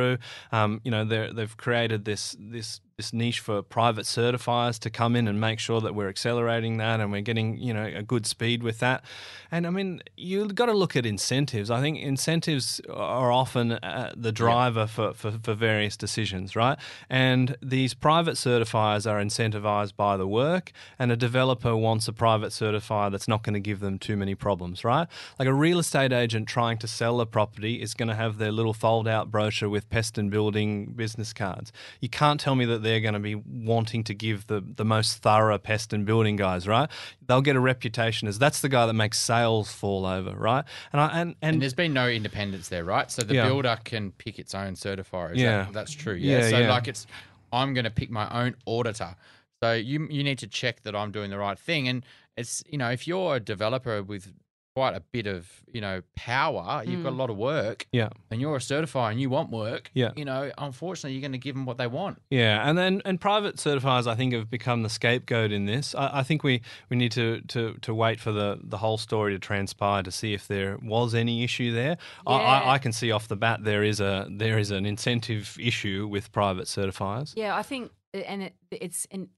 Um, 0.52 0.80
you 0.84 0.90
know, 0.90 1.04
they've 1.04 1.56
created 1.56 2.04
this 2.04 2.36
this 2.38 2.80
this 2.96 3.12
niche 3.12 3.40
for 3.40 3.60
private 3.60 4.06
certifiers 4.06 4.78
to 4.78 4.88
come 4.88 5.14
in 5.14 5.28
and 5.28 5.38
make 5.38 5.58
sure 5.58 5.82
that 5.82 5.94
we're 5.94 6.08
accelerating 6.08 6.78
that 6.78 6.98
and 6.98 7.12
we're 7.12 7.20
getting 7.20 7.58
you 7.58 7.74
know 7.74 7.84
a 7.84 8.02
good 8.02 8.24
speed 8.24 8.62
with 8.62 8.78
that. 8.78 9.04
And 9.50 9.66
I 9.66 9.70
mean, 9.70 10.00
you've 10.16 10.54
got 10.54 10.66
to 10.66 10.72
look 10.72 10.96
at 10.96 11.04
incentives. 11.04 11.70
I 11.70 11.82
think 11.82 11.98
incentives 11.98 12.80
are 12.88 13.30
often 13.30 13.72
uh, 13.72 14.14
the 14.16 14.32
driver 14.32 14.86
for, 14.86 15.12
for, 15.12 15.32
for 15.32 15.52
various 15.52 15.94
decisions, 15.94 16.56
right? 16.56 16.78
And 17.10 17.56
these 17.60 17.92
private 17.92 18.36
certifiers 18.36 19.08
are 19.10 19.20
incentivized 19.22 19.94
by 19.94 20.16
the 20.16 20.26
work, 20.26 20.72
and 20.98 21.12
a 21.12 21.16
developer 21.16 21.76
wants 21.76 22.08
a 22.08 22.14
private 22.14 22.52
certifier 22.52 23.10
that's 23.10 23.28
not 23.28 23.42
going 23.42 23.54
to 23.54 23.60
give 23.60 23.80
them 23.80 23.98
too 23.98 24.16
many 24.16 24.34
problems, 24.34 24.84
right? 24.84 25.06
Like 25.38 25.48
a 25.48 25.54
real 25.54 25.78
estate 25.78 26.14
agent 26.14 26.48
trying 26.48 26.78
to 26.78 26.88
sell 26.88 27.20
a 27.20 27.26
property 27.26 27.82
is 27.82 27.92
going 27.92 28.08
to 28.08 28.14
have 28.14 28.38
their 28.38 28.52
little 28.52 28.72
fold 28.72 29.06
out 29.06 29.30
brochure 29.30 29.68
with 29.68 29.90
pest 29.90 30.16
and 30.16 30.30
building 30.30 30.94
business 30.94 31.34
cards. 31.34 31.72
You 32.00 32.08
can't 32.08 32.40
tell 32.40 32.54
me 32.54 32.64
that 32.64 32.85
they're 32.86 33.00
going 33.00 33.14
to 33.14 33.20
be 33.20 33.34
wanting 33.34 34.04
to 34.04 34.14
give 34.14 34.46
the, 34.46 34.60
the 34.60 34.84
most 34.84 35.18
thorough 35.18 35.58
pest 35.58 35.92
and 35.92 36.06
building 36.06 36.36
guys, 36.36 36.66
right? 36.68 36.88
They'll 37.26 37.42
get 37.42 37.56
a 37.56 37.60
reputation 37.60 38.28
as 38.28 38.38
that's 38.38 38.60
the 38.60 38.68
guy 38.68 38.86
that 38.86 38.94
makes 38.94 39.18
sales 39.18 39.72
fall 39.72 40.06
over, 40.06 40.30
right? 40.36 40.64
And 40.92 41.00
I 41.00 41.06
and 41.20 41.34
And 41.42 41.54
and, 41.54 41.62
there's 41.62 41.74
been 41.74 41.92
no 41.92 42.08
independence 42.08 42.68
there, 42.68 42.84
right? 42.84 43.10
So 43.10 43.22
the 43.22 43.34
Yeah. 43.34 43.48
builder 43.48 43.78
can 43.84 44.12
pick 44.12 44.38
its 44.38 44.54
own 44.54 44.74
certifier. 44.74 45.32
Is 45.32 45.38
Yeah. 45.42 45.64
that, 45.64 45.72
that's 45.72 45.92
true. 45.92 46.14
Yeah. 46.14 46.38
Yeah, 46.38 46.50
so 46.50 46.58
yeah. 46.60 46.70
like 46.70 46.86
it's, 46.88 47.06
I'm 47.52 47.74
going 47.74 47.84
to 47.84 47.90
pick 47.90 48.10
my 48.10 48.28
own 48.30 48.54
auditor. 48.66 49.16
So 49.62 49.72
you 49.72 50.06
you 50.10 50.22
need 50.22 50.38
to 50.38 50.46
check 50.46 50.82
that 50.82 50.94
I'm 50.94 51.10
doing 51.10 51.30
the 51.30 51.38
right 51.38 51.58
thing. 51.58 51.88
And 51.88 52.04
it's 52.36 52.62
you 52.68 52.78
know 52.78 52.90
if 52.90 53.06
you're 53.08 53.36
a 53.36 53.40
developer 53.40 54.02
with 54.02 54.32
quite 54.76 54.94
a 54.94 55.00
bit 55.00 55.26
of 55.26 55.48
you 55.72 55.80
know 55.80 56.02
power, 56.16 56.82
you've 56.84 57.02
got 57.02 57.08
a 57.08 57.12
mm. 57.12 57.18
lot 57.18 57.30
of 57.30 57.36
work, 57.38 57.86
yeah. 57.92 58.10
and 58.30 58.42
you're 58.42 58.56
a 58.56 58.58
certifier 58.58 59.10
and 59.10 59.18
you 59.18 59.30
want 59.30 59.50
work. 59.50 59.90
Yeah. 59.94 60.10
You 60.14 60.26
know, 60.26 60.52
unfortunately, 60.58 61.14
you're 61.14 61.22
going 61.22 61.32
to 61.32 61.38
give 61.38 61.54
them 61.54 61.64
what 61.64 61.78
they 61.78 61.86
want. 61.86 62.20
Yeah, 62.28 62.68
and 62.68 62.76
then 62.76 63.00
and 63.06 63.18
private 63.18 63.56
certifiers, 63.56 64.06
I 64.06 64.14
think, 64.14 64.34
have 64.34 64.50
become 64.50 64.82
the 64.82 64.90
scapegoat 64.90 65.50
in 65.50 65.64
this. 65.64 65.94
I, 65.94 66.18
I 66.18 66.22
think 66.24 66.44
we, 66.44 66.60
we 66.90 66.96
need 66.98 67.10
to, 67.12 67.40
to, 67.48 67.78
to 67.80 67.94
wait 67.94 68.20
for 68.20 68.32
the, 68.32 68.60
the 68.62 68.76
whole 68.76 68.98
story 68.98 69.32
to 69.32 69.38
transpire 69.38 70.02
to 70.02 70.10
see 70.10 70.34
if 70.34 70.46
there 70.46 70.76
was 70.82 71.14
any 71.14 71.42
issue 71.42 71.72
there. 71.72 71.96
I, 72.26 72.34
I, 72.34 72.74
I 72.74 72.78
can 72.78 72.92
see 72.92 73.10
off 73.10 73.28
the 73.28 73.36
bat 73.36 73.64
there 73.64 73.82
is 73.82 73.98
a 73.98 74.28
there 74.30 74.58
is 74.58 74.70
an 74.70 74.84
incentive 74.84 75.56
issue 75.58 76.06
with 76.06 76.32
private 76.32 76.66
certifiers. 76.66 77.32
Yeah, 77.34 77.56
I 77.56 77.62
think, 77.62 77.92
and 78.12 78.42
it, 78.42 78.54
it's 78.70 79.06
an 79.10 79.30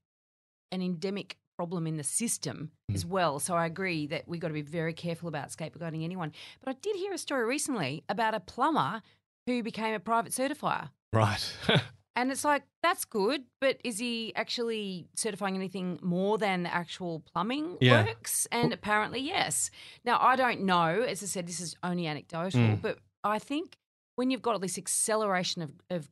an 0.73 0.83
endemic 0.83 1.37
problem 1.59 1.89
in 1.89 1.97
the 1.97 2.05
system 2.05 2.71
as 2.95 3.05
well. 3.05 3.41
So 3.41 3.55
I 3.57 3.67
agree 3.67 4.07
that 4.07 4.29
we've 4.29 4.41
got 4.41 4.47
to 4.49 4.55
be 4.55 4.63
very 4.63 4.95
careful 4.95 5.29
about 5.29 5.49
scapegoating 5.49 6.05
anyone. 6.05 6.33
But 6.65 6.71
I 6.71 6.79
did 6.81 6.95
hear 6.95 7.13
a 7.13 7.19
story 7.19 7.45
recently 7.45 8.05
about 8.09 8.33
a 8.33 8.39
plumber 8.41 9.03
who 9.49 9.65
became 9.65 9.93
a 9.93 9.99
private 9.99 10.33
certifier. 10.33 10.91
Right. 11.13 11.53
And 12.17 12.33
it's 12.33 12.45
like, 12.45 12.65
that's 12.83 13.05
good, 13.05 13.43
but 13.61 13.79
is 13.85 13.99
he 14.01 14.33
actually 14.35 15.07
certifying 15.15 15.55
anything 15.55 16.01
more 16.03 16.37
than 16.37 16.65
the 16.65 16.75
actual 16.75 17.21
plumbing 17.21 17.77
Yeah. 17.81 18.07
works? 18.07 18.49
And 18.51 18.73
apparently, 18.73 19.21
yes. 19.21 19.71
Now, 20.05 20.19
I 20.21 20.35
don't 20.35 20.63
know. 20.63 21.03
As 21.07 21.23
I 21.23 21.27
said, 21.27 21.47
this 21.47 21.61
is 21.61 21.77
only 21.85 22.09
anecdotal, 22.09 22.61
Mm. 22.61 22.83
but 22.83 22.99
I 23.23 23.39
think 23.39 23.77
when 24.17 24.33
you've 24.33 24.43
got 24.43 24.55
all 24.55 24.59
this 24.59 24.77
acceleration 24.77 25.63
of, 25.63 25.71
of 25.91 26.11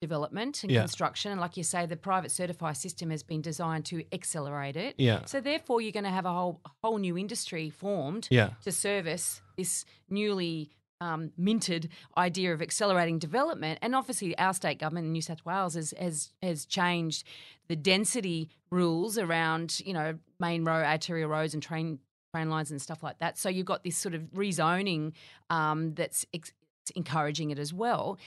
development 0.00 0.62
and 0.62 0.70
Yeah. 0.72 0.80
construction, 0.82 1.32
and 1.32 1.40
like 1.40 1.56
you 1.56 1.62
say, 1.62 1.86
the 1.86 1.96
private 1.96 2.30
certify 2.30 2.72
system 2.72 3.10
has 3.10 3.22
been 3.22 3.40
designed 3.40 3.84
to 3.86 4.04
accelerate 4.12 4.76
it. 4.76 4.94
yeah. 4.98 5.24
So 5.24 5.40
therefore, 5.40 5.80
you're 5.80 5.92
going 5.92 6.04
to 6.04 6.10
have 6.10 6.26
a 6.26 6.32
whole 6.32 6.60
whole 6.82 6.98
new 6.98 7.16
industry 7.16 7.70
formed 7.70 8.28
Yeah. 8.30 8.50
to 8.62 8.72
service 8.72 9.40
this 9.56 9.84
newly 10.08 10.70
um, 11.00 11.30
minted 11.36 11.90
idea 12.16 12.54
of 12.54 12.62
accelerating 12.62 13.18
development. 13.18 13.78
And 13.82 13.94
obviously, 13.94 14.36
our 14.38 14.54
state 14.54 14.78
government 14.78 15.06
in 15.06 15.12
New 15.12 15.20
South 15.22 15.44
Wales 15.44 15.74
has, 15.74 15.92
has 15.98 16.32
has 16.42 16.64
changed 16.64 17.26
the 17.68 17.76
density 17.76 18.48
rules 18.70 19.18
around 19.18 19.80
you 19.84 19.92
know 19.92 20.18
main 20.40 20.64
road, 20.64 20.84
arterial 20.84 21.28
roads, 21.28 21.52
and 21.54 21.62
train 21.62 21.98
train 22.34 22.48
lines 22.50 22.70
and 22.70 22.80
stuff 22.80 23.02
like 23.02 23.18
that. 23.18 23.36
So 23.38 23.48
you've 23.48 23.66
got 23.66 23.82
this 23.84 23.96
sort 23.96 24.14
of 24.14 24.22
rezoning 24.34 25.12
um, 25.50 25.94
that's 25.94 26.24
ex- 26.34 26.52
encouraging 26.94 27.50
it 27.50 27.58
as 27.58 27.72
well. 27.74 28.18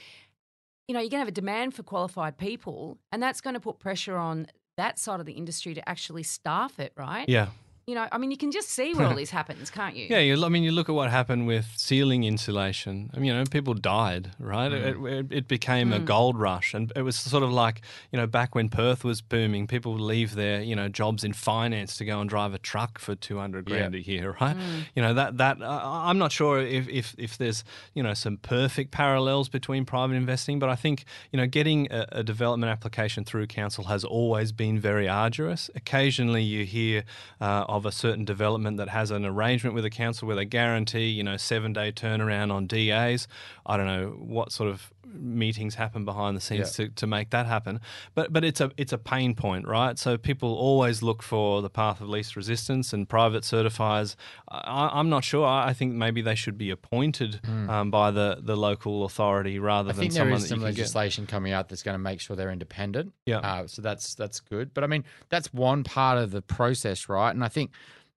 You 0.90 0.94
know, 0.94 1.00
you're 1.02 1.10
going 1.10 1.20
to 1.20 1.26
have 1.26 1.28
a 1.28 1.30
demand 1.30 1.74
for 1.74 1.84
qualified 1.84 2.36
people, 2.36 2.98
and 3.12 3.22
that's 3.22 3.40
going 3.40 3.54
to 3.54 3.60
put 3.60 3.78
pressure 3.78 4.16
on 4.16 4.48
that 4.76 4.98
side 4.98 5.20
of 5.20 5.26
the 5.26 5.34
industry 5.34 5.72
to 5.72 5.88
actually 5.88 6.24
staff 6.24 6.80
it, 6.80 6.92
right? 6.96 7.28
Yeah. 7.28 7.50
You 7.90 7.96
know, 7.96 8.06
I 8.12 8.18
mean, 8.18 8.30
you 8.30 8.36
can 8.36 8.52
just 8.52 8.68
see 8.70 8.94
where 8.94 9.08
all 9.08 9.14
this 9.24 9.30
happens, 9.30 9.68
can't 9.68 9.96
you? 9.96 10.06
Yeah, 10.08 10.20
you, 10.20 10.44
I 10.44 10.48
mean, 10.48 10.62
you 10.62 10.70
look 10.70 10.88
at 10.88 10.94
what 10.94 11.10
happened 11.10 11.48
with 11.48 11.66
ceiling 11.76 12.22
insulation. 12.22 13.10
I 13.12 13.16
mean, 13.16 13.26
you 13.26 13.34
know, 13.34 13.44
people 13.44 13.74
died, 13.74 14.30
right? 14.38 14.72
It, 14.72 14.96
it, 14.96 15.26
it 15.32 15.48
became 15.48 15.92
a 15.92 15.98
gold 15.98 16.38
rush, 16.38 16.72
and 16.72 16.92
it 16.94 17.02
was 17.02 17.18
sort 17.18 17.42
of 17.42 17.50
like, 17.50 17.82
you 18.12 18.16
know, 18.16 18.28
back 18.28 18.54
when 18.54 18.68
Perth 18.68 19.02
was 19.02 19.20
booming, 19.20 19.66
people 19.66 19.92
would 19.94 20.00
leave 20.00 20.36
their, 20.36 20.62
you 20.62 20.76
know, 20.76 20.88
jobs 20.88 21.24
in 21.24 21.32
finance 21.32 21.96
to 21.96 22.04
go 22.04 22.20
and 22.20 22.30
drive 22.30 22.54
a 22.54 22.58
truck 22.58 23.00
for 23.00 23.16
two 23.16 23.38
hundred 23.38 23.64
grand 23.64 23.96
a 23.96 24.00
year, 24.00 24.36
right? 24.40 24.56
You 24.94 25.02
know, 25.02 25.12
that 25.14 25.38
that 25.38 25.60
uh, 25.60 25.80
I'm 25.82 26.18
not 26.18 26.30
sure 26.30 26.60
if, 26.60 26.88
if 26.88 27.16
if 27.18 27.38
there's 27.38 27.64
you 27.94 28.04
know 28.04 28.14
some 28.14 28.36
perfect 28.36 28.92
parallels 28.92 29.48
between 29.48 29.84
private 29.84 30.14
investing, 30.14 30.60
but 30.60 30.68
I 30.68 30.76
think 30.76 31.04
you 31.32 31.38
know 31.38 31.46
getting 31.48 31.88
a, 31.90 32.06
a 32.12 32.22
development 32.22 32.70
application 32.70 33.24
through 33.24 33.48
council 33.48 33.84
has 33.84 34.04
always 34.04 34.52
been 34.52 34.78
very 34.78 35.08
arduous. 35.08 35.70
Occasionally, 35.74 36.44
you 36.44 36.64
hear 36.64 37.02
uh, 37.40 37.64
of 37.68 37.79
a 37.86 37.92
certain 37.92 38.24
development 38.24 38.76
that 38.78 38.88
has 38.88 39.10
an 39.10 39.24
arrangement 39.24 39.74
with 39.74 39.84
a 39.84 39.90
council 39.90 40.26
where 40.26 40.36
they 40.36 40.44
guarantee 40.44 41.08
you 41.08 41.22
know 41.22 41.36
seven 41.36 41.72
day 41.72 41.92
turnaround 41.92 42.52
on 42.52 42.66
DAs. 42.66 43.28
I 43.66 43.76
don't 43.76 43.86
know 43.86 44.10
what 44.18 44.52
sort 44.52 44.70
of 44.70 44.92
meetings 45.06 45.74
happen 45.74 46.04
behind 46.04 46.36
the 46.36 46.40
scenes 46.40 46.72
to, 46.72 46.88
to 46.88 47.06
make 47.06 47.30
that 47.30 47.46
happen, 47.46 47.80
but 48.14 48.32
but 48.32 48.44
it's 48.44 48.60
a 48.60 48.70
it's 48.76 48.92
a 48.92 48.98
pain 48.98 49.34
point, 49.34 49.66
right? 49.66 49.98
So 49.98 50.16
people 50.16 50.54
always 50.54 51.02
look 51.02 51.22
for 51.22 51.62
the 51.62 51.70
path 51.70 52.00
of 52.00 52.08
least 52.08 52.36
resistance, 52.36 52.92
and 52.92 53.08
private 53.08 53.42
certifiers. 53.42 54.16
I, 54.48 54.90
I'm 54.92 55.08
not 55.08 55.24
sure. 55.24 55.46
I 55.46 55.68
I 55.68 55.72
think 55.72 55.94
maybe 55.94 56.22
they 56.22 56.34
should 56.34 56.58
be 56.58 56.70
appointed 56.70 57.40
um, 57.68 57.90
by 57.90 58.10
the, 58.10 58.38
the 58.40 58.56
local 58.56 59.04
authority 59.04 59.58
rather 59.58 59.90
I 59.90 59.92
than 59.92 60.00
think 60.00 60.12
there 60.14 60.22
someone 60.22 60.38
is 60.38 60.48
some 60.48 60.58
can 60.58 60.66
get. 60.66 60.78
legislation 60.78 61.26
coming 61.26 61.52
out 61.52 61.68
that's 61.68 61.82
going 61.82 61.94
to 61.94 61.98
make 61.98 62.20
sure 62.20 62.36
they're 62.36 62.50
independent. 62.50 63.12
Yeah. 63.26 63.38
Uh, 63.38 63.66
so 63.66 63.82
that's 63.82 64.14
that's 64.14 64.40
good. 64.40 64.74
But 64.74 64.84
I 64.84 64.86
mean, 64.86 65.04
that's 65.28 65.52
one 65.52 65.84
part 65.84 66.18
of 66.18 66.30
the 66.30 66.42
process, 66.42 67.08
right? 67.08 67.30
And 67.30 67.44
I 67.44 67.48
think, 67.48 67.70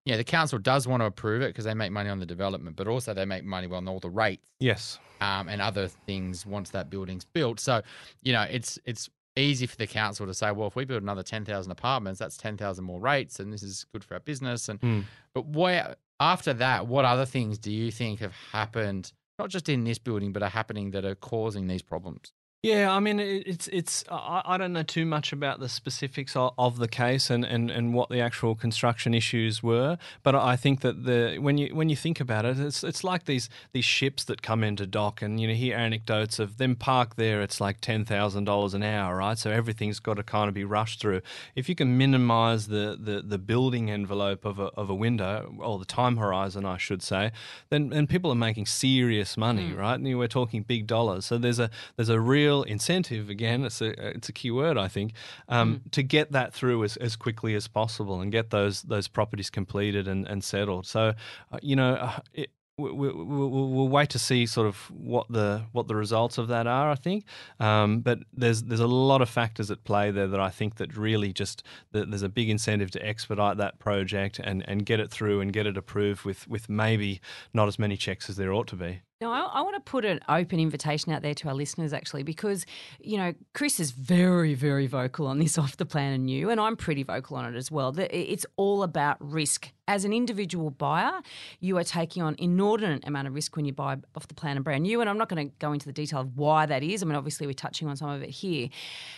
yeah, 0.04 0.16
the 0.16 0.24
council 0.24 0.58
does 0.58 0.86
want 0.86 1.00
to 1.00 1.06
approve 1.06 1.42
it 1.42 1.48
because 1.48 1.64
they 1.64 1.74
make 1.74 1.92
money 1.92 2.10
on 2.10 2.20
the 2.20 2.26
development, 2.26 2.76
but 2.76 2.86
also 2.88 3.14
they 3.14 3.24
make 3.24 3.44
money 3.44 3.66
on 3.70 3.88
all 3.88 4.00
the 4.00 4.10
rates 4.10 4.50
Yes. 4.60 4.98
um, 5.20 5.48
and 5.48 5.62
other 5.62 5.88
things 5.88 6.44
once 6.44 6.70
that 6.70 6.90
building's 6.90 7.24
built. 7.24 7.58
So, 7.60 7.80
you 8.22 8.32
know, 8.32 8.42
it's 8.42 8.78
it's 8.84 9.08
easy 9.36 9.66
for 9.66 9.76
the 9.76 9.86
council 9.86 10.26
to 10.26 10.34
say, 10.34 10.52
well, 10.52 10.68
if 10.68 10.76
we 10.76 10.84
build 10.84 11.02
another 11.02 11.22
ten 11.22 11.44
thousand 11.44 11.72
apartments, 11.72 12.18
that's 12.20 12.36
ten 12.36 12.56
thousand 12.58 12.84
more 12.84 13.00
rates, 13.00 13.40
and 13.40 13.52
this 13.52 13.62
is 13.62 13.86
good 13.92 14.04
for 14.04 14.14
our 14.14 14.20
business. 14.20 14.68
And 14.68 14.78
Hmm. 14.80 15.00
but 15.32 15.46
where 15.46 15.96
after 16.20 16.52
that, 16.52 16.86
what 16.86 17.04
other 17.06 17.24
things 17.26 17.58
do 17.58 17.72
you 17.72 17.90
think 17.90 18.20
have 18.20 18.34
happened? 18.52 19.12
Not 19.38 19.48
just 19.48 19.68
in 19.68 19.82
this 19.84 19.98
building, 19.98 20.32
but 20.34 20.42
are 20.42 20.48
happening 20.50 20.90
that 20.92 21.04
are 21.06 21.16
causing 21.16 21.66
these 21.66 21.82
problems. 21.82 22.32
Yeah, 22.64 22.90
I 22.90 22.98
mean, 22.98 23.20
it's 23.20 23.68
it's. 23.68 24.04
I, 24.10 24.40
I 24.46 24.56
don't 24.56 24.72
know 24.72 24.82
too 24.82 25.04
much 25.04 25.34
about 25.34 25.60
the 25.60 25.68
specifics 25.68 26.34
of, 26.34 26.54
of, 26.56 26.78
the 26.78 26.88
case 26.88 27.28
and, 27.28 27.44
and, 27.44 27.70
and 27.70 27.92
what 27.92 28.08
the 28.08 28.20
actual 28.20 28.54
construction 28.54 29.12
issues 29.12 29.62
were, 29.62 29.98
but 30.22 30.34
I 30.34 30.56
think 30.56 30.80
that 30.80 31.04
the 31.04 31.36
when 31.40 31.58
you 31.58 31.74
when 31.74 31.90
you 31.90 31.96
think 31.96 32.20
about 32.20 32.46
it, 32.46 32.58
it's 32.58 32.82
it's 32.82 33.04
like 33.04 33.26
these 33.26 33.50
these 33.74 33.84
ships 33.84 34.24
that 34.24 34.40
come 34.40 34.64
into 34.64 34.86
dock, 34.86 35.20
and 35.20 35.38
you 35.38 35.46
know 35.46 35.52
hear 35.52 35.76
anecdotes 35.76 36.38
of 36.38 36.56
them 36.56 36.74
parked 36.74 37.18
there. 37.18 37.42
It's 37.42 37.60
like 37.60 37.82
ten 37.82 38.06
thousand 38.06 38.44
dollars 38.44 38.72
an 38.72 38.82
hour, 38.82 39.18
right? 39.18 39.36
So 39.36 39.50
everything's 39.50 40.00
got 40.00 40.14
to 40.14 40.22
kind 40.22 40.48
of 40.48 40.54
be 40.54 40.64
rushed 40.64 41.02
through. 41.02 41.20
If 41.54 41.68
you 41.68 41.74
can 41.74 41.98
minimise 41.98 42.68
the, 42.68 42.96
the 42.98 43.20
the 43.20 43.36
building 43.36 43.90
envelope 43.90 44.46
of 44.46 44.58
a 44.58 44.68
of 44.68 44.88
a 44.88 44.94
window 44.94 45.54
or 45.58 45.78
the 45.78 45.84
time 45.84 46.16
horizon, 46.16 46.64
I 46.64 46.78
should 46.78 47.02
say, 47.02 47.30
then 47.68 47.90
then 47.90 48.06
people 48.06 48.30
are 48.30 48.34
making 48.48 48.64
serious 48.64 49.36
money, 49.36 49.72
mm. 49.72 49.76
right? 49.76 50.00
And 50.00 50.18
we're 50.18 50.28
talking 50.28 50.62
big 50.62 50.86
dollars. 50.86 51.26
So 51.26 51.36
there's 51.36 51.58
a 51.58 51.68
there's 51.96 52.08
a 52.08 52.20
real 52.20 52.53
real 52.54 52.62
incentive 52.64 53.28
again 53.28 53.64
it's 53.64 53.80
a 53.80 54.08
it's 54.16 54.28
a 54.28 54.32
key 54.32 54.50
word 54.50 54.78
I 54.78 54.88
think 54.88 55.12
um, 55.48 55.76
mm. 55.76 55.90
to 55.92 56.02
get 56.02 56.32
that 56.32 56.52
through 56.52 56.84
as, 56.84 56.96
as 56.96 57.16
quickly 57.16 57.54
as 57.54 57.68
possible 57.68 58.20
and 58.20 58.30
get 58.30 58.50
those 58.50 58.82
those 58.82 59.08
properties 59.08 59.50
completed 59.50 60.08
and, 60.08 60.26
and 60.26 60.42
settled 60.42 60.86
so 60.86 61.14
uh, 61.52 61.58
you 61.62 61.76
know 61.76 61.94
uh, 61.94 62.20
it, 62.32 62.50
we, 62.76 62.90
we, 62.90 63.12
we'll, 63.12 63.48
we'll 63.48 63.88
wait 63.88 64.10
to 64.10 64.18
see 64.18 64.46
sort 64.46 64.66
of 64.66 64.76
what 64.90 65.26
the 65.30 65.62
what 65.72 65.86
the 65.86 65.94
results 65.94 66.38
of 66.38 66.48
that 66.48 66.66
are. 66.66 66.90
I 66.90 66.96
think, 66.96 67.24
um, 67.60 68.00
but 68.00 68.18
there's 68.32 68.64
there's 68.64 68.80
a 68.80 68.86
lot 68.86 69.22
of 69.22 69.28
factors 69.28 69.70
at 69.70 69.84
play 69.84 70.10
there 70.10 70.26
that 70.26 70.40
I 70.40 70.50
think 70.50 70.76
that 70.76 70.96
really 70.96 71.32
just 71.32 71.62
that 71.92 72.10
there's 72.10 72.22
a 72.22 72.28
big 72.28 72.50
incentive 72.50 72.90
to 72.92 73.06
expedite 73.06 73.58
that 73.58 73.78
project 73.78 74.40
and, 74.40 74.68
and 74.68 74.84
get 74.84 74.98
it 74.98 75.10
through 75.10 75.40
and 75.40 75.52
get 75.52 75.66
it 75.66 75.76
approved 75.76 76.24
with 76.24 76.48
with 76.48 76.68
maybe 76.68 77.20
not 77.52 77.68
as 77.68 77.78
many 77.78 77.96
checks 77.96 78.28
as 78.28 78.36
there 78.36 78.52
ought 78.52 78.66
to 78.68 78.76
be. 78.76 79.02
No, 79.24 79.32
I, 79.32 79.40
I, 79.40 79.62
want 79.62 79.74
to 79.74 79.80
put 79.80 80.04
an 80.04 80.20
open 80.28 80.60
invitation 80.60 81.10
out 81.10 81.22
there 81.22 81.32
to 81.32 81.48
our 81.48 81.54
listeners 81.54 81.94
actually, 81.94 82.24
because 82.24 82.66
you 83.00 83.16
know 83.16 83.32
Chris 83.54 83.80
is 83.80 83.90
very, 83.90 84.52
very 84.52 84.86
vocal 84.86 85.26
on 85.26 85.38
this 85.38 85.56
off 85.62 85.78
the 85.78 85.86
plan 85.86 86.12
and 86.12 86.26
new, 86.26 86.50
and 86.50 86.60
I'm 86.60 86.76
pretty 86.76 87.04
vocal 87.04 87.38
on 87.38 87.46
it 87.46 87.56
as 87.56 87.70
well. 87.70 87.94
It's 87.98 88.44
all 88.58 88.82
about 88.82 89.16
risk. 89.20 89.70
As 89.88 90.04
an 90.04 90.12
individual 90.12 90.70
buyer, 90.70 91.22
you 91.58 91.78
are 91.78 91.84
taking 91.84 92.22
on 92.22 92.34
inordinate 92.38 93.08
amount 93.08 93.26
of 93.26 93.34
risk 93.34 93.56
when 93.56 93.64
you 93.64 93.72
buy 93.72 93.96
off 94.14 94.28
the 94.28 94.34
plan 94.34 94.56
and 94.56 94.64
brand 94.64 94.82
new. 94.82 95.00
And 95.00 95.08
I'm 95.08 95.16
not 95.16 95.30
going 95.30 95.48
to 95.48 95.54
go 95.58 95.72
into 95.72 95.86
the 95.86 95.92
detail 95.92 96.20
of 96.20 96.36
why 96.36 96.66
that 96.66 96.82
is. 96.82 97.02
I 97.02 97.06
mean, 97.06 97.16
obviously 97.16 97.46
we're 97.46 97.54
touching 97.54 97.88
on 97.88 97.96
some 97.96 98.10
of 98.10 98.22
it 98.22 98.28
here, 98.28 98.68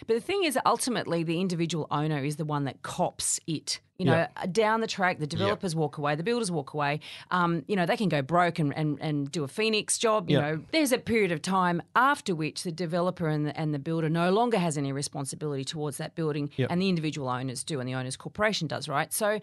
but 0.06 0.14
the 0.14 0.20
thing 0.20 0.44
is, 0.44 0.56
ultimately, 0.64 1.24
the 1.24 1.40
individual 1.40 1.88
owner 1.90 2.24
is 2.24 2.36
the 2.36 2.44
one 2.44 2.62
that 2.64 2.82
cops 2.82 3.40
it 3.48 3.80
you 3.98 4.04
know, 4.04 4.26
yep. 4.36 4.52
down 4.52 4.80
the 4.80 4.86
track, 4.86 5.18
the 5.18 5.26
developers 5.26 5.72
yep. 5.72 5.78
walk 5.78 5.98
away, 5.98 6.14
the 6.14 6.22
builders 6.22 6.50
walk 6.50 6.74
away. 6.74 7.00
Um, 7.30 7.64
you 7.66 7.76
know, 7.76 7.86
they 7.86 7.96
can 7.96 8.08
go 8.08 8.22
broke 8.22 8.58
and, 8.58 8.76
and, 8.76 8.98
and 9.00 9.30
do 9.30 9.44
a 9.44 9.48
Phoenix 9.48 9.98
job. 9.98 10.30
You 10.30 10.38
yep. 10.38 10.44
know, 10.44 10.64
there's 10.72 10.92
a 10.92 10.98
period 10.98 11.32
of 11.32 11.42
time 11.42 11.82
after 11.94 12.34
which 12.34 12.62
the 12.62 12.72
developer 12.72 13.28
and 13.28 13.46
the, 13.46 13.58
and 13.58 13.72
the 13.72 13.78
builder 13.78 14.08
no 14.08 14.30
longer 14.30 14.58
has 14.58 14.76
any 14.76 14.92
responsibility 14.92 15.64
towards 15.64 15.96
that 15.98 16.14
building, 16.14 16.50
and 16.58 16.80
the 16.80 16.88
individual 16.88 17.28
owners 17.28 17.64
do, 17.64 17.80
and 17.80 17.88
the 17.88 17.94
owners 17.94 18.16
corporation 18.16 18.66
does, 18.66 18.88
right? 18.88 19.12
So, 19.12 19.40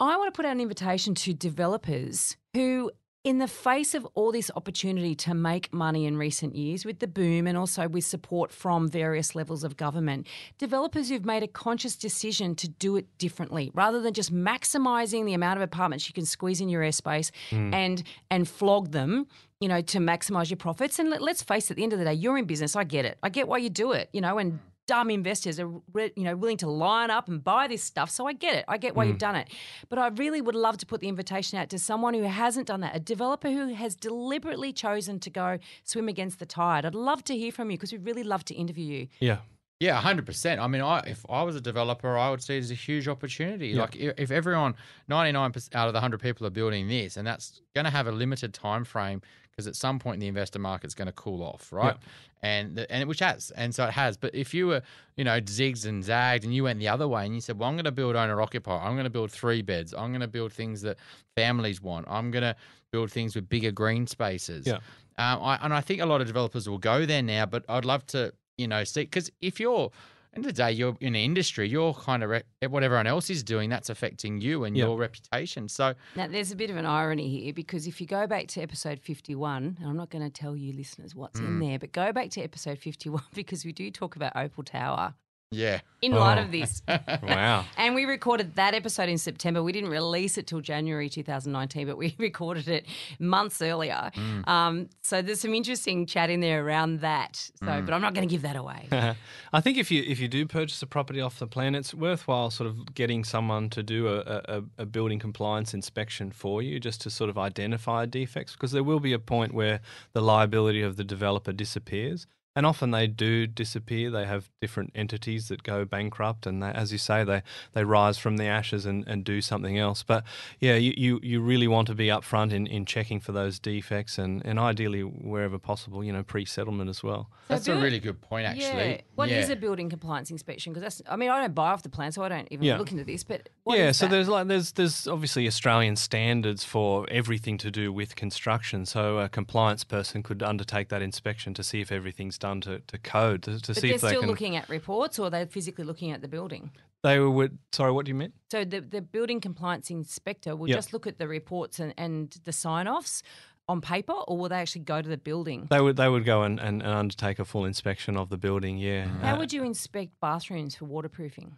I 0.00 0.16
want 0.16 0.32
to 0.32 0.36
put 0.36 0.46
out 0.46 0.52
an 0.52 0.60
invitation 0.60 1.14
to 1.16 1.34
developers 1.34 2.38
who 2.54 2.90
in 3.22 3.38
the 3.38 3.48
face 3.48 3.94
of 3.94 4.06
all 4.14 4.32
this 4.32 4.50
opportunity 4.56 5.14
to 5.14 5.34
make 5.34 5.72
money 5.74 6.06
in 6.06 6.16
recent 6.16 6.56
years 6.56 6.86
with 6.86 7.00
the 7.00 7.06
boom 7.06 7.46
and 7.46 7.58
also 7.58 7.86
with 7.86 8.04
support 8.04 8.50
from 8.50 8.88
various 8.88 9.34
levels 9.34 9.62
of 9.62 9.76
government, 9.76 10.26
developers 10.56 11.10
who've 11.10 11.26
made 11.26 11.42
a 11.42 11.48
conscious 11.48 11.96
decision 11.96 12.54
to 12.54 12.68
do 12.68 12.96
it 12.96 13.06
differently 13.18 13.70
rather 13.74 14.00
than 14.00 14.14
just 14.14 14.32
maximizing 14.32 15.26
the 15.26 15.34
amount 15.34 15.58
of 15.58 15.62
apartments 15.62 16.08
you 16.08 16.14
can 16.14 16.24
squeeze 16.24 16.62
in 16.62 16.68
your 16.70 16.82
airspace 16.82 17.30
mm. 17.50 17.74
and 17.74 18.02
and 18.30 18.48
flog 18.48 18.92
them 18.92 19.26
you 19.60 19.68
know, 19.68 19.82
to 19.82 19.98
maximize 19.98 20.48
your 20.48 20.56
profits. 20.56 20.98
And 20.98 21.10
let, 21.10 21.20
us 21.20 21.42
face 21.42 21.66
it, 21.66 21.72
at 21.72 21.76
the 21.76 21.82
end 21.82 21.92
of 21.92 21.98
the 21.98 22.04
day, 22.06 22.14
you're 22.14 22.38
in 22.38 22.46
business. 22.46 22.74
I 22.74 22.84
get 22.84 23.04
it. 23.04 23.18
I 23.22 23.28
get 23.28 23.46
why 23.46 23.58
you 23.58 23.68
do 23.68 23.92
it, 23.92 24.08
you 24.10 24.22
know, 24.22 24.38
and 24.38 24.58
dumb 24.90 25.08
investors 25.08 25.60
are 25.60 25.70
you 25.94 26.24
know 26.24 26.34
willing 26.34 26.56
to 26.56 26.68
line 26.68 27.10
up 27.10 27.28
and 27.28 27.44
buy 27.44 27.68
this 27.68 27.80
stuff. 27.80 28.10
So 28.10 28.26
I 28.26 28.32
get 28.32 28.56
it. 28.56 28.64
I 28.66 28.76
get 28.76 28.96
why 28.96 29.04
mm. 29.04 29.08
you've 29.10 29.18
done 29.18 29.36
it. 29.36 29.46
But 29.88 30.00
I 30.00 30.08
really 30.08 30.40
would 30.40 30.56
love 30.56 30.78
to 30.78 30.86
put 30.86 31.00
the 31.00 31.06
invitation 31.06 31.58
out 31.58 31.70
to 31.70 31.78
someone 31.78 32.12
who 32.12 32.24
hasn't 32.24 32.66
done 32.66 32.80
that, 32.80 32.96
a 32.96 32.98
developer 32.98 33.50
who 33.50 33.72
has 33.72 33.94
deliberately 33.94 34.72
chosen 34.72 35.20
to 35.20 35.30
go 35.30 35.60
swim 35.84 36.08
against 36.08 36.40
the 36.40 36.46
tide. 36.46 36.84
I'd 36.84 36.96
love 36.96 37.22
to 37.24 37.38
hear 37.38 37.52
from 37.52 37.70
you 37.70 37.76
because 37.76 37.92
we'd 37.92 38.04
really 38.04 38.24
love 38.24 38.44
to 38.46 38.54
interview 38.54 38.84
you. 38.84 39.08
Yeah. 39.20 39.38
Yeah, 39.78 39.98
hundred 39.98 40.26
percent. 40.26 40.60
I 40.60 40.66
mean, 40.66 40.82
I, 40.82 40.98
if 41.06 41.24
I 41.30 41.42
was 41.42 41.56
a 41.56 41.60
developer, 41.60 42.18
I 42.18 42.28
would 42.28 42.42
see 42.42 42.56
it 42.56 42.58
as 42.58 42.70
a 42.70 42.74
huge 42.74 43.08
opportunity. 43.08 43.68
Yeah. 43.68 43.82
Like 43.82 43.96
if, 43.96 44.12
if 44.18 44.30
everyone, 44.30 44.74
ninety 45.08 45.32
nine 45.32 45.52
percent 45.52 45.74
out 45.74 45.86
of 45.86 45.94
the 45.94 46.00
hundred 46.00 46.20
people 46.20 46.46
are 46.46 46.50
building 46.50 46.88
this, 46.88 47.16
and 47.16 47.26
that's 47.26 47.62
going 47.74 47.86
to 47.86 47.90
have 47.90 48.06
a 48.06 48.12
limited 48.12 48.52
time 48.52 48.84
frame 48.84 49.22
because 49.50 49.66
at 49.66 49.76
some 49.76 49.98
point 49.98 50.20
the 50.20 50.26
investor 50.26 50.58
market's 50.58 50.94
going 50.94 51.06
to 51.06 51.12
cool 51.12 51.42
off, 51.42 51.72
right? 51.72 51.96
Yeah. 51.98 52.08
And 52.42 52.76
the, 52.76 52.90
and 52.90 53.08
which 53.08 53.18
has, 53.18 53.50
and 53.50 53.74
so 53.74 53.84
it 53.84 53.90
has. 53.90 54.16
But 54.16 54.34
if 54.34 54.54
you 54.54 54.68
were, 54.68 54.82
you 55.16 55.24
know, 55.24 55.40
zigs 55.40 55.86
and 55.86 56.02
zagged, 56.02 56.44
and 56.44 56.54
you 56.54 56.64
went 56.64 56.78
the 56.78 56.88
other 56.88 57.06
way, 57.06 57.26
and 57.26 57.34
you 57.34 57.40
said, 57.40 57.58
"Well, 57.58 57.68
I'm 57.68 57.74
going 57.74 57.84
to 57.84 57.92
build 57.92 58.16
owner 58.16 58.40
occupier. 58.40 58.78
I'm 58.78 58.94
going 58.94 59.04
to 59.04 59.10
build 59.10 59.30
three 59.30 59.60
beds. 59.60 59.92
I'm 59.92 60.10
going 60.10 60.20
to 60.22 60.28
build 60.28 60.52
things 60.52 60.80
that 60.82 60.96
families 61.36 61.82
want. 61.82 62.06
I'm 62.08 62.30
going 62.30 62.44
to 62.44 62.56
build 62.92 63.10
things 63.10 63.34
with 63.34 63.48
bigger 63.48 63.72
green 63.72 64.06
spaces." 64.06 64.66
Yeah. 64.66 64.78
Um, 65.18 65.42
I, 65.42 65.58
and 65.62 65.74
I 65.74 65.82
think 65.82 66.00
a 66.00 66.06
lot 66.06 66.22
of 66.22 66.26
developers 66.26 66.66
will 66.66 66.78
go 66.78 67.04
there 67.04 67.22
now, 67.22 67.44
but 67.44 67.64
I'd 67.68 67.84
love 67.84 68.06
to 68.06 68.32
you 68.60 68.68
know, 68.68 68.84
see, 68.84 69.02
because 69.02 69.32
if 69.40 69.58
you're, 69.58 69.90
end 70.34 70.46
of 70.46 70.54
the 70.54 70.62
day, 70.62 70.72
you're 70.72 70.96
in 71.00 71.14
the 71.14 71.24
industry, 71.24 71.68
you're 71.68 71.94
kind 71.94 72.22
of 72.22 72.30
re- 72.30 72.42
what 72.68 72.82
everyone 72.82 73.06
else 73.06 73.30
is 73.30 73.42
doing, 73.42 73.68
that's 73.68 73.90
affecting 73.90 74.40
you 74.40 74.64
and 74.64 74.76
yep. 74.76 74.86
your 74.86 74.96
reputation. 74.96 75.68
So 75.68 75.94
now 76.16 76.28
there's 76.28 76.52
a 76.52 76.56
bit 76.56 76.70
of 76.70 76.76
an 76.76 76.86
irony 76.86 77.28
here 77.28 77.52
because 77.52 77.86
if 77.86 78.00
you 78.00 78.06
go 78.06 78.26
back 78.26 78.46
to 78.48 78.60
episode 78.60 79.00
51, 79.00 79.78
and 79.80 79.88
I'm 79.88 79.96
not 79.96 80.10
going 80.10 80.24
to 80.24 80.30
tell 80.30 80.56
you 80.56 80.72
listeners 80.72 81.14
what's 81.14 81.40
mm. 81.40 81.46
in 81.46 81.58
there, 81.60 81.78
but 81.78 81.92
go 81.92 82.12
back 82.12 82.30
to 82.30 82.42
episode 82.42 82.78
51 82.78 83.22
because 83.34 83.64
we 83.64 83.72
do 83.72 83.90
talk 83.90 84.16
about 84.16 84.32
Opal 84.36 84.62
Tower 84.62 85.14
yeah. 85.52 85.80
In 86.00 86.12
light 86.12 86.38
oh. 86.38 86.42
of 86.42 86.52
this. 86.52 86.80
wow. 87.22 87.64
And 87.76 87.96
we 87.96 88.04
recorded 88.04 88.54
that 88.54 88.72
episode 88.72 89.08
in 89.08 89.18
September. 89.18 89.62
We 89.62 89.72
didn't 89.72 89.90
release 89.90 90.38
it 90.38 90.46
till 90.46 90.60
January 90.60 91.08
2019, 91.08 91.88
but 91.88 91.98
we 91.98 92.14
recorded 92.18 92.68
it 92.68 92.86
months 93.18 93.60
earlier. 93.60 94.12
Mm. 94.14 94.48
Um, 94.48 94.88
so 95.02 95.22
there's 95.22 95.40
some 95.40 95.52
interesting 95.52 96.06
chat 96.06 96.30
in 96.30 96.38
there 96.38 96.64
around 96.64 97.00
that. 97.00 97.36
So, 97.36 97.66
mm. 97.66 97.84
but 97.84 97.92
I'm 97.92 98.00
not 98.00 98.14
going 98.14 98.26
to 98.26 98.32
give 98.32 98.42
that 98.42 98.54
away. 98.54 98.88
I 99.52 99.60
think 99.60 99.76
if 99.76 99.90
you 99.90 100.04
if 100.06 100.20
you 100.20 100.28
do 100.28 100.46
purchase 100.46 100.80
a 100.82 100.86
property 100.86 101.20
off 101.20 101.40
the 101.40 101.48
plan, 101.48 101.74
it's 101.74 101.92
worthwhile 101.92 102.50
sort 102.50 102.68
of 102.68 102.94
getting 102.94 103.24
someone 103.24 103.70
to 103.70 103.82
do 103.82 104.06
a, 104.06 104.20
a, 104.20 104.62
a 104.78 104.86
building 104.86 105.18
compliance 105.18 105.74
inspection 105.74 106.30
for 106.30 106.62
you, 106.62 106.78
just 106.78 107.00
to 107.02 107.10
sort 107.10 107.28
of 107.28 107.36
identify 107.36 108.06
defects, 108.06 108.52
because 108.52 108.70
there 108.70 108.84
will 108.84 109.00
be 109.00 109.12
a 109.12 109.18
point 109.18 109.52
where 109.52 109.80
the 110.12 110.22
liability 110.22 110.80
of 110.80 110.96
the 110.96 111.04
developer 111.04 111.52
disappears 111.52 112.28
and 112.60 112.66
often 112.66 112.90
they 112.90 113.06
do 113.06 113.46
disappear. 113.46 114.10
They 114.10 114.26
have 114.26 114.50
different 114.60 114.92
entities 114.94 115.48
that 115.48 115.62
go 115.62 115.86
bankrupt, 115.86 116.44
and 116.44 116.62
they, 116.62 116.68
as 116.68 116.92
you 116.92 116.98
say, 116.98 117.24
they, 117.24 117.42
they 117.72 117.84
rise 117.84 118.18
from 118.18 118.36
the 118.36 118.44
ashes 118.44 118.84
and, 118.84 119.02
and 119.08 119.24
do 119.24 119.40
something 119.40 119.78
else. 119.78 120.02
But 120.02 120.24
yeah, 120.58 120.74
you, 120.74 120.92
you, 120.94 121.20
you 121.22 121.40
really 121.40 121.66
want 121.66 121.86
to 121.86 121.94
be 121.94 122.08
upfront 122.08 122.52
in, 122.52 122.66
in 122.66 122.84
checking 122.84 123.18
for 123.18 123.32
those 123.32 123.58
defects, 123.58 124.18
and, 124.18 124.44
and 124.44 124.58
ideally 124.58 125.00
wherever 125.00 125.58
possible, 125.58 126.04
you 126.04 126.12
know, 126.12 126.22
pre 126.22 126.44
settlement 126.44 126.90
as 126.90 127.02
well. 127.02 127.30
So 127.48 127.54
that's 127.54 127.68
a 127.68 127.76
really 127.76 127.98
good 127.98 128.20
point, 128.20 128.44
actually. 128.44 128.90
Yeah. 128.90 129.00
What 129.14 129.30
yeah. 129.30 129.38
is 129.38 129.48
a 129.48 129.56
building 129.56 129.88
compliance 129.88 130.30
inspection? 130.30 130.74
Because 130.74 130.82
that's, 130.82 131.10
I 131.10 131.16
mean, 131.16 131.30
I 131.30 131.40
don't 131.40 131.54
buy 131.54 131.70
off 131.70 131.82
the 131.82 131.88
plan, 131.88 132.12
so 132.12 132.22
I 132.24 132.28
don't 132.28 132.48
even 132.50 132.66
yeah. 132.66 132.76
look 132.76 132.92
into 132.92 133.04
this. 133.04 133.24
But 133.24 133.48
yeah, 133.68 133.92
so 133.92 134.04
that? 134.04 134.10
there's 134.10 134.28
like 134.28 134.48
there's 134.48 134.72
there's 134.72 135.08
obviously 135.08 135.46
Australian 135.46 135.96
standards 135.96 136.62
for 136.62 137.06
everything 137.10 137.56
to 137.56 137.70
do 137.70 137.90
with 137.90 138.16
construction. 138.16 138.84
So 138.84 139.16
a 139.16 139.30
compliance 139.30 139.82
person 139.82 140.22
could 140.22 140.42
undertake 140.42 140.90
that 140.90 141.00
inspection 141.00 141.54
to 141.54 141.64
see 141.64 141.80
if 141.80 141.90
everything's 141.90 142.36
done 142.36 142.49
to, 142.62 142.80
to 142.80 142.98
code 142.98 143.42
to, 143.44 143.60
to 143.60 143.74
see 143.74 143.92
if 143.92 144.00
they 144.00 144.08
still 144.08 144.24
looking 144.24 144.56
at 144.56 144.68
reports 144.68 145.18
or 145.18 145.30
they're 145.30 145.46
physically 145.46 145.84
looking 145.84 146.10
at 146.10 146.22
the 146.22 146.28
building. 146.28 146.70
They 147.02 147.18
were 147.18 147.50
sorry, 147.72 147.92
what 147.92 148.04
do 148.04 148.10
you 148.10 148.14
mean? 148.14 148.32
So 148.50 148.64
the 148.64 148.80
the 148.80 149.00
building 149.00 149.40
compliance 149.40 149.90
inspector 149.90 150.56
will 150.56 150.68
yep. 150.68 150.78
just 150.78 150.92
look 150.92 151.06
at 151.06 151.18
the 151.18 151.28
reports 151.28 151.78
and, 151.78 151.94
and 151.96 152.36
the 152.44 152.52
sign 152.52 152.88
offs 152.88 153.22
on 153.68 153.80
paper, 153.80 154.12
or 154.12 154.36
will 154.36 154.48
they 154.48 154.56
actually 154.56 154.82
go 154.82 155.00
to 155.00 155.08
the 155.08 155.16
building? 155.16 155.68
They 155.70 155.80
would 155.80 155.96
they 155.96 156.08
would 156.08 156.24
go 156.24 156.42
and, 156.42 156.58
and, 156.58 156.82
and 156.82 156.92
undertake 156.92 157.38
a 157.38 157.44
full 157.44 157.64
inspection 157.64 158.16
of 158.16 158.28
the 158.28 158.36
building. 158.36 158.78
Yeah. 158.78 159.06
How 159.22 159.36
uh, 159.36 159.38
would 159.38 159.52
you 159.52 159.62
inspect 159.62 160.20
bathrooms 160.20 160.74
for 160.74 160.86
waterproofing? 160.86 161.56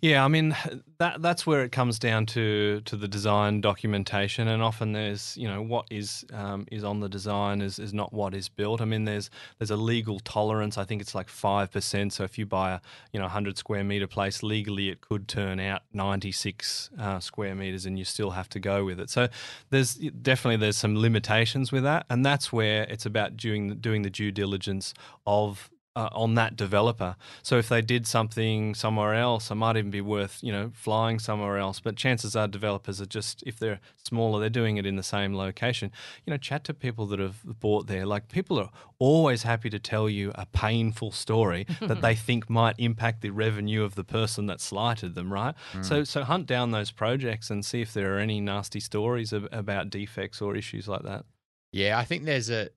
Yeah, 0.00 0.24
I 0.24 0.28
mean 0.28 0.56
that 0.98 1.22
that's 1.22 1.46
where 1.46 1.62
it 1.62 1.72
comes 1.72 1.98
down 1.98 2.26
to 2.26 2.80
to 2.84 2.96
the 2.96 3.08
design 3.08 3.60
documentation, 3.60 4.48
and 4.48 4.62
often 4.62 4.92
there's 4.92 5.36
you 5.36 5.48
know 5.48 5.62
what 5.62 5.86
is 5.90 6.24
um, 6.32 6.66
is 6.70 6.84
on 6.84 7.00
the 7.00 7.08
design 7.08 7.60
is, 7.60 7.78
is 7.78 7.92
not 7.94 8.12
what 8.12 8.34
is 8.34 8.48
built. 8.48 8.80
I 8.80 8.84
mean 8.84 9.04
there's 9.04 9.30
there's 9.58 9.70
a 9.70 9.76
legal 9.76 10.20
tolerance. 10.20 10.78
I 10.78 10.84
think 10.84 11.02
it's 11.02 11.14
like 11.14 11.28
five 11.28 11.70
percent. 11.70 12.12
So 12.12 12.24
if 12.24 12.38
you 12.38 12.46
buy 12.46 12.72
a 12.72 12.80
you 13.12 13.20
know 13.20 13.28
hundred 13.28 13.58
square 13.58 13.84
meter 13.84 14.06
place 14.06 14.42
legally, 14.42 14.88
it 14.88 15.00
could 15.00 15.28
turn 15.28 15.60
out 15.60 15.82
ninety 15.92 16.32
six 16.32 16.90
uh, 16.98 17.20
square 17.20 17.54
meters, 17.54 17.86
and 17.86 17.98
you 17.98 18.04
still 18.04 18.30
have 18.30 18.48
to 18.50 18.60
go 18.60 18.84
with 18.84 19.00
it. 19.00 19.10
So 19.10 19.28
there's 19.70 19.94
definitely 19.94 20.56
there's 20.56 20.76
some 20.76 20.98
limitations 20.98 21.72
with 21.72 21.84
that, 21.84 22.06
and 22.10 22.24
that's 22.24 22.52
where 22.52 22.84
it's 22.84 23.06
about 23.06 23.36
doing 23.36 23.76
doing 23.76 24.02
the 24.02 24.10
due 24.10 24.32
diligence 24.32 24.94
of 25.26 25.70
uh, 25.94 26.08
on 26.12 26.34
that 26.34 26.56
developer. 26.56 27.16
So 27.42 27.58
if 27.58 27.68
they 27.68 27.82
did 27.82 28.06
something 28.06 28.74
somewhere 28.74 29.14
else, 29.14 29.50
it 29.50 29.56
might 29.56 29.76
even 29.76 29.90
be 29.90 30.00
worth 30.00 30.38
you 30.42 30.52
know 30.52 30.70
flying 30.74 31.18
somewhere 31.18 31.58
else. 31.58 31.80
But 31.80 31.96
chances 31.96 32.34
are 32.34 32.48
developers 32.48 33.00
are 33.00 33.06
just 33.06 33.42
if 33.46 33.58
they're 33.58 33.80
smaller, 33.96 34.40
they're 34.40 34.50
doing 34.50 34.76
it 34.76 34.86
in 34.86 34.96
the 34.96 35.02
same 35.02 35.34
location. 35.34 35.90
You 36.24 36.32
know, 36.32 36.36
chat 36.36 36.64
to 36.64 36.74
people 36.74 37.06
that 37.06 37.18
have 37.18 37.42
bought 37.60 37.86
there. 37.86 38.06
Like 38.06 38.28
people 38.28 38.58
are 38.58 38.70
always 38.98 39.42
happy 39.42 39.70
to 39.70 39.78
tell 39.78 40.08
you 40.08 40.32
a 40.34 40.46
painful 40.46 41.12
story 41.12 41.66
that 41.80 42.00
they 42.00 42.14
think 42.14 42.48
might 42.48 42.76
impact 42.78 43.20
the 43.20 43.30
revenue 43.30 43.82
of 43.82 43.94
the 43.94 44.04
person 44.04 44.46
that 44.46 44.60
slighted 44.60 45.14
them. 45.14 45.32
Right. 45.32 45.54
Mm. 45.72 45.84
So 45.84 46.04
so 46.04 46.24
hunt 46.24 46.46
down 46.46 46.70
those 46.70 46.90
projects 46.90 47.50
and 47.50 47.64
see 47.64 47.82
if 47.82 47.92
there 47.92 48.16
are 48.16 48.18
any 48.18 48.40
nasty 48.40 48.80
stories 48.80 49.32
about 49.32 49.90
defects 49.90 50.40
or 50.40 50.56
issues 50.56 50.88
like 50.88 51.02
that. 51.02 51.24
Yeah, 51.72 51.98
I 51.98 52.04
think 52.04 52.24
there's 52.24 52.50
a 52.50 52.68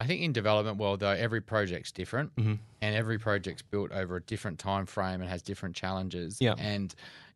I 0.00 0.06
think 0.06 0.22
in 0.22 0.32
development 0.32 0.78
world 0.78 1.00
though, 1.00 1.10
every 1.10 1.42
project's 1.42 1.92
different, 1.92 2.34
mm-hmm. 2.36 2.54
and 2.80 2.96
every 2.96 3.18
project's 3.18 3.62
built 3.62 3.92
over 3.92 4.16
a 4.16 4.22
different 4.22 4.58
time 4.58 4.86
frame 4.86 5.20
and 5.20 5.28
has 5.28 5.42
different 5.42 5.76
challenges. 5.76 6.38
Yeah. 6.40 6.54
And 6.58 6.94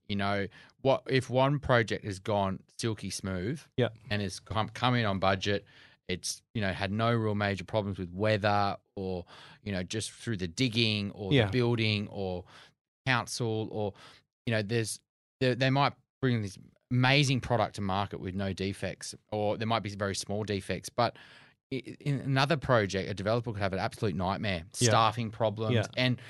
you 0.08 0.16
know 0.16 0.46
what? 0.80 1.02
If 1.06 1.28
one 1.28 1.58
project 1.58 2.04
has 2.04 2.18
gone 2.18 2.60
silky 2.78 3.10
smooth, 3.10 3.60
yeah, 3.76 3.88
and 4.10 4.22
has 4.22 4.40
come, 4.40 4.70
come 4.70 4.94
in 4.94 5.04
on 5.04 5.18
budget, 5.18 5.66
it's 6.08 6.42
you 6.54 6.60
know 6.60 6.72
had 6.72 6.90
no 6.90 7.12
real 7.12 7.34
major 7.34 7.64
problems 7.64 7.98
with 7.98 8.12
weather 8.12 8.76
or 8.96 9.24
you 9.62 9.72
know 9.72 9.82
just 9.82 10.12
through 10.12 10.36
the 10.36 10.48
digging 10.48 11.10
or 11.12 11.32
yeah. 11.32 11.46
the 11.46 11.52
building 11.52 12.08
or 12.10 12.44
council 13.06 13.68
or 13.70 13.92
you 14.46 14.52
know 14.52 14.62
there's 14.62 15.00
they, 15.40 15.54
they 15.54 15.70
might 15.70 15.92
bring 16.20 16.42
this 16.42 16.58
amazing 16.90 17.40
product 17.40 17.76
to 17.76 17.80
market 17.80 18.20
with 18.20 18.34
no 18.34 18.52
defects 18.52 19.14
or 19.32 19.56
there 19.56 19.66
might 19.66 19.82
be 19.82 19.90
very 19.90 20.14
small 20.14 20.44
defects 20.44 20.88
but 20.88 21.16
in 21.78 22.20
another 22.20 22.56
project, 22.56 23.10
a 23.10 23.14
developer 23.14 23.52
could 23.52 23.62
have 23.62 23.72
an 23.72 23.78
absolute 23.78 24.14
nightmare, 24.14 24.64
yeah. 24.78 24.88
staffing 24.88 25.30
problems, 25.30 25.74
yeah. 25.74 25.86
and 25.96 26.20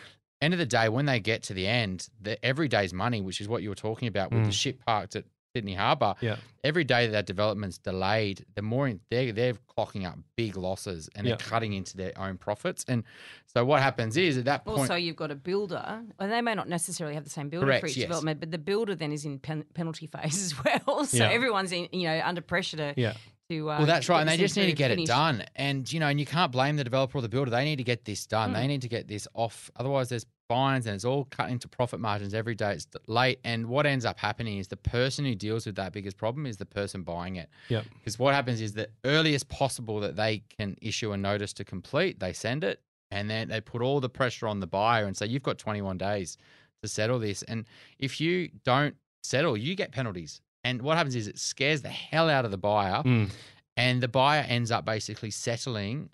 end 0.40 0.54
of 0.54 0.58
the 0.58 0.66
day, 0.66 0.88
when 0.88 1.06
they 1.06 1.20
get 1.20 1.42
to 1.44 1.54
the 1.54 1.66
end, 1.66 2.08
the 2.20 2.42
every 2.44 2.68
day's 2.68 2.92
money, 2.92 3.20
which 3.20 3.40
is 3.40 3.48
what 3.48 3.62
you 3.62 3.68
were 3.68 3.74
talking 3.74 4.08
about 4.08 4.30
with 4.30 4.42
mm. 4.42 4.46
the 4.46 4.52
ship 4.52 4.80
parked 4.84 5.16
at 5.16 5.24
Sydney 5.54 5.74
Harbour. 5.74 6.14
Yeah. 6.20 6.36
Every 6.64 6.84
day 6.84 7.06
that, 7.06 7.12
that 7.12 7.26
development's 7.26 7.78
delayed, 7.78 8.44
the 8.54 8.62
more 8.62 8.88
in, 8.88 9.00
they're 9.10 9.32
they're 9.32 9.54
clocking 9.76 10.06
up 10.06 10.18
big 10.36 10.56
losses 10.56 11.08
and 11.14 11.26
they're 11.26 11.36
cutting 11.36 11.74
into 11.74 11.96
their 11.96 12.12
own 12.18 12.38
profits. 12.38 12.84
And 12.88 13.04
so 13.46 13.64
what 13.64 13.80
happens 13.82 14.16
is 14.16 14.38
at 14.38 14.46
that 14.46 14.64
point, 14.64 14.78
also 14.78 14.94
you've 14.94 15.16
got 15.16 15.30
a 15.30 15.36
builder, 15.36 16.02
and 16.18 16.32
they 16.32 16.40
may 16.40 16.54
not 16.54 16.68
necessarily 16.68 17.14
have 17.14 17.24
the 17.24 17.30
same 17.30 17.48
builder 17.48 17.66
correct, 17.66 17.80
for 17.82 17.86
each 17.86 17.96
yes. 17.96 18.06
development, 18.06 18.40
but 18.40 18.50
the 18.50 18.58
builder 18.58 18.94
then 18.94 19.12
is 19.12 19.24
in 19.24 19.38
pen- 19.38 19.64
penalty 19.74 20.06
phase 20.22 20.42
as 20.42 20.64
well. 20.64 21.04
So 21.04 21.24
everyone's 21.24 21.72
in 21.72 21.88
you 21.92 22.08
know 22.08 22.20
under 22.24 22.40
pressure 22.40 22.76
to 22.78 22.94
yeah 22.96 23.14
to. 23.48 23.70
Uh, 23.70 23.78
well, 23.78 23.86
that's 23.86 24.08
right, 24.08 24.20
and 24.20 24.28
they 24.28 24.36
just 24.36 24.56
need 24.56 24.66
to 24.66 24.72
get 24.72 24.90
finished. 24.90 25.08
it 25.08 25.12
done. 25.12 25.44
And 25.56 25.90
you 25.92 26.00
know, 26.00 26.08
and 26.08 26.18
you 26.18 26.26
can't 26.26 26.52
blame 26.52 26.76
the 26.76 26.84
developer 26.84 27.18
or 27.18 27.22
the 27.22 27.28
builder. 27.28 27.50
They 27.50 27.64
need 27.64 27.76
to 27.76 27.84
get 27.84 28.04
this 28.04 28.26
done. 28.26 28.50
Mm. 28.50 28.54
They 28.54 28.66
need 28.66 28.82
to 28.82 28.88
get 28.88 29.08
this 29.08 29.26
off. 29.34 29.70
Otherwise, 29.76 30.08
there's 30.08 30.26
fines, 30.48 30.86
and 30.86 30.94
it's 30.94 31.04
all 31.04 31.24
cut 31.26 31.50
into 31.50 31.68
profit 31.68 32.00
margins 32.00 32.34
every 32.34 32.54
day. 32.54 32.72
It's 32.72 32.86
late, 33.06 33.40
and 33.44 33.66
what 33.66 33.86
ends 33.86 34.04
up 34.04 34.18
happening 34.18 34.58
is 34.58 34.68
the 34.68 34.76
person 34.76 35.24
who 35.24 35.34
deals 35.34 35.66
with 35.66 35.76
that 35.76 35.92
biggest 35.92 36.16
problem 36.16 36.46
is 36.46 36.56
the 36.56 36.66
person 36.66 37.02
buying 37.02 37.36
it. 37.36 37.48
Yeah. 37.68 37.82
Because 37.98 38.18
what 38.18 38.34
happens 38.34 38.60
is 38.60 38.72
the 38.72 38.88
earliest 39.04 39.48
possible 39.48 40.00
that 40.00 40.16
they 40.16 40.42
can 40.58 40.76
issue 40.80 41.12
a 41.12 41.16
notice 41.16 41.52
to 41.54 41.64
complete, 41.64 42.20
they 42.20 42.32
send 42.32 42.64
it, 42.64 42.80
and 43.10 43.30
then 43.30 43.48
they 43.48 43.60
put 43.60 43.82
all 43.82 44.00
the 44.00 44.08
pressure 44.08 44.46
on 44.46 44.60
the 44.60 44.66
buyer 44.66 45.06
and 45.06 45.16
say, 45.16 45.26
"You've 45.26 45.42
got 45.42 45.58
21 45.58 45.98
days 45.98 46.36
to 46.82 46.88
settle 46.88 47.18
this." 47.18 47.42
And 47.42 47.64
if 47.98 48.20
you 48.20 48.50
don't 48.64 48.96
settle, 49.22 49.56
you 49.56 49.74
get 49.74 49.92
penalties. 49.92 50.40
And 50.64 50.82
what 50.82 50.96
happens 50.96 51.14
is 51.14 51.28
it 51.28 51.38
scares 51.38 51.82
the 51.82 51.90
hell 51.90 52.30
out 52.30 52.44
of 52.44 52.50
the 52.50 52.58
buyer. 52.58 53.02
Mm 53.02 53.30
and 53.76 54.02
the 54.02 54.08
buyer 54.08 54.44
ends 54.48 54.70
up 54.70 54.84
basically 54.84 55.30
settling 55.30 56.10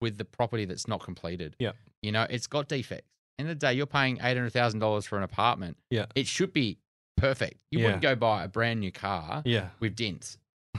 with 0.00 0.18
the 0.18 0.24
property 0.24 0.64
that's 0.64 0.88
not 0.88 1.02
completed. 1.02 1.56
Yeah. 1.58 1.72
You 2.00 2.12
know, 2.12 2.26
it's 2.28 2.46
got 2.46 2.68
defects. 2.68 3.08
In 3.38 3.46
the 3.46 3.54
day, 3.54 3.72
you're 3.72 3.86
paying 3.86 4.18
eight 4.18 4.36
hundred 4.36 4.52
thousand 4.52 4.80
dollars 4.80 5.06
for 5.06 5.16
an 5.16 5.24
apartment. 5.24 5.76
Yeah. 5.90 6.06
It 6.14 6.26
should 6.26 6.52
be 6.52 6.78
perfect. 7.16 7.58
You 7.70 7.80
yeah. 7.80 7.84
wouldn't 7.86 8.02
go 8.02 8.14
buy 8.14 8.44
a 8.44 8.48
brand 8.48 8.80
new 8.80 8.92
car. 8.92 9.42
Yeah. 9.44 9.68
With 9.80 9.96
dents. 9.96 10.38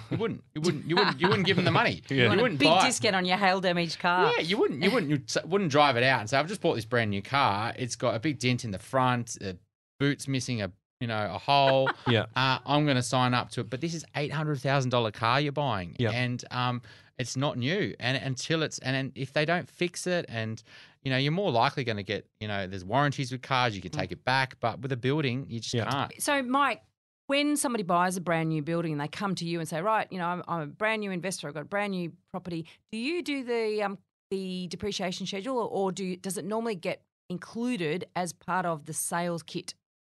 You 0.10 0.18
wouldn't. 0.18 0.44
You 0.54 0.62
wouldn't. 0.64 0.86
You 0.86 0.96
wouldn't. 0.96 1.22
You 1.22 1.28
wouldn't 1.28 1.46
give 1.46 1.56
them 1.56 1.66
the 1.66 1.72
money. 1.72 2.02
yeah. 2.10 2.16
You, 2.16 2.32
you 2.32 2.42
wouldn't 2.42 2.60
big 2.60 2.68
buy 2.68 2.86
discount 2.86 3.16
on 3.16 3.26
your 3.26 3.38
hail 3.38 3.60
damaged 3.60 4.00
car. 4.00 4.32
Yeah. 4.36 4.42
You 4.42 4.58
wouldn't. 4.58 4.84
You 4.84 4.92
wouldn't. 4.92 5.12
You 5.12 5.42
wouldn't 5.46 5.72
drive 5.72 5.98
it 5.98 6.04
out 6.04 6.22
and 6.22 6.30
say, 6.30 6.38
"I've 6.38 6.48
just 6.48 6.62
bought 6.62 6.76
this 6.76 6.86
brand 6.86 7.10
new 7.10 7.22
car. 7.22 7.74
It's 7.78 7.96
got 7.96 8.16
a 8.16 8.20
big 8.20 8.40
dent 8.40 8.64
in 8.64 8.72
the 8.72 8.80
front. 8.80 9.38
The 9.40 9.58
boots 10.00 10.28
missing 10.28 10.62
a 10.62 10.72
you 11.04 11.08
know, 11.08 11.30
a 11.34 11.38
hole. 11.38 11.90
yeah. 12.08 12.28
Uh, 12.34 12.60
I'm 12.66 12.86
going 12.86 12.96
to 12.96 13.04
sign 13.04 13.34
up 13.34 13.50
to 13.52 13.62
it. 13.62 13.70
But 13.70 13.82
this 13.82 13.94
is 13.94 14.06
eight 14.16 14.32
hundred 14.32 14.62
thousand 14.62 14.92
dollar 14.92 15.12
car 15.12 15.42
you're 15.42 15.52
buying, 15.52 15.98
yeah. 16.00 16.12
and 16.12 16.42
um, 16.50 16.82
it's 17.20 17.36
not 17.36 17.58
new. 17.58 17.94
And 18.00 18.16
until 18.16 18.64
it's 18.64 18.80
and, 18.80 18.96
and 18.96 19.12
if 19.16 19.34
they 19.34 19.44
don't 19.44 19.70
fix 19.70 20.08
it, 20.08 20.26
and 20.30 20.64
you 21.04 21.12
know, 21.12 21.18
you're 21.18 21.34
more 21.34 21.52
likely 21.52 21.84
going 21.84 21.98
to 21.98 22.04
get, 22.04 22.26
you 22.40 22.48
know, 22.48 22.66
there's 22.66 22.86
warranties 22.86 23.34
with 23.34 23.42
cars, 23.42 23.76
you 23.76 23.82
can 23.82 23.92
take 23.92 24.12
mm. 24.12 24.14
it 24.14 24.24
back, 24.24 24.56
but 24.62 24.80
with 24.80 24.94
a 24.94 24.98
building, 24.98 25.46
you 25.50 25.60
just 25.60 25.74
yeah. 25.74 25.90
can't. 25.90 26.14
So, 26.22 26.42
Mike, 26.42 26.82
when 27.28 27.58
somebody 27.58 27.84
buys 27.84 28.16
a 28.16 28.22
brand 28.22 28.48
new 28.48 28.62
building 28.62 28.94
and 28.94 29.02
they 29.02 29.10
come 29.10 29.36
to 29.36 29.46
you 29.46 29.60
and 29.60 29.68
say, 29.68 29.82
right, 29.82 30.08
you 30.10 30.18
know, 30.18 30.28
I'm, 30.28 30.44
I'm 30.48 30.62
a 30.62 30.68
brand 30.68 31.02
new 31.02 31.12
investor, 31.12 31.50
I've 31.50 31.54
got 31.54 31.64
a 31.64 31.66
brand 31.66 31.92
new 31.92 32.14
property. 32.32 32.66
Do 32.94 32.98
you 32.98 33.22
do 33.22 33.44
the 33.44 33.84
um, 33.84 33.98
the 34.32 34.68
depreciation 34.68 35.28
schedule, 35.28 35.58
or 35.72 35.92
do 35.92 36.06
you, 36.06 36.18
does 36.18 36.38
it 36.38 36.46
normally 36.46 36.76
get 36.76 37.04
included 37.30 38.06
as 38.16 38.34
part 38.34 38.66
of 38.66 38.86
the 38.86 38.94
sales 38.94 39.44
kit? 39.44 39.74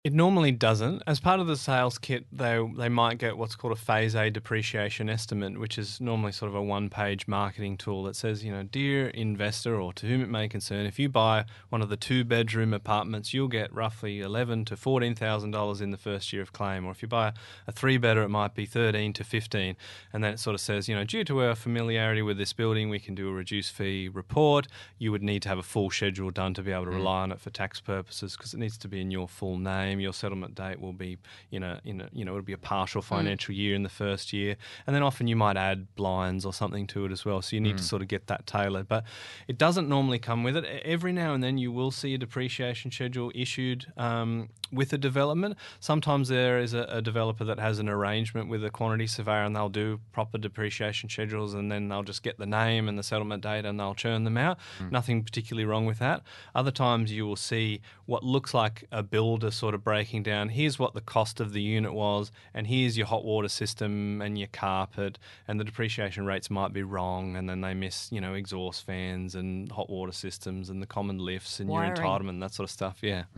It 0.07 0.13
normally 0.13 0.53
doesn't. 0.53 1.03
As 1.05 1.19
part 1.19 1.41
of 1.41 1.47
the 1.47 1.57
sales 1.57 1.97
kit, 1.97 2.25
they 2.31 2.65
they 2.77 2.87
might 2.87 3.17
get 3.17 3.37
what's 3.37 3.57
called 3.57 3.73
a 3.73 3.75
phase 3.75 4.15
A 4.15 4.29
depreciation 4.29 5.09
estimate, 5.09 5.59
which 5.59 5.77
is 5.77 5.99
normally 5.99 6.31
sort 6.31 6.47
of 6.47 6.55
a 6.55 6.61
one-page 6.61 7.27
marketing 7.27 7.75
tool 7.75 8.03
that 8.03 8.15
says, 8.15 8.41
you 8.41 8.49
know, 8.49 8.63
dear 8.63 9.09
investor 9.09 9.75
or 9.75 9.91
to 9.91 10.07
whom 10.07 10.21
it 10.21 10.29
may 10.29 10.47
concern, 10.47 10.85
if 10.85 10.97
you 10.97 11.09
buy 11.09 11.43
one 11.67 11.81
of 11.81 11.89
the 11.89 11.97
two-bedroom 11.97 12.73
apartments, 12.73 13.33
you'll 13.33 13.49
get 13.49 13.73
roughly 13.73 14.21
eleven 14.21 14.63
to 14.63 14.77
fourteen 14.77 15.13
thousand 15.13 15.51
dollars 15.51 15.81
in 15.81 15.91
the 15.91 15.97
first 15.97 16.31
year 16.31 16.41
of 16.41 16.53
claim. 16.53 16.85
Or 16.85 16.91
if 16.91 17.01
you 17.01 17.09
buy 17.09 17.33
a 17.67 17.73
three-bedder, 17.73 18.23
it 18.23 18.29
might 18.29 18.55
be 18.55 18.65
thirteen 18.65 19.11
to 19.11 19.25
fifteen. 19.25 19.75
And 20.13 20.23
then 20.23 20.35
it 20.35 20.39
sort 20.39 20.53
of 20.53 20.61
says, 20.61 20.87
you 20.87 20.95
know, 20.95 21.03
due 21.03 21.25
to 21.25 21.43
our 21.43 21.53
familiarity 21.53 22.21
with 22.21 22.37
this 22.37 22.53
building, 22.53 22.89
we 22.89 22.99
can 22.99 23.13
do 23.13 23.27
a 23.27 23.33
reduced 23.33 23.73
fee 23.73 24.07
report. 24.07 24.67
You 24.99 25.11
would 25.11 25.21
need 25.21 25.41
to 25.41 25.49
have 25.49 25.57
a 25.57 25.63
full 25.63 25.89
schedule 25.89 26.31
done 26.31 26.53
to 26.53 26.61
be 26.61 26.71
able 26.71 26.85
to 26.85 26.91
mm. 26.91 26.95
rely 26.95 27.23
on 27.23 27.33
it 27.33 27.41
for 27.41 27.49
tax 27.49 27.81
purposes 27.81 28.37
because 28.37 28.53
it 28.53 28.57
needs 28.57 28.77
to 28.77 28.87
be 28.87 29.01
in 29.01 29.11
your 29.11 29.27
full 29.27 29.57
name 29.57 29.96
your 29.99 30.13
settlement 30.13 30.55
date 30.55 30.79
will 30.79 30.93
be 30.93 31.17
in 31.51 31.63
a 31.63 31.81
in 31.83 32.01
a 32.01 32.09
you 32.11 32.25
know 32.25 32.31
it'll 32.31 32.43
be 32.43 32.53
a 32.53 32.57
partial 32.57 33.01
mm. 33.01 33.05
financial 33.05 33.53
mm. 33.53 33.57
year 33.57 33.75
in 33.75 33.83
the 33.83 33.89
first 33.89 34.33
year, 34.33 34.55
and 34.85 34.95
then 34.95 35.03
often 35.03 35.27
you 35.27 35.35
might 35.35 35.57
add 35.57 35.95
blinds 35.95 36.45
or 36.45 36.53
something 36.53 36.87
to 36.87 37.05
it 37.05 37.11
as 37.11 37.25
well. 37.25 37.41
So 37.41 37.55
you 37.55 37.61
need 37.61 37.75
mm. 37.75 37.79
to 37.79 37.83
sort 37.83 38.01
of 38.01 38.07
get 38.07 38.27
that 38.27 38.45
tailored, 38.45 38.87
but 38.87 39.03
it 39.47 39.57
doesn't 39.57 39.87
normally 39.87 40.19
come 40.19 40.43
with 40.43 40.57
it. 40.57 40.65
Every 40.83 41.11
now 41.11 41.33
and 41.33 41.43
then 41.43 41.57
you 41.57 41.71
will 41.71 41.91
see 41.91 42.13
a 42.13 42.17
depreciation 42.17 42.91
schedule 42.91 43.31
issued 43.35 43.85
um, 43.97 44.49
with 44.71 44.93
a 44.93 44.97
development. 44.97 45.55
Sometimes 45.79 46.27
there 46.29 46.59
is 46.59 46.73
a, 46.73 46.83
a, 46.89 47.01
developer 47.01 47.45
that 47.45 47.59
has 47.59 47.79
an 47.79 47.87
arrangement 47.87 48.49
with 48.49 48.63
a 48.65 48.69
quantity 48.69 49.07
surveyor, 49.07 49.43
and 49.43 49.55
they'll 49.55 49.69
do 49.69 49.99
proper 50.11 50.37
depreciation 50.37 51.09
schedules, 51.09 51.53
and 51.53 51.71
then 51.71 51.87
they'll 51.87 52.03
just 52.03 52.23
get 52.23 52.37
the 52.37 52.45
name 52.45 52.89
and 52.89 52.97
the 52.99 53.03
settlement 53.03 53.43
date, 53.43 53.65
and 53.65 53.79
they'll 53.79 53.95
churn 53.95 54.23
them 54.23 54.37
out. 54.37 54.57
Mm. 54.79 54.91
Nothing 54.91 55.23
particularly 55.23 55.65
wrong 55.65 55.85
with 55.85 55.99
that. 55.99 56.23
Other 56.53 56.71
times 56.71 57.11
you 57.11 57.25
will 57.25 57.35
see 57.35 57.81
what 58.05 58.23
looks 58.23 58.53
like 58.53 58.85
a 58.91 59.03
builder 59.03 59.51
sort 59.51 59.73
of 59.75 59.83
breaking 59.83 60.23
down 60.23 60.49
here's 60.57 60.79
what 60.79 60.93
the 60.93 61.01
cost 61.01 61.39
of 61.39 61.53
the 61.53 61.61
unit 61.61 61.93
was, 61.93 62.31
and 62.53 62.67
here's 62.67 62.97
your 62.97 63.07
hot 63.07 63.23
water 63.23 63.47
system 63.47 64.21
and 64.21 64.37
your 64.37 64.47
carpet, 64.47 65.19
and 65.47 65.59
the 65.59 65.63
depreciation 65.63 66.25
rates 66.25 66.49
might 66.49 66.73
be 66.73 66.83
wrong, 66.83 67.35
and 67.35 67.49
then 67.49 67.61
they 67.61 67.73
miss, 67.73 68.11
you 68.11 68.19
know, 68.19 68.33
exhaust 68.33 68.85
fans 68.85 69.35
and 69.35 69.71
hot 69.71 69.89
water 69.89 70.11
systems 70.11 70.69
and 70.69 70.81
the 70.81 70.87
common 70.87 71.19
lifts 71.19 71.59
and 71.59 71.69
Wiring. 71.69 71.95
your 71.95 72.05
entitlement, 72.05 72.29
and 72.29 72.43
that 72.43 72.53
sort 72.53 72.67
of 72.67 72.71
stuff. 72.71 72.97
Yeah. 73.01 73.23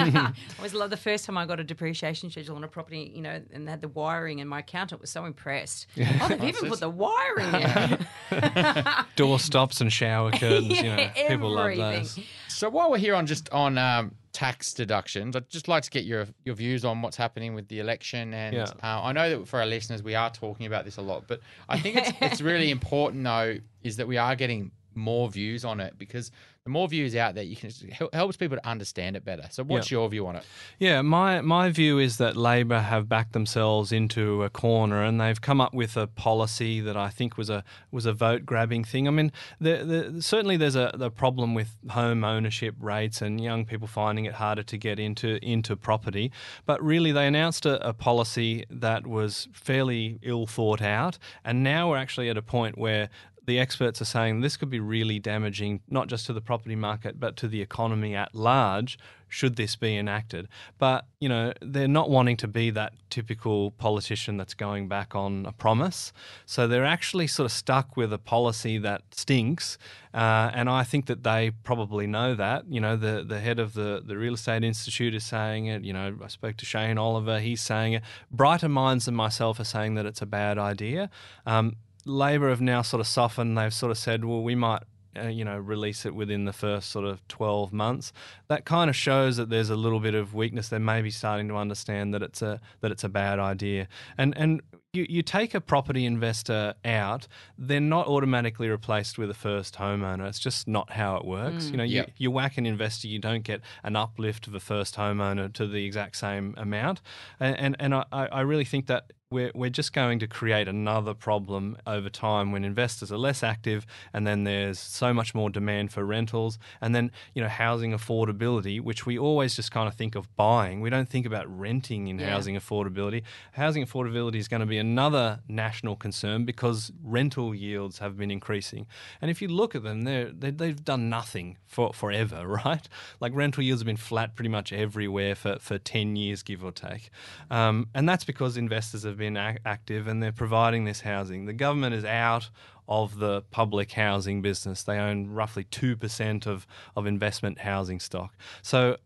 Mm. 0.00 0.34
I 0.60 0.62
always 0.62 0.74
love 0.74 0.90
the 0.90 0.98
first 0.98 1.24
time 1.24 1.38
I 1.38 1.46
got 1.46 1.58
a 1.58 1.64
depreciation 1.64 2.30
schedule 2.30 2.54
on 2.54 2.62
a 2.62 2.68
property, 2.68 3.10
you 3.14 3.22
know, 3.22 3.40
and 3.50 3.66
had 3.66 3.80
the 3.80 3.88
wiring, 3.88 4.42
and 4.42 4.50
my 4.50 4.58
accountant 4.58 5.00
was 5.00 5.08
so 5.08 5.24
impressed. 5.24 5.86
Oh, 5.98 6.28
they've 6.28 6.44
even 6.44 6.68
put 6.68 6.80
the 6.80 6.90
wiring 6.90 7.54
in. 7.54 9.04
Door 9.16 9.38
stops 9.38 9.80
and 9.80 9.90
shower 9.90 10.30
curtains. 10.32 10.68
yeah, 10.68 11.12
you 11.16 11.22
know, 11.22 11.28
people 11.28 11.50
love 11.50 11.76
those. 11.76 12.18
So 12.48 12.68
while 12.68 12.90
we're 12.90 12.98
here 12.98 13.14
on 13.14 13.24
just 13.24 13.48
on 13.54 13.78
um, 13.78 14.14
tax 14.34 14.74
deductions, 14.74 15.34
I'd 15.34 15.48
just 15.48 15.66
like 15.66 15.82
to 15.84 15.90
get 15.90 16.04
your 16.04 16.26
your 16.44 16.56
views 16.56 16.84
on 16.84 17.00
what's 17.00 17.16
happening 17.16 17.54
with 17.54 17.68
the 17.68 17.80
election. 17.80 18.34
And 18.34 18.54
yeah. 18.54 18.64
uh, 18.82 19.02
I 19.02 19.12
know 19.12 19.30
that 19.30 19.48
for 19.48 19.60
our 19.60 19.66
listeners, 19.66 20.02
we 20.02 20.14
are 20.14 20.28
talking 20.28 20.66
about 20.66 20.84
this 20.84 20.98
a 20.98 21.02
lot, 21.02 21.24
but 21.26 21.40
I 21.70 21.80
think 21.80 21.96
it's 21.96 22.12
it's 22.20 22.40
really 22.42 22.70
important 22.78 23.24
though 23.24 23.56
is 23.82 23.96
that 23.96 24.06
we 24.06 24.18
are 24.18 24.36
getting 24.36 24.72
more 24.94 25.28
views 25.30 25.64
on 25.64 25.80
it 25.80 25.98
because 25.98 26.30
the 26.64 26.70
more 26.70 26.88
views 26.88 27.16
out 27.16 27.34
there, 27.34 27.44
you 27.44 27.56
can 27.56 27.70
helps 28.12 28.36
people 28.36 28.58
to 28.58 28.68
understand 28.68 29.16
it 29.16 29.24
better. 29.24 29.44
So, 29.50 29.64
what's 29.64 29.90
your 29.90 30.06
view 30.10 30.26
on 30.26 30.36
it? 30.36 30.44
Yeah, 30.78 31.00
my 31.00 31.40
my 31.40 31.70
view 31.70 31.98
is 31.98 32.18
that 32.18 32.36
Labor 32.36 32.80
have 32.80 33.08
backed 33.08 33.32
themselves 33.32 33.92
into 33.92 34.42
a 34.42 34.50
corner, 34.50 35.02
and 35.02 35.18
they've 35.18 35.40
come 35.40 35.58
up 35.58 35.72
with 35.72 35.96
a 35.96 36.06
policy 36.06 36.80
that 36.82 36.98
I 36.98 37.08
think 37.08 37.38
was 37.38 37.48
a 37.48 37.64
was 37.90 38.04
a 38.04 38.12
vote 38.12 38.44
grabbing 38.44 38.84
thing. 38.84 39.08
I 39.08 39.10
mean, 39.10 39.32
the, 39.58 40.10
the, 40.12 40.22
certainly 40.22 40.58
there's 40.58 40.76
a 40.76 40.90
the 40.92 41.10
problem 41.10 41.54
with 41.54 41.78
home 41.88 42.24
ownership 42.24 42.74
rates 42.78 43.22
and 43.22 43.40
young 43.40 43.64
people 43.64 43.88
finding 43.88 44.26
it 44.26 44.34
harder 44.34 44.62
to 44.62 44.76
get 44.76 45.00
into 45.00 45.42
into 45.42 45.76
property. 45.76 46.30
But 46.66 46.82
really, 46.84 47.10
they 47.10 47.26
announced 47.26 47.64
a, 47.64 47.88
a 47.88 47.94
policy 47.94 48.66
that 48.68 49.06
was 49.06 49.48
fairly 49.54 50.18
ill 50.20 50.46
thought 50.46 50.82
out, 50.82 51.16
and 51.42 51.62
now 51.64 51.88
we're 51.88 51.96
actually 51.96 52.28
at 52.28 52.36
a 52.36 52.42
point 52.42 52.76
where 52.76 53.08
the 53.44 53.58
experts 53.58 54.00
are 54.00 54.06
saying 54.06 54.40
this 54.40 54.56
could 54.56 54.70
be 54.70 54.80
really 54.80 55.18
damaging, 55.18 55.80
not 55.88 56.08
just 56.08 56.26
to 56.26 56.32
the 56.32 56.40
property 56.40 56.76
market, 56.76 57.18
but 57.18 57.36
to 57.36 57.48
the 57.48 57.60
economy 57.60 58.14
at 58.14 58.34
large, 58.34 58.98
should 59.28 59.56
this 59.56 59.76
be 59.76 59.96
enacted. 59.96 60.48
But, 60.78 61.06
you 61.20 61.28
know, 61.28 61.52
they're 61.62 61.88
not 61.88 62.10
wanting 62.10 62.36
to 62.38 62.48
be 62.48 62.70
that 62.70 62.92
typical 63.08 63.70
politician 63.70 64.36
that's 64.36 64.54
going 64.54 64.88
back 64.88 65.14
on 65.14 65.46
a 65.46 65.52
promise. 65.52 66.12
So 66.44 66.66
they're 66.66 66.84
actually 66.84 67.28
sort 67.28 67.46
of 67.46 67.52
stuck 67.52 67.96
with 67.96 68.12
a 68.12 68.18
policy 68.18 68.76
that 68.78 69.02
stinks. 69.12 69.78
Uh, 70.12 70.50
and 70.52 70.68
I 70.68 70.82
think 70.82 71.06
that 71.06 71.22
they 71.22 71.52
probably 71.62 72.08
know 72.08 72.34
that. 72.34 72.64
You 72.68 72.80
know, 72.80 72.96
the, 72.96 73.24
the 73.26 73.40
head 73.40 73.60
of 73.60 73.74
the, 73.74 74.02
the 74.04 74.18
Real 74.18 74.34
Estate 74.34 74.64
Institute 74.64 75.14
is 75.14 75.24
saying 75.24 75.66
it. 75.66 75.84
You 75.84 75.92
know, 75.92 76.18
I 76.22 76.26
spoke 76.28 76.56
to 76.58 76.66
Shane 76.66 76.98
Oliver, 76.98 77.38
he's 77.38 77.62
saying 77.62 77.92
it. 77.92 78.02
Brighter 78.32 78.68
minds 78.68 79.04
than 79.04 79.14
myself 79.14 79.60
are 79.60 79.64
saying 79.64 79.94
that 79.94 80.06
it's 80.06 80.20
a 80.20 80.26
bad 80.26 80.58
idea. 80.58 81.08
Um, 81.46 81.76
Labor 82.10 82.50
have 82.50 82.60
now 82.60 82.82
sort 82.82 83.00
of 83.00 83.06
softened. 83.06 83.56
They've 83.56 83.72
sort 83.72 83.90
of 83.90 83.98
said, 83.98 84.24
well, 84.24 84.42
we 84.42 84.54
might 84.54 84.82
uh, 85.18 85.26
you 85.26 85.44
know, 85.44 85.58
release 85.58 86.06
it 86.06 86.14
within 86.14 86.44
the 86.44 86.52
first 86.52 86.90
sort 86.90 87.04
of 87.04 87.26
12 87.28 87.72
months. 87.72 88.12
That 88.48 88.64
kind 88.64 88.88
of 88.88 88.94
shows 88.94 89.36
that 89.38 89.50
there's 89.50 89.70
a 89.70 89.76
little 89.76 89.98
bit 89.98 90.14
of 90.14 90.34
weakness. 90.34 90.68
They 90.68 90.78
may 90.78 91.02
be 91.02 91.10
starting 91.10 91.48
to 91.48 91.56
understand 91.56 92.14
that 92.14 92.22
it's 92.22 92.42
a 92.42 92.60
that 92.80 92.92
it's 92.92 93.02
a 93.02 93.08
bad 93.08 93.38
idea. 93.38 93.88
And 94.16 94.36
and 94.36 94.62
you, 94.92 95.06
you 95.08 95.22
take 95.22 95.54
a 95.54 95.60
property 95.60 96.04
investor 96.04 96.74
out, 96.84 97.28
they're 97.58 97.80
not 97.80 98.06
automatically 98.08 98.68
replaced 98.68 99.18
with 99.18 99.30
a 99.30 99.34
first 99.34 99.76
homeowner. 99.76 100.28
It's 100.28 100.40
just 100.40 100.66
not 100.66 100.90
how 100.90 101.16
it 101.16 101.24
works. 101.24 101.66
Mm. 101.66 101.70
You 101.70 101.76
know, 101.76 101.84
Yep. 101.84 102.06
you, 102.06 102.12
you 102.18 102.30
whack 102.30 102.58
an 102.58 102.66
investor, 102.66 103.06
you 103.06 103.18
don't 103.20 103.44
get 103.44 103.60
an 103.84 103.94
uplift 103.96 104.46
of 104.48 104.54
a 104.54 104.60
first 104.60 104.96
homeowner 104.96 105.52
to 105.54 105.66
the 105.66 105.84
exact 105.84 106.16
same 106.16 106.54
amount. 106.56 107.00
And 107.40 107.56
and, 107.58 107.76
and 107.80 107.94
I, 107.94 108.04
I 108.12 108.40
really 108.42 108.64
think 108.64 108.86
that 108.86 109.12
we're, 109.32 109.52
we're 109.54 109.70
just 109.70 109.92
going 109.92 110.18
to 110.18 110.26
create 110.26 110.66
another 110.66 111.14
problem 111.14 111.76
over 111.86 112.10
time 112.10 112.50
when 112.50 112.64
investors 112.64 113.12
are 113.12 113.16
less 113.16 113.44
active 113.44 113.86
and 114.12 114.26
then 114.26 114.42
there's 114.42 114.76
so 114.80 115.14
much 115.14 115.36
more 115.36 115.48
demand 115.48 115.92
for 115.92 116.04
rentals 116.04 116.58
and 116.80 116.96
then 116.96 117.12
you 117.32 117.40
know 117.40 117.48
housing 117.48 117.92
affordability 117.92 118.80
which 118.80 119.06
we 119.06 119.16
always 119.16 119.54
just 119.54 119.70
kind 119.70 119.86
of 119.86 119.94
think 119.94 120.16
of 120.16 120.34
buying. 120.34 120.80
We 120.80 120.90
don't 120.90 121.08
think 121.08 121.26
about 121.26 121.46
renting 121.56 122.08
in 122.08 122.18
Yeah. 122.18 122.30
housing 122.30 122.56
affordability. 122.56 123.22
Housing 123.52 123.84
affordability 123.86 124.34
is 124.34 124.48
going 124.48 124.60
to 124.60 124.66
be 124.66 124.78
another 124.78 125.38
national 125.46 125.94
concern 125.94 126.44
because 126.44 126.90
rental 127.00 127.54
yields 127.54 128.00
have 128.00 128.16
been 128.18 128.32
increasing. 128.32 128.88
And 129.22 129.30
if 129.30 129.40
you 129.40 129.46
look 129.46 129.76
at 129.76 129.84
them 129.84 130.02
they're, 130.02 130.32
they, 130.32 130.50
they've 130.50 130.84
done 130.84 131.08
nothing 131.08 131.56
for 131.68 131.92
forever 131.92 132.44
right? 132.64 132.88
Like 133.20 133.32
rental 133.36 133.62
yields 133.62 133.82
have 133.82 133.86
been 133.86 133.96
flat 133.96 134.34
pretty 134.34 134.48
much 134.48 134.72
everywhere 134.72 135.36
for, 135.36 135.60
for 135.60 135.78
10 135.78 136.16
years 136.16 136.42
give 136.42 136.64
or 136.64 136.72
take. 136.72 137.10
Um, 137.48 137.86
and 137.94 138.08
that's 138.08 138.24
because 138.24 138.56
investors 138.56 139.04
have 139.04 139.19
been 139.20 139.36
ac- 139.36 139.58
active 139.64 140.08
and 140.08 140.20
they're 140.20 140.32
providing 140.32 140.84
this 140.84 141.00
housing. 141.02 141.44
The 141.46 141.52
government 141.52 141.94
is 141.94 142.04
out 142.04 142.50
of 142.88 143.18
the 143.18 143.42
public 143.52 143.92
housing 143.92 144.42
business. 144.42 144.82
They 144.82 144.98
own 144.98 145.30
roughly 145.30 145.62
2% 145.64 146.46
of, 146.46 146.66
of 146.96 147.06
investment 147.06 147.58
housing 147.60 148.00
stock. 148.00 148.36
So 148.62 148.96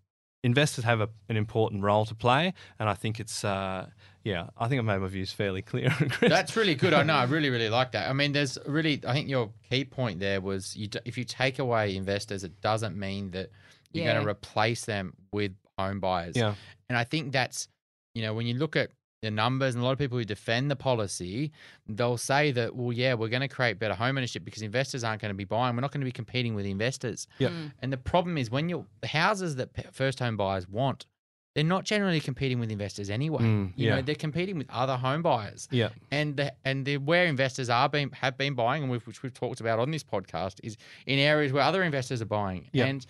investors 0.43 0.85
have 0.85 1.01
a, 1.03 1.09
an 1.29 1.37
important 1.37 1.83
role 1.83 2.07
to 2.07 2.15
play. 2.15 2.55
And 2.79 2.89
I 2.89 2.95
think 2.95 3.21
it's, 3.21 3.45
uh, 3.45 3.87
yeah, 4.23 4.49
I 4.57 4.69
think 4.69 4.79
I've 4.79 4.87
made 4.87 4.99
my 4.99 5.09
views 5.09 5.33
fairly 5.33 5.61
clear. 5.61 5.91
Chris. 6.11 6.31
That's 6.31 6.57
really 6.57 6.75
good. 6.75 6.95
I 6.95 7.03
know. 7.03 7.15
I 7.15 7.25
really, 7.25 7.51
really 7.51 7.69
like 7.69 7.93
that. 7.93 8.09
I 8.09 8.13
mean, 8.15 8.33
there's 8.33 8.57
really. 8.67 9.03
I 9.07 9.13
think 9.13 9.29
your 9.29 9.51
key 9.69 9.85
point 9.85 10.19
there 10.19 10.41
was 10.41 10.75
you. 10.75 10.87
d- 10.87 11.01
If 11.05 11.19
you 11.19 11.25
take 11.25 11.59
away 11.59 11.95
investors, 11.95 12.43
it 12.43 12.59
doesn't 12.63 12.97
mean 12.97 13.33
that 13.33 13.51
you're 13.93 14.07
going 14.07 14.23
to 14.23 14.29
replace 14.29 14.87
them 14.87 15.13
with 15.31 15.53
home 15.79 16.01
buyers. 16.01 16.37
Yeah. 16.37 16.55
And 16.89 16.97
I 16.97 17.05
think 17.05 17.33
that's, 17.33 17.69
you 18.15 18.23
know, 18.23 18.33
when 18.33 18.47
you 18.47 18.55
look 18.55 18.77
at 18.77 18.91
the 19.25 19.31
numbers 19.31 19.75
and 19.75 19.83
a 19.83 19.85
lot 19.85 19.93
of 19.93 19.99
people 19.99 20.19
who 20.19 20.25
defend 20.25 20.71
the 20.71 20.77
policy, 20.77 21.51
they'll 21.89 22.17
say 22.17 22.53
that, 22.53 22.75
well, 22.75 22.93
yeah, 22.93 23.15
we're 23.15 23.29
going 23.29 23.43
to 23.43 23.49
create 23.49 23.79
better 23.79 23.95
home 23.95 24.17
ownership 24.17 24.45
because 24.45 24.63
investors 24.63 25.03
aren't 25.03 25.21
going 25.21 25.31
to 25.31 25.37
be 25.37 25.45
buying. 25.45 25.75
We're 25.75 25.83
not 25.83 25.93
going 25.93 26.03
to 26.03 26.07
be 26.07 26.13
competing 26.13 26.55
with 26.55 26.67
investors. 26.67 27.27
Yeah. 27.39 27.49
Mm. 27.49 27.73
And 27.81 27.93
the 27.93 27.97
problem 27.97 28.39
is 28.39 28.51
when 28.51 28.69
you're 28.69 28.87
the 29.01 29.09
houses 29.09 29.57
that 29.57 29.95
first 29.95 30.19
home 30.19 30.37
buyers 30.37 30.69
want, 30.69 31.07
they're 31.55 31.65
not 31.65 31.85
generally 31.85 32.21
competing 32.21 32.59
with 32.59 32.71
investors 32.71 33.11
anyway. 33.11 33.43
Mm, 33.43 33.73
you 33.77 33.87
yeah. 33.87 33.97
know, 33.97 34.03
they're 34.03 34.17
competing 34.17 34.59
with 34.59 34.69
other 34.71 34.97
home 34.97 35.23
buyers 35.23 35.69
yeah. 35.71 35.91
and 36.11 36.37
the, 36.37 36.53
and 36.65 36.85
the, 36.85 36.97
where 36.97 37.27
investors 37.27 37.71
are 37.71 37.89
being 37.89 38.11
have 38.11 38.37
been 38.37 38.55
buying, 38.55 38.83
and 38.83 38.91
we've, 38.91 39.07
which 39.07 39.23
we've 39.23 39.33
talked 39.33 39.61
about 39.61 39.79
on 39.79 39.93
this 39.93 40.03
podcast, 40.03 40.59
is 40.65 40.77
in 41.07 41.19
areas 41.19 41.53
where 41.53 41.63
other 41.63 41.85
investors 41.85 42.21
are 42.21 42.27
buying. 42.27 42.69
Yeah. 42.73 42.87
And 42.87 43.07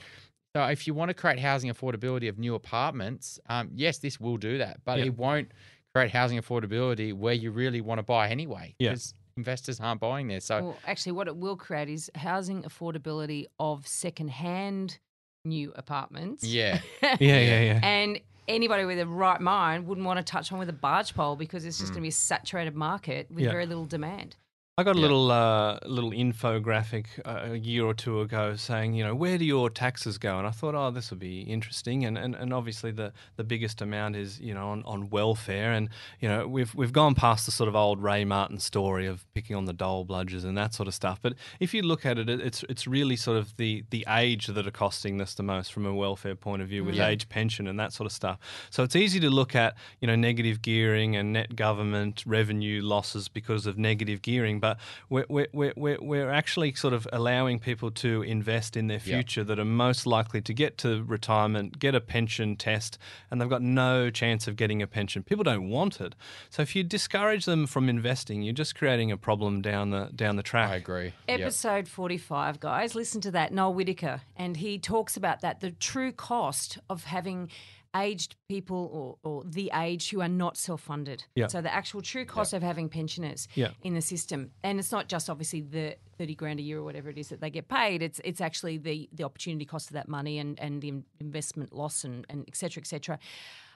so, 0.54 0.62
if 0.66 0.86
you 0.86 0.94
want 0.94 1.08
to 1.08 1.14
create 1.14 1.40
housing 1.40 1.72
affordability 1.72 2.28
of 2.28 2.38
new 2.38 2.54
apartments, 2.54 3.40
um, 3.48 3.70
yes, 3.74 3.98
this 3.98 4.20
will 4.20 4.36
do 4.36 4.58
that, 4.58 4.80
but 4.84 4.98
Yeah. 4.98 5.06
it 5.06 5.16
won't 5.16 5.50
create 5.94 6.10
housing 6.10 6.38
affordability 6.40 7.14
where 7.14 7.34
you 7.34 7.50
really 7.52 7.80
want 7.80 7.98
to 7.98 8.02
buy 8.02 8.28
anyway, 8.28 8.74
Yeah. 8.78 8.90
because 8.90 9.14
investors 9.36 9.78
aren't 9.80 10.00
buying 10.00 10.26
there. 10.26 10.40
So, 10.40 10.60
Well, 10.62 10.76
actually, 10.86 11.12
what 11.12 11.28
it 11.28 11.36
will 11.36 11.56
create 11.56 11.88
is 11.88 12.10
housing 12.16 12.64
affordability 12.64 13.46
of 13.60 13.86
second-hand 13.86 14.98
new 15.44 15.72
apartments. 15.76 16.42
yeah, 16.44 16.80
Yeah, 17.02 17.16
yeah, 17.20 17.60
yeah. 17.60 17.80
And 17.84 18.18
anybody 18.48 18.84
with 18.84 18.98
a 18.98 19.06
right 19.06 19.40
mind 19.40 19.86
wouldn't 19.86 20.04
want 20.06 20.18
to 20.18 20.24
touch 20.24 20.50
on 20.52 20.58
with 20.58 20.68
a 20.68 20.72
barge 20.74 21.14
pole 21.14 21.36
because 21.36 21.64
it's 21.64 21.78
just 21.78 21.92
Mm. 21.92 21.94
going 21.96 22.00
to 22.02 22.06
be 22.06 22.08
a 22.08 22.12
saturated 22.12 22.74
market 22.74 23.30
with 23.30 23.44
Yeah. 23.44 23.52
very 23.52 23.66
little 23.66 23.86
demand. 23.86 24.36
I 24.76 24.82
got 24.82 24.96
a 24.96 24.98
Yeah. 24.98 25.02
little 25.02 25.30
uh, 25.30 25.78
little 25.86 26.10
infographic 26.10 27.06
uh, 27.24 27.52
a 27.52 27.54
year 27.54 27.84
or 27.84 27.94
two 27.94 28.20
ago 28.22 28.56
saying, 28.56 28.94
you 28.94 29.04
know, 29.04 29.14
where 29.14 29.38
do 29.38 29.44
your 29.44 29.70
taxes 29.70 30.18
go? 30.18 30.36
And 30.36 30.48
I 30.48 30.50
thought, 30.50 30.74
oh, 30.74 30.90
this 30.90 31.12
will 31.12 31.18
be 31.18 31.42
interesting. 31.42 32.04
And, 32.04 32.18
and, 32.18 32.34
and 32.34 32.52
obviously 32.52 32.90
the, 32.90 33.12
the 33.36 33.44
biggest 33.44 33.80
amount 33.82 34.16
is, 34.16 34.40
you 34.40 34.52
know, 34.52 34.70
on, 34.70 34.82
on 34.84 35.10
welfare. 35.10 35.70
And, 35.70 35.90
you 36.18 36.28
know, 36.28 36.48
we've 36.48 36.74
we've 36.74 36.92
gone 36.92 37.14
past 37.14 37.46
the 37.46 37.52
sort 37.52 37.68
of 37.68 37.76
old 37.76 38.02
Ray 38.02 38.24
Martin 38.24 38.58
story 38.58 39.06
of 39.06 39.24
picking 39.32 39.54
on 39.54 39.66
the 39.66 39.72
dole 39.72 40.04
bludgers 40.04 40.44
and 40.44 40.58
that 40.58 40.74
sort 40.74 40.88
of 40.88 40.94
stuff. 40.94 41.20
But 41.22 41.34
if 41.60 41.72
you 41.72 41.82
look 41.82 42.04
at 42.04 42.18
it, 42.18 42.28
it- 42.28 42.40
it's 42.40 42.64
it's 42.68 42.84
really 42.88 43.14
sort 43.14 43.38
of 43.38 43.56
the, 43.58 43.84
the 43.90 44.04
age 44.08 44.48
that 44.48 44.66
are 44.66 44.72
costing 44.72 45.18
this 45.18 45.34
the 45.34 45.44
most 45.44 45.72
from 45.72 45.86
a 45.86 45.94
welfare 45.94 46.34
point 46.34 46.62
of 46.62 46.68
view 46.68 46.82
with 46.82 46.96
Yeah. 46.96 47.06
age 47.06 47.28
pension 47.28 47.68
and 47.68 47.78
that 47.78 47.92
sort 47.92 48.06
of 48.08 48.12
stuff. 48.12 48.40
So 48.70 48.82
it's 48.82 48.96
easy 48.96 49.20
to 49.20 49.30
look 49.30 49.54
at, 49.54 49.76
you 50.00 50.08
know, 50.08 50.16
negative 50.16 50.62
gearing 50.62 51.14
and 51.14 51.32
net 51.32 51.54
government 51.54 52.24
revenue 52.26 52.82
losses 52.82 53.28
because 53.28 53.66
of 53.66 53.78
negative 53.78 54.20
gearing, 54.20 54.58
but 54.64 54.78
we're, 55.08 55.26
we're, 55.28 55.46
we're, 55.52 55.72
we're 55.76 55.98
we're 56.00 56.30
actually 56.30 56.72
sort 56.74 56.94
of 56.94 57.06
allowing 57.12 57.58
people 57.58 57.90
to 58.04 58.22
invest 58.22 58.76
in 58.76 58.86
their 58.86 59.00
Yeah. 59.04 59.14
future 59.16 59.44
that 59.44 59.58
are 59.58 59.64
most 59.86 60.06
likely 60.06 60.40
to 60.42 60.52
get 60.54 60.78
to 60.78 61.02
retirement, 61.04 61.78
get 61.78 61.94
a 61.94 62.00
pension 62.00 62.56
test, 62.56 62.98
and 63.30 63.40
they've 63.40 63.48
got 63.56 63.62
no 63.62 64.10
chance 64.10 64.48
of 64.48 64.56
getting 64.56 64.80
a 64.82 64.86
pension. 64.86 65.22
People 65.22 65.44
don't 65.44 65.68
want 65.68 66.00
it. 66.00 66.14
So 66.50 66.62
if 66.62 66.74
you 66.76 66.82
discourage 66.84 67.44
them 67.44 67.66
from 67.66 67.88
investing, 67.88 68.42
you're 68.42 68.54
just 68.64 68.74
creating 68.74 69.10
a 69.12 69.16
problem 69.16 69.60
down 69.62 69.90
the 69.90 70.10
down 70.14 70.36
the 70.36 70.42
track. 70.42 70.70
I 70.70 70.76
agree. 70.76 71.12
Yep. 71.28 71.40
Episode 71.40 71.88
45, 71.88 72.60
guys. 72.60 72.94
Listen 72.94 73.20
to 73.22 73.30
that. 73.32 73.52
Noel 73.52 73.74
Whittaker. 73.74 74.20
And 74.36 74.56
he 74.56 74.78
talks 74.78 75.16
about 75.16 75.40
that 75.42 75.60
the 75.60 75.70
true 75.72 76.12
cost 76.12 76.78
of 76.88 77.04
having 77.04 77.50
aged 77.96 78.36
people 78.48 79.18
or, 79.22 79.30
or 79.32 79.44
the 79.44 79.70
age 79.74 80.10
who 80.10 80.20
are 80.20 80.28
not 80.28 80.56
self 80.56 80.80
funded. 80.80 81.24
Yeah. 81.34 81.46
So 81.46 81.60
the 81.60 81.72
actual 81.72 82.02
true 82.02 82.24
cost 82.24 82.52
of 82.52 82.62
having 82.62 82.88
pensioners 82.88 83.46
Yeah. 83.54 83.70
in 83.82 83.94
the 83.94 84.00
system. 84.02 84.50
And 84.62 84.78
it's 84.78 84.90
not 84.92 85.08
just 85.08 85.30
obviously 85.30 85.60
the 85.60 85.96
30 86.18 86.34
grand 86.34 86.58
a 86.60 86.62
year 86.62 86.78
or 86.78 86.82
whatever 86.82 87.08
it 87.10 87.18
is 87.18 87.28
that 87.28 87.40
they 87.40 87.50
get 87.50 87.68
paid. 87.68 88.02
It's 88.02 88.20
it's 88.24 88.40
actually 88.40 88.78
the, 88.78 89.08
the 89.12 89.24
opportunity 89.24 89.64
cost 89.64 89.88
of 89.90 89.94
that 89.94 90.08
money 90.08 90.38
and, 90.38 90.58
and 90.60 90.82
the 90.82 90.92
investment 91.20 91.72
loss 91.72 92.04
and, 92.04 92.26
and 92.28 92.44
et 92.48 92.56
cetera, 92.56 92.80
et 92.82 92.86
cetera. 92.86 93.18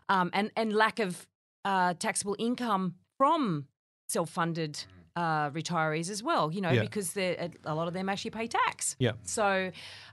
Um, 0.08 0.30
and, 0.32 0.50
and 0.56 0.72
lack 0.72 0.98
of 1.00 1.26
uh, 1.64 1.94
taxable 1.94 2.34
income 2.38 2.94
from 3.18 3.66
self 4.08 4.30
funded 4.30 4.82
uh, 5.16 5.50
retirees 5.50 6.10
as 6.10 6.22
well, 6.22 6.50
you 6.52 6.60
know, 6.60 6.70
Yeah. 6.70 6.82
because 6.82 7.12
they're, 7.12 7.50
a 7.64 7.74
lot 7.74 7.88
of 7.88 7.94
them 7.94 8.08
actually 8.08 8.30
pay 8.30 8.46
tax. 8.46 8.94
Yeah. 8.98 9.12
So, 9.24 9.70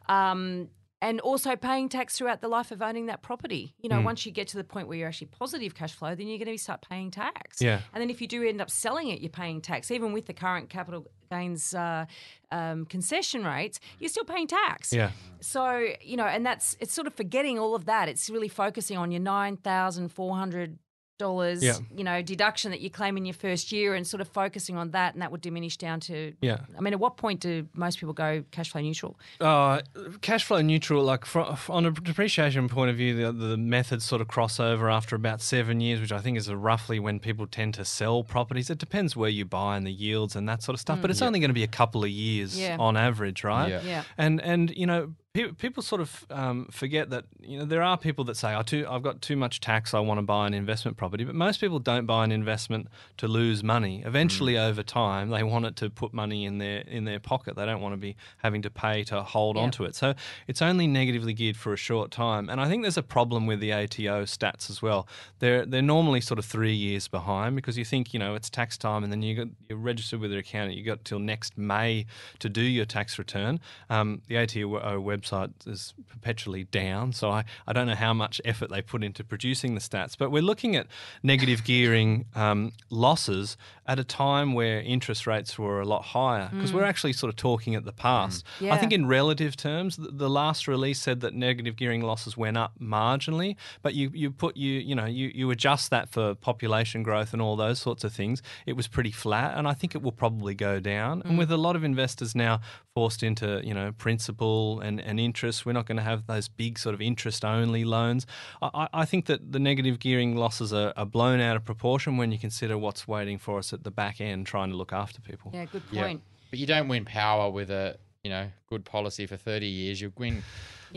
um, 0.09 0.69
and 1.07 1.19
also 1.21 1.55
paying 1.55 1.87
tax 1.89 2.17
throughout 2.17 2.39
the 2.41 2.47
life 2.57 2.69
of 2.71 2.81
owning 2.81 3.05
that 3.11 3.21
property. 3.21 3.63
You 3.83 3.89
know, 3.89 3.99
Mm. 3.99 4.05
once 4.11 4.25
you 4.25 4.31
get 4.31 4.47
to 4.53 4.57
the 4.57 4.63
point 4.63 4.87
where 4.87 4.97
you're 4.97 5.07
actually 5.07 5.27
positive 5.43 5.71
cash 5.79 5.93
flow, 5.93 6.15
then 6.15 6.27
you're 6.27 6.43
going 6.43 6.57
to 6.57 6.63
start 6.67 6.79
paying 6.89 7.11
tax. 7.11 7.61
Yeah. 7.61 7.81
And 7.93 8.01
then 8.01 8.09
if 8.09 8.19
you 8.21 8.27
do 8.27 8.41
end 8.43 8.59
up 8.61 8.69
selling 8.69 9.07
it, 9.13 9.21
you're 9.21 9.29
paying 9.43 9.61
tax. 9.61 9.91
Even 9.91 10.13
with 10.13 10.25
the 10.25 10.33
current 10.33 10.69
capital 10.69 11.01
gains 11.31 11.73
uh, 11.73 12.05
um, 12.51 12.85
concession 12.85 13.43
rates, 13.43 13.79
you're 13.99 14.09
still 14.09 14.25
paying 14.25 14.47
tax. 14.47 14.91
Yeah. 14.93 15.11
So, 15.41 15.63
you 16.01 16.17
know, 16.17 16.25
and 16.35 16.45
that's 16.45 16.75
it's 16.79 16.93
sort 16.93 17.07
of 17.07 17.13
forgetting 17.13 17.59
all 17.59 17.73
of 17.75 17.85
that. 17.85 18.09
It's 18.09 18.29
really 18.29 18.49
focusing 18.49 18.97
on 18.97 19.11
your 19.11 19.21
nine 19.21 19.57
thousand 19.57 20.09
four 20.09 20.35
hundred 20.35 20.79
dollars, 21.17 21.63
Yeah. 21.63 21.77
you 21.95 22.03
know, 22.03 22.21
deduction 22.21 22.71
that 22.71 22.81
you 22.81 22.89
claim 22.89 23.17
in 23.17 23.25
your 23.25 23.33
first 23.33 23.71
year 23.71 23.95
and 23.95 24.05
sort 24.05 24.21
of 24.21 24.27
focusing 24.27 24.75
on 24.77 24.91
that 24.91 25.13
and 25.13 25.21
that 25.21 25.31
would 25.31 25.41
diminish 25.41 25.77
down 25.77 25.99
to 26.01 26.33
Yeah. 26.41 26.59
I 26.77 26.81
mean, 26.81 26.93
at 26.93 26.99
what 26.99 27.17
point 27.17 27.39
do 27.39 27.67
most 27.73 27.99
people 27.99 28.13
go 28.13 28.43
cash 28.51 28.71
flow 28.71 28.81
neutral? 28.81 29.17
Uh, 29.39 29.81
cash 30.21 30.43
flow 30.43 30.61
neutral, 30.61 31.03
like 31.03 31.25
fro- 31.25 31.57
on 31.69 31.85
a 31.85 31.91
depreciation 31.91 32.67
point 32.69 32.89
of 32.91 32.97
view, 32.97 33.15
the, 33.15 33.31
the 33.31 33.57
methods 33.57 34.03
sort 34.05 34.21
of 34.21 34.27
cross 34.27 34.59
over 34.59 34.89
after 34.89 35.15
about 35.15 35.41
seven 35.41 35.79
years, 35.81 36.01
which 36.01 36.11
I 36.11 36.19
think 36.19 36.37
is 36.37 36.51
roughly 36.51 36.99
when 36.99 37.19
people 37.19 37.47
tend 37.47 37.73
to 37.75 37.85
sell 37.85 38.23
properties. 38.23 38.69
It 38.69 38.77
depends 38.77 39.15
where 39.15 39.29
you 39.29 39.45
buy 39.45 39.77
and 39.77 39.85
the 39.87 39.91
yields 39.93 40.35
and 40.35 40.47
that 40.49 40.63
sort 40.63 40.73
of 40.73 40.79
stuff, 40.81 41.01
but 41.01 41.09
it's 41.11 41.21
only 41.21 41.39
going 41.39 41.49
to 41.49 41.53
be 41.55 41.63
a 41.63 41.67
couple 41.67 42.03
of 42.03 42.09
years 42.09 42.59
Yeah. 42.59 42.77
on 42.79 42.97
average, 42.97 43.43
right? 43.43 43.69
Yeah. 43.69 43.81
Yeah. 43.83 44.03
And 44.17 44.41
and 44.41 44.75
you 44.75 44.85
know 44.85 45.13
pe- 45.24 45.24
people 45.57 45.83
sort 45.83 46.01
of 46.01 46.25
um, 46.29 46.67
forget 46.71 47.09
that 47.09 47.25
you 47.41 47.59
know 47.59 47.65
there 47.65 47.83
are 47.83 47.97
people 47.97 48.23
that 48.25 48.37
say, 48.37 48.55
"I 48.55 48.61
too, 48.61 48.85
I've 48.89 49.03
got 49.03 49.21
too 49.21 49.35
much 49.35 49.59
tax. 49.59 49.93
I 49.93 49.99
want 49.99 50.17
to 50.19 50.21
buy 50.21 50.47
an 50.47 50.53
investment 50.53 50.97
property." 50.97 51.23
But 51.23 51.35
most 51.35 51.59
people 51.59 51.79
don't 51.79 52.05
buy 52.05 52.23
an 52.23 52.31
investment 52.31 52.87
to 53.17 53.27
lose 53.27 53.63
money. 53.63 54.01
Eventually, 54.05 54.53
Mm. 54.53 54.69
over 54.69 54.83
time, 54.83 55.29
they 55.29 55.43
want 55.43 55.65
it 55.65 55.75
to 55.77 55.89
put 55.89 56.13
money 56.13 56.45
in 56.45 56.57
their 56.59 56.79
in 56.81 57.03
their 57.05 57.19
pocket. 57.19 57.55
They 57.55 57.65
don't 57.65 57.81
want 57.81 57.93
to 57.93 57.97
be 57.97 58.15
having 58.37 58.61
to 58.61 58.69
pay 58.69 59.03
to 59.05 59.23
hold 59.23 59.57
Yeah. 59.57 59.63
onto 59.63 59.83
it. 59.83 59.95
So 59.95 60.13
it's 60.47 60.61
only 60.61 60.87
negatively 60.87 61.33
geared 61.33 61.57
for 61.57 61.73
a 61.73 61.77
short 61.77 62.11
time. 62.11 62.49
And 62.49 62.61
I 62.61 62.69
think 62.69 62.83
there's 62.83 62.97
a 62.97 63.03
problem 63.03 63.45
with 63.45 63.59
the 63.59 63.73
ATO 63.73 64.23
stats 64.23 64.69
as 64.69 64.81
well. 64.81 65.05
They're 65.39 65.65
they're 65.65 65.81
normally 65.81 66.21
sort 66.21 66.39
of 66.39 66.45
three 66.45 66.73
years 66.75 67.07
behind 67.09 67.55
because 67.57 67.77
you 67.77 67.83
think 67.85 68.13
you 68.13 68.19
know 68.19 68.35
it's 68.35 68.49
tax 68.49 68.77
time, 68.77 69.03
and 69.03 69.11
then 69.11 69.21
you 69.21 69.35
got 69.35 69.47
you're 69.69 69.77
registered 69.77 70.21
with 70.21 70.31
your 70.31 70.39
accountant. 70.39 70.77
You 70.77 70.83
got 70.85 71.03
till 71.03 71.19
next 71.19 71.57
May 71.57 72.05
to 72.39 72.47
do 72.47 72.61
your 72.61 72.85
tax 72.85 73.19
return. 73.19 73.59
Um, 73.89 74.21
the 74.27 74.37
ATO 74.37 75.01
website 75.01 75.24
is 75.65 75.93
perpetually 76.07 76.65
down, 76.65 77.13
so 77.13 77.29
I, 77.29 77.43
I 77.67 77.73
don't 77.73 77.87
know 77.87 77.95
how 77.95 78.13
much 78.13 78.41
effort 78.45 78.69
they 78.69 78.81
put 78.81 79.03
into 79.03 79.23
producing 79.23 79.75
the 79.75 79.81
stats. 79.81 80.17
But 80.17 80.31
we're 80.31 80.41
looking 80.41 80.75
at 80.75 80.87
negative 81.23 81.63
gearing 81.63 82.25
um, 82.35 82.73
losses 82.89 83.57
at 83.87 83.99
a 83.99 84.03
time 84.03 84.53
where 84.53 84.81
interest 84.81 85.27
rates 85.27 85.59
were 85.59 85.79
a 85.79 85.85
lot 85.85 86.03
higher 86.03 86.49
because 86.51 86.73
we're 86.73 86.81
mm. 86.81 86.87
actually 86.87 87.13
sort 87.13 87.29
of 87.29 87.35
talking 87.35 87.75
at 87.75 87.85
the 87.85 87.93
past. 87.93 88.43
Mm. 88.59 88.63
I 88.63 88.65
Yeah. 88.65 88.77
think 88.77 88.93
in 88.93 89.05
relative 89.05 89.55
terms, 89.55 89.97
the, 89.97 90.09
the 90.11 90.29
last 90.29 90.67
release 90.67 90.99
said 90.99 91.19
that 91.21 91.33
negative 91.33 91.75
gearing 91.75 92.01
losses 92.01 92.35
went 92.35 92.57
up 92.57 92.73
marginally, 92.81 93.55
but 93.81 93.93
you, 93.93 94.09
you 94.13 94.31
put 94.31 94.57
you 94.57 94.73
you 94.79 94.95
know 94.95 95.05
you, 95.05 95.31
you 95.33 95.51
adjust 95.51 95.89
that 95.91 96.09
for 96.09 96.35
population 96.35 97.03
growth 97.03 97.33
and 97.33 97.41
all 97.41 97.55
those 97.55 97.79
sorts 97.79 98.03
of 98.03 98.13
things. 98.13 98.41
It 98.65 98.73
was 98.73 98.87
pretty 98.87 99.11
flat, 99.11 99.57
and 99.57 99.67
I 99.67 99.73
think 99.73 99.93
it 99.93 100.01
will 100.01 100.11
probably 100.11 100.55
go 100.55 100.79
down. 100.79 101.21
And 101.23 101.33
mm. 101.33 101.37
with 101.37 101.51
a 101.51 101.57
lot 101.57 101.75
of 101.75 101.83
investors 101.83 102.33
now 102.35 102.61
forced 102.93 103.23
into 103.23 103.61
you 103.63 103.73
know 103.73 103.91
principal 103.91 104.79
and, 104.79 104.99
and 104.99 105.14
interest, 105.19 105.65
we're 105.65 105.73
not 105.73 105.85
going 105.85 105.97
to 105.97 106.03
have 106.03 106.27
those 106.27 106.47
big 106.47 106.77
sort 106.79 106.93
of 106.95 107.01
interest 107.01 107.43
only 107.45 107.83
loans. 107.83 108.25
I, 108.61 108.69
I- 108.73 108.89
I 109.01 109.05
think 109.05 109.25
that 109.25 109.51
the 109.51 109.59
negative 109.59 109.99
gearing 109.99 110.35
losses 110.35 110.71
are, 110.73 110.93
are 110.97 111.05
blown 111.05 111.39
out 111.39 111.55
of 111.55 111.63
proportion 111.65 112.17
when 112.17 112.31
you 112.31 112.37
consider 112.39 112.77
what's 112.77 113.07
waiting 113.07 113.37
for 113.37 113.57
us 113.59 113.73
at 113.73 113.83
the 113.83 113.91
back 113.91 114.19
end, 114.21 114.45
trying 114.47 114.69
to 114.71 114.75
look 114.75 114.93
after 114.93 115.21
people. 115.21 115.51
Yeah, 115.53 115.65
good 115.65 115.83
Yeah. 115.91 116.03
point. 116.03 116.21
But 116.49 116.59
you 116.59 116.65
don't 116.65 116.87
win 116.87 117.05
power 117.05 117.49
with 117.49 117.69
a 117.71 117.97
you 118.23 118.29
know 118.29 118.49
good 118.69 118.85
policy 118.85 119.25
for 119.27 119.37
thirty 119.37 119.67
years. 119.67 120.01
You 120.01 120.11
win. 120.17 120.43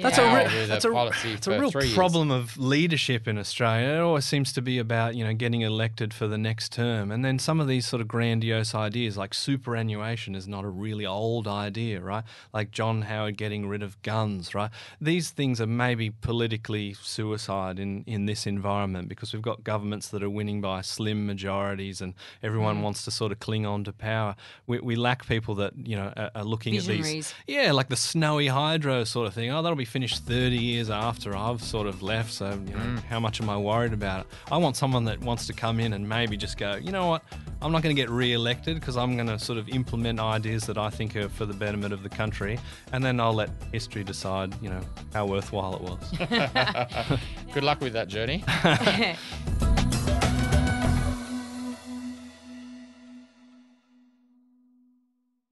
That's 0.02 0.16
power 0.16 0.40
a, 0.40 0.44
re- 0.44 0.66
that's 0.66 0.84
a 0.84 0.90
a, 0.90 0.92
policy 0.92 1.32
it's 1.32 1.46
a 1.46 1.58
real 1.58 1.70
three 1.70 1.86
years. 1.86 1.94
problem 1.94 2.30
of 2.30 2.56
leadership 2.56 3.26
in 3.26 3.38
Australia. 3.38 3.96
It 3.96 4.00
always 4.00 4.24
seems 4.24 4.52
to 4.52 4.62
be 4.62 4.78
about 4.78 5.14
you 5.14 5.24
know 5.24 5.32
getting 5.32 5.62
elected 5.62 6.14
for 6.14 6.26
the 6.26 6.38
next 6.38 6.72
term, 6.72 7.10
and 7.10 7.24
then 7.24 7.38
some 7.38 7.60
of 7.60 7.68
these 7.68 7.86
sort 7.86 8.00
of 8.00 8.08
grandiose 8.08 8.74
ideas 8.74 9.16
like 9.16 9.34
superannuation 9.34 10.34
is 10.34 10.46
not 10.46 10.64
a 10.64 10.68
really 10.68 11.06
old 11.06 11.48
idea, 11.48 12.00
right? 12.00 12.24
Like 12.52 12.70
John 12.70 13.02
Howard 13.02 13.36
getting 13.36 13.68
rid 13.68 13.82
of 13.82 14.00
guns, 14.02 14.54
right? 14.54 14.70
These 15.00 15.30
things 15.30 15.60
are 15.60 15.66
maybe 15.66 16.10
politically 16.10 16.94
suicide 16.94 17.78
in 17.78 18.04
in 18.06 18.26
this 18.26 18.46
environment 18.46 19.08
because 19.08 19.32
we've 19.32 19.42
got 19.42 19.64
governments 19.64 20.08
that 20.08 20.22
are 20.22 20.30
winning 20.30 20.60
by 20.60 20.80
slim 20.80 21.26
majorities, 21.26 22.00
and 22.00 22.14
everyone 22.42 22.78
mm. 22.78 22.82
wants 22.82 23.04
to 23.04 23.10
sort 23.10 23.32
of 23.32 23.40
cling 23.40 23.66
on 23.66 23.84
to 23.84 23.92
power. 23.92 24.36
We, 24.66 24.80
we 24.80 24.96
lack 24.96 25.26
people 25.26 25.54
that 25.56 25.72
you 25.76 25.96
know 25.96 26.12
are, 26.16 26.30
are 26.34 26.44
looking 26.44 26.76
at 26.76 26.84
these 26.84 27.34
yeah, 27.46 27.72
like 27.72 27.88
the 27.88 27.96
snowy 27.96 28.48
hydro 28.48 29.04
sort 29.04 29.26
of 29.26 29.34
thing. 29.34 29.50
Oh, 29.50 29.62
that'll 29.62 29.76
be 29.76 29.84
finished 29.88 30.24
30 30.24 30.56
years 30.56 30.90
after 30.90 31.34
I've 31.36 31.62
sort 31.62 31.86
of 31.86 32.02
left. 32.02 32.32
So, 32.32 32.50
you 32.50 32.74
know, 32.74 32.78
mm. 32.78 33.02
how 33.04 33.18
much 33.18 33.40
am 33.40 33.48
I 33.48 33.56
worried 33.56 33.92
about 33.92 34.20
it? 34.20 34.26
I 34.52 34.56
want 34.58 34.76
someone 34.76 35.04
that 35.06 35.20
wants 35.20 35.46
to 35.46 35.52
come 35.52 35.80
in 35.80 35.94
and 35.94 36.08
maybe 36.08 36.36
just 36.36 36.58
go, 36.58 36.76
you 36.76 36.92
know 36.92 37.06
what? 37.06 37.24
I'm 37.60 37.72
not 37.72 37.82
going 37.82 37.94
to 37.94 38.00
get 38.00 38.10
re 38.10 38.34
elected 38.34 38.78
because 38.78 38.96
I'm 38.96 39.16
going 39.16 39.26
to 39.28 39.38
sort 39.38 39.58
of 39.58 39.68
implement 39.70 40.20
ideas 40.20 40.64
that 40.66 40.78
I 40.78 40.90
think 40.90 41.16
are 41.16 41.28
for 41.28 41.46
the 41.46 41.54
betterment 41.54 41.92
of 41.92 42.02
the 42.02 42.08
country. 42.08 42.60
And 42.92 43.02
then 43.02 43.18
I'll 43.18 43.34
let 43.34 43.50
history 43.72 44.04
decide, 44.04 44.54
you 44.62 44.70
know, 44.70 44.80
how 45.12 45.26
worthwhile 45.26 45.74
it 45.74 45.82
was. 45.82 47.18
Good 47.54 47.64
luck 47.64 47.80
with 47.80 47.94
that 47.94 48.08
journey. 48.08 48.44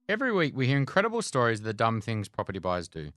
Every 0.09 0.31
week, 0.31 0.55
we 0.55 0.67
hear 0.67 0.77
incredible 0.77 1.21
stories 1.21 1.59
of 1.59 1.65
the 1.65 1.73
dumb 1.73 1.99
things 1.99 2.29
property 2.29 2.59
buyers 2.59 2.87
do. 2.87 3.11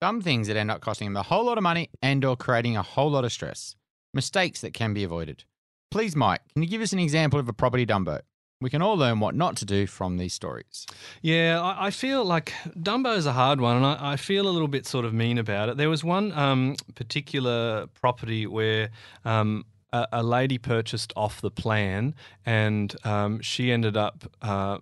Dumb 0.00 0.20
things 0.20 0.48
that 0.48 0.56
end 0.56 0.70
up 0.70 0.82
costing 0.82 1.06
them 1.06 1.16
a 1.16 1.22
whole 1.22 1.44
lot 1.44 1.56
of 1.56 1.62
money 1.62 1.88
and 2.02 2.22
or 2.24 2.36
creating 2.36 2.76
a 2.76 2.82
whole 2.82 3.10
lot 3.10 3.24
of 3.24 3.32
stress. 3.32 3.76
Mistakes 4.12 4.60
that 4.60 4.74
can 4.74 4.92
be 4.92 5.04
avoided. 5.04 5.44
Please, 5.90 6.14
Mike, 6.14 6.42
can 6.52 6.62
you 6.62 6.68
give 6.68 6.82
us 6.82 6.92
an 6.92 6.98
example 6.98 7.40
of 7.40 7.48
a 7.48 7.54
property 7.54 7.86
dumbo? 7.86 8.20
We 8.60 8.70
can 8.70 8.82
all 8.82 8.96
learn 8.96 9.20
what 9.20 9.34
not 9.34 9.56
to 9.56 9.64
do 9.64 9.86
from 9.86 10.16
these 10.16 10.32
stories. 10.32 10.86
Yeah, 11.20 11.60
I, 11.62 11.90
feel 11.90 12.24
like 12.24 12.54
Dumbo 12.74 13.14
is 13.14 13.26
a 13.26 13.32
hard 13.32 13.60
one, 13.60 13.76
and 13.76 13.84
I, 13.84 14.12
I 14.12 14.16
feel 14.16 14.48
a 14.48 14.50
little 14.50 14.68
bit 14.68 14.86
sort 14.86 15.04
of 15.04 15.12
mean 15.12 15.36
about 15.36 15.68
it. 15.68 15.76
There 15.76 15.90
was 15.90 16.02
one 16.02 16.32
um, 16.32 16.76
particular 16.94 17.86
property 17.88 18.46
where 18.46 18.88
um, 19.26 19.66
a, 19.92 20.08
a 20.10 20.22
lady 20.22 20.56
purchased 20.56 21.12
off 21.16 21.42
the 21.42 21.50
plan, 21.50 22.14
and 22.46 22.94
um, 23.04 23.40
she 23.40 23.72
ended 23.72 23.96
up. 23.96 24.24
Uh, 24.40 24.78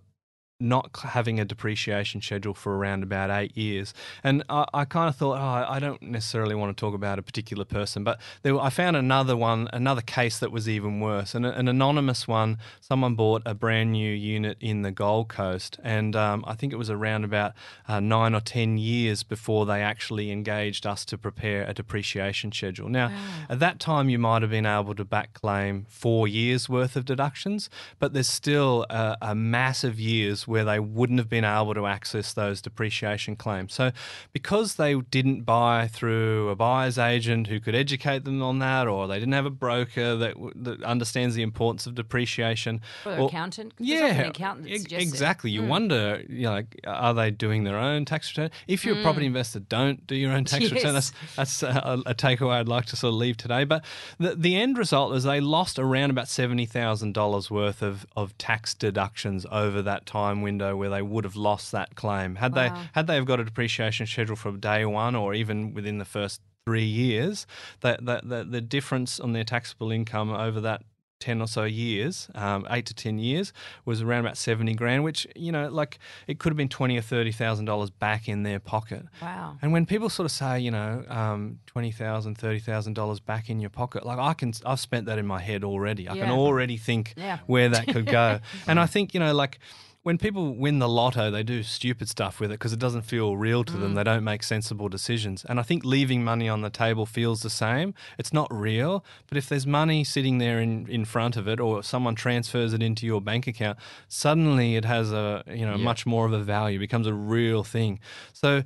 not 0.61 0.91
having 1.03 1.41
a 1.41 1.45
depreciation 1.45 2.21
schedule 2.23 2.55
for 2.55 2.77
around 2.77 3.03
about 3.03 3.31
eight 3.31 3.57
years. 3.57 3.93
And 4.23 4.45
I, 4.49 4.65
I 4.73 4.85
kind 4.85 5.09
of 5.09 5.17
thought, 5.17 5.37
oh, 5.37 5.73
I 5.73 5.81
don't 5.81 6.01
necessarily 6.01 6.55
want 6.55 6.77
to 6.77 6.81
talk 6.81 6.95
about 6.95 7.19
a 7.19 7.23
particular 7.23 7.65
person, 7.65 8.05
but 8.05 8.21
there, 8.43 8.59
I 8.59 8.71
found 8.71 8.97
another 8.97 9.37
one, 9.37 9.69
another 9.73 10.01
case 10.01 10.39
that 10.39 10.53
was 10.53 10.69
even 10.69 11.01
worse. 11.01 11.35
An, 11.35 11.45
an 11.45 11.67
anonymous 11.67 12.29
one, 12.29 12.59
someone 12.81 13.17
bought 13.17 13.43
a 13.45 13.55
brand 13.55 13.93
new 13.93 14.13
unit 14.13 14.57
in 14.61 14.83
the 14.83 14.93
Gold 14.93 15.29
Coast, 15.29 15.79
and 15.83 16.15
um, 16.15 16.45
I 16.47 16.55
think 16.55 16.73
it 16.73 16.77
was 16.77 16.91
around 16.91 17.25
about 17.25 17.53
uh, 17.89 17.99
nine 17.99 18.35
or 18.35 18.41
10 18.41 18.79
years 18.79 19.25
before 19.25 19.67
they 19.67 19.83
actually 19.83 20.31
engaged 20.31 20.87
us 20.87 21.05
to 21.07 21.19
prepare 21.19 21.65
a 21.65 21.75
depreciation 21.75 22.53
schedule. 22.53 22.89
Now, 22.89 23.11
at 23.49 23.59
that 23.59 23.81
time, 23.81 24.09
you 24.09 24.21
might 24.21 24.43
have 24.43 24.53
been 24.53 24.67
able 24.67 24.95
to 24.95 25.05
back 25.05 25.35
claim 25.35 25.87
four 25.89 26.29
years 26.29 26.69
worth 26.69 26.95
of 26.95 27.05
deductions, 27.05 27.69
but 27.99 28.13
there's 28.13 28.29
still 28.29 28.87
a, 28.89 29.17
a 29.21 29.35
massive 29.35 29.99
years 29.99 30.44
where 30.47 30.65
they 30.65 30.79
wouldn't 30.81 31.19
have 31.19 31.29
been 31.29 31.45
able 31.45 31.75
to 31.75 31.87
access 31.87 32.33
those 32.33 32.61
depreciation 32.63 33.37
claims. 33.37 33.75
So, 33.75 33.93
because 34.33 34.75
they 34.77 34.95
didn't 34.95 35.43
buy 35.43 35.89
through 35.89 36.49
a 36.51 36.57
buyer's 36.57 36.99
agent 36.99 37.47
who 37.47 37.61
could 37.61 37.75
educate 37.75 38.25
them 38.25 38.43
on 38.43 38.59
that, 38.61 38.87
or 38.87 39.07
they 39.09 39.19
didn't 39.19 39.33
have 39.35 39.47
a 39.47 39.51
broker 39.51 40.17
that, 40.17 40.35
that 40.57 40.83
understands 40.83 41.35
the 41.35 41.43
importance 41.43 41.87
of 41.87 41.95
depreciation, 41.95 42.81
Or 43.05 43.13
or- 43.19 43.29
accountant. 43.29 43.75
yeah, 43.79 44.07
an 44.07 44.31
accountant 44.31 44.67
that 44.67 44.73
ex- 44.73 44.83
suggests 44.83 45.05
it. 45.05 45.09
exactly. 45.09 45.51
You 45.51 45.63
Mm. 45.63 45.69
wonder, 45.69 46.25
you 46.29 46.43
know, 46.43 46.53
like, 46.53 46.81
are 46.87 47.15
they 47.15 47.31
doing 47.31 47.65
their 47.65 47.79
own 47.79 48.05
tax 48.05 48.31
return? 48.31 48.51
If 48.67 48.85
you're 48.85 48.99
a 48.99 49.03
property 49.03 49.27
investor, 49.27 49.61
don't 49.61 50.07
do 50.07 50.15
your 50.17 50.33
own 50.33 50.45
tax 50.45 50.71
return. 50.71 50.95
That's 50.95 51.13
that's 51.37 51.63
a, 51.63 52.03
a 52.07 52.15
takeaway 52.15 52.55
I'd 52.61 52.69
like 52.69 52.87
to 52.87 52.97
sort 52.97 53.11
of 53.13 53.19
leave 53.19 53.37
today. 53.37 53.65
But 53.65 53.85
the 54.19 54.35
the 54.35 54.57
end 54.57 54.79
result 54.79 55.15
is 55.15 55.25
they 55.25 55.41
lost 55.41 55.79
around 55.79 56.11
about 56.11 56.29
seventy 56.29 56.67
thousand 56.67 57.15
dollars 57.15 57.51
worth 57.51 57.83
of 57.83 58.07
of 58.17 58.37
tax 58.39 58.75
deductions 58.75 59.47
over 59.51 59.83
that 59.83 60.07
time 60.07 60.34
window 60.43 60.77
where 60.77 60.91
they 60.91 61.03
would 61.03 61.25
have 61.25 61.37
lost 61.37 61.73
that 61.73 61.95
claim 61.95 62.37
had 62.37 62.55
they 62.55 62.71
had 62.93 63.07
they 63.07 63.15
have 63.17 63.27
got 63.27 63.41
a 63.41 63.45
depreciation 63.45 64.07
schedule 64.07 64.37
from 64.37 64.61
day 64.61 64.85
one 64.85 65.15
or 65.15 65.35
even 65.35 65.75
within 65.75 65.99
the 65.99 66.05
first 66.05 66.41
three 66.67 66.85
years, 66.85 67.47
that 67.81 68.05
that 68.07 68.29
the, 68.29 68.45
the 68.45 68.61
difference 68.61 69.21
on 69.21 69.33
their 69.33 69.45
taxable 69.45 69.91
income 69.91 70.31
over 70.31 70.61
that 70.63 70.83
10 71.21 71.41
or 71.41 71.47
so 71.47 71.65
years, 71.65 72.29
um, 72.35 72.67
eight 72.71 72.85
to 72.85 72.93
10 72.93 73.19
years, 73.19 73.53
was 73.87 74.03
around 74.03 74.21
about 74.21 74.37
70 74.37 74.75
grand, 74.75 75.05
which, 75.05 75.27
you 75.35 75.51
know, 75.53 75.69
like 75.69 75.99
it 76.27 76.39
could 76.39 76.51
have 76.51 76.57
been 76.57 76.69
20 76.69 76.99
or 76.99 77.01
$30,000 77.01 77.91
back 77.99 78.29
in 78.29 78.43
their 78.43 78.61
pocket. 78.61 79.07
Wow. 79.23 79.57
And 79.63 79.73
when 79.73 79.87
people 79.87 80.11
sort 80.11 80.27
of 80.27 80.33
say, 80.33 80.61
you 80.61 80.71
know, 80.71 81.03
um, 81.09 81.61
$20,000, 81.75 82.37
$30,000 82.37 83.25
back 83.25 83.49
in 83.49 83.59
your 83.59 83.71
pocket, 83.71 84.05
like 84.05 84.19
I 84.19 84.35
can, 84.35 84.53
I've 84.67 84.81
spent 84.81 85.07
that 85.07 85.19
in 85.19 85.27
my 85.27 85.41
head 85.41 85.65
already. 85.65 86.09
I 86.11 86.17
can 86.17 86.31
already 86.31 86.77
think 86.77 87.15
Yeah. 87.17 87.39
where 87.47 87.71
that 87.71 87.87
could 87.89 88.07
go. 88.07 88.41
and 88.67 88.79
I 88.79 88.87
think, 88.87 89.15
you 89.15 89.21
know, 89.21 89.33
like, 89.33 89.61
when 90.05 90.19
people 90.19 90.55
win 90.55 90.79
the 90.81 90.89
lotto, 90.89 91.31
they 91.31 91.43
do 91.43 91.63
stupid 91.63 92.09
stuff 92.11 92.39
with 92.39 92.51
it 92.51 92.55
because 92.59 92.75
it 92.75 92.79
doesn't 92.79 93.03
feel 93.03 93.39
real 93.39 93.65
to 93.65 93.73
Mm. 93.73 93.81
them. 93.81 93.95
They 93.95 94.05
don't 94.05 94.23
make 94.23 94.43
sensible 94.43 94.91
decisions. 94.91 95.47
And 95.47 95.59
I 95.59 95.63
think 95.63 95.83
leaving 95.83 96.23
money 96.23 96.47
on 96.47 96.61
the 96.61 96.69
table 96.69 97.07
feels 97.07 97.41
the 97.41 97.49
same. 97.49 97.95
It's 98.19 98.31
not 98.33 98.47
real, 98.53 99.03
but 99.29 99.39
if 99.39 99.49
there's 99.49 99.67
money 99.67 100.05
sitting 100.05 100.37
there 100.39 100.61
in, 100.61 100.87
in 100.91 101.07
front 101.07 101.37
of 101.39 101.49
it 101.49 101.59
or 101.59 101.83
someone 101.83 102.15
transfers 102.15 102.75
it 102.75 102.83
into 102.83 103.07
your 103.07 103.23
bank 103.23 103.47
account, 103.47 103.79
suddenly 104.07 104.77
it 104.77 104.85
has 104.85 105.11
a, 105.11 105.43
you 105.49 105.65
know, 105.65 105.77
Yeah. 105.77 105.85
much 105.85 106.05
more 106.05 106.27
of 106.27 106.35
a 106.35 106.41
value, 106.45 106.79
becomes 106.79 107.07
a 107.07 107.15
real 107.15 107.65
thing. 107.65 107.99
So 108.35 108.63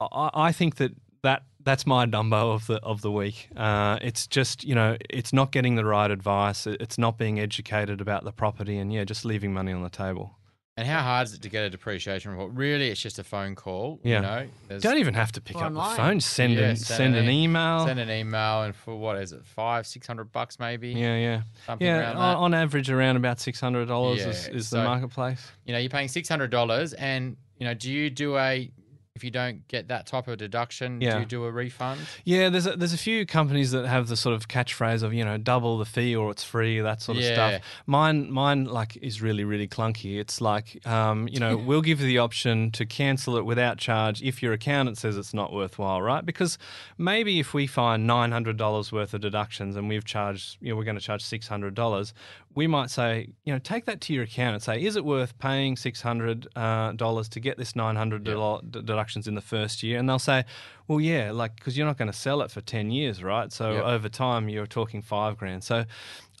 I, 0.00 0.30
I 0.34 0.52
think 0.52 0.76
that 0.76 0.92
that 1.22 1.44
that's 1.62 1.86
my 1.86 2.04
Dumbo 2.04 2.54
of 2.54 2.66
the 2.66 2.74
of 2.82 3.00
the 3.00 3.10
week. 3.10 3.48
Uh, 3.56 3.98
it's 4.02 4.26
just 4.26 4.64
you 4.64 4.74
know 4.74 4.98
it's 5.08 5.32
not 5.32 5.50
getting 5.50 5.76
the 5.76 5.84
right 5.86 6.10
advice. 6.10 6.66
It's 6.66 6.98
not 6.98 7.16
being 7.16 7.40
educated 7.40 8.02
about 8.02 8.24
the 8.24 8.32
property, 8.32 8.76
and 8.76 8.92
yeah, 8.92 9.04
just 9.04 9.24
leaving 9.24 9.54
money 9.54 9.72
on 9.72 9.82
the 9.82 9.88
table. 9.88 10.36
And 10.76 10.88
how 10.88 11.02
hard 11.02 11.28
is 11.28 11.34
it 11.34 11.42
to 11.42 11.48
get 11.48 11.62
a 11.62 11.70
depreciation 11.70 12.32
report? 12.32 12.52
Really, 12.52 12.88
it's 12.88 13.00
just 13.00 13.20
a 13.20 13.24
phone 13.24 13.54
call. 13.54 14.00
Yeah. 14.02 14.16
You 14.16 14.22
know, 14.22 14.46
There's- 14.66 14.82
Don't 14.82 14.98
even 14.98 15.14
have 15.14 15.30
to 15.32 15.40
pick 15.40 15.54
up 15.54 15.62
online. 15.62 15.90
the 15.90 15.96
phone. 15.96 16.20
Send 16.20 16.54
Yeah, 16.54 16.70
an, 16.70 16.76
send 16.76 16.96
send 16.96 17.14
an 17.16 17.24
an 17.26 17.30
email. 17.30 17.86
send 17.86 18.00
an 18.00 18.10
email, 18.10 18.62
and 18.64 18.74
for 18.74 18.96
what 18.96 19.16
is 19.18 19.30
it, 19.32 19.46
five, 19.46 19.86
six 19.86 20.04
hundred 20.06 20.32
bucks 20.32 20.58
maybe? 20.58 20.88
yeah, 20.90 21.16
yeah, 21.16 21.42
Something 21.66 21.86
yeah. 21.86 21.98
around 22.00 22.16
On, 22.16 22.22
that. 22.22 22.36
on 22.38 22.54
average, 22.54 22.90
around 22.90 23.16
about 23.16 23.38
six 23.38 23.60
hundred 23.60 23.86
dollars 23.86 24.24
is, 24.24 24.48
is 24.48 24.68
so- 24.68 24.78
the 24.78 24.82
marketplace. 24.84 25.46
You 25.64 25.74
know, 25.74 25.78
you're 25.78 25.90
paying 25.90 26.08
six 26.08 26.28
hundred 26.28 26.50
dollars, 26.50 26.92
and 26.94 27.36
you 27.58 27.66
know, 27.66 27.74
do 27.74 27.92
you 27.92 28.10
do 28.10 28.36
a 28.36 28.68
if 29.14 29.22
you 29.22 29.30
don't 29.30 29.66
get 29.68 29.86
that 29.88 30.06
type 30.06 30.26
of 30.26 30.38
deduction, 30.38 31.00
Yeah. 31.00 31.14
do 31.14 31.20
you 31.20 31.26
do 31.26 31.44
a 31.44 31.50
refund? 31.52 32.00
Yeah, 32.24 32.48
there's 32.48 32.66
a, 32.66 32.72
there's 32.76 32.92
a 32.92 32.98
few 32.98 33.24
companies 33.24 33.70
that 33.70 33.86
have 33.86 34.08
the 34.08 34.16
sort 34.16 34.34
of 34.34 34.48
catchphrase 34.48 35.04
of 35.04 35.14
you 35.14 35.24
know 35.24 35.38
double 35.38 35.78
the 35.78 35.84
fee 35.84 36.16
or 36.16 36.32
it's 36.32 36.42
free 36.42 36.80
that 36.80 37.00
sort 37.00 37.18
of 37.18 37.22
Yeah. 37.24 37.32
stuff. 37.32 37.62
Mine 37.86 38.28
mine 38.32 38.64
like 38.64 38.96
is 38.96 39.22
really 39.22 39.44
really 39.44 39.68
clunky. 39.68 40.18
It's 40.18 40.40
like 40.40 40.84
um, 40.84 41.28
you 41.28 41.38
know 41.38 41.56
we'll 41.66 41.80
give 41.80 42.00
you 42.00 42.08
the 42.08 42.18
option 42.18 42.72
to 42.72 42.84
cancel 42.84 43.36
it 43.36 43.44
without 43.44 43.78
charge 43.78 44.20
if 44.20 44.42
your 44.42 44.52
accountant 44.52 44.98
says 44.98 45.16
it's 45.16 45.32
not 45.32 45.52
worthwhile, 45.52 46.02
right? 46.02 46.26
Because 46.26 46.58
maybe 46.98 47.38
if 47.38 47.54
we 47.54 47.68
find 47.68 48.08
nine 48.08 48.32
hundred 48.32 48.56
dollars 48.56 48.90
worth 48.90 49.14
of 49.14 49.20
deductions 49.20 49.76
and 49.76 49.88
we've 49.88 50.04
charged 50.04 50.56
you 50.60 50.70
know 50.70 50.76
we're 50.76 50.82
going 50.82 50.98
to 50.98 51.00
charge 51.00 51.22
six 51.22 51.46
hundred 51.46 51.76
dollars, 51.76 52.14
we 52.54 52.66
might 52.66 52.90
say 52.90 53.28
you 53.44 53.52
know 53.52 53.58
take 53.58 53.84
that 53.86 54.00
to 54.02 54.12
your 54.14 54.24
account 54.24 54.54
and 54.54 54.62
Say 54.62 54.82
is 54.82 54.96
it 54.96 55.04
worth 55.04 55.36
paying 55.38 55.76
six 55.76 56.00
hundred 56.02 56.46
uh, 56.56 56.92
dollars 56.92 57.28
to 57.30 57.40
get 57.40 57.58
this 57.58 57.74
nine 57.76 57.96
hundred 57.96 58.24
deductions 58.24 59.26
in 59.28 59.34
the 59.34 59.40
first 59.40 59.82
year? 59.82 59.98
And 59.98 60.08
they'll 60.08 60.18
say, 60.18 60.44
well, 60.88 61.00
yeah, 61.00 61.30
like 61.32 61.56
because 61.56 61.76
you're 61.76 61.86
not 61.86 61.98
going 61.98 62.10
to 62.10 62.16
sell 62.18 62.42
it 62.42 62.50
for 62.50 62.60
ten 62.60 62.90
years, 62.90 63.22
right? 63.22 63.52
So 63.52 63.72
Yep. 63.74 63.84
over 63.84 64.08
time, 64.08 64.48
you're 64.48 64.66
talking 64.66 65.02
five 65.02 65.36
grand. 65.36 65.64
So 65.64 65.84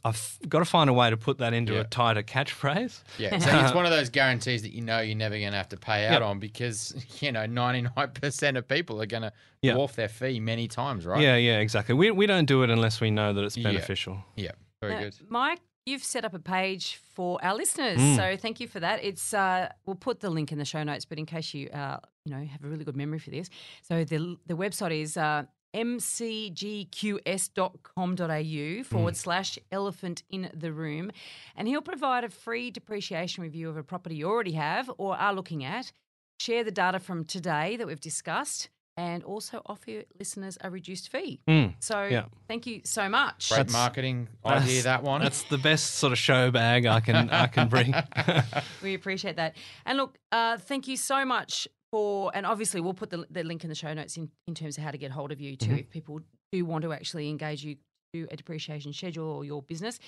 I've 0.06 0.38
got 0.50 0.58
to 0.58 0.66
find 0.66 0.90
a 0.90 0.92
way 0.92 1.08
to 1.08 1.16
put 1.16 1.38
that 1.38 1.54
into 1.54 1.72
Yeah. 1.72 1.80
a 1.80 1.84
tighter 1.84 2.22
catchphrase. 2.22 3.02
Yeah, 3.18 3.38
so 3.44 3.58
it's 3.60 3.74
one 3.74 3.86
of 3.86 3.90
those 3.90 4.10
guarantees 4.10 4.60
that 4.62 4.72
you 4.72 4.82
know 4.82 5.00
you're 5.00 5.16
never 5.16 5.38
going 5.38 5.52
to 5.52 5.56
have 5.56 5.70
to 5.70 5.78
pay 5.78 6.06
out 6.06 6.12
Yep. 6.20 6.22
on 6.22 6.38
because 6.40 6.94
you 7.22 7.32
know 7.32 7.46
99% 7.46 8.56
of 8.58 8.68
people 8.68 9.00
are 9.00 9.06
going 9.06 9.22
to 9.22 9.32
Yeah. 9.62 9.72
dwarf 9.74 9.94
their 9.94 10.08
fee 10.08 10.40
many 10.40 10.68
times, 10.68 11.06
right? 11.06 11.22
Yeah, 11.22 11.36
yeah, 11.36 11.58
exactly. 11.58 11.94
We 11.94 12.10
we 12.10 12.26
don't 12.26 12.46
do 12.46 12.62
it 12.62 12.70
unless 12.70 13.00
we 13.00 13.10
know 13.10 13.32
that 13.32 13.44
it's 13.44 13.56
beneficial. 13.56 14.22
Yeah, 14.36 14.52
very 14.82 14.94
Uh, 14.96 15.00
good. 15.00 15.14
Mike, 15.28 15.60
you've 15.86 16.02
set 16.04 16.24
up 16.24 16.34
a 16.34 16.38
page 16.38 17.00
for 17.14 17.38
our 17.44 17.54
listeners, 17.54 17.98
Mm. 18.00 18.16
so 18.16 18.36
thank 18.36 18.58
you 18.60 18.66
for 18.68 18.80
that. 18.80 19.02
It's 19.04 19.32
uh, 19.34 19.68
we'll 19.86 19.96
put 19.96 20.20
the 20.20 20.30
link 20.30 20.50
in 20.52 20.58
the 20.58 20.64
show 20.64 20.82
notes, 20.82 21.04
but 21.04 21.18
in 21.18 21.26
case 21.26 21.52
you 21.54 21.68
uh, 21.70 21.98
you 22.24 22.34
know 22.34 22.44
have 22.44 22.64
a 22.64 22.68
really 22.68 22.84
good 22.84 22.96
memory 22.96 23.18
for 23.18 23.30
this, 23.30 23.48
so 23.82 24.04
the 24.04 24.36
the 24.46 24.54
website 24.54 24.98
is. 25.00 25.16
Uh, 25.16 25.44
mcgqs.com.au 27.54 28.82
forward 28.84 29.16
slash 29.16 29.58
elephant 29.72 30.22
in 30.30 30.48
the 30.54 30.72
room. 30.72 31.10
And 31.56 31.66
he'll 31.68 31.82
provide 31.82 32.22
a 32.24 32.28
free 32.28 32.70
depreciation 32.70 33.42
review 33.42 33.68
of 33.68 33.76
a 33.76 33.82
property 33.82 34.14
you 34.16 34.26
already 34.28 34.52
have 34.52 34.90
or 34.98 35.16
are 35.16 35.34
looking 35.34 35.64
at. 35.64 35.90
Share 36.38 36.62
the 36.64 36.70
data 36.70 36.98
from 37.00 37.24
today 37.24 37.76
that 37.76 37.86
we've 37.88 38.00
discussed 38.00 38.68
and 38.96 39.24
also 39.24 39.60
offer 39.66 40.02
listeners 40.18 40.56
a 40.60 40.70
reduced 40.70 41.10
fee. 41.10 41.40
Mm. 41.48 41.74
So 41.80 42.04
Yeah. 42.04 42.26
thank 42.48 42.66
you 42.66 42.80
so 42.84 43.08
much. 43.08 43.48
Great 43.48 43.58
That's- 43.58 43.72
marketing 43.72 44.28
idea, 44.46 44.82
that 44.82 45.02
one. 45.02 45.20
That's 45.20 45.42
the 45.44 45.58
best 45.58 45.96
sort 45.96 46.12
of 46.12 46.18
show 46.18 46.50
bag 46.50 46.86
I 46.86 47.00
can 47.00 47.28
I 47.30 47.46
can 47.48 47.68
bring. 47.68 47.92
We 48.82 48.94
appreciate 48.94 49.36
that. 49.36 49.56
And 49.86 49.98
look, 49.98 50.18
uh, 50.32 50.58
thank 50.58 50.86
you 50.88 50.96
so 50.96 51.24
much 51.24 51.66
for, 51.90 52.30
and 52.34 52.44
obviously 52.46 52.80
we'll 52.80 52.94
put 52.94 53.10
the, 53.10 53.24
the 53.30 53.42
link 53.44 53.64
in 53.64 53.68
the 53.68 53.74
show 53.74 53.92
notes 53.94 54.16
in, 54.16 54.30
in 54.46 54.54
terms 54.54 54.76
of 54.78 54.84
how 54.84 54.90
to 54.90 54.98
get 54.98 55.10
hold 55.10 55.32
of 55.32 55.40
you 55.40 55.56
too, 55.56 55.74
if 55.74 55.90
people 55.90 56.20
do 56.52 56.64
want 56.64 56.82
to 56.82 56.92
actually 56.92 57.28
engage 57.30 57.64
you 57.64 57.76
to 58.12 58.26
a 58.30 58.36
depreciation 58.36 58.92
schedule 58.92 59.28
or 59.28 59.44
your 59.44 59.62
business. 59.62 59.98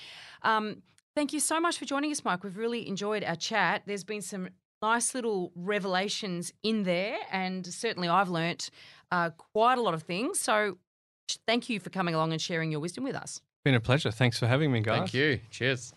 Um, 0.42 0.82
thank 1.14 1.32
you 1.32 1.40
so 1.40 1.58
much 1.60 1.78
for 1.78 1.84
joining 1.86 2.12
us, 2.12 2.24
Mike. 2.24 2.44
We've 2.44 2.56
really 2.56 2.86
enjoyed 2.86 3.24
our 3.24 3.36
chat. 3.36 3.82
There's 3.86 4.04
been 4.04 4.22
some 4.22 4.48
nice 4.82 5.14
little 5.14 5.52
revelations 5.54 6.52
in 6.62 6.82
there, 6.84 7.16
and 7.30 7.66
certainly 7.66 8.08
I've 8.08 8.28
learnt 8.28 8.70
uh, 9.10 9.30
quite 9.30 9.78
a 9.78 9.82
lot 9.82 9.94
of 9.94 10.02
things. 10.02 10.40
So 10.40 10.78
thank 11.46 11.68
you 11.68 11.80
for 11.80 11.90
coming 11.90 12.14
along 12.14 12.32
and 12.32 12.40
sharing 12.40 12.70
your 12.70 12.80
wisdom 12.80 13.04
with 13.04 13.14
us. 13.14 13.40
Been 13.64 13.74
a 13.74 13.80
pleasure. 13.80 14.10
Thanks 14.10 14.38
for 14.38 14.46
having 14.46 14.70
me, 14.70 14.80
guys. 14.80 14.98
Thank 14.98 15.14
you. 15.14 15.40
Cheers. 15.50 15.92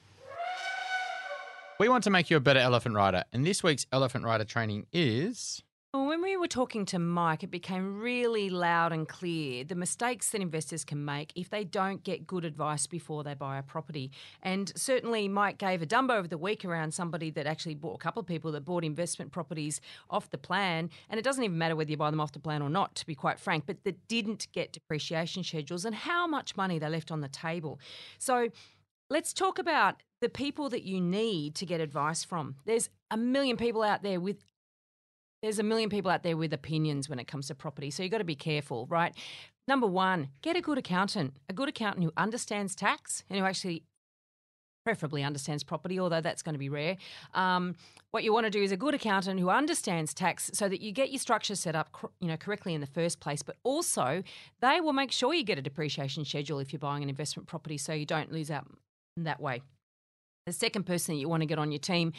We 1.79 1.87
want 1.87 2.03
to 2.05 2.09
make 2.09 2.29
you 2.29 2.35
a 2.35 2.41
better 2.41 2.59
elephant 2.59 2.95
rider, 2.95 3.23
and 3.31 3.45
this 3.45 3.63
week's 3.63 3.85
elephant 3.91 4.25
rider 4.25 4.43
training 4.43 4.87
is. 4.91 5.63
Well, 5.91 6.05
when 6.05 6.21
we 6.21 6.37
were 6.37 6.47
talking 6.47 6.85
to 6.87 6.99
Mike, 6.99 7.41
it 7.41 7.49
became 7.49 7.99
really 7.99 8.51
loud 8.51 8.91
and 8.91 9.07
clear 9.07 9.63
the 9.63 9.73
mistakes 9.73 10.29
that 10.29 10.39
investors 10.39 10.85
can 10.85 11.03
make 11.03 11.33
if 11.35 11.49
they 11.49 11.63
don't 11.63 12.03
get 12.03 12.27
good 12.27 12.45
advice 12.45 12.85
before 12.85 13.23
they 13.23 13.33
buy 13.33 13.57
a 13.57 13.63
property. 13.63 14.11
And 14.43 14.71
certainly, 14.75 15.27
Mike 15.27 15.57
gave 15.57 15.81
a 15.81 15.87
dumbo 15.87 16.11
over 16.11 16.27
the 16.27 16.37
week 16.37 16.63
around 16.63 16.93
somebody 16.93 17.31
that 17.31 17.47
actually 17.47 17.73
bought 17.73 17.95
a 17.95 17.97
couple 17.97 18.19
of 18.19 18.27
people 18.27 18.51
that 18.51 18.65
bought 18.65 18.83
investment 18.83 19.31
properties 19.31 19.81
off 20.11 20.29
the 20.29 20.37
plan. 20.37 20.91
And 21.09 21.17
it 21.17 21.23
doesn't 21.23 21.43
even 21.43 21.57
matter 21.57 21.75
whether 21.75 21.89
you 21.89 21.97
buy 21.97 22.11
them 22.11 22.21
off 22.21 22.33
the 22.33 22.39
plan 22.39 22.61
or 22.61 22.69
not, 22.69 22.93
to 22.93 23.05
be 23.07 23.15
quite 23.15 23.39
frank, 23.39 23.63
but 23.65 23.83
that 23.83 24.07
didn't 24.07 24.47
get 24.51 24.71
depreciation 24.71 25.43
schedules 25.43 25.85
and 25.85 25.95
how 25.95 26.27
much 26.27 26.55
money 26.55 26.77
they 26.77 26.87
left 26.87 27.09
on 27.09 27.21
the 27.21 27.29
table. 27.29 27.79
So, 28.19 28.49
let's 29.09 29.33
talk 29.33 29.57
about 29.57 30.03
the 30.21 30.29
people 30.29 30.69
that 30.69 30.83
you 30.83 31.01
need 31.01 31.55
to 31.55 31.65
get 31.65 31.81
advice 31.81 32.23
from. 32.23 32.57
There's 32.65 32.91
a 33.09 33.17
million 33.17 33.57
people 33.57 33.81
out 33.81 34.03
there 34.03 34.19
with 34.19 34.43
there's 35.41 35.59
a 35.59 35.63
million 35.63 35.89
people 35.89 36.11
out 36.11 36.23
there 36.23 36.37
with 36.37 36.53
opinions 36.53 37.09
when 37.09 37.19
it 37.19 37.27
comes 37.27 37.47
to 37.47 37.55
property. 37.55 37.91
So 37.91 38.03
you've 38.03 38.11
got 38.11 38.19
to 38.19 38.23
be 38.23 38.35
careful, 38.35 38.87
right? 38.87 39.13
Number 39.67 39.87
one, 39.87 40.29
get 40.41 40.55
a 40.55 40.61
good 40.61 40.77
accountant, 40.77 41.35
a 41.47 41.53
good 41.53 41.69
accountant 41.69 42.03
who 42.03 42.11
understands 42.17 42.75
tax 42.75 43.23
and 43.29 43.39
who 43.39 43.45
actually 43.45 43.83
preferably 44.83 45.23
understands 45.23 45.63
property, 45.63 45.99
although 45.99 46.21
that's 46.21 46.41
going 46.41 46.55
to 46.55 46.59
be 46.59 46.69
rare. 46.69 46.97
Um, 47.33 47.75
what 48.11 48.23
you 48.23 48.33
want 48.33 48.45
to 48.45 48.49
do 48.49 48.63
is 48.63 48.71
a 48.71 48.77
good 48.77 48.95
accountant 48.95 49.39
who 49.39 49.49
understands 49.49 50.13
tax 50.13 50.49
so 50.53 50.67
that 50.67 50.81
you 50.81 50.91
get 50.91 51.11
your 51.11 51.19
structure 51.19 51.55
set 51.55 51.75
up 51.75 51.89
you 52.19 52.27
know, 52.27 52.37
correctly 52.37 52.73
in 52.73 52.81
the 52.81 52.87
first 52.87 53.19
place, 53.19 53.43
but 53.43 53.57
also 53.63 54.23
they 54.61 54.81
will 54.81 54.93
make 54.93 55.11
sure 55.11 55.33
you 55.33 55.43
get 55.43 55.59
a 55.59 55.61
depreciation 55.61 56.25
schedule 56.25 56.59
if 56.59 56.73
you're 56.73 56.79
buying 56.79 57.03
an 57.03 57.09
investment 57.09 57.47
property 57.47 57.77
so 57.77 57.93
you 57.93 58.05
don't 58.05 58.31
lose 58.31 58.49
out 58.49 58.65
in 59.15 59.23
that 59.25 59.39
way. 59.39 59.61
The 60.49 60.53
second 60.53 60.87
person 60.87 61.13
that 61.13 61.19
you 61.19 61.29
want 61.29 61.41
to 61.41 61.45
get 61.45 61.59
on 61.59 61.71
your 61.71 61.77
team 61.77 62.11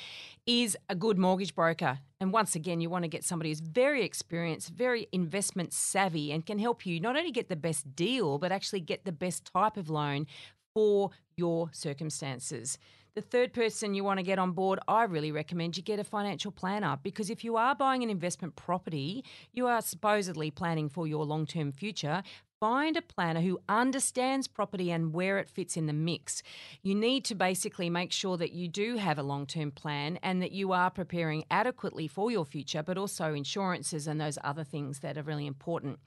is 0.47 0.77
a 0.89 0.95
good 0.95 1.19
mortgage 1.19 1.53
broker. 1.53 1.99
And 2.21 2.33
once 2.33 2.55
again, 2.55 2.81
you 2.81 2.89
want 2.89 3.03
to 3.03 3.09
get 3.09 3.25
somebody 3.25 3.51
who's 3.51 3.59
very 3.59 4.05
experienced, 4.05 4.69
very 4.69 5.09
investment 5.11 5.73
savvy, 5.73 6.31
and 6.31 6.47
can 6.47 6.61
help 6.61 6.87
you 6.87 7.01
not 7.01 7.17
only 7.17 7.33
get 7.33 7.49
the 7.49 7.57
best 7.57 7.97
deal, 7.97 8.39
but 8.39 8.53
actually 8.53 8.83
get 8.83 9.05
the 9.05 9.11
best 9.11 9.51
type 9.53 9.77
of 9.77 9.91
loan 9.91 10.29
for 10.75 11.11
your 11.37 11.71
circumstances. 11.73 12.79
The 13.15 13.23
third 13.23 13.53
person 13.53 13.95
you 13.95 14.05
want 14.05 14.19
to 14.19 14.23
get 14.23 14.39
on 14.39 14.53
board, 14.53 14.79
I 14.87 15.03
really 15.03 15.33
recommend 15.33 15.77
you 15.77 15.83
get 15.83 15.99
a 15.99 16.05
financial 16.05 16.53
planner 16.53 16.97
because 17.03 17.29
if 17.29 17.43
you 17.43 17.57
are 17.57 17.75
buying 17.75 18.05
an 18.05 18.11
investment 18.11 18.55
property, 18.55 19.25
you 19.53 19.67
are 19.67 19.83
supposedly 19.83 20.53
planning 20.53 20.89
for 20.89 21.09
your 21.09 21.25
long 21.25 21.45
term 21.45 21.73
future. 21.73 22.23
Find 22.61 22.97
a 22.97 23.03
planner 23.03 23.41
who 23.41 23.59
understands 23.69 24.47
property 24.47 24.93
and 24.93 25.13
where 25.13 25.39
it 25.39 25.49
fits 25.49 25.77
in 25.77 25.87
the 25.87 25.93
mix. 25.93 26.43
You 26.83 26.95
need 26.95 27.25
to 27.25 27.35
basically 27.35 27.91
make 27.91 28.13
sure 28.13 28.37
that 28.37 28.53
you 28.53 28.69
do 28.69 28.97
have 28.99 29.19
a 29.19 29.25
long 29.25 29.45
term 29.45 29.73
plan 29.73 30.21
and 30.23 30.41
that 30.41 30.53
you 30.53 30.71
are 30.71 30.91
preparing 30.91 31.45
adequately 31.51 32.07
for 32.07 32.31
your 32.31 32.45
future, 32.45 32.83
but 32.83 32.97
also 32.97 33.35
insurances 33.35 34.07
and 34.07 34.21
those 34.21 34.39
other 34.45 34.63
things 34.63 35.01
that 35.01 35.19
are 35.19 35.23
really 35.23 35.47
important. 35.47 35.99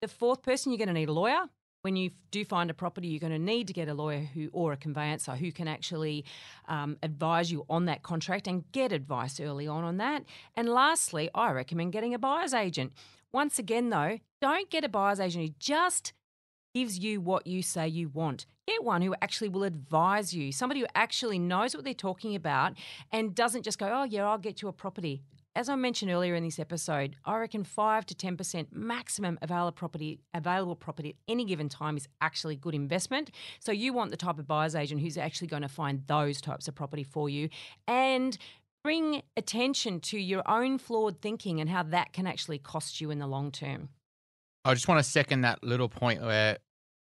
The 0.00 0.08
fourth 0.08 0.42
person, 0.42 0.70
you're 0.70 0.78
going 0.78 0.88
to 0.88 0.94
need 0.94 1.08
a 1.08 1.12
lawyer. 1.12 1.46
When 1.82 1.96
you 1.96 2.10
do 2.30 2.44
find 2.44 2.70
a 2.70 2.74
property, 2.74 3.08
you're 3.08 3.20
going 3.20 3.32
to 3.32 3.38
need 3.38 3.66
to 3.68 3.72
get 3.72 3.88
a 3.88 3.94
lawyer 3.94 4.20
who 4.20 4.50
or 4.52 4.72
a 4.72 4.76
conveyancer 4.76 5.32
who 5.32 5.50
can 5.50 5.66
actually 5.66 6.26
um, 6.68 6.98
advise 7.02 7.50
you 7.50 7.64
on 7.70 7.86
that 7.86 8.02
contract 8.02 8.46
and 8.46 8.70
get 8.72 8.92
advice 8.92 9.40
early 9.40 9.66
on 9.66 9.82
on 9.84 9.96
that. 9.96 10.24
And 10.56 10.68
lastly, 10.68 11.30
I 11.34 11.52
recommend 11.52 11.92
getting 11.92 12.12
a 12.12 12.18
buyer's 12.18 12.52
agent. 12.52 12.92
Once 13.32 13.58
again, 13.58 13.88
though, 13.88 14.18
don't 14.42 14.68
get 14.68 14.84
a 14.84 14.90
buyer's 14.90 15.20
agent 15.20 15.44
who 15.44 15.54
just 15.58 16.12
gives 16.74 16.98
you 16.98 17.20
what 17.20 17.46
you 17.46 17.62
say 17.62 17.88
you 17.88 18.08
want. 18.08 18.44
Get 18.68 18.84
one 18.84 19.00
who 19.00 19.14
actually 19.22 19.48
will 19.48 19.64
advise 19.64 20.34
you, 20.34 20.52
somebody 20.52 20.80
who 20.80 20.86
actually 20.94 21.38
knows 21.38 21.74
what 21.74 21.84
they're 21.84 21.94
talking 21.94 22.34
about 22.34 22.74
and 23.10 23.34
doesn't 23.34 23.62
just 23.62 23.78
go, 23.78 23.88
oh, 23.90 24.04
yeah, 24.04 24.28
I'll 24.28 24.38
get 24.38 24.60
you 24.60 24.68
a 24.68 24.72
property. 24.72 25.22
As 25.60 25.68
I 25.68 25.74
mentioned 25.74 26.10
earlier 26.10 26.34
in 26.34 26.42
this 26.42 26.58
episode, 26.58 27.16
I 27.26 27.36
reckon 27.36 27.64
five 27.64 28.06
to 28.06 28.14
ten 28.14 28.34
percent 28.34 28.74
maximum 28.74 29.38
available 29.42 29.72
property 29.72 30.20
available 30.32 30.74
property 30.74 31.10
at 31.10 31.16
any 31.28 31.44
given 31.44 31.68
time 31.68 31.98
is 31.98 32.08
actually 32.22 32.56
good 32.56 32.74
investment. 32.74 33.30
So 33.58 33.70
you 33.70 33.92
want 33.92 34.10
the 34.10 34.16
type 34.16 34.38
of 34.38 34.46
buyer's 34.46 34.74
agent 34.74 35.02
who's 35.02 35.18
actually 35.18 35.48
going 35.48 35.60
to 35.60 35.68
find 35.68 36.02
those 36.06 36.40
types 36.40 36.66
of 36.66 36.74
property 36.74 37.02
for 37.02 37.28
you 37.28 37.50
and 37.86 38.38
bring 38.82 39.20
attention 39.36 40.00
to 40.00 40.18
your 40.18 40.50
own 40.50 40.78
flawed 40.78 41.20
thinking 41.20 41.60
and 41.60 41.68
how 41.68 41.82
that 41.82 42.14
can 42.14 42.26
actually 42.26 42.56
cost 42.58 43.02
you 43.02 43.10
in 43.10 43.18
the 43.18 43.26
long 43.26 43.52
term. 43.52 43.90
I 44.64 44.72
just 44.72 44.88
want 44.88 45.04
to 45.04 45.10
second 45.10 45.42
that 45.42 45.62
little 45.62 45.90
point 45.90 46.22
where 46.22 46.56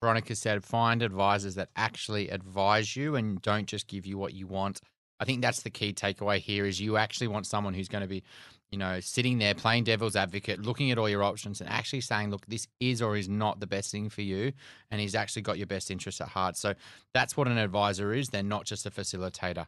Veronica 0.01 0.37
said 0.37 0.63
find 0.63 1.03
advisors 1.03 1.57
that 1.57 1.71
actually 1.75 2.29
advise 2.29 2.95
you 2.95 3.17
and 3.17 3.43
don't 3.43 3.67
just 3.67 3.89
give 3.89 4.07
you 4.07 4.17
what 4.17 4.33
you 4.33 4.47
want. 4.47 4.81
I 5.21 5.25
think 5.25 5.43
that's 5.43 5.62
the 5.62 5.71
key 5.71 5.93
takeaway 5.93 6.39
here 6.39 6.67
is 6.67 6.81
you 6.81 6.97
actually 6.97 7.29
want 7.29 7.47
someone 7.47 7.75
who's 7.75 7.89
going 7.89 8.03
to 8.03 8.09
be, 8.09 8.25
you 8.71 8.79
know, 8.79 8.99
sitting 9.01 9.39
there 9.39 9.55
playing 9.55 9.85
devil's 9.85 10.17
advocate, 10.17 10.61
looking 10.61 10.91
at 10.91 10.99
all 10.99 11.09
your 11.09 11.23
options 11.23 11.61
and 11.61 11.71
actually 11.71 12.01
saying, 12.01 12.31
look, 12.31 12.45
this 12.47 12.67
is 12.81 13.01
or 13.01 13.17
is 13.17 13.29
not 13.29 13.61
the 13.61 13.67
best 13.67 13.93
thing 13.93 14.09
for 14.09 14.23
you. 14.23 14.53
And 14.91 15.01
he's 15.01 15.15
actually 15.15 15.43
got 15.43 15.57
your 15.57 15.69
best 15.69 15.91
interests 15.91 16.21
at 16.21 16.29
heart. 16.29 16.57
So 16.57 16.75
that's 17.12 17.37
what 17.37 17.47
an 17.47 17.59
advisor 17.59 18.12
is. 18.12 18.29
They're 18.29 18.43
not 18.43 18.65
just 18.65 18.87
a 18.87 18.91
facilitator. 18.91 19.67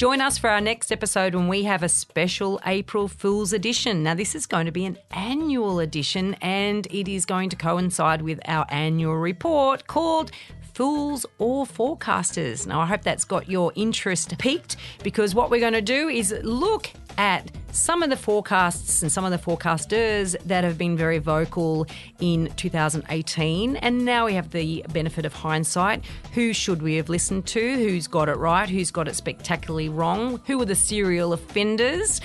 Join 0.00 0.22
us 0.22 0.38
for 0.38 0.48
our 0.48 0.62
next 0.62 0.90
episode 0.92 1.34
when 1.34 1.46
we 1.46 1.64
have 1.64 1.82
a 1.82 1.88
special 1.88 2.58
April 2.64 3.06
Fool's 3.06 3.52
edition. 3.52 4.02
Now, 4.02 4.14
this 4.14 4.34
is 4.34 4.46
going 4.46 4.64
to 4.64 4.72
be 4.72 4.86
an 4.86 4.96
annual 5.10 5.78
edition 5.78 6.34
and 6.40 6.86
it 6.86 7.06
is 7.06 7.26
going 7.26 7.50
to 7.50 7.56
coincide 7.56 8.22
with 8.22 8.40
our 8.46 8.64
annual 8.70 9.16
report 9.16 9.86
called 9.86 10.32
fools 10.74 11.26
or 11.38 11.66
forecasters. 11.66 12.66
Now, 12.66 12.80
I 12.80 12.86
hope 12.86 13.02
that's 13.02 13.24
got 13.24 13.48
your 13.48 13.72
interest 13.74 14.36
piqued 14.38 14.76
because 15.02 15.34
what 15.34 15.50
we're 15.50 15.60
going 15.60 15.72
to 15.72 15.82
do 15.82 16.08
is 16.08 16.34
look 16.42 16.90
at 17.18 17.50
some 17.72 18.02
of 18.02 18.10
the 18.10 18.16
forecasts 18.16 19.02
and 19.02 19.12
some 19.12 19.24
of 19.24 19.30
the 19.30 19.38
forecasters 19.38 20.36
that 20.46 20.64
have 20.64 20.78
been 20.78 20.96
very 20.96 21.18
vocal 21.18 21.86
in 22.20 22.50
2018. 22.56 23.76
And 23.76 24.04
now 24.04 24.26
we 24.26 24.34
have 24.34 24.50
the 24.50 24.84
benefit 24.92 25.24
of 25.24 25.32
hindsight. 25.32 26.04
Who 26.32 26.52
should 26.52 26.82
we 26.82 26.96
have 26.96 27.08
listened 27.08 27.46
to? 27.48 27.60
Who's 27.60 28.06
got 28.06 28.28
it 28.28 28.36
right? 28.36 28.68
Who's 28.68 28.90
got 28.90 29.08
it 29.08 29.16
spectacularly 29.16 29.88
wrong? 29.88 30.40
Who 30.46 30.60
are 30.62 30.64
the 30.64 30.74
serial 30.74 31.32
offenders? 31.32 32.20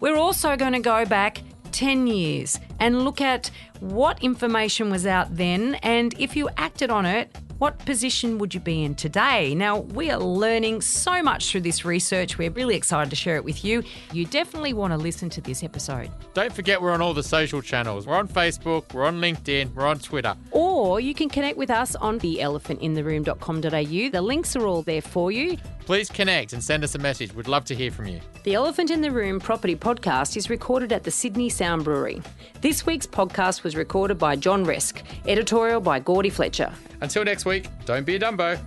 We're 0.00 0.16
also 0.16 0.56
going 0.56 0.74
to 0.74 0.80
go 0.80 1.06
back 1.06 1.42
10 1.72 2.06
years 2.06 2.58
and 2.78 3.04
look 3.04 3.20
at 3.20 3.50
what 3.80 4.22
information 4.22 4.90
was 4.90 5.06
out 5.06 5.36
then 5.36 5.74
and 5.76 6.14
if 6.18 6.36
you 6.36 6.48
acted 6.56 6.90
on 6.90 7.04
it, 7.04 7.34
what 7.58 7.78
position 7.80 8.38
would 8.38 8.54
you 8.54 8.60
be 8.60 8.84
in 8.84 8.94
today? 8.94 9.54
Now, 9.54 9.78
we 9.80 10.10
are 10.10 10.18
learning 10.18 10.80
so 10.82 11.22
much 11.22 11.50
through 11.50 11.62
this 11.62 11.84
research. 11.84 12.38
We're 12.38 12.50
really 12.50 12.76
excited 12.76 13.10
to 13.10 13.16
share 13.16 13.36
it 13.36 13.44
with 13.44 13.64
you. 13.64 13.82
You 14.12 14.26
definitely 14.26 14.72
want 14.72 14.92
to 14.92 14.96
listen 14.98 15.30
to 15.30 15.40
this 15.40 15.62
episode. 15.62 16.10
Don't 16.34 16.52
forget, 16.52 16.80
we're 16.80 16.92
on 16.92 17.00
all 17.00 17.14
the 17.14 17.22
social 17.22 17.62
channels. 17.62 18.06
We're 18.06 18.16
on 18.16 18.28
Facebook, 18.28 18.92
we're 18.92 19.06
on 19.06 19.20
LinkedIn, 19.20 19.74
we're 19.74 19.86
on 19.86 19.98
Twitter. 19.98 20.36
Or 20.50 21.00
you 21.00 21.14
can 21.14 21.28
connect 21.28 21.56
with 21.56 21.70
us 21.70 21.94
on 21.96 22.20
theelephantintheroom.com.au. 22.20 24.10
The 24.10 24.22
links 24.22 24.56
are 24.56 24.66
all 24.66 24.82
there 24.82 25.02
for 25.02 25.32
you. 25.32 25.56
Please 25.86 26.10
connect 26.10 26.52
and 26.52 26.62
send 26.62 26.82
us 26.82 26.96
a 26.96 26.98
message. 26.98 27.32
We'd 27.32 27.46
love 27.46 27.64
to 27.66 27.74
hear 27.74 27.92
from 27.92 28.08
you. 28.08 28.20
The 28.42 28.54
Elephant 28.54 28.90
in 28.90 29.02
the 29.02 29.10
Room 29.12 29.38
property 29.38 29.76
podcast 29.76 30.36
is 30.36 30.50
recorded 30.50 30.92
at 30.92 31.04
the 31.04 31.12
Sydney 31.12 31.48
Sound 31.48 31.84
Brewery. 31.84 32.20
This 32.60 32.84
week's 32.84 33.06
podcast 33.06 33.62
was 33.62 33.76
recorded 33.76 34.18
by 34.18 34.34
John 34.34 34.66
Resk, 34.66 35.00
editorial 35.28 35.80
by 35.80 36.00
Gordy 36.00 36.28
Fletcher. 36.28 36.72
Until 37.00 37.24
next 37.24 37.44
week, 37.44 37.68
don't 37.84 38.04
be 38.04 38.16
a 38.16 38.18
Dumbo. 38.18 38.58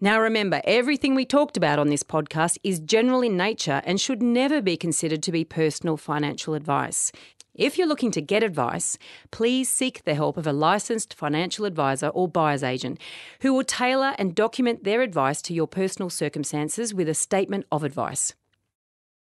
Now 0.00 0.20
remember, 0.20 0.62
everything 0.64 1.16
we 1.16 1.24
talked 1.26 1.56
about 1.56 1.80
on 1.80 1.88
this 1.88 2.04
podcast 2.04 2.56
is 2.62 2.78
general 2.78 3.20
in 3.20 3.36
nature 3.36 3.82
and 3.84 4.00
should 4.00 4.22
never 4.22 4.62
be 4.62 4.76
considered 4.76 5.24
to 5.24 5.32
be 5.32 5.44
personal 5.44 5.96
financial 5.96 6.54
advice. 6.54 7.10
If 7.58 7.76
you're 7.76 7.88
looking 7.88 8.12
to 8.12 8.20
get 8.20 8.44
advice, 8.44 8.96
please 9.32 9.68
seek 9.68 10.04
the 10.04 10.14
help 10.14 10.36
of 10.36 10.46
a 10.46 10.52
licensed 10.52 11.12
financial 11.12 11.64
advisor 11.64 12.06
or 12.06 12.28
buyer's 12.28 12.62
agent 12.62 13.00
who 13.40 13.52
will 13.52 13.64
tailor 13.64 14.14
and 14.16 14.32
document 14.32 14.84
their 14.84 15.02
advice 15.02 15.42
to 15.42 15.52
your 15.52 15.66
personal 15.66 16.08
circumstances 16.08 16.94
with 16.94 17.08
a 17.08 17.14
statement 17.14 17.66
of 17.72 17.82
advice. 17.82 18.32